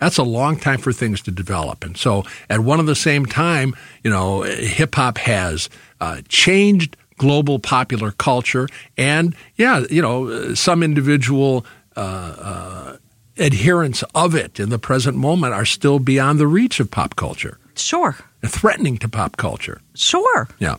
That's 0.00 0.16
a 0.18 0.22
long 0.22 0.56
time 0.56 0.78
for 0.78 0.92
things 0.92 1.20
to 1.22 1.30
develop. 1.32 1.82
And 1.84 1.96
so 1.96 2.22
at 2.48 2.60
one 2.60 2.78
and 2.78 2.88
the 2.88 2.94
same 2.94 3.26
time, 3.26 3.74
you 4.04 4.10
know, 4.10 4.42
hip 4.42 4.94
hop 4.94 5.18
has 5.18 5.68
uh, 6.00 6.20
changed 6.28 6.96
global 7.16 7.58
popular 7.58 8.12
culture. 8.12 8.68
And 8.96 9.34
yeah, 9.56 9.84
you 9.90 10.00
know, 10.00 10.54
some 10.54 10.84
individual 10.84 11.66
uh, 11.96 12.00
uh, 12.00 12.96
adherents 13.38 14.04
of 14.14 14.36
it 14.36 14.60
in 14.60 14.68
the 14.70 14.78
present 14.78 15.16
moment 15.16 15.52
are 15.52 15.64
still 15.66 15.98
beyond 15.98 16.38
the 16.38 16.46
reach 16.46 16.78
of 16.78 16.90
pop 16.92 17.16
culture, 17.16 17.58
Sure. 17.74 18.16
threatening 18.46 18.98
to 18.98 19.08
pop 19.08 19.36
culture. 19.36 19.80
Sure. 19.94 20.48
Yeah. 20.60 20.76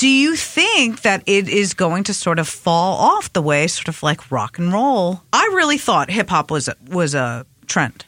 Do 0.00 0.08
you 0.08 0.34
think 0.34 1.02
that 1.02 1.22
it 1.26 1.46
is 1.46 1.74
going 1.74 2.04
to 2.04 2.14
sort 2.14 2.38
of 2.38 2.48
fall 2.48 2.96
off 2.96 3.30
the 3.34 3.42
way 3.42 3.66
sort 3.66 3.88
of 3.88 4.02
like 4.02 4.30
rock 4.30 4.58
and 4.58 4.72
roll? 4.72 5.20
I 5.30 5.50
really 5.52 5.76
thought 5.76 6.10
hip 6.10 6.30
hop 6.30 6.50
was 6.50 6.68
a, 6.68 6.76
was 6.88 7.14
a 7.14 7.44
trend 7.66 8.06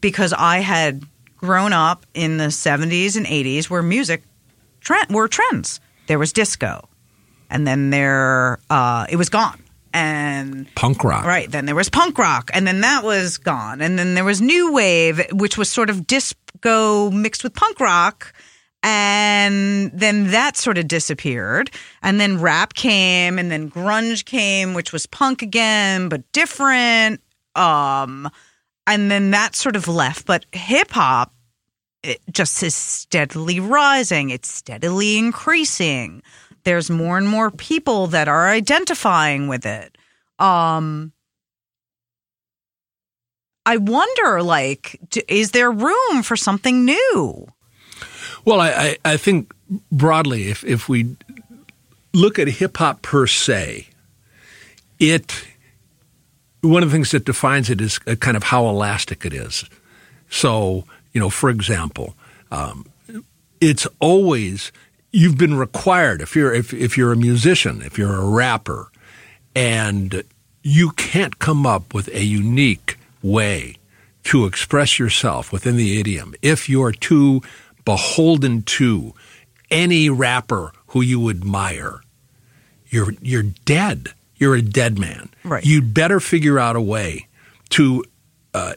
because 0.00 0.32
I 0.32 0.60
had 0.60 1.02
grown 1.36 1.74
up 1.74 2.06
in 2.14 2.38
the 2.38 2.46
70s 2.46 3.18
and 3.18 3.26
80s 3.26 3.68
where 3.68 3.82
music 3.82 4.22
trend 4.80 5.10
were 5.10 5.28
trends. 5.28 5.80
There 6.06 6.18
was 6.18 6.32
disco 6.32 6.88
and 7.50 7.66
then 7.66 7.90
there 7.90 8.58
uh, 8.70 9.04
it 9.10 9.16
was 9.16 9.28
gone. 9.28 9.62
And 9.92 10.74
Punk 10.76 11.04
rock. 11.04 11.26
Right. 11.26 11.50
Then 11.50 11.66
there 11.66 11.74
was 11.74 11.90
punk 11.90 12.16
rock, 12.16 12.50
and 12.54 12.66
then 12.66 12.80
that 12.80 13.04
was 13.04 13.36
gone. 13.36 13.82
And 13.82 13.98
then 13.98 14.14
there 14.14 14.24
was 14.24 14.40
new 14.40 14.72
wave, 14.72 15.20
which 15.32 15.58
was 15.58 15.68
sort 15.68 15.90
of 15.90 16.06
disco 16.06 17.10
mixed 17.10 17.44
with 17.44 17.52
punk 17.54 17.80
rock. 17.80 18.32
And 18.82 19.90
then 19.92 20.30
that 20.30 20.56
sort 20.56 20.78
of 20.78 20.88
disappeared. 20.88 21.70
And 22.02 22.18
then 22.20 22.40
rap 22.40 22.74
came, 22.74 23.38
and 23.38 23.50
then 23.50 23.70
grunge 23.70 24.24
came, 24.24 24.74
which 24.74 24.92
was 24.92 25.06
punk 25.06 25.42
again, 25.42 26.08
but 26.08 26.30
different. 26.32 27.20
Um, 27.54 28.30
and 28.86 29.10
then 29.10 29.32
that 29.32 29.54
sort 29.54 29.76
of 29.76 29.86
left. 29.86 30.26
But 30.26 30.46
hip 30.52 30.92
hop 30.92 31.32
it 32.02 32.20
just 32.30 32.62
is 32.62 32.74
steadily 32.74 33.60
rising. 33.60 34.30
It's 34.30 34.48
steadily 34.48 35.18
increasing. 35.18 36.22
There's 36.64 36.90
more 36.90 37.18
and 37.18 37.28
more 37.28 37.50
people 37.50 38.06
that 38.08 38.28
are 38.28 38.48
identifying 38.48 39.48
with 39.48 39.66
it. 39.66 39.96
Um, 40.38 41.12
I 43.66 43.76
wonder, 43.76 44.42
like, 44.42 44.98
is 45.28 45.50
there 45.50 45.70
room 45.70 46.22
for 46.22 46.36
something 46.36 46.84
new? 46.84 47.46
Well, 48.44 48.60
I, 48.60 48.96
I, 49.04 49.16
think 49.16 49.52
broadly, 49.92 50.48
if, 50.48 50.64
if 50.64 50.88
we 50.88 51.16
look 52.12 52.38
at 52.38 52.48
hip 52.48 52.78
hop 52.78 53.02
per 53.02 53.26
se, 53.26 53.88
it 54.98 55.46
one 56.62 56.82
of 56.82 56.90
the 56.90 56.94
things 56.94 57.10
that 57.12 57.24
defines 57.24 57.70
it 57.70 57.80
is 57.80 58.00
uh, 58.06 58.14
kind 58.16 58.36
of 58.36 58.44
how 58.44 58.66
elastic 58.66 59.24
it 59.24 59.32
is. 59.32 59.64
So, 60.28 60.84
you 61.12 61.20
know, 61.20 61.30
for 61.30 61.48
example, 61.48 62.14
um, 62.50 62.86
it's 63.60 63.86
always 63.98 64.72
you've 65.10 65.38
been 65.38 65.56
required 65.56 66.20
if 66.20 66.36
you're 66.36 66.52
if, 66.52 66.72
if 66.72 66.96
you're 66.96 67.12
a 67.12 67.16
musician, 67.16 67.82
if 67.82 67.98
you're 67.98 68.14
a 68.14 68.24
rapper, 68.24 68.90
and 69.54 70.22
you 70.62 70.90
can't 70.92 71.38
come 71.38 71.66
up 71.66 71.94
with 71.94 72.08
a 72.08 72.22
unique 72.22 72.98
way 73.22 73.76
to 74.22 74.44
express 74.44 74.98
yourself 74.98 75.50
within 75.52 75.76
the 75.76 75.98
idiom 75.98 76.34
if 76.42 76.68
you're 76.68 76.92
too 76.92 77.40
beholden 77.84 78.62
to 78.62 79.14
any 79.70 80.10
rapper 80.10 80.72
who 80.88 81.00
you 81.00 81.30
admire. 81.30 82.00
You're 82.88 83.12
you're 83.22 83.44
dead. 83.64 84.08
You're 84.36 84.56
a 84.56 84.62
dead 84.62 84.98
man. 84.98 85.30
Right. 85.44 85.64
You'd 85.64 85.94
better 85.94 86.18
figure 86.18 86.58
out 86.58 86.76
a 86.76 86.80
way 86.80 87.28
to 87.70 88.04
uh, 88.54 88.74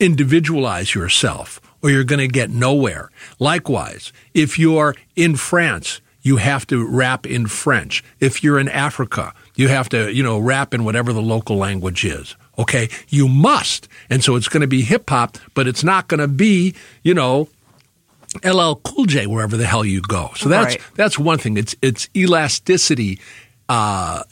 individualize 0.00 0.94
yourself 0.94 1.60
or 1.82 1.90
you're 1.90 2.04
going 2.04 2.20
to 2.20 2.28
get 2.28 2.50
nowhere. 2.50 3.10
Likewise, 3.38 4.12
if 4.34 4.58
you're 4.58 4.94
in 5.16 5.36
France, 5.36 6.00
you 6.22 6.36
have 6.36 6.66
to 6.66 6.86
rap 6.86 7.26
in 7.26 7.46
French. 7.46 8.04
If 8.18 8.42
you're 8.42 8.58
in 8.58 8.68
Africa, 8.68 9.32
you 9.54 9.68
have 9.68 9.88
to, 9.90 10.12
you 10.12 10.22
know, 10.22 10.38
rap 10.38 10.74
in 10.74 10.84
whatever 10.84 11.12
the 11.12 11.22
local 11.22 11.56
language 11.56 12.04
is. 12.04 12.36
Okay? 12.58 12.88
You 13.08 13.28
must. 13.28 13.88
And 14.10 14.22
so 14.22 14.36
it's 14.36 14.48
going 14.48 14.60
to 14.60 14.66
be 14.66 14.82
hip 14.82 15.08
hop, 15.08 15.38
but 15.54 15.66
it's 15.66 15.84
not 15.84 16.08
going 16.08 16.20
to 16.20 16.28
be, 16.28 16.74
you 17.02 17.14
know, 17.14 17.48
LL 18.44 18.74
Cool 18.84 19.06
J 19.06 19.26
wherever 19.26 19.56
the 19.56 19.66
hell 19.66 19.84
you 19.84 20.00
go. 20.02 20.30
So 20.36 20.48
that's 20.48 20.74
Right. 20.76 20.82
that's 20.94 21.18
one 21.18 21.38
thing. 21.38 21.56
It's 21.56 21.74
it's 21.82 22.08
elasticity. 22.16 23.18
Uh, 23.68 24.22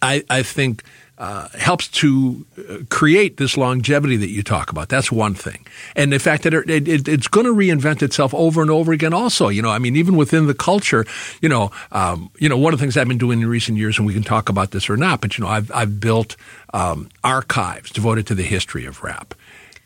I 0.00 0.24
I 0.30 0.42
think 0.42 0.82
uh, 1.18 1.48
helps 1.58 1.88
to 1.88 2.46
uh, 2.56 2.76
create 2.90 3.38
this 3.38 3.56
longevity 3.56 4.16
that 4.16 4.28
you 4.30 4.42
talk 4.42 4.70
about. 4.70 4.88
That's 4.88 5.10
one 5.10 5.34
thing, 5.34 5.66
and 5.96 6.12
the 6.12 6.20
fact 6.20 6.44
that 6.44 6.54
it, 6.54 6.70
it, 6.88 7.08
it's 7.08 7.26
going 7.26 7.44
to 7.44 7.52
reinvent 7.52 8.02
itself 8.02 8.32
over 8.34 8.62
and 8.62 8.70
over 8.70 8.92
again. 8.92 9.12
Also, 9.12 9.48
you 9.48 9.60
know, 9.60 9.70
I 9.70 9.80
mean, 9.80 9.96
even 9.96 10.14
within 10.16 10.46
the 10.46 10.54
culture, 10.54 11.04
you 11.42 11.48
know, 11.48 11.72
um, 11.90 12.30
you 12.38 12.48
know, 12.48 12.56
one 12.56 12.72
of 12.72 12.78
the 12.78 12.82
things 12.84 12.96
I've 12.96 13.08
been 13.08 13.18
doing 13.18 13.40
in 13.42 13.48
recent 13.48 13.78
years, 13.78 13.98
and 13.98 14.06
we 14.06 14.14
can 14.14 14.22
talk 14.22 14.48
about 14.48 14.70
this 14.70 14.88
or 14.88 14.96
not, 14.96 15.20
but 15.20 15.36
you 15.36 15.42
know, 15.42 15.50
I've 15.50 15.72
I've 15.74 15.98
built 15.98 16.36
um, 16.72 17.08
archives 17.24 17.90
devoted 17.90 18.26
to 18.28 18.34
the 18.36 18.44
history 18.44 18.86
of 18.86 19.02
rap. 19.02 19.34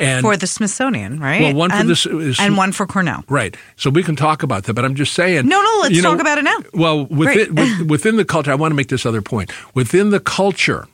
And 0.02 0.22
for 0.22 0.36
the 0.36 0.46
Smithsonian, 0.46 1.20
right? 1.20 1.40
Well, 1.42 1.54
one 1.54 1.70
for 1.70 1.76
and, 1.76 1.88
this 1.88 2.06
is- 2.06 2.40
and 2.40 2.56
one 2.56 2.72
for 2.72 2.86
Cornell. 2.86 3.24
Right. 3.28 3.56
So 3.76 3.90
we 3.90 4.02
can 4.02 4.16
talk 4.16 4.42
about 4.42 4.64
that, 4.64 4.74
but 4.74 4.84
I'm 4.84 4.94
just 4.94 5.14
saying. 5.14 5.46
No, 5.46 5.60
no, 5.62 5.78
let's 5.82 5.94
you 5.94 6.02
talk 6.02 6.20
about 6.20 6.38
it 6.38 6.44
now. 6.44 6.58
Well, 6.74 7.06
within, 7.06 7.54
with, 7.54 7.90
within 7.90 8.16
the 8.16 8.24
culture, 8.24 8.50
I 8.50 8.54
want 8.54 8.72
to 8.72 8.76
make 8.76 8.88
this 8.88 9.06
other 9.06 9.22
point. 9.22 9.52
Within 9.74 10.10
the 10.10 10.20
culture 10.20 10.86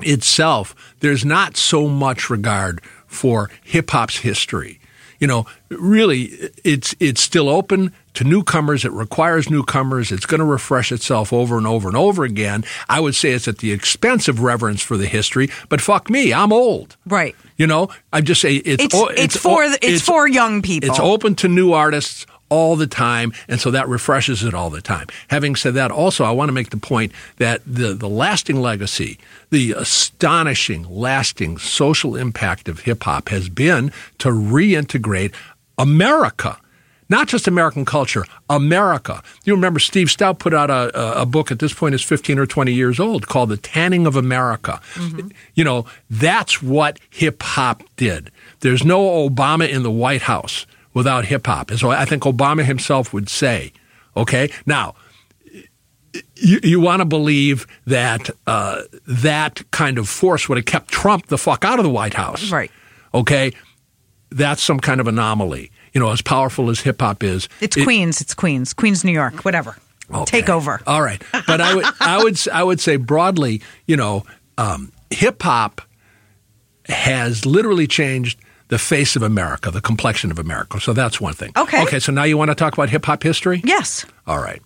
itself, 0.00 0.74
there's 1.00 1.24
not 1.24 1.56
so 1.56 1.88
much 1.88 2.30
regard 2.30 2.80
for 3.06 3.50
hip 3.62 3.90
hop's 3.90 4.18
history. 4.18 4.80
You 5.18 5.26
know, 5.28 5.46
really, 5.68 6.50
it's 6.64 6.96
it's 6.98 7.20
still 7.20 7.48
open 7.48 7.92
to 8.14 8.24
newcomers. 8.24 8.84
It 8.84 8.92
requires 8.92 9.48
newcomers. 9.50 10.12
It's 10.12 10.26
going 10.26 10.40
to 10.40 10.44
refresh 10.44 10.92
itself 10.92 11.32
over 11.32 11.56
and 11.58 11.66
over 11.66 11.88
and 11.88 11.96
over 11.96 12.24
again. 12.24 12.64
I 12.88 13.00
would 13.00 13.14
say 13.14 13.30
it's 13.32 13.48
at 13.48 13.58
the 13.58 13.72
expense 13.72 14.28
of 14.28 14.40
reverence 14.40 14.82
for 14.82 14.96
the 14.96 15.06
history. 15.06 15.48
But 15.68 15.80
fuck 15.80 16.10
me, 16.10 16.32
I'm 16.32 16.52
old. 16.52 16.96
Right. 17.06 17.34
You 17.56 17.66
know, 17.66 17.88
I 18.12 18.20
just 18.20 18.40
say 18.40 18.54
it's 18.56 18.82
It's 18.84 18.94
o- 18.94 19.06
it's, 19.08 19.36
for 19.36 19.64
o- 19.64 19.70
the, 19.70 19.78
it's, 19.86 20.02
for 20.02 20.26
young 20.28 20.62
people. 20.62 20.88
it's 20.90 20.98
open 20.98 21.34
to 21.36 21.48
new 21.48 21.72
artists 21.72 22.26
all 22.48 22.76
the 22.76 22.86
time, 22.86 23.32
and 23.48 23.58
so 23.58 23.70
that 23.70 23.88
refreshes 23.88 24.44
it 24.44 24.52
all 24.52 24.68
the 24.68 24.82
time. 24.82 25.06
Having 25.28 25.56
said 25.56 25.72
that, 25.72 25.90
also, 25.90 26.22
I 26.24 26.32
want 26.32 26.50
to 26.50 26.52
make 26.52 26.68
the 26.68 26.76
point 26.76 27.12
that 27.38 27.62
the, 27.66 27.94
the 27.94 28.10
lasting 28.10 28.60
legacy, 28.60 29.18
the 29.48 29.72
astonishing, 29.72 30.84
lasting 30.90 31.56
social 31.56 32.14
impact 32.14 32.68
of 32.68 32.80
hip 32.80 33.04
hop 33.04 33.30
has 33.30 33.48
been 33.48 33.90
to 34.18 34.28
reintegrate 34.28 35.32
America. 35.78 36.58
Not 37.12 37.28
just 37.28 37.46
American 37.46 37.84
culture, 37.84 38.24
America. 38.48 39.22
You 39.44 39.54
remember 39.54 39.78
Steve 39.78 40.06
Stoute 40.06 40.38
put 40.38 40.54
out 40.54 40.70
a, 40.70 41.20
a, 41.20 41.26
book 41.26 41.52
at 41.52 41.58
this 41.58 41.74
point 41.74 41.94
is 41.94 42.02
15 42.02 42.38
or 42.38 42.46
20 42.46 42.72
years 42.72 42.98
old 42.98 43.26
called 43.26 43.50
The 43.50 43.58
Tanning 43.58 44.06
of 44.06 44.16
America. 44.16 44.80
You 45.54 45.62
know, 45.62 45.84
that's 46.08 46.62
what 46.62 46.98
hip 47.10 47.42
hop 47.42 47.82
did. 47.96 48.30
There's 48.60 48.82
no 48.82 49.28
Obama 49.28 49.68
in 49.68 49.82
the 49.82 49.90
White 49.90 50.22
House 50.22 50.64
without 50.94 51.26
hip 51.26 51.46
hop. 51.46 51.68
And 51.68 51.78
so 51.78 51.90
I 51.90 52.06
think 52.06 52.22
Obama 52.22 52.64
himself 52.64 53.12
would 53.12 53.28
say, 53.28 53.74
okay, 54.16 54.50
now, 54.64 54.94
you, 56.36 56.60
you 56.62 56.80
want 56.80 57.00
to 57.00 57.04
believe 57.04 57.66
that 57.86 58.30
uh, 58.46 58.80
that 59.06 59.70
kind 59.70 59.98
of 59.98 60.08
force 60.08 60.48
would 60.48 60.56
have 60.56 60.64
kept 60.64 60.88
Trump 60.88 61.26
the 61.26 61.36
fuck 61.36 61.62
out 61.62 61.78
of 61.78 61.84
the 61.84 61.90
White 61.90 62.14
House. 62.14 62.50
Right. 62.50 62.70
Okay. 63.12 63.52
That's 64.30 64.62
some 64.62 64.80
kind 64.80 64.98
of 64.98 65.06
anomaly. 65.06 65.70
You 65.92 66.00
know, 66.00 66.10
as 66.10 66.22
powerful 66.22 66.70
as 66.70 66.80
hip 66.80 67.00
hop 67.00 67.22
is, 67.22 67.48
It's 67.60 67.76
it- 67.76 67.84
Queens. 67.84 68.20
It's 68.20 68.34
Queens. 68.34 68.72
Queens, 68.72 69.04
New 69.04 69.12
York. 69.12 69.44
Whatever. 69.44 69.76
Okay. 70.12 70.40
Take 70.40 70.48
over. 70.50 70.80
All 70.86 71.00
right, 71.02 71.22
but 71.46 71.60
I 71.60 71.74
would, 71.74 71.86
I 72.00 72.22
would, 72.22 72.38
I 72.52 72.62
would 72.62 72.80
say 72.80 72.96
broadly, 72.96 73.62
you 73.86 73.96
know, 73.96 74.24
um, 74.58 74.92
hip 75.10 75.42
hop 75.42 75.80
has 76.86 77.46
literally 77.46 77.86
changed 77.86 78.38
the 78.68 78.78
face 78.78 79.16
of 79.16 79.22
America, 79.22 79.70
the 79.70 79.80
complexion 79.80 80.30
of 80.30 80.38
America. 80.38 80.80
So 80.80 80.92
that's 80.92 81.20
one 81.20 81.34
thing. 81.34 81.52
Okay. 81.56 81.82
Okay. 81.82 81.98
So 81.98 82.10
now 82.12 82.24
you 82.24 82.36
want 82.36 82.50
to 82.50 82.54
talk 82.54 82.72
about 82.72 82.88
hip 82.90 83.04
hop 83.04 83.22
history? 83.22 83.60
Yes. 83.64 84.04
All 84.26 84.38
right. 84.38 84.60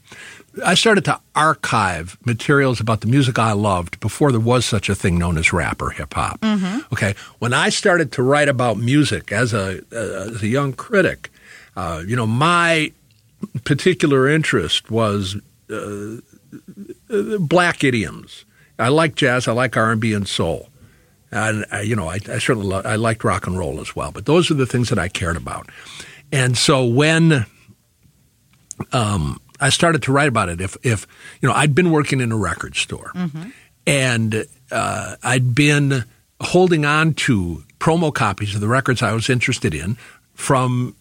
I 0.64 0.74
started 0.74 1.04
to 1.04 1.20
archive 1.34 2.16
materials 2.24 2.80
about 2.80 3.00
the 3.00 3.06
music 3.06 3.38
I 3.38 3.52
loved 3.52 4.00
before 4.00 4.32
there 4.32 4.40
was 4.40 4.64
such 4.64 4.88
a 4.88 4.94
thing 4.94 5.18
known 5.18 5.36
as 5.38 5.52
rap 5.52 5.82
or 5.82 5.90
hip 5.90 6.14
hop. 6.14 6.38
Okay. 6.92 7.14
When 7.38 7.52
I 7.52 7.68
started 7.68 8.12
to 8.12 8.22
write 8.22 8.48
about 8.48 8.78
music 8.78 9.32
as 9.32 9.52
a, 9.52 9.82
uh, 9.92 10.30
as 10.32 10.42
a 10.42 10.46
young 10.46 10.72
critic, 10.72 11.30
uh, 11.76 12.02
you 12.06 12.16
know, 12.16 12.26
my 12.26 12.92
particular 13.64 14.28
interest 14.28 14.90
was 14.90 15.36
uh, 15.70 16.16
uh, 17.10 17.38
black 17.38 17.84
idioms. 17.84 18.44
I 18.78 18.88
like 18.88 19.14
jazz. 19.14 19.48
I 19.48 19.52
like 19.52 19.76
R 19.76 19.92
and 19.92 20.00
B 20.00 20.14
and 20.14 20.26
soul. 20.26 20.68
And 21.30 21.66
I, 21.70 21.82
you 21.82 21.96
know, 21.96 22.08
I, 22.08 22.14
I 22.14 22.38
certainly 22.38 22.66
lo- 22.66 22.82
I 22.84 22.96
liked 22.96 23.24
rock 23.24 23.46
and 23.46 23.58
roll 23.58 23.80
as 23.80 23.94
well. 23.94 24.10
But 24.12 24.26
those 24.26 24.50
are 24.50 24.54
the 24.54 24.66
things 24.66 24.88
that 24.88 24.98
I 24.98 25.08
cared 25.08 25.36
about. 25.36 25.68
And 26.32 26.56
so 26.56 26.84
when 26.84 27.46
um, 28.92 29.40
I 29.60 29.70
started 29.70 30.02
to 30.02 30.12
write 30.12 30.28
about 30.28 30.48
it, 30.48 30.60
if 30.60 30.76
if 30.82 31.06
you 31.40 31.48
know, 31.48 31.54
I'd 31.54 31.74
been 31.74 31.90
working 31.90 32.20
in 32.20 32.32
a 32.32 32.36
record 32.36 32.76
store, 32.76 33.12
and 33.86 34.46
uh, 34.70 35.16
I'd 35.22 35.54
been 35.54 36.04
holding 36.40 36.84
on 36.84 37.14
to 37.14 37.64
promo 37.78 38.12
copies 38.12 38.54
of 38.54 38.60
the 38.60 38.68
records 38.68 39.02
I 39.02 39.12
was 39.12 39.30
interested 39.30 39.74
in 39.74 39.96
from 40.34 40.94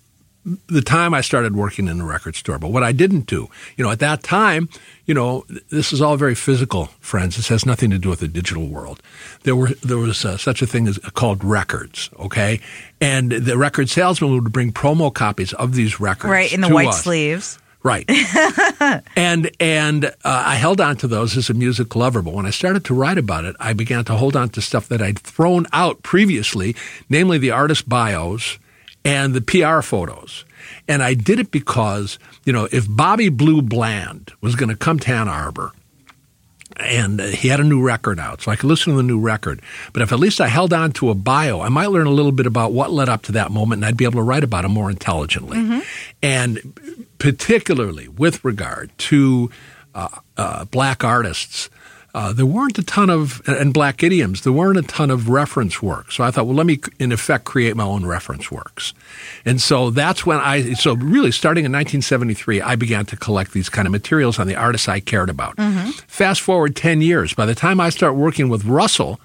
the 0.67 0.81
time 0.81 1.15
I 1.15 1.21
started 1.21 1.55
working 1.55 1.87
in 1.87 1.97
the 1.97 2.03
record 2.03 2.35
store. 2.35 2.59
But 2.59 2.69
what 2.71 2.83
I 2.83 2.91
didn't 2.91 3.25
do, 3.25 3.49
you 3.77 3.83
know, 3.83 3.89
at 3.89 3.97
that 3.99 4.21
time, 4.21 4.69
you 5.07 5.13
know, 5.15 5.43
this 5.71 5.91
is 5.91 6.01
all 6.03 6.17
very 6.17 6.35
physical, 6.35 6.85
friends. 6.99 7.35
This 7.35 7.47
has 7.47 7.65
nothing 7.65 7.89
to 7.89 7.97
do 7.97 8.09
with 8.09 8.19
the 8.19 8.27
digital 8.27 8.67
world. 8.67 9.01
There 9.43 9.55
were 9.55 9.69
there 9.81 9.97
was 9.97 10.23
uh, 10.23 10.37
such 10.37 10.61
a 10.61 10.67
thing 10.67 10.87
as 10.87 10.99
called 10.99 11.43
records, 11.43 12.11
okay, 12.19 12.61
and 13.01 13.31
the 13.31 13.57
record 13.57 13.89
salesman 13.89 14.31
would 14.31 14.53
bring 14.53 14.71
promo 14.71 15.11
copies 15.11 15.51
of 15.53 15.73
these 15.73 15.99
records, 15.99 16.29
Right. 16.31 16.53
In 16.53 16.61
the 16.61 16.67
to 16.67 16.73
white 16.73 16.89
us. 16.89 17.03
sleeves. 17.03 17.57
Right. 17.85 18.09
and 19.15 19.51
and 19.59 20.05
uh, 20.05 20.09
I 20.23 20.55
held 20.55 20.81
on 20.81 20.97
to 20.97 21.07
those 21.07 21.37
as 21.37 21.51
a 21.51 21.53
music 21.53 21.95
lover, 21.95 22.23
but 22.23 22.33
when 22.33 22.47
I 22.47 22.49
started 22.49 22.83
to 22.85 22.95
write 22.95 23.19
about 23.19 23.45
it, 23.45 23.55
I 23.59 23.73
began 23.73 24.03
to 24.05 24.15
hold 24.15 24.35
on 24.35 24.49
to 24.49 24.61
stuff 24.61 24.87
that 24.87 25.03
I'd 25.03 25.19
thrown 25.19 25.67
out 25.71 26.01
previously, 26.01 26.75
namely 27.09 27.37
the 27.37 27.51
artist 27.51 27.87
bios 27.87 28.57
and 29.03 29.35
the 29.35 29.41
PR 29.41 29.81
photos. 29.81 30.45
And 30.87 31.03
I 31.03 31.13
did 31.13 31.39
it 31.39 31.51
because, 31.51 32.17
you 32.43 32.51
know, 32.51 32.67
if 32.71 32.87
Bobby 32.89 33.29
Blue 33.29 33.61
Bland 33.61 34.33
was 34.41 34.55
going 34.55 34.69
to 34.69 34.75
come 34.75 34.97
to 35.01 35.11
Ann 35.11 35.29
Arbor, 35.29 35.71
and 36.77 37.21
uh, 37.21 37.25
he 37.25 37.47
had 37.47 37.59
a 37.59 37.63
new 37.63 37.81
record 37.81 38.19
out, 38.19 38.41
so 38.41 38.51
I 38.51 38.55
could 38.55 38.67
listen 38.67 38.93
to 38.93 38.97
the 38.97 39.03
new 39.03 39.19
record. 39.19 39.61
But 39.93 40.01
if 40.01 40.11
at 40.11 40.19
least 40.19 40.41
I 40.41 40.47
held 40.47 40.73
on 40.73 40.91
to 40.93 41.09
a 41.09 41.15
bio, 41.15 41.61
I 41.61 41.69
might 41.69 41.87
learn 41.87 42.07
a 42.07 42.11
little 42.11 42.31
bit 42.31 42.45
about 42.45 42.73
what 42.73 42.91
led 42.91 43.09
up 43.09 43.21
to 43.23 43.31
that 43.33 43.51
moment, 43.51 43.79
and 43.79 43.85
I'd 43.85 43.97
be 43.97 44.05
able 44.05 44.19
to 44.19 44.23
write 44.23 44.43
about 44.43 44.65
it 44.65 44.69
more 44.69 44.89
intelligently. 44.89 45.81
And 46.21 47.07
particularly 47.17 48.07
with 48.07 48.43
regard 48.43 48.91
to 48.97 49.49
uh, 49.93 50.09
uh, 50.37 50.65
black 50.65 51.03
artists, 51.03 51.69
uh, 52.15 52.31
there 52.31 52.45
weren't 52.45 52.79
a 52.79 52.83
ton 52.83 53.09
of, 53.09 53.41
and 53.45 53.73
black 53.73 54.01
idioms, 54.01 54.41
there 54.41 54.53
weren't 54.53 54.77
a 54.77 54.81
ton 54.83 55.11
of 55.11 55.27
reference 55.27 55.81
work. 55.81 56.13
So 56.13 56.23
I 56.23 56.31
thought, 56.31 56.45
well, 56.45 56.55
let 56.55 56.65
me, 56.65 56.79
in 56.97 57.11
effect, 57.11 57.43
create 57.43 57.75
my 57.75 57.83
own 57.83 58.05
reference 58.05 58.49
works. 58.49 58.93
And 59.43 59.61
so 59.61 59.89
that's 59.89 60.25
when 60.25 60.37
I, 60.37 60.73
so 60.75 60.95
really 60.95 61.33
starting 61.33 61.65
in 61.65 61.73
1973, 61.73 62.61
I 62.61 62.77
began 62.77 63.05
to 63.07 63.17
collect 63.17 63.51
these 63.51 63.67
kind 63.67 63.85
of 63.85 63.91
materials 63.91 64.39
on 64.39 64.47
the 64.47 64.55
artists 64.55 64.87
I 64.87 65.01
cared 65.01 65.29
about. 65.29 65.57
Fast 66.07 66.39
forward 66.39 66.73
10 66.73 67.01
years, 67.01 67.33
by 67.33 67.45
the 67.45 67.53
time 67.53 67.81
I 67.81 67.89
start 67.89 68.15
working 68.15 68.47
with 68.47 68.63
Russell, 68.63 69.19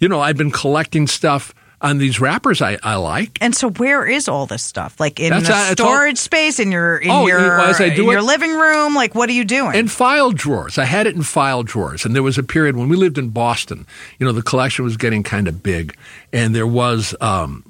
you 0.00 0.08
know, 0.08 0.20
I've 0.20 0.36
been 0.36 0.50
collecting 0.50 1.06
stuff 1.06 1.54
on 1.80 1.98
these 1.98 2.20
rappers 2.20 2.60
I, 2.60 2.76
I 2.82 2.96
like. 2.96 3.38
And 3.40 3.54
so, 3.54 3.70
where 3.70 4.04
is 4.06 4.28
all 4.28 4.46
this 4.46 4.62
stuff? 4.62 4.98
Like 4.98 5.20
in 5.20 5.30
That's, 5.30 5.48
a 5.48 5.72
it's 5.72 5.80
all- 5.80 5.86
storage 5.88 6.18
space, 6.18 6.58
in 6.58 6.72
your 6.72 6.96
in 6.98 7.10
Oh, 7.10 7.26
your 7.26 7.60
as 7.60 7.80
I 7.80 7.88
do 7.94 8.02
in 8.02 8.10
your 8.10 8.22
living 8.22 8.52
room? 8.52 8.94
Like, 8.94 9.14
what 9.14 9.28
are 9.28 9.32
you 9.32 9.44
doing? 9.44 9.74
in 9.76 9.86
file 9.88 10.32
drawers. 10.32 10.76
I 10.78 10.84
had 10.84 11.06
it 11.06 11.14
in 11.14 11.22
file 11.22 11.62
drawers. 11.62 12.04
And 12.04 12.14
there 12.16 12.22
was 12.22 12.36
a 12.38 12.42
period 12.42 12.76
when 12.76 12.88
we 12.88 12.96
lived 12.96 13.16
in 13.18 13.28
Boston, 13.30 13.86
you 14.18 14.26
know, 14.26 14.32
the 14.32 14.42
collection 14.42 14.84
was 14.84 14.96
getting 14.96 15.22
kind 15.22 15.46
of 15.46 15.62
big. 15.62 15.96
And 16.32 16.54
there 16.54 16.66
was 16.66 17.14
um, 17.20 17.64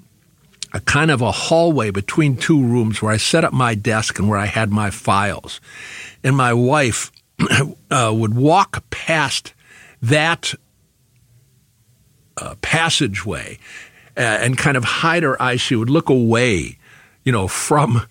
a 0.72 0.80
kind 0.80 1.10
of 1.10 1.20
a 1.20 1.30
hallway 1.30 1.90
between 1.90 2.36
two 2.36 2.62
rooms 2.62 3.02
where 3.02 3.12
I 3.12 3.18
set 3.18 3.44
up 3.44 3.52
my 3.52 3.74
desk 3.74 4.18
and 4.18 4.28
where 4.28 4.38
I 4.38 4.46
had 4.46 4.70
my 4.70 4.88
files. 4.90 5.60
And 6.24 6.34
my 6.36 6.54
wife 6.54 7.12
uh, 7.90 8.10
would 8.14 8.34
walk 8.34 8.82
past 8.90 9.52
that 10.00 10.54
uh, 12.36 12.54
passageway 12.62 13.58
and 14.18 14.58
kind 14.58 14.76
of 14.76 14.84
hide 14.84 15.22
her 15.22 15.40
eyes. 15.40 15.60
She 15.60 15.76
would 15.76 15.90
look 15.90 16.08
away, 16.08 16.78
you 17.24 17.32
know, 17.32 17.48
from 17.48 18.06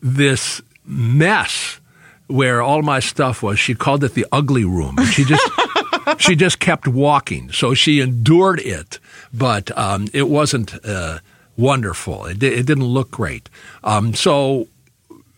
this 0.00 0.62
mess 0.84 1.80
where 2.28 2.62
all 2.62 2.82
my 2.82 3.00
stuff 3.00 3.42
was. 3.42 3.58
She 3.58 3.74
called 3.74 4.04
it 4.04 4.14
the 4.14 4.26
ugly 4.30 4.64
room. 4.64 4.96
And 4.98 5.08
she 5.08 5.24
just 5.24 5.50
she 6.18 6.36
just 6.36 6.58
kept 6.60 6.86
walking. 6.86 7.50
So 7.52 7.74
she 7.74 8.00
endured 8.00 8.60
it, 8.60 8.98
but 9.32 9.76
um, 9.76 10.08
it 10.12 10.28
wasn't 10.28 10.74
uh, 10.84 11.18
wonderful. 11.56 12.26
It, 12.26 12.42
it 12.42 12.66
didn't 12.66 12.84
look 12.84 13.10
great. 13.10 13.48
Um, 13.82 14.14
so 14.14 14.68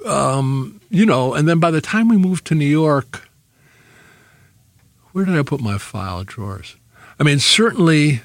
um, 0.07 0.81
you 0.91 1.07
know, 1.07 1.35
and 1.35 1.49
then 1.49 1.61
by 1.61 1.71
the 1.71 1.81
time 1.81 2.09
we 2.09 2.17
moved 2.17 2.47
to 2.47 2.55
New 2.55 2.67
York, 2.67 3.29
where 5.13 5.25
did 5.25 5.39
I 5.39 5.43
put 5.43 5.61
my 5.61 5.79
file 5.79 6.25
drawers? 6.25 6.77
I 7.19 7.23
mean, 7.23 7.39
certainly, 7.39 8.23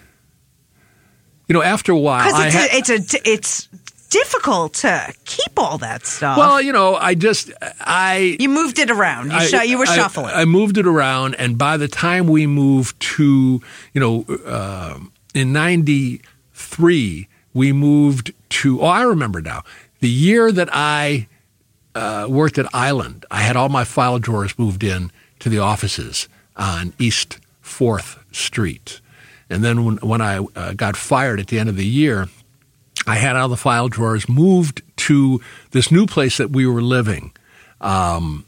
you 1.47 1.53
know, 1.53 1.61
after 1.61 1.91
a 1.91 1.97
while, 1.97 2.34
I 2.34 2.45
Because 2.47 2.65
it's, 2.73 2.89
a, 2.89 2.93
it's 2.95 3.13
a 3.13 3.30
it's 3.31 3.67
difficult 4.09 4.73
to 4.76 5.13
keep 5.26 5.57
all 5.57 5.77
that 5.80 6.05
stuff. 6.05 6.38
well, 6.38 6.61
you 6.61 6.72
know, 6.72 6.95
I 6.95 7.15
just 7.15 7.51
I 7.81 8.38
you 8.39 8.49
moved 8.49 8.80
it 8.80 8.89
around. 8.89 9.31
You, 9.31 9.38
I- 9.38 9.45
shu- 9.45 9.67
you 9.67 9.77
were 9.77 9.88
I- 9.88 9.95
shuffling. 9.95 10.34
I, 10.34 10.45
moved 10.45 10.77
it 10.77 10.88
around, 10.88 11.35
and 11.35 11.57
by 11.57 11.77
the 11.77 11.88
time 11.88 12.27
we 12.27 12.47
moved 12.47 12.99
to, 13.17 13.61
you 13.93 14.01
know, 14.01 14.26
uh, 14.45 14.99
in 15.34 15.51
'93, 15.53 17.27
we 17.53 17.73
moved 17.73 18.34
to. 18.49 18.81
Oh, 18.81 18.85
I 18.85 19.01
remember 19.03 19.41
now. 19.41 19.63
The 19.99 20.09
year 20.09 20.51
that 20.51 20.69
I 20.72 21.27
uh, 21.95 22.27
worked 22.30 22.57
at 22.57 22.67
Island, 22.73 23.26
I 23.31 23.41
had 23.41 23.55
all 23.55 23.69
my 23.69 23.84
file 23.84 24.19
drawers 24.19 24.57
moved 24.59 24.84
in 24.84 25.11
to 25.39 25.49
the 25.49 25.59
offices 25.59 26.27
on 26.55 26.93
East 26.99 27.39
Fourth 27.61 28.19
Street, 28.31 28.99
and 29.49 29.63
then 29.63 29.85
when 29.85 29.97
when 29.97 30.22
I 30.22 30.38
uh, 30.55 30.73
got 30.73 30.95
fired 30.97 31.39
at 31.39 31.47
the 31.47 31.59
end 31.59 31.69
of 31.69 31.76
the 31.77 31.85
year. 31.85 32.27
I 33.07 33.17
had 33.17 33.35
all 33.35 33.49
the 33.49 33.57
file 33.57 33.88
drawers 33.88 34.27
moved 34.27 34.81
to 34.97 35.39
this 35.72 35.91
new 35.91 36.07
place 36.07 36.38
that 36.38 36.49
we 36.49 36.65
were 36.65 36.81
living 36.81 37.34
um, 37.80 38.45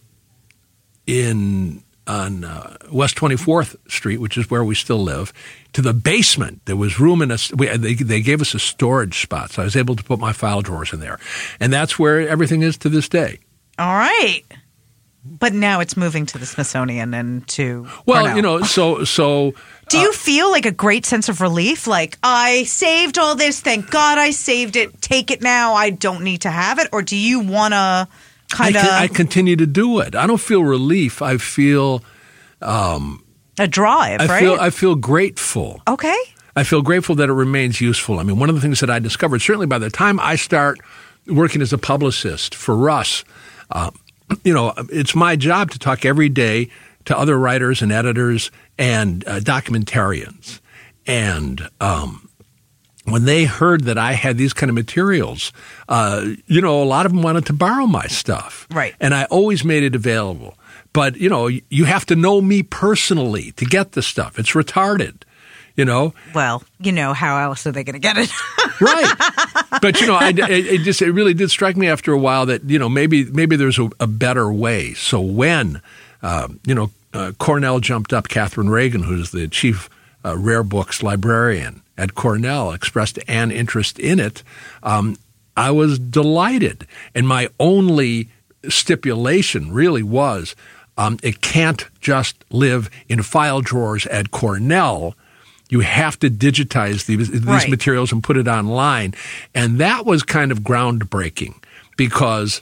in 1.05 1.83
on 2.07 2.43
uh, 2.45 2.77
West 2.91 3.17
24th 3.17 3.75
Street, 3.91 4.17
which 4.19 4.37
is 4.37 4.49
where 4.49 4.63
we 4.63 4.73
still 4.73 5.03
live, 5.03 5.33
to 5.73 5.81
the 5.81 5.93
basement. 5.93 6.61
There 6.65 6.77
was 6.77 6.99
room 6.99 7.21
in 7.21 7.31
a. 7.31 7.37
They, 7.55 7.95
they 7.95 8.21
gave 8.21 8.41
us 8.41 8.53
a 8.55 8.59
storage 8.59 9.21
spot, 9.21 9.51
so 9.51 9.61
I 9.61 9.65
was 9.65 9.75
able 9.75 9.95
to 9.95 10.03
put 10.03 10.17
my 10.17 10.33
file 10.33 10.61
drawers 10.61 10.93
in 10.93 11.01
there, 11.01 11.19
and 11.59 11.71
that's 11.71 11.99
where 11.99 12.27
everything 12.27 12.61
is 12.63 12.77
to 12.79 12.89
this 12.89 13.07
day. 13.09 13.39
all 13.77 13.93
right. 13.93 14.41
But 15.29 15.51
now 15.51 15.81
it's 15.81 15.97
moving 15.97 16.25
to 16.27 16.37
the 16.37 16.45
Smithsonian 16.45 17.13
and 17.13 17.45
to 17.49 17.85
Well, 18.05 18.21
Cornell. 18.21 18.35
you 18.37 18.41
know, 18.41 18.61
so 18.63 19.03
so 19.03 19.53
Do 19.89 19.99
you 19.99 20.11
feel 20.13 20.51
like 20.51 20.65
a 20.65 20.71
great 20.71 21.05
sense 21.05 21.29
of 21.29 21.41
relief? 21.41 21.87
Like, 21.87 22.17
I 22.21 22.63
saved 22.63 23.17
all 23.17 23.35
this. 23.35 23.61
Thank 23.61 23.89
God 23.89 24.17
I 24.17 24.31
saved 24.31 24.75
it. 24.75 25.01
Take 25.01 25.31
it 25.31 25.41
now. 25.41 25.73
I 25.73 25.89
don't 25.91 26.23
need 26.23 26.41
to 26.41 26.49
have 26.49 26.79
it. 26.79 26.89
Or 26.91 27.01
do 27.01 27.15
you 27.15 27.39
want 27.39 27.73
to 27.73 28.07
kind 28.49 28.75
of 28.75 28.81
con- 28.81 28.91
I 28.91 29.07
continue 29.07 29.55
to 29.55 29.65
do 29.65 29.99
it. 29.99 30.15
I 30.15 30.27
don't 30.27 30.39
feel 30.39 30.63
relief. 30.63 31.21
I 31.21 31.37
feel 31.37 32.03
a 32.61 33.67
drive, 33.67 34.21
I 34.21 34.25
right? 34.25 34.39
feel 34.39 34.53
I 34.59 34.69
feel 34.69 34.95
grateful. 34.95 35.81
okay. 35.87 36.17
I 36.55 36.63
feel 36.63 36.81
grateful 36.81 37.13
that 37.15 37.29
it 37.29 37.33
remains 37.33 37.79
useful. 37.79 38.19
I 38.19 38.23
mean, 38.23 38.39
one 38.39 38.49
of 38.49 38.55
the 38.55 38.61
things 38.61 38.79
that 38.79 38.89
I 38.89 38.97
discovered, 38.97 39.39
certainly 39.43 39.67
by 39.67 39.77
the 39.77 39.91
time 39.91 40.19
I 40.19 40.35
start 40.35 40.79
working 41.27 41.61
as 41.61 41.71
a 41.71 41.77
publicist 41.77 42.55
for 42.55 42.75
Russ, 42.75 43.23
uh, 43.69 43.91
you 44.43 44.53
know, 44.53 44.73
it's 44.91 45.13
my 45.13 45.35
job 45.35 45.69
to 45.71 45.79
talk 45.79 46.03
every 46.03 46.29
day 46.29 46.69
to 47.07 47.17
other 47.17 47.37
writers 47.37 47.81
and 47.81 47.91
editors 47.91 48.51
and 48.77 49.27
uh, 49.27 49.39
documentarians. 49.39 50.59
And 51.05 51.69
um, 51.81 52.29
when 53.05 53.25
they 53.25 53.45
heard 53.45 53.85
that 53.85 53.97
I 53.97 54.13
had 54.13 54.37
these 54.37 54.53
kind 54.53 54.69
of 54.69 54.75
materials, 54.75 55.51
uh, 55.87 56.25
you 56.45 56.61
know, 56.61 56.81
a 56.81 56.85
lot 56.85 57.05
of 57.05 57.13
them 57.13 57.21
wanted 57.21 57.45
to 57.47 57.53
borrow 57.53 57.87
my 57.87 58.07
stuff. 58.07 58.67
Right. 58.71 58.93
And 58.99 59.13
I 59.13 59.25
always 59.25 59.63
made 59.63 59.83
it 59.83 59.95
available. 59.95 60.57
But, 60.93 61.17
you 61.17 61.29
know, 61.29 61.47
you 61.47 61.85
have 61.85 62.05
to 62.07 62.15
know 62.15 62.41
me 62.41 62.63
personally 62.63 63.51
to 63.53 63.65
get 63.65 63.93
the 63.93 64.01
stuff. 64.01 64.37
It's 64.39 64.51
retarded, 64.51 65.23
you 65.75 65.85
know? 65.85 66.13
Well, 66.33 66.63
you 66.79 66.91
know, 66.91 67.13
how 67.13 67.37
else 67.37 67.65
are 67.67 67.71
they 67.71 67.83
going 67.83 67.93
to 67.93 67.99
get 67.99 68.17
it? 68.17 68.31
right. 68.81 69.13
But 69.81 70.01
you 70.01 70.07
know, 70.07 70.15
I, 70.15 70.29
it, 70.29 70.49
it 70.49 70.81
just 70.81 71.01
it 71.01 71.11
really 71.11 71.33
did 71.33 71.51
strike 71.51 71.77
me 71.77 71.87
after 71.87 72.11
a 72.11 72.17
while 72.17 72.45
that 72.47 72.63
you 72.69 72.79
know 72.79 72.89
maybe 72.89 73.25
maybe 73.25 73.55
there's 73.55 73.79
a, 73.79 73.89
a 73.99 74.07
better 74.07 74.51
way. 74.51 74.93
So 74.93 75.21
when 75.21 75.81
uh, 76.21 76.47
you 76.65 76.75
know 76.75 76.89
uh, 77.17 77.31
Cornell 77.37 77.79
jumped 77.79 78.13
up, 78.13 78.27
Katherine 78.27 78.69
Reagan, 78.69 79.03
who's 79.03 79.31
the 79.31 79.47
chief 79.47 79.89
uh, 80.23 80.37
rare 80.37 80.63
books 80.63 81.01
librarian 81.01 81.81
at 81.97 82.13
Cornell, 82.13 82.71
expressed 82.71 83.17
an 83.27 83.51
interest 83.51 83.97
in 83.99 84.19
it. 84.19 84.43
Um, 84.83 85.17
I 85.55 85.71
was 85.71 85.97
delighted, 85.97 86.85
and 87.15 87.27
my 87.27 87.49
only 87.59 88.29
stipulation 88.69 89.71
really 89.73 90.03
was 90.03 90.55
um, 90.97 91.17
it 91.23 91.41
can't 91.41 91.85
just 92.01 92.43
live 92.51 92.89
in 93.07 93.21
file 93.21 93.61
drawers 93.61 94.05
at 94.07 94.31
Cornell. 94.31 95.15
You 95.69 95.81
have 95.81 96.17
to 96.19 96.29
digitize 96.29 97.05
these, 97.05 97.29
these 97.29 97.41
Right. 97.43 97.69
materials 97.69 98.11
and 98.11 98.23
put 98.23 98.37
it 98.37 98.47
online. 98.47 99.13
And 99.53 99.79
that 99.79 100.05
was 100.05 100.23
kind 100.23 100.51
of 100.51 100.59
groundbreaking 100.61 101.55
because, 101.97 102.61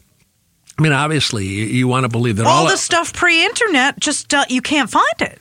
I 0.77 0.81
mean, 0.81 0.91
obviously, 0.91 1.45
you, 1.45 1.87
want 1.87 2.03
to 2.03 2.09
believe 2.09 2.35
that 2.37 2.45
all, 2.45 2.63
all 2.63 2.67
the 2.69 2.75
stuff 2.77 3.13
pre-internet 3.13 3.99
just 3.99 4.33
uh, 4.33 4.43
you 4.49 4.61
can't 4.61 4.89
find 4.89 5.21
it. 5.21 5.39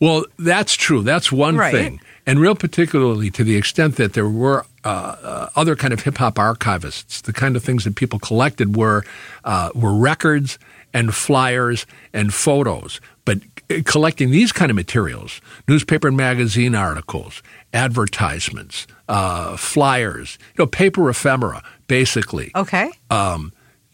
Well, 0.00 0.24
that's 0.38 0.74
true. 0.74 1.02
That's 1.02 1.32
one 1.32 1.56
Right. 1.56 1.72
thing. 1.72 2.00
And 2.26 2.38
real 2.38 2.54
particularly 2.54 3.30
to 3.30 3.42
the 3.44 3.56
extent 3.56 3.96
that 3.96 4.12
there 4.12 4.28
were 4.28 4.66
uh, 4.84 4.88
uh, 4.88 5.48
other 5.56 5.74
kind 5.74 5.94
of 5.94 6.02
hip 6.02 6.18
hop 6.18 6.34
archivists, 6.34 7.22
the 7.22 7.32
kind 7.32 7.56
of 7.56 7.64
things 7.64 7.84
that 7.84 7.96
people 7.96 8.18
collected 8.18 8.76
were 8.76 9.04
uh, 9.44 9.70
were 9.74 9.94
records 9.94 10.58
and 10.92 11.14
flyers 11.14 11.86
and 12.12 12.34
photos. 12.34 13.00
But 13.24 13.38
uh, 13.70 13.76
collecting 13.86 14.30
these 14.30 14.52
kind 14.52 14.70
of 14.70 14.76
materials, 14.76 15.40
newspaper 15.66 16.08
and 16.08 16.16
magazine 16.18 16.74
articles, 16.74 17.42
advertisements, 17.72 18.86
uh, 19.08 19.56
flyers, 19.56 20.38
you 20.56 20.64
know, 20.64 20.66
paper 20.66 21.08
ephemera, 21.08 21.62
basically 21.86 22.50
Okay. 22.54 22.90
um, 23.10 23.52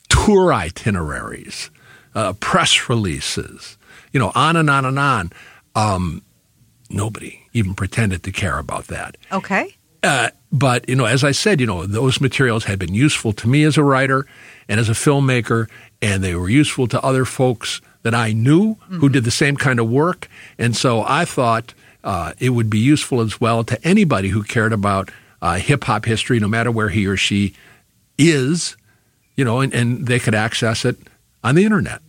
tour 0.09 0.53
itineraries, 0.53 1.71
uh, 2.15 2.33
press 2.35 2.89
releases, 2.89 3.77
you 4.13 4.21
know, 4.21 4.33
on 4.35 4.57
and 4.57 4.71
on 4.71 4.85
and 4.85 4.99
on. 4.99 5.33
Um, 5.75 6.23
nobody 6.91 7.41
even 7.53 7.75
pretended 7.75 8.23
to 8.23 8.33
care 8.33 8.59
about 8.59 8.87
that. 8.89 9.17
Okay. 9.33 9.75
Uh, 10.03 10.29
but 10.53 10.89
you 10.89 10.95
know, 10.95 11.07
as 11.07 11.25
I 11.25 11.33
said, 11.33 11.61
you 11.61 11.67
know, 11.67 11.87
those 11.87 12.21
materials 12.21 12.65
had 12.65 12.79
been 12.79 12.95
useful 12.95 13.33
to 13.33 13.49
me 13.49 13.65
as 13.65 13.79
a 13.79 13.83
writer 13.83 14.27
and 14.69 14.79
as 14.79 14.89
a 14.89 14.93
filmmaker, 14.93 15.69
and 16.03 16.23
they 16.23 16.35
were 16.35 16.49
useful 16.49 16.87
to 16.89 17.03
other 17.03 17.25
folks 17.25 17.81
that 18.03 18.15
I 18.15 18.33
knew 18.33 18.75
who 18.89 19.09
did 19.09 19.25
the 19.25 19.31
same 19.31 19.57
kind 19.57 19.81
of 19.81 19.89
work. 19.89 20.29
And 20.59 20.77
so 20.77 21.03
I 21.09 21.25
thought 21.25 21.73
uh, 22.05 22.35
it 22.39 22.51
would 22.51 22.69
be 22.69 22.79
useful 22.79 23.23
as 23.23 23.41
well 23.41 23.65
to 23.65 23.83
anybody 23.83 24.29
who 24.29 24.43
cared 24.43 24.75
about 24.75 25.11
uh, 25.41 25.55
hip 25.55 25.85
hop 25.85 26.05
history, 26.05 26.39
no 26.39 26.49
matter 26.49 26.71
where 26.71 26.91
he 26.91 27.07
or 27.07 27.17
she 27.17 27.55
is, 28.19 28.77
you 29.36 29.44
know, 29.44 29.61
and, 29.61 29.73
and 29.74 30.06
they 30.06 30.19
could 30.19 30.35
access 30.35 30.85
it 30.85 30.97
on 31.43 31.55
the 31.55 31.65
internet. 31.65 32.01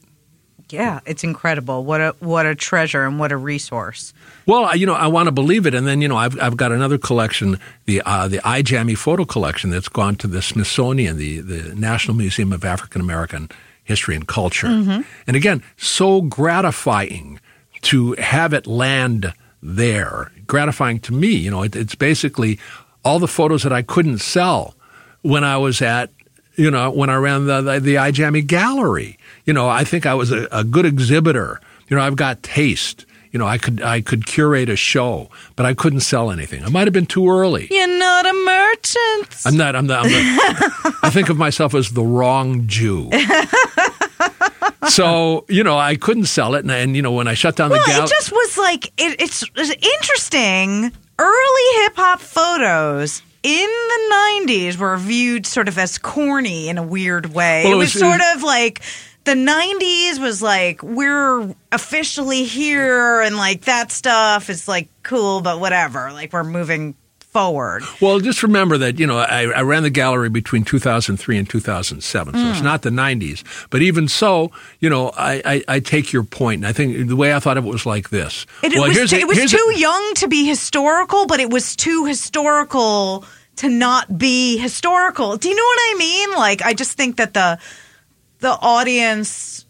Yeah, 0.70 1.00
it's 1.06 1.24
incredible. 1.24 1.86
What 1.86 2.02
a 2.02 2.16
what 2.20 2.46
a 2.46 2.56
treasure 2.56 3.06
and 3.06 3.20
what 3.20 3.32
a 3.32 3.38
resource. 3.38 4.14
Well, 4.48 4.76
you 4.76 4.86
know, 4.86 4.96
I 4.96 5.08
want 5.08 5.28
to 5.28 5.32
believe 5.32 5.68
it, 5.68 5.76
and 5.76 5.86
then 5.86 6.02
you 6.02 6.08
know, 6.08 6.18
I've 6.18 6.40
I've 6.42 6.58
got 6.58 6.72
another 6.72 6.98
collection, 6.98 7.60
the 7.86 8.02
uh, 8.06 8.28
the 8.28 8.40
Eyejammie 8.40 8.98
photo 8.98 9.26
collection 9.26 9.70
that's 9.70 9.90
gone 9.90 10.16
to 10.18 10.28
the 10.28 10.42
Smithsonian, 10.42 11.18
the 11.18 11.42
the 11.42 11.76
National 11.76 12.16
Museum 12.16 12.52
of 12.52 12.66
African 12.66 13.00
American 13.00 13.50
History 13.84 14.16
and 14.16 14.28
Culture, 14.28 14.68
and 15.28 15.36
again, 15.36 15.62
so 15.78 16.22
gratifying 16.22 17.40
to 17.84 18.14
have 18.14 18.52
it 18.52 18.66
land 18.66 19.34
there. 19.62 20.32
Gratifying 20.48 21.00
to 21.02 21.14
me, 21.14 21.28
you 21.28 21.52
know, 21.52 21.62
it, 21.62 21.76
it's 21.76 21.96
basically 21.96 22.60
all 23.04 23.20
the 23.20 23.28
photos 23.28 23.62
that 23.64 23.72
I 23.72 23.84
couldn't 23.84 24.18
sell 24.18 24.76
when 25.22 25.44
I 25.44 25.58
was 25.58 25.82
at 25.82 26.10
you 26.56 26.72
know, 26.72 26.90
when 26.92 27.10
I 27.10 27.16
ran 27.16 27.46
the, 27.46 27.62
the, 27.62 27.80
the 27.80 27.96
Eyejammie 27.96 28.46
gallery. 28.46 29.18
You 29.46 29.54
know, 29.54 29.70
I 29.70 29.84
think 29.84 30.06
I 30.06 30.14
was 30.14 30.32
a, 30.32 30.48
a 30.52 30.64
good 30.64 30.86
exhibitor. 30.86 31.60
You 31.88 31.98
know, 31.98 32.04
I've 32.04 32.16
got 32.16 32.42
taste. 32.44 33.06
You 33.32 33.40
know, 33.40 33.46
I 33.46 33.58
could 33.58 33.82
I 33.82 34.00
could 34.00 34.26
curate 34.26 34.70
a 34.70 34.78
show, 34.78 35.30
but 35.58 35.66
I 35.66 35.74
couldn't 35.74 36.00
sell 36.00 36.32
anything. 36.32 36.64
I 36.64 36.70
might 36.70 36.88
have 36.88 36.94
been 36.94 37.06
too 37.06 37.30
early. 37.30 37.68
You're 37.70 38.00
not 38.00 38.26
a 38.26 38.34
merchant. 38.34 39.42
I'm 39.46 39.58
not. 39.58 39.76
I'm 39.76 39.86
not. 39.88 40.06
I'm 40.06 40.12
not 40.12 40.96
I 41.04 41.10
think 41.10 41.28
of 41.28 41.38
myself 41.38 41.76
as 41.76 41.92
the 41.92 42.02
wrong 42.04 42.66
Jew. 42.66 43.10
so 44.88 45.44
you 45.50 45.66
know, 45.66 45.78
I 45.78 45.98
couldn't 45.98 46.26
sell 46.26 46.56
it, 46.56 46.60
and, 46.60 46.72
and 46.72 46.96
you 46.96 47.02
know, 47.02 47.12
when 47.12 47.28
I 47.28 47.34
shut 47.34 47.58
down 47.58 47.72
the 47.72 47.76
well, 47.76 47.86
gallery, 47.86 48.06
it 48.06 48.10
just 48.10 48.32
was 48.32 48.58
like 48.58 48.86
it, 48.86 49.20
it's, 49.20 49.44
it's 49.54 49.86
interesting. 49.86 50.94
Early 51.20 51.84
hip 51.84 51.94
hop 51.98 52.22
photos 52.22 53.22
in 53.46 53.70
the 53.70 54.48
'90s 54.48 54.78
were 54.78 54.98
viewed 54.98 55.46
sort 55.46 55.68
of 55.68 55.78
as 55.78 55.98
corny 56.00 56.68
in 56.70 56.78
a 56.80 56.84
weird 56.84 57.28
way. 57.28 57.64
Well, 57.66 57.74
it, 57.74 57.76
it 57.76 57.78
was, 57.78 57.94
was- 57.94 58.02
sort 58.02 58.22
of 58.36 58.42
like 58.44 58.82
the 59.26 59.34
90s 59.34 60.20
was 60.20 60.42
like 60.42 60.82
we're 60.84 61.54
officially 61.72 62.44
here 62.44 63.22
and 63.22 63.38
like 63.38 63.66
that 63.66 63.92
stuff 63.92 64.50
is 64.52 64.68
like 64.68 64.88
cool 65.02 65.42
but 65.42 65.60
whatever 65.60 66.12
like 66.14 66.32
we're 66.32 66.44
moving 66.44 66.96
forward 67.36 67.84
Well, 68.02 68.20
just 68.22 68.44
remember 68.44 68.78
that, 68.78 68.98
you 69.00 69.06
know, 69.08 69.18
I, 69.18 69.44
I 69.52 69.62
ran 69.62 69.84
the 69.84 69.90
gallery 69.90 70.30
between 70.30 70.64
2003 70.64 71.38
and 71.38 71.50
2007, 71.50 72.34
so 72.34 72.40
Hmm. 72.40 72.52
it's 72.52 72.62
not 72.62 72.82
the 72.82 72.90
90s. 72.90 73.44
But 73.70 73.82
even 73.82 74.08
so, 74.08 74.52
you 74.80 74.90
know, 74.90 75.12
I, 75.18 75.42
I, 75.46 75.64
I 75.76 75.80
take 75.82 76.14
your 76.14 76.24
point, 76.24 76.60
and 76.60 76.68
I 76.68 76.72
think 76.74 77.10
the 77.10 77.16
way 77.18 77.34
I 77.36 77.40
thought 77.40 77.58
of 77.58 77.66
it 77.66 77.70
was 77.70 77.86
like 77.86 78.10
this. 78.10 78.46
it, 78.64 78.72
it 78.74 78.80
was, 78.80 79.10
too, 79.10 79.18
it 79.18 79.28
was 79.28 79.38
here's 79.38 79.54
a- 79.54 79.78
young 79.80 80.14
to 80.16 80.28
be 80.30 80.46
historical 80.48 81.26
but 81.28 81.40
it 81.42 81.50
was 81.50 81.76
too 81.76 82.06
historical 82.06 83.26
to 83.58 83.68
not 83.70 84.18
be 84.18 84.58
historical 84.58 85.36
do 85.38 85.50
you 85.50 85.56
know 85.56 85.64
what 85.64 85.80
i 85.92 85.96
mean 85.98 86.32
like 86.38 86.62
i 86.64 86.74
just 86.74 86.94
think 86.98 87.18
that 87.18 87.34
the 87.34 87.58
the 88.40 88.52
audience 88.52 89.66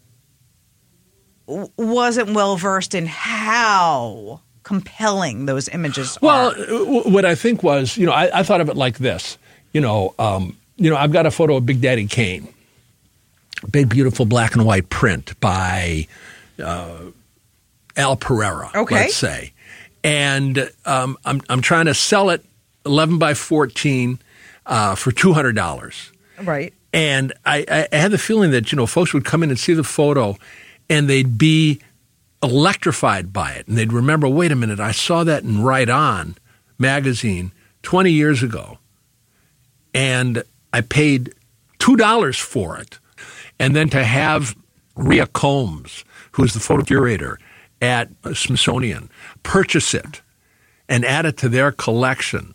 w- 1.46 1.68
wasn't 1.76 2.30
well 2.34 2.56
versed 2.56 2.94
in 2.94 3.06
how 3.06 4.40
compelling 4.66 5.46
those 5.46 5.68
images 5.68 6.18
Well, 6.20 6.50
are 6.50 6.52
uh, 6.52 6.66
w- 6.66 7.02
what 7.10 7.24
I 7.24 7.36
think 7.36 7.62
was, 7.62 7.96
you 7.96 8.04
know, 8.04 8.12
I, 8.12 8.40
I 8.40 8.42
thought 8.42 8.60
of 8.60 8.68
it 8.68 8.76
like 8.76 8.98
this. 8.98 9.38
You 9.72 9.80
know, 9.80 10.12
um, 10.18 10.56
you 10.76 10.90
know, 10.90 10.96
I've 10.96 11.12
got 11.12 11.24
a 11.24 11.30
photo 11.30 11.56
of 11.56 11.64
Big 11.64 11.80
Daddy 11.80 12.06
Kane, 12.06 12.52
big, 13.70 13.88
beautiful 13.88 14.26
black 14.26 14.56
and 14.56 14.64
white 14.66 14.88
print 14.90 15.38
by 15.38 16.08
uh, 16.62 16.96
Al 17.96 18.16
Pereira. 18.16 18.70
Okay. 18.74 18.94
let's 18.94 19.14
say, 19.14 19.52
and 20.02 20.68
um, 20.84 21.16
I'm 21.24 21.40
I'm 21.48 21.60
trying 21.60 21.86
to 21.86 21.94
sell 21.94 22.30
it 22.30 22.44
11 22.84 23.18
by 23.18 23.34
14 23.34 24.18
uh, 24.66 24.94
for 24.96 25.12
two 25.12 25.32
hundred 25.32 25.54
dollars. 25.54 26.10
right 26.42 26.74
And 26.92 27.32
I, 27.44 27.86
I 27.92 27.96
had 27.96 28.10
the 28.10 28.18
feeling 28.18 28.50
that, 28.50 28.72
you 28.72 28.76
know, 28.76 28.86
folks 28.86 29.14
would 29.14 29.24
come 29.24 29.44
in 29.44 29.50
and 29.50 29.58
see 29.58 29.74
the 29.74 29.84
photo 29.84 30.36
and 30.88 31.08
they'd 31.08 31.38
be 31.38 31.80
electrified 32.46 33.32
by 33.32 33.52
it. 33.52 33.66
And 33.66 33.76
they'd 33.76 33.92
remember, 33.92 34.28
wait 34.28 34.52
a 34.52 34.56
minute, 34.56 34.80
I 34.80 34.92
saw 34.92 35.24
that 35.24 35.42
in 35.42 35.62
Right 35.62 35.88
On 35.88 36.36
magazine 36.78 37.52
20 37.82 38.10
years 38.10 38.42
ago. 38.42 38.78
And 39.94 40.42
I 40.72 40.80
paid 40.80 41.34
$2 41.78 42.40
for 42.40 42.78
it. 42.78 42.98
And 43.58 43.74
then 43.74 43.88
to 43.90 44.04
have 44.04 44.54
Rhea 44.94 45.26
Combs, 45.26 46.04
who's 46.32 46.52
the 46.54 46.60
photo 46.60 46.84
curator 46.84 47.38
at 47.80 48.10
Smithsonian, 48.34 49.08
purchase 49.42 49.94
it 49.94 50.22
and 50.88 51.04
add 51.04 51.26
it 51.26 51.36
to 51.38 51.48
their 51.48 51.72
collection. 51.72 52.54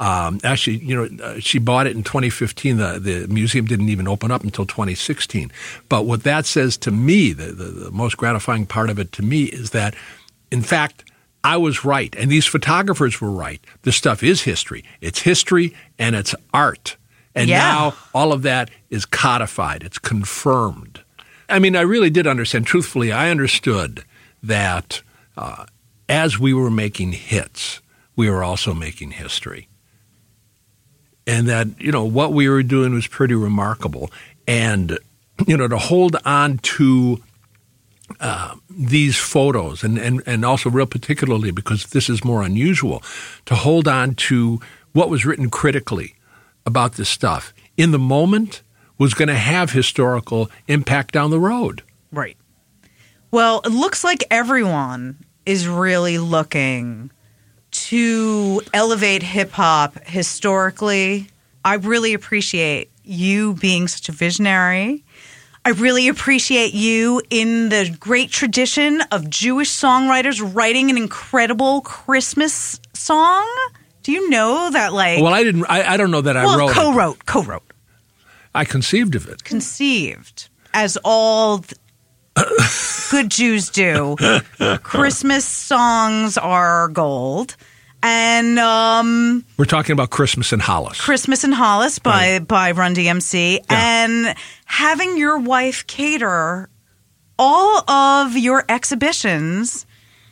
Um, 0.00 0.38
actually, 0.44 0.76
you 0.78 0.94
know, 0.94 1.24
uh, 1.24 1.40
she 1.40 1.58
bought 1.58 1.86
it 1.88 1.96
in 1.96 2.04
2015. 2.04 2.76
The, 2.76 2.98
the 3.00 3.26
museum 3.28 3.66
didn't 3.66 3.88
even 3.88 4.06
open 4.06 4.30
up 4.30 4.44
until 4.44 4.64
2016. 4.64 5.50
But 5.88 6.06
what 6.06 6.22
that 6.22 6.46
says 6.46 6.76
to 6.78 6.90
me, 6.90 7.32
the, 7.32 7.46
the, 7.52 7.64
the 7.64 7.90
most 7.90 8.16
gratifying 8.16 8.66
part 8.66 8.90
of 8.90 8.98
it 8.98 9.10
to 9.12 9.22
me 9.22 9.44
is 9.44 9.70
that, 9.70 9.94
in 10.52 10.62
fact, 10.62 11.04
I 11.44 11.56
was 11.56 11.84
right, 11.84 12.14
and 12.16 12.30
these 12.30 12.46
photographers 12.46 13.20
were 13.20 13.30
right. 13.30 13.60
This 13.82 13.96
stuff 13.96 14.22
is 14.22 14.42
history. 14.42 14.84
It's 15.00 15.20
history 15.22 15.74
and 15.98 16.14
it's 16.16 16.34
art. 16.52 16.96
And 17.34 17.48
Yeah. 17.48 17.58
now 17.58 17.94
all 18.12 18.32
of 18.32 18.42
that 18.42 18.70
is 18.90 19.06
codified, 19.06 19.82
it's 19.82 19.98
confirmed. 19.98 21.00
I 21.48 21.58
mean, 21.60 21.76
I 21.76 21.80
really 21.82 22.10
did 22.10 22.26
understand. 22.26 22.66
Truthfully, 22.66 23.12
I 23.12 23.30
understood 23.30 24.04
that 24.42 25.02
uh, 25.36 25.66
as 26.08 26.38
we 26.38 26.52
were 26.52 26.70
making 26.70 27.12
hits, 27.12 27.80
we 28.16 28.28
were 28.28 28.42
also 28.44 28.74
making 28.74 29.12
history. 29.12 29.68
And 31.28 31.46
that, 31.48 31.68
you 31.78 31.92
know, 31.92 32.04
what 32.04 32.32
we 32.32 32.48
were 32.48 32.64
doing 32.64 32.94
was 32.94 33.06
pretty 33.06 33.34
remarkable. 33.34 34.10
And, 34.48 34.98
you 35.46 35.56
know, 35.56 35.68
to 35.68 35.76
hold 35.78 36.16
on 36.24 36.58
to 36.58 37.22
uh, 38.18 38.54
these 38.70 39.16
photos, 39.18 39.84
and, 39.84 39.98
and, 39.98 40.22
and 40.24 40.44
also 40.44 40.70
real 40.70 40.86
particularly 40.86 41.50
because 41.50 41.88
this 41.88 42.08
is 42.08 42.24
more 42.24 42.42
unusual, 42.42 43.02
to 43.44 43.54
hold 43.54 43.86
on 43.86 44.14
to 44.14 44.58
what 44.92 45.10
was 45.10 45.26
written 45.26 45.50
critically 45.50 46.14
about 46.64 46.94
this 46.94 47.10
stuff 47.10 47.52
in 47.76 47.90
the 47.90 47.98
moment 47.98 48.62
was 48.96 49.12
going 49.12 49.28
to 49.28 49.34
have 49.34 49.72
historical 49.72 50.50
impact 50.66 51.12
down 51.12 51.30
the 51.30 51.38
road. 51.38 51.82
Right. 52.10 52.38
Well, 53.30 53.60
it 53.66 53.70
looks 53.70 54.02
like 54.02 54.24
everyone 54.30 55.24
is 55.44 55.68
really 55.68 56.16
looking 56.16 57.10
to 57.86 58.60
elevate 58.72 59.22
hip 59.22 59.50
hop 59.52 59.98
historically. 60.06 61.28
I 61.64 61.74
really 61.74 62.14
appreciate 62.14 62.90
you 63.04 63.54
being 63.54 63.88
such 63.88 64.08
a 64.08 64.12
visionary. 64.12 65.04
I 65.64 65.70
really 65.70 66.08
appreciate 66.08 66.72
you 66.72 67.20
in 67.30 67.68
the 67.68 67.94
great 68.00 68.30
tradition 68.30 69.02
of 69.12 69.28
Jewish 69.28 69.70
songwriters 69.70 70.54
writing 70.54 70.88
an 70.90 70.96
incredible 70.96 71.82
Christmas 71.82 72.80
song. 72.94 73.46
Do 74.02 74.12
you 74.12 74.30
know 74.30 74.70
that, 74.72 74.92
like, 74.94 75.20
Well, 75.22 75.34
I 75.34 75.44
didn't. 75.44 75.66
I, 75.68 75.94
I 75.94 75.96
don't 75.98 76.10
know 76.10 76.22
that 76.22 76.36
I 76.36 76.44
well, 76.46 76.58
wrote. 76.58 76.70
co-wrote, 76.72 77.26
co-wrote, 77.26 77.72
I 78.54 78.64
conceived 78.64 79.14
of 79.14 79.28
it. 79.28 79.44
conceived 79.44 80.48
as 80.72 80.96
all 81.04 81.64
good 83.10 83.30
Jews 83.30 83.68
do. 83.68 84.16
Christmas 84.82 85.44
songs 85.44 86.38
are 86.38 86.88
gold, 86.88 87.56
and 88.02 88.58
um, 88.58 89.44
We're 89.56 89.64
talking 89.64 89.92
about 89.92 90.10
Christmas 90.10 90.52
in 90.52 90.60
Hollis. 90.60 91.00
Christmas 91.00 91.44
in 91.44 91.52
Hollis 91.52 91.98
by 91.98 92.38
by 92.38 92.70
Run 92.72 92.94
DMC, 92.94 93.64
and 93.68 94.34
having 94.66 95.16
your 95.16 95.38
wife 95.38 95.86
cater 95.86 96.68
all 97.38 97.88
of 97.90 98.36
your 98.36 98.64
exhibitions. 98.68 99.84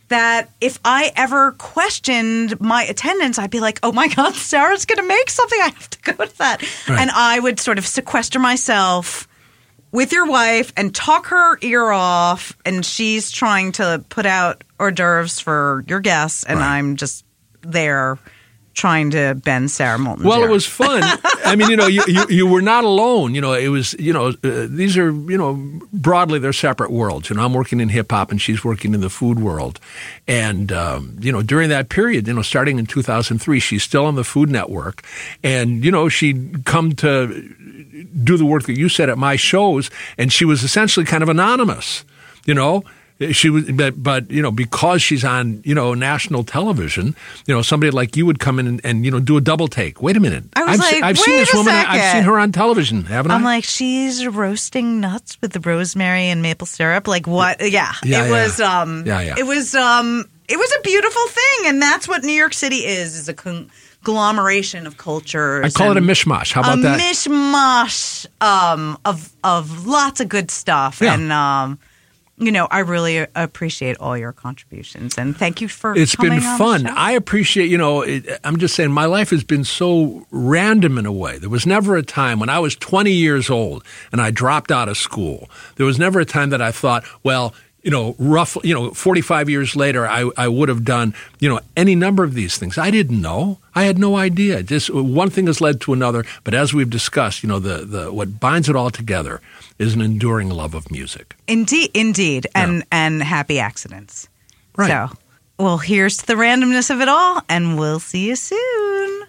That 0.08 0.50
if 0.60 0.78
I 0.84 1.10
ever 1.16 1.50
questioned 1.58 2.60
my 2.60 2.84
attendance, 2.84 3.40
I'd 3.40 3.50
be 3.50 3.58
like, 3.58 3.80
"Oh 3.82 3.90
my 3.90 4.06
God, 4.06 4.34
Sara's 4.36 4.84
going 4.84 4.98
to 4.98 5.02
make 5.08 5.28
something. 5.28 5.58
I 5.60 5.64
have 5.74 5.90
to 5.90 6.12
go 6.12 6.24
to 6.24 6.38
that," 6.38 6.62
Right. 6.88 7.00
and 7.00 7.10
I 7.10 7.40
would 7.40 7.58
sort 7.58 7.76
of 7.76 7.84
sequester 7.84 8.38
myself 8.38 9.26
with 9.90 10.12
your 10.12 10.26
wife 10.26 10.72
and 10.76 10.94
talk 10.94 11.26
her 11.26 11.58
ear 11.60 11.90
off, 11.90 12.56
and 12.64 12.86
she's 12.86 13.32
trying 13.32 13.72
to 13.72 14.04
put 14.08 14.26
out 14.26 14.62
hors 14.78 14.92
d'oeuvres 14.92 15.40
for 15.40 15.84
your 15.88 15.98
guests, 15.98 16.44
and 16.44 16.60
Right. 16.60 16.76
I'm 16.76 16.94
just 16.94 17.24
there 17.72 18.18
trying 18.76 19.10
to 19.10 19.34
bend 19.42 19.70
Sara 19.70 19.98
Moulton's 19.98 20.26
Well, 20.26 20.44
it 20.44 20.50
was 20.50 20.66
fun. 20.66 21.00
I 21.44 21.56
mean, 21.56 21.70
you 21.70 21.76
know, 21.76 21.86
you, 21.86 22.04
you, 22.06 22.26
you 22.28 22.46
were 22.46 22.60
not 22.60 22.84
alone. 22.84 23.34
You 23.34 23.40
know, 23.40 23.54
it 23.54 23.68
was, 23.68 23.94
you 23.94 24.12
know, 24.12 24.28
uh, 24.28 24.66
these 24.68 24.98
are, 24.98 25.10
you 25.10 25.38
know, 25.38 25.54
broadly 25.94 26.38
they're 26.38 26.52
separate 26.52 26.90
worlds. 26.90 27.30
You 27.30 27.36
know, 27.36 27.44
I'm 27.44 27.54
working 27.54 27.80
in 27.80 27.88
hip 27.88 28.12
hop 28.12 28.30
and 28.30 28.40
she's 28.40 28.62
working 28.62 28.92
in 28.92 29.00
the 29.00 29.08
food 29.08 29.40
world. 29.40 29.80
And, 30.28 30.70
um, 30.72 31.16
you 31.20 31.32
know, 31.32 31.40
during 31.40 31.70
that 31.70 31.88
period, 31.88 32.28
you 32.28 32.34
know, 32.34 32.42
starting 32.42 32.78
in 32.78 32.84
2003, 32.84 33.60
she's 33.60 33.82
still 33.82 34.04
on 34.04 34.14
the 34.14 34.24
Food 34.24 34.50
Network. 34.50 35.02
And, 35.42 35.82
you 35.82 35.90
know, 35.90 36.10
she'd 36.10 36.66
come 36.66 36.92
to 36.96 37.48
do 38.22 38.36
the 38.36 38.44
work 38.44 38.64
that 38.64 38.76
you 38.76 38.90
said 38.90 39.08
at 39.08 39.16
my 39.16 39.36
shows 39.36 39.90
and 40.18 40.30
she 40.30 40.44
was 40.44 40.62
essentially 40.62 41.06
kind 41.06 41.22
of 41.22 41.30
anonymous, 41.30 42.04
you 42.44 42.52
know? 42.52 42.84
She 43.32 43.48
was, 43.48 43.64
but, 43.70 44.02
but 44.02 44.30
you 44.30 44.42
know, 44.42 44.50
because 44.50 45.00
she's 45.00 45.24
on, 45.24 45.62
you 45.64 45.74
know, 45.74 45.94
national 45.94 46.44
television, 46.44 47.16
you 47.46 47.54
know, 47.54 47.62
somebody 47.62 47.90
like 47.90 48.14
you 48.14 48.26
would 48.26 48.38
come 48.38 48.58
in 48.58 48.66
and, 48.66 48.80
and 48.84 49.04
you 49.06 49.10
know, 49.10 49.20
do 49.20 49.38
a 49.38 49.40
double 49.40 49.68
take. 49.68 50.02
Wait 50.02 50.18
a 50.18 50.20
minute, 50.20 50.44
I 50.54 50.64
was 50.64 50.72
I've, 50.74 50.78
like, 50.80 50.94
se- 50.96 51.00
I've 51.00 51.18
seen 51.18 51.36
this 51.36 51.54
a 51.54 51.56
woman. 51.56 51.74
I've 51.74 52.12
seen 52.12 52.24
her 52.24 52.38
on 52.38 52.52
television, 52.52 53.04
haven't 53.06 53.30
I? 53.30 53.36
I'm 53.36 53.42
like, 53.42 53.64
she's 53.64 54.26
roasting 54.26 55.00
nuts 55.00 55.40
with 55.40 55.52
the 55.52 55.60
rosemary 55.60 56.26
and 56.26 56.42
maple 56.42 56.66
syrup. 56.66 57.08
Like 57.08 57.26
what? 57.26 57.60
Yeah, 57.62 57.92
Yeah, 58.04 58.24
it 58.26 58.28
yeah. 58.28 58.30
was. 58.30 58.60
Um, 58.60 59.04
Yeah, 59.06 59.20
yeah. 59.22 59.34
It 59.38 59.46
was. 59.46 59.74
Um, 59.74 60.26
it 60.48 60.58
was 60.58 60.72
a 60.78 60.82
beautiful 60.82 61.26
thing, 61.28 61.68
and 61.70 61.80
that's 61.82 62.06
what 62.06 62.22
New 62.22 62.32
York 62.34 62.52
City 62.52 62.84
is: 62.84 63.16
is 63.16 63.28
a 63.30 63.34
conglomeration 63.34 64.86
of 64.86 64.96
cultures. 64.96 65.64
I 65.64 65.70
call 65.70 65.90
it 65.90 65.96
a 65.96 66.00
mishmash. 66.00 66.52
How 66.52 66.60
about 66.60 66.78
a 66.78 66.82
that? 66.82 67.00
mishmash 67.00 68.26
um, 68.40 68.98
of 69.04 69.32
of 69.42 69.86
lots 69.86 70.20
of 70.20 70.28
good 70.28 70.50
stuff, 70.50 71.00
Yeah. 71.00 71.14
and 71.14 71.32
um, 71.32 71.78
you 72.38 72.52
know, 72.52 72.68
I 72.70 72.80
really 72.80 73.26
appreciate 73.34 73.96
all 73.98 74.16
your 74.16 74.32
contributions, 74.32 75.16
and 75.16 75.36
thank 75.36 75.60
you 75.60 75.68
for. 75.68 75.96
It's 75.96 76.14
been 76.16 76.28
coming 76.28 76.44
on 76.44 76.52
the 76.52 76.58
fun. 76.58 76.86
I 76.86 77.12
appreciate, 77.12 77.70
you 77.70 77.78
know, 77.78 78.02
it, 78.02 78.26
I'm 78.44 78.58
just 78.58 78.74
saying 78.74 78.92
my 78.92 79.06
life 79.06 79.30
has 79.30 79.42
been 79.42 79.64
so 79.64 80.26
random 80.30 80.98
in 80.98 81.06
a 81.06 81.12
way. 81.12 81.38
There 81.38 81.48
was 81.48 81.66
never 81.66 81.96
a 81.96 82.02
time 82.02 82.38
when 82.38 82.50
I 82.50 82.58
was 82.58 82.76
20 82.76 83.10
years 83.10 83.48
old 83.48 83.84
and 84.12 84.20
I 84.20 84.30
dropped 84.30 84.70
out 84.70 84.88
of 84.88 84.98
school. 84.98 85.48
There 85.76 85.86
was 85.86 85.98
never 85.98 86.20
a 86.20 86.26
time 86.26 86.50
that 86.50 86.60
I 86.60 86.72
thought, 86.72 87.04
well, 87.22 87.54
you 87.86 87.92
know, 87.92 88.16
roughly, 88.18 88.68
you 88.68 88.74
know, 88.74 88.90
45 88.90 89.48
years 89.48 89.76
later, 89.76 90.08
I, 90.08 90.28
I 90.36 90.48
would 90.48 90.68
have 90.68 90.84
done, 90.84 91.14
you 91.38 91.48
know, 91.48 91.60
any 91.76 91.94
number 91.94 92.24
of 92.24 92.34
these 92.34 92.58
things. 92.58 92.78
I 92.78 92.90
didn't 92.90 93.22
know. 93.22 93.60
I 93.76 93.84
had 93.84 93.96
no 93.96 94.16
idea. 94.16 94.64
Just 94.64 94.92
one 94.92 95.30
thing 95.30 95.46
has 95.46 95.60
led 95.60 95.80
to 95.82 95.92
another. 95.92 96.24
But 96.42 96.52
as 96.52 96.74
we've 96.74 96.90
discussed, 96.90 97.44
you 97.44 97.48
know, 97.48 97.60
the, 97.60 97.84
the 97.84 98.12
what 98.12 98.40
binds 98.40 98.68
it 98.68 98.74
all 98.74 98.90
together 98.90 99.40
is 99.78 99.94
an 99.94 100.00
enduring 100.00 100.48
love 100.48 100.74
of 100.74 100.90
music. 100.90 101.36
Indeed, 101.46 101.92
indeed, 101.94 102.48
and 102.56 102.82
and 102.90 103.22
happy 103.22 103.60
accidents. 103.60 104.28
Right. 104.76 104.88
So, 104.88 105.16
well, 105.56 105.78
here's 105.78 106.16
to 106.16 106.26
the 106.26 106.34
randomness 106.34 106.90
of 106.90 107.00
it 107.00 107.08
all, 107.08 107.40
and 107.48 107.78
we'll 107.78 108.00
see 108.00 108.26
you 108.26 108.34
soon. 108.34 109.28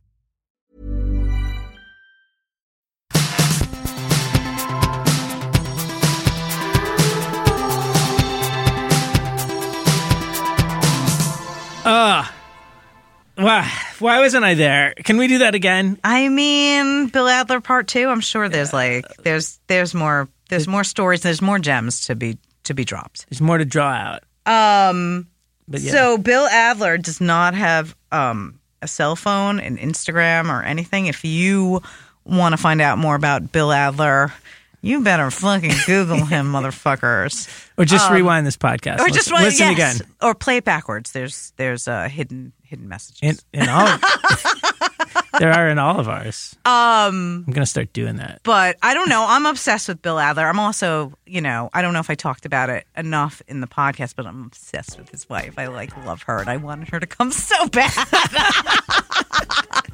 Why, 11.83 13.71
why 13.99 14.19
wasn't 14.19 14.43
I 14.43 14.53
there? 14.53 14.93
Can 15.03 15.17
we 15.17 15.27
do 15.27 15.39
that 15.39 15.55
again? 15.55 15.99
I 16.03 16.29
mean, 16.29 17.07
Bill 17.07 17.27
Adler 17.27 17.59
part 17.61 17.87
two. 17.87 18.07
I'm 18.07 18.19
sure 18.19 18.49
there's 18.49 18.73
like 18.73 19.05
there's 19.23 19.59
there's 19.67 19.93
more 19.93 20.29
there's 20.49 20.67
more 20.67 20.83
stories. 20.83 21.21
There's 21.21 21.41
more 21.41 21.57
gems 21.57 22.05
to 22.07 22.15
be 22.15 22.37
to 22.65 22.73
be 22.73 22.85
dropped. 22.85 23.27
There's 23.29 23.41
more 23.41 23.57
to 23.57 23.65
draw 23.65 23.91
out. 23.91 24.23
Um. 24.45 25.27
But 25.67 25.81
yeah. 25.81 25.91
So 25.91 26.17
Bill 26.17 26.45
Adler 26.45 26.97
does 26.97 27.21
not 27.21 27.55
have 27.55 27.95
um 28.11 28.59
a 28.81 28.87
cell 28.87 29.15
phone, 29.15 29.59
an 29.59 29.77
Instagram, 29.77 30.49
or 30.49 30.61
anything. 30.63 31.05
If 31.07 31.23
you 31.23 31.81
want 32.25 32.53
to 32.53 32.57
find 32.57 32.81
out 32.81 32.97
more 32.97 33.15
about 33.15 33.51
Bill 33.51 33.71
Adler, 33.71 34.33
you 34.81 35.03
better 35.03 35.29
fucking 35.31 35.73
Google 35.85 36.25
him, 36.25 36.47
motherfuckers. 36.51 37.47
or 37.77 37.85
just 37.85 38.09
rewind 38.11 38.45
this 38.47 38.57
podcast. 38.57 38.95
Or 38.99 39.03
Listen- 39.03 39.13
just 39.13 39.31
want 39.31 39.43
listen 39.45 39.71
yes. 39.77 39.99
again. 39.99 40.11
or 40.21 40.33
play 40.35 40.57
it 40.57 40.63
backwards. 40.65 41.11
There's 41.11 41.53
there's 41.57 41.87
uh, 41.87 42.07
hidden 42.09 42.53
hidden 42.63 42.87
messages. 42.87 43.43
In, 43.53 43.61
in 43.61 43.69
all, 43.69 43.85
there 45.39 45.51
are 45.51 45.69
in 45.69 45.77
all 45.77 45.99
of 45.99 46.07
ours. 46.09 46.55
Um, 46.65 47.43
I'm 47.47 47.53
gonna 47.53 47.65
start 47.65 47.93
doing 47.93 48.15
that. 48.17 48.41
but 48.43 48.77
I 48.81 48.93
don't 48.93 49.09
know. 49.09 49.25
I'm 49.27 49.45
obsessed 49.45 49.87
with 49.87 50.01
Bill 50.01 50.17
Adler. 50.19 50.47
I'm 50.47 50.59
also, 50.59 51.13
you 51.25 51.41
know, 51.41 51.69
I 51.73 51.81
don't 51.81 51.93
know 51.93 51.99
if 51.99 52.09
I 52.09 52.15
talked 52.15 52.45
about 52.45 52.69
it 52.69 52.87
enough 52.97 53.41
in 53.47 53.61
the 53.61 53.67
podcast, 53.67 54.15
but 54.15 54.25
I'm 54.25 54.45
obsessed 54.45 54.97
with 54.97 55.09
his 55.09 55.27
wife. 55.29 55.55
I 55.57 55.67
like 55.67 55.95
love 56.05 56.23
her, 56.23 56.39
and 56.39 56.49
I 56.49 56.57
wanted 56.57 56.89
her 56.89 56.99
to 56.99 57.07
come 57.07 57.31
so 57.31 57.67
bad. 57.67 57.91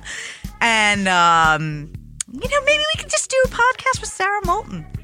and 0.61 1.07
um, 1.07 1.93
you 2.31 2.49
know, 2.49 2.61
maybe 2.65 2.83
we 2.95 3.01
could 3.01 3.09
just 3.09 3.29
do 3.29 3.37
a 3.45 3.49
podcast 3.49 4.01
with 4.01 4.09
Sara 4.09 4.39
Moulton. 4.45 4.85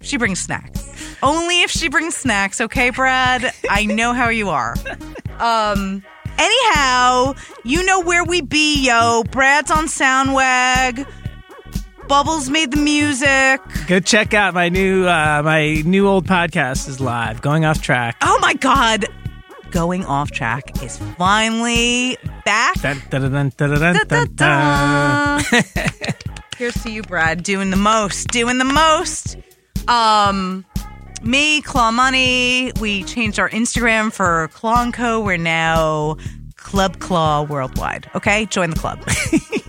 She 0.00 0.16
brings 0.16 0.40
snacks. 0.40 1.18
Only 1.22 1.62
if 1.62 1.70
she 1.70 1.88
brings 1.88 2.14
snacks, 2.16 2.60
okay, 2.60 2.90
Brad? 2.90 3.52
I 3.70 3.84
know 3.84 4.12
how 4.12 4.28
you 4.28 4.48
are. 4.48 4.74
Um. 5.38 6.02
Anyhow, 6.38 7.34
you 7.64 7.84
know 7.84 8.00
where 8.00 8.22
we 8.24 8.40
be, 8.40 8.86
yo. 8.86 9.24
Brad's 9.24 9.72
on 9.72 9.86
Soundwag. 9.86 11.04
Bubbles 12.06 12.48
made 12.48 12.70
the 12.70 12.76
music. 12.76 13.60
Go 13.88 13.98
check 13.98 14.32
out 14.34 14.54
my 14.54 14.68
new 14.68 15.06
uh, 15.06 15.42
my 15.44 15.82
new 15.84 16.06
old 16.06 16.26
podcast 16.26 16.88
is 16.88 17.00
live, 17.00 17.42
going 17.42 17.64
off 17.64 17.82
track. 17.82 18.16
Oh 18.22 18.38
my 18.40 18.54
god. 18.54 19.04
Going 19.72 20.04
off 20.06 20.30
track 20.30 20.82
is 20.82 20.96
finally 21.18 22.16
back. 22.44 22.80
Dun, 22.80 23.02
dun, 23.10 23.50
dun, 24.36 25.42
Here's 26.58 26.74
to 26.82 26.90
you, 26.90 27.02
Brad, 27.02 27.44
doing 27.44 27.70
the 27.70 27.76
most, 27.76 28.28
doing 28.28 28.58
the 28.58 28.64
most. 28.64 29.36
Um, 29.86 30.64
me, 31.22 31.62
Claw 31.62 31.92
Money. 31.92 32.72
We 32.80 33.04
changed 33.04 33.38
our 33.38 33.48
Instagram 33.50 34.12
for 34.12 34.48
Claw 34.48 34.82
and 34.82 34.92
Co. 34.92 35.20
We're 35.20 35.36
now 35.36 36.16
Club 36.56 36.98
Claw 36.98 37.42
Worldwide. 37.42 38.10
Okay, 38.16 38.46
join 38.46 38.70
the 38.70 38.76
club. 38.76 38.98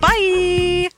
Bye. 0.00 0.88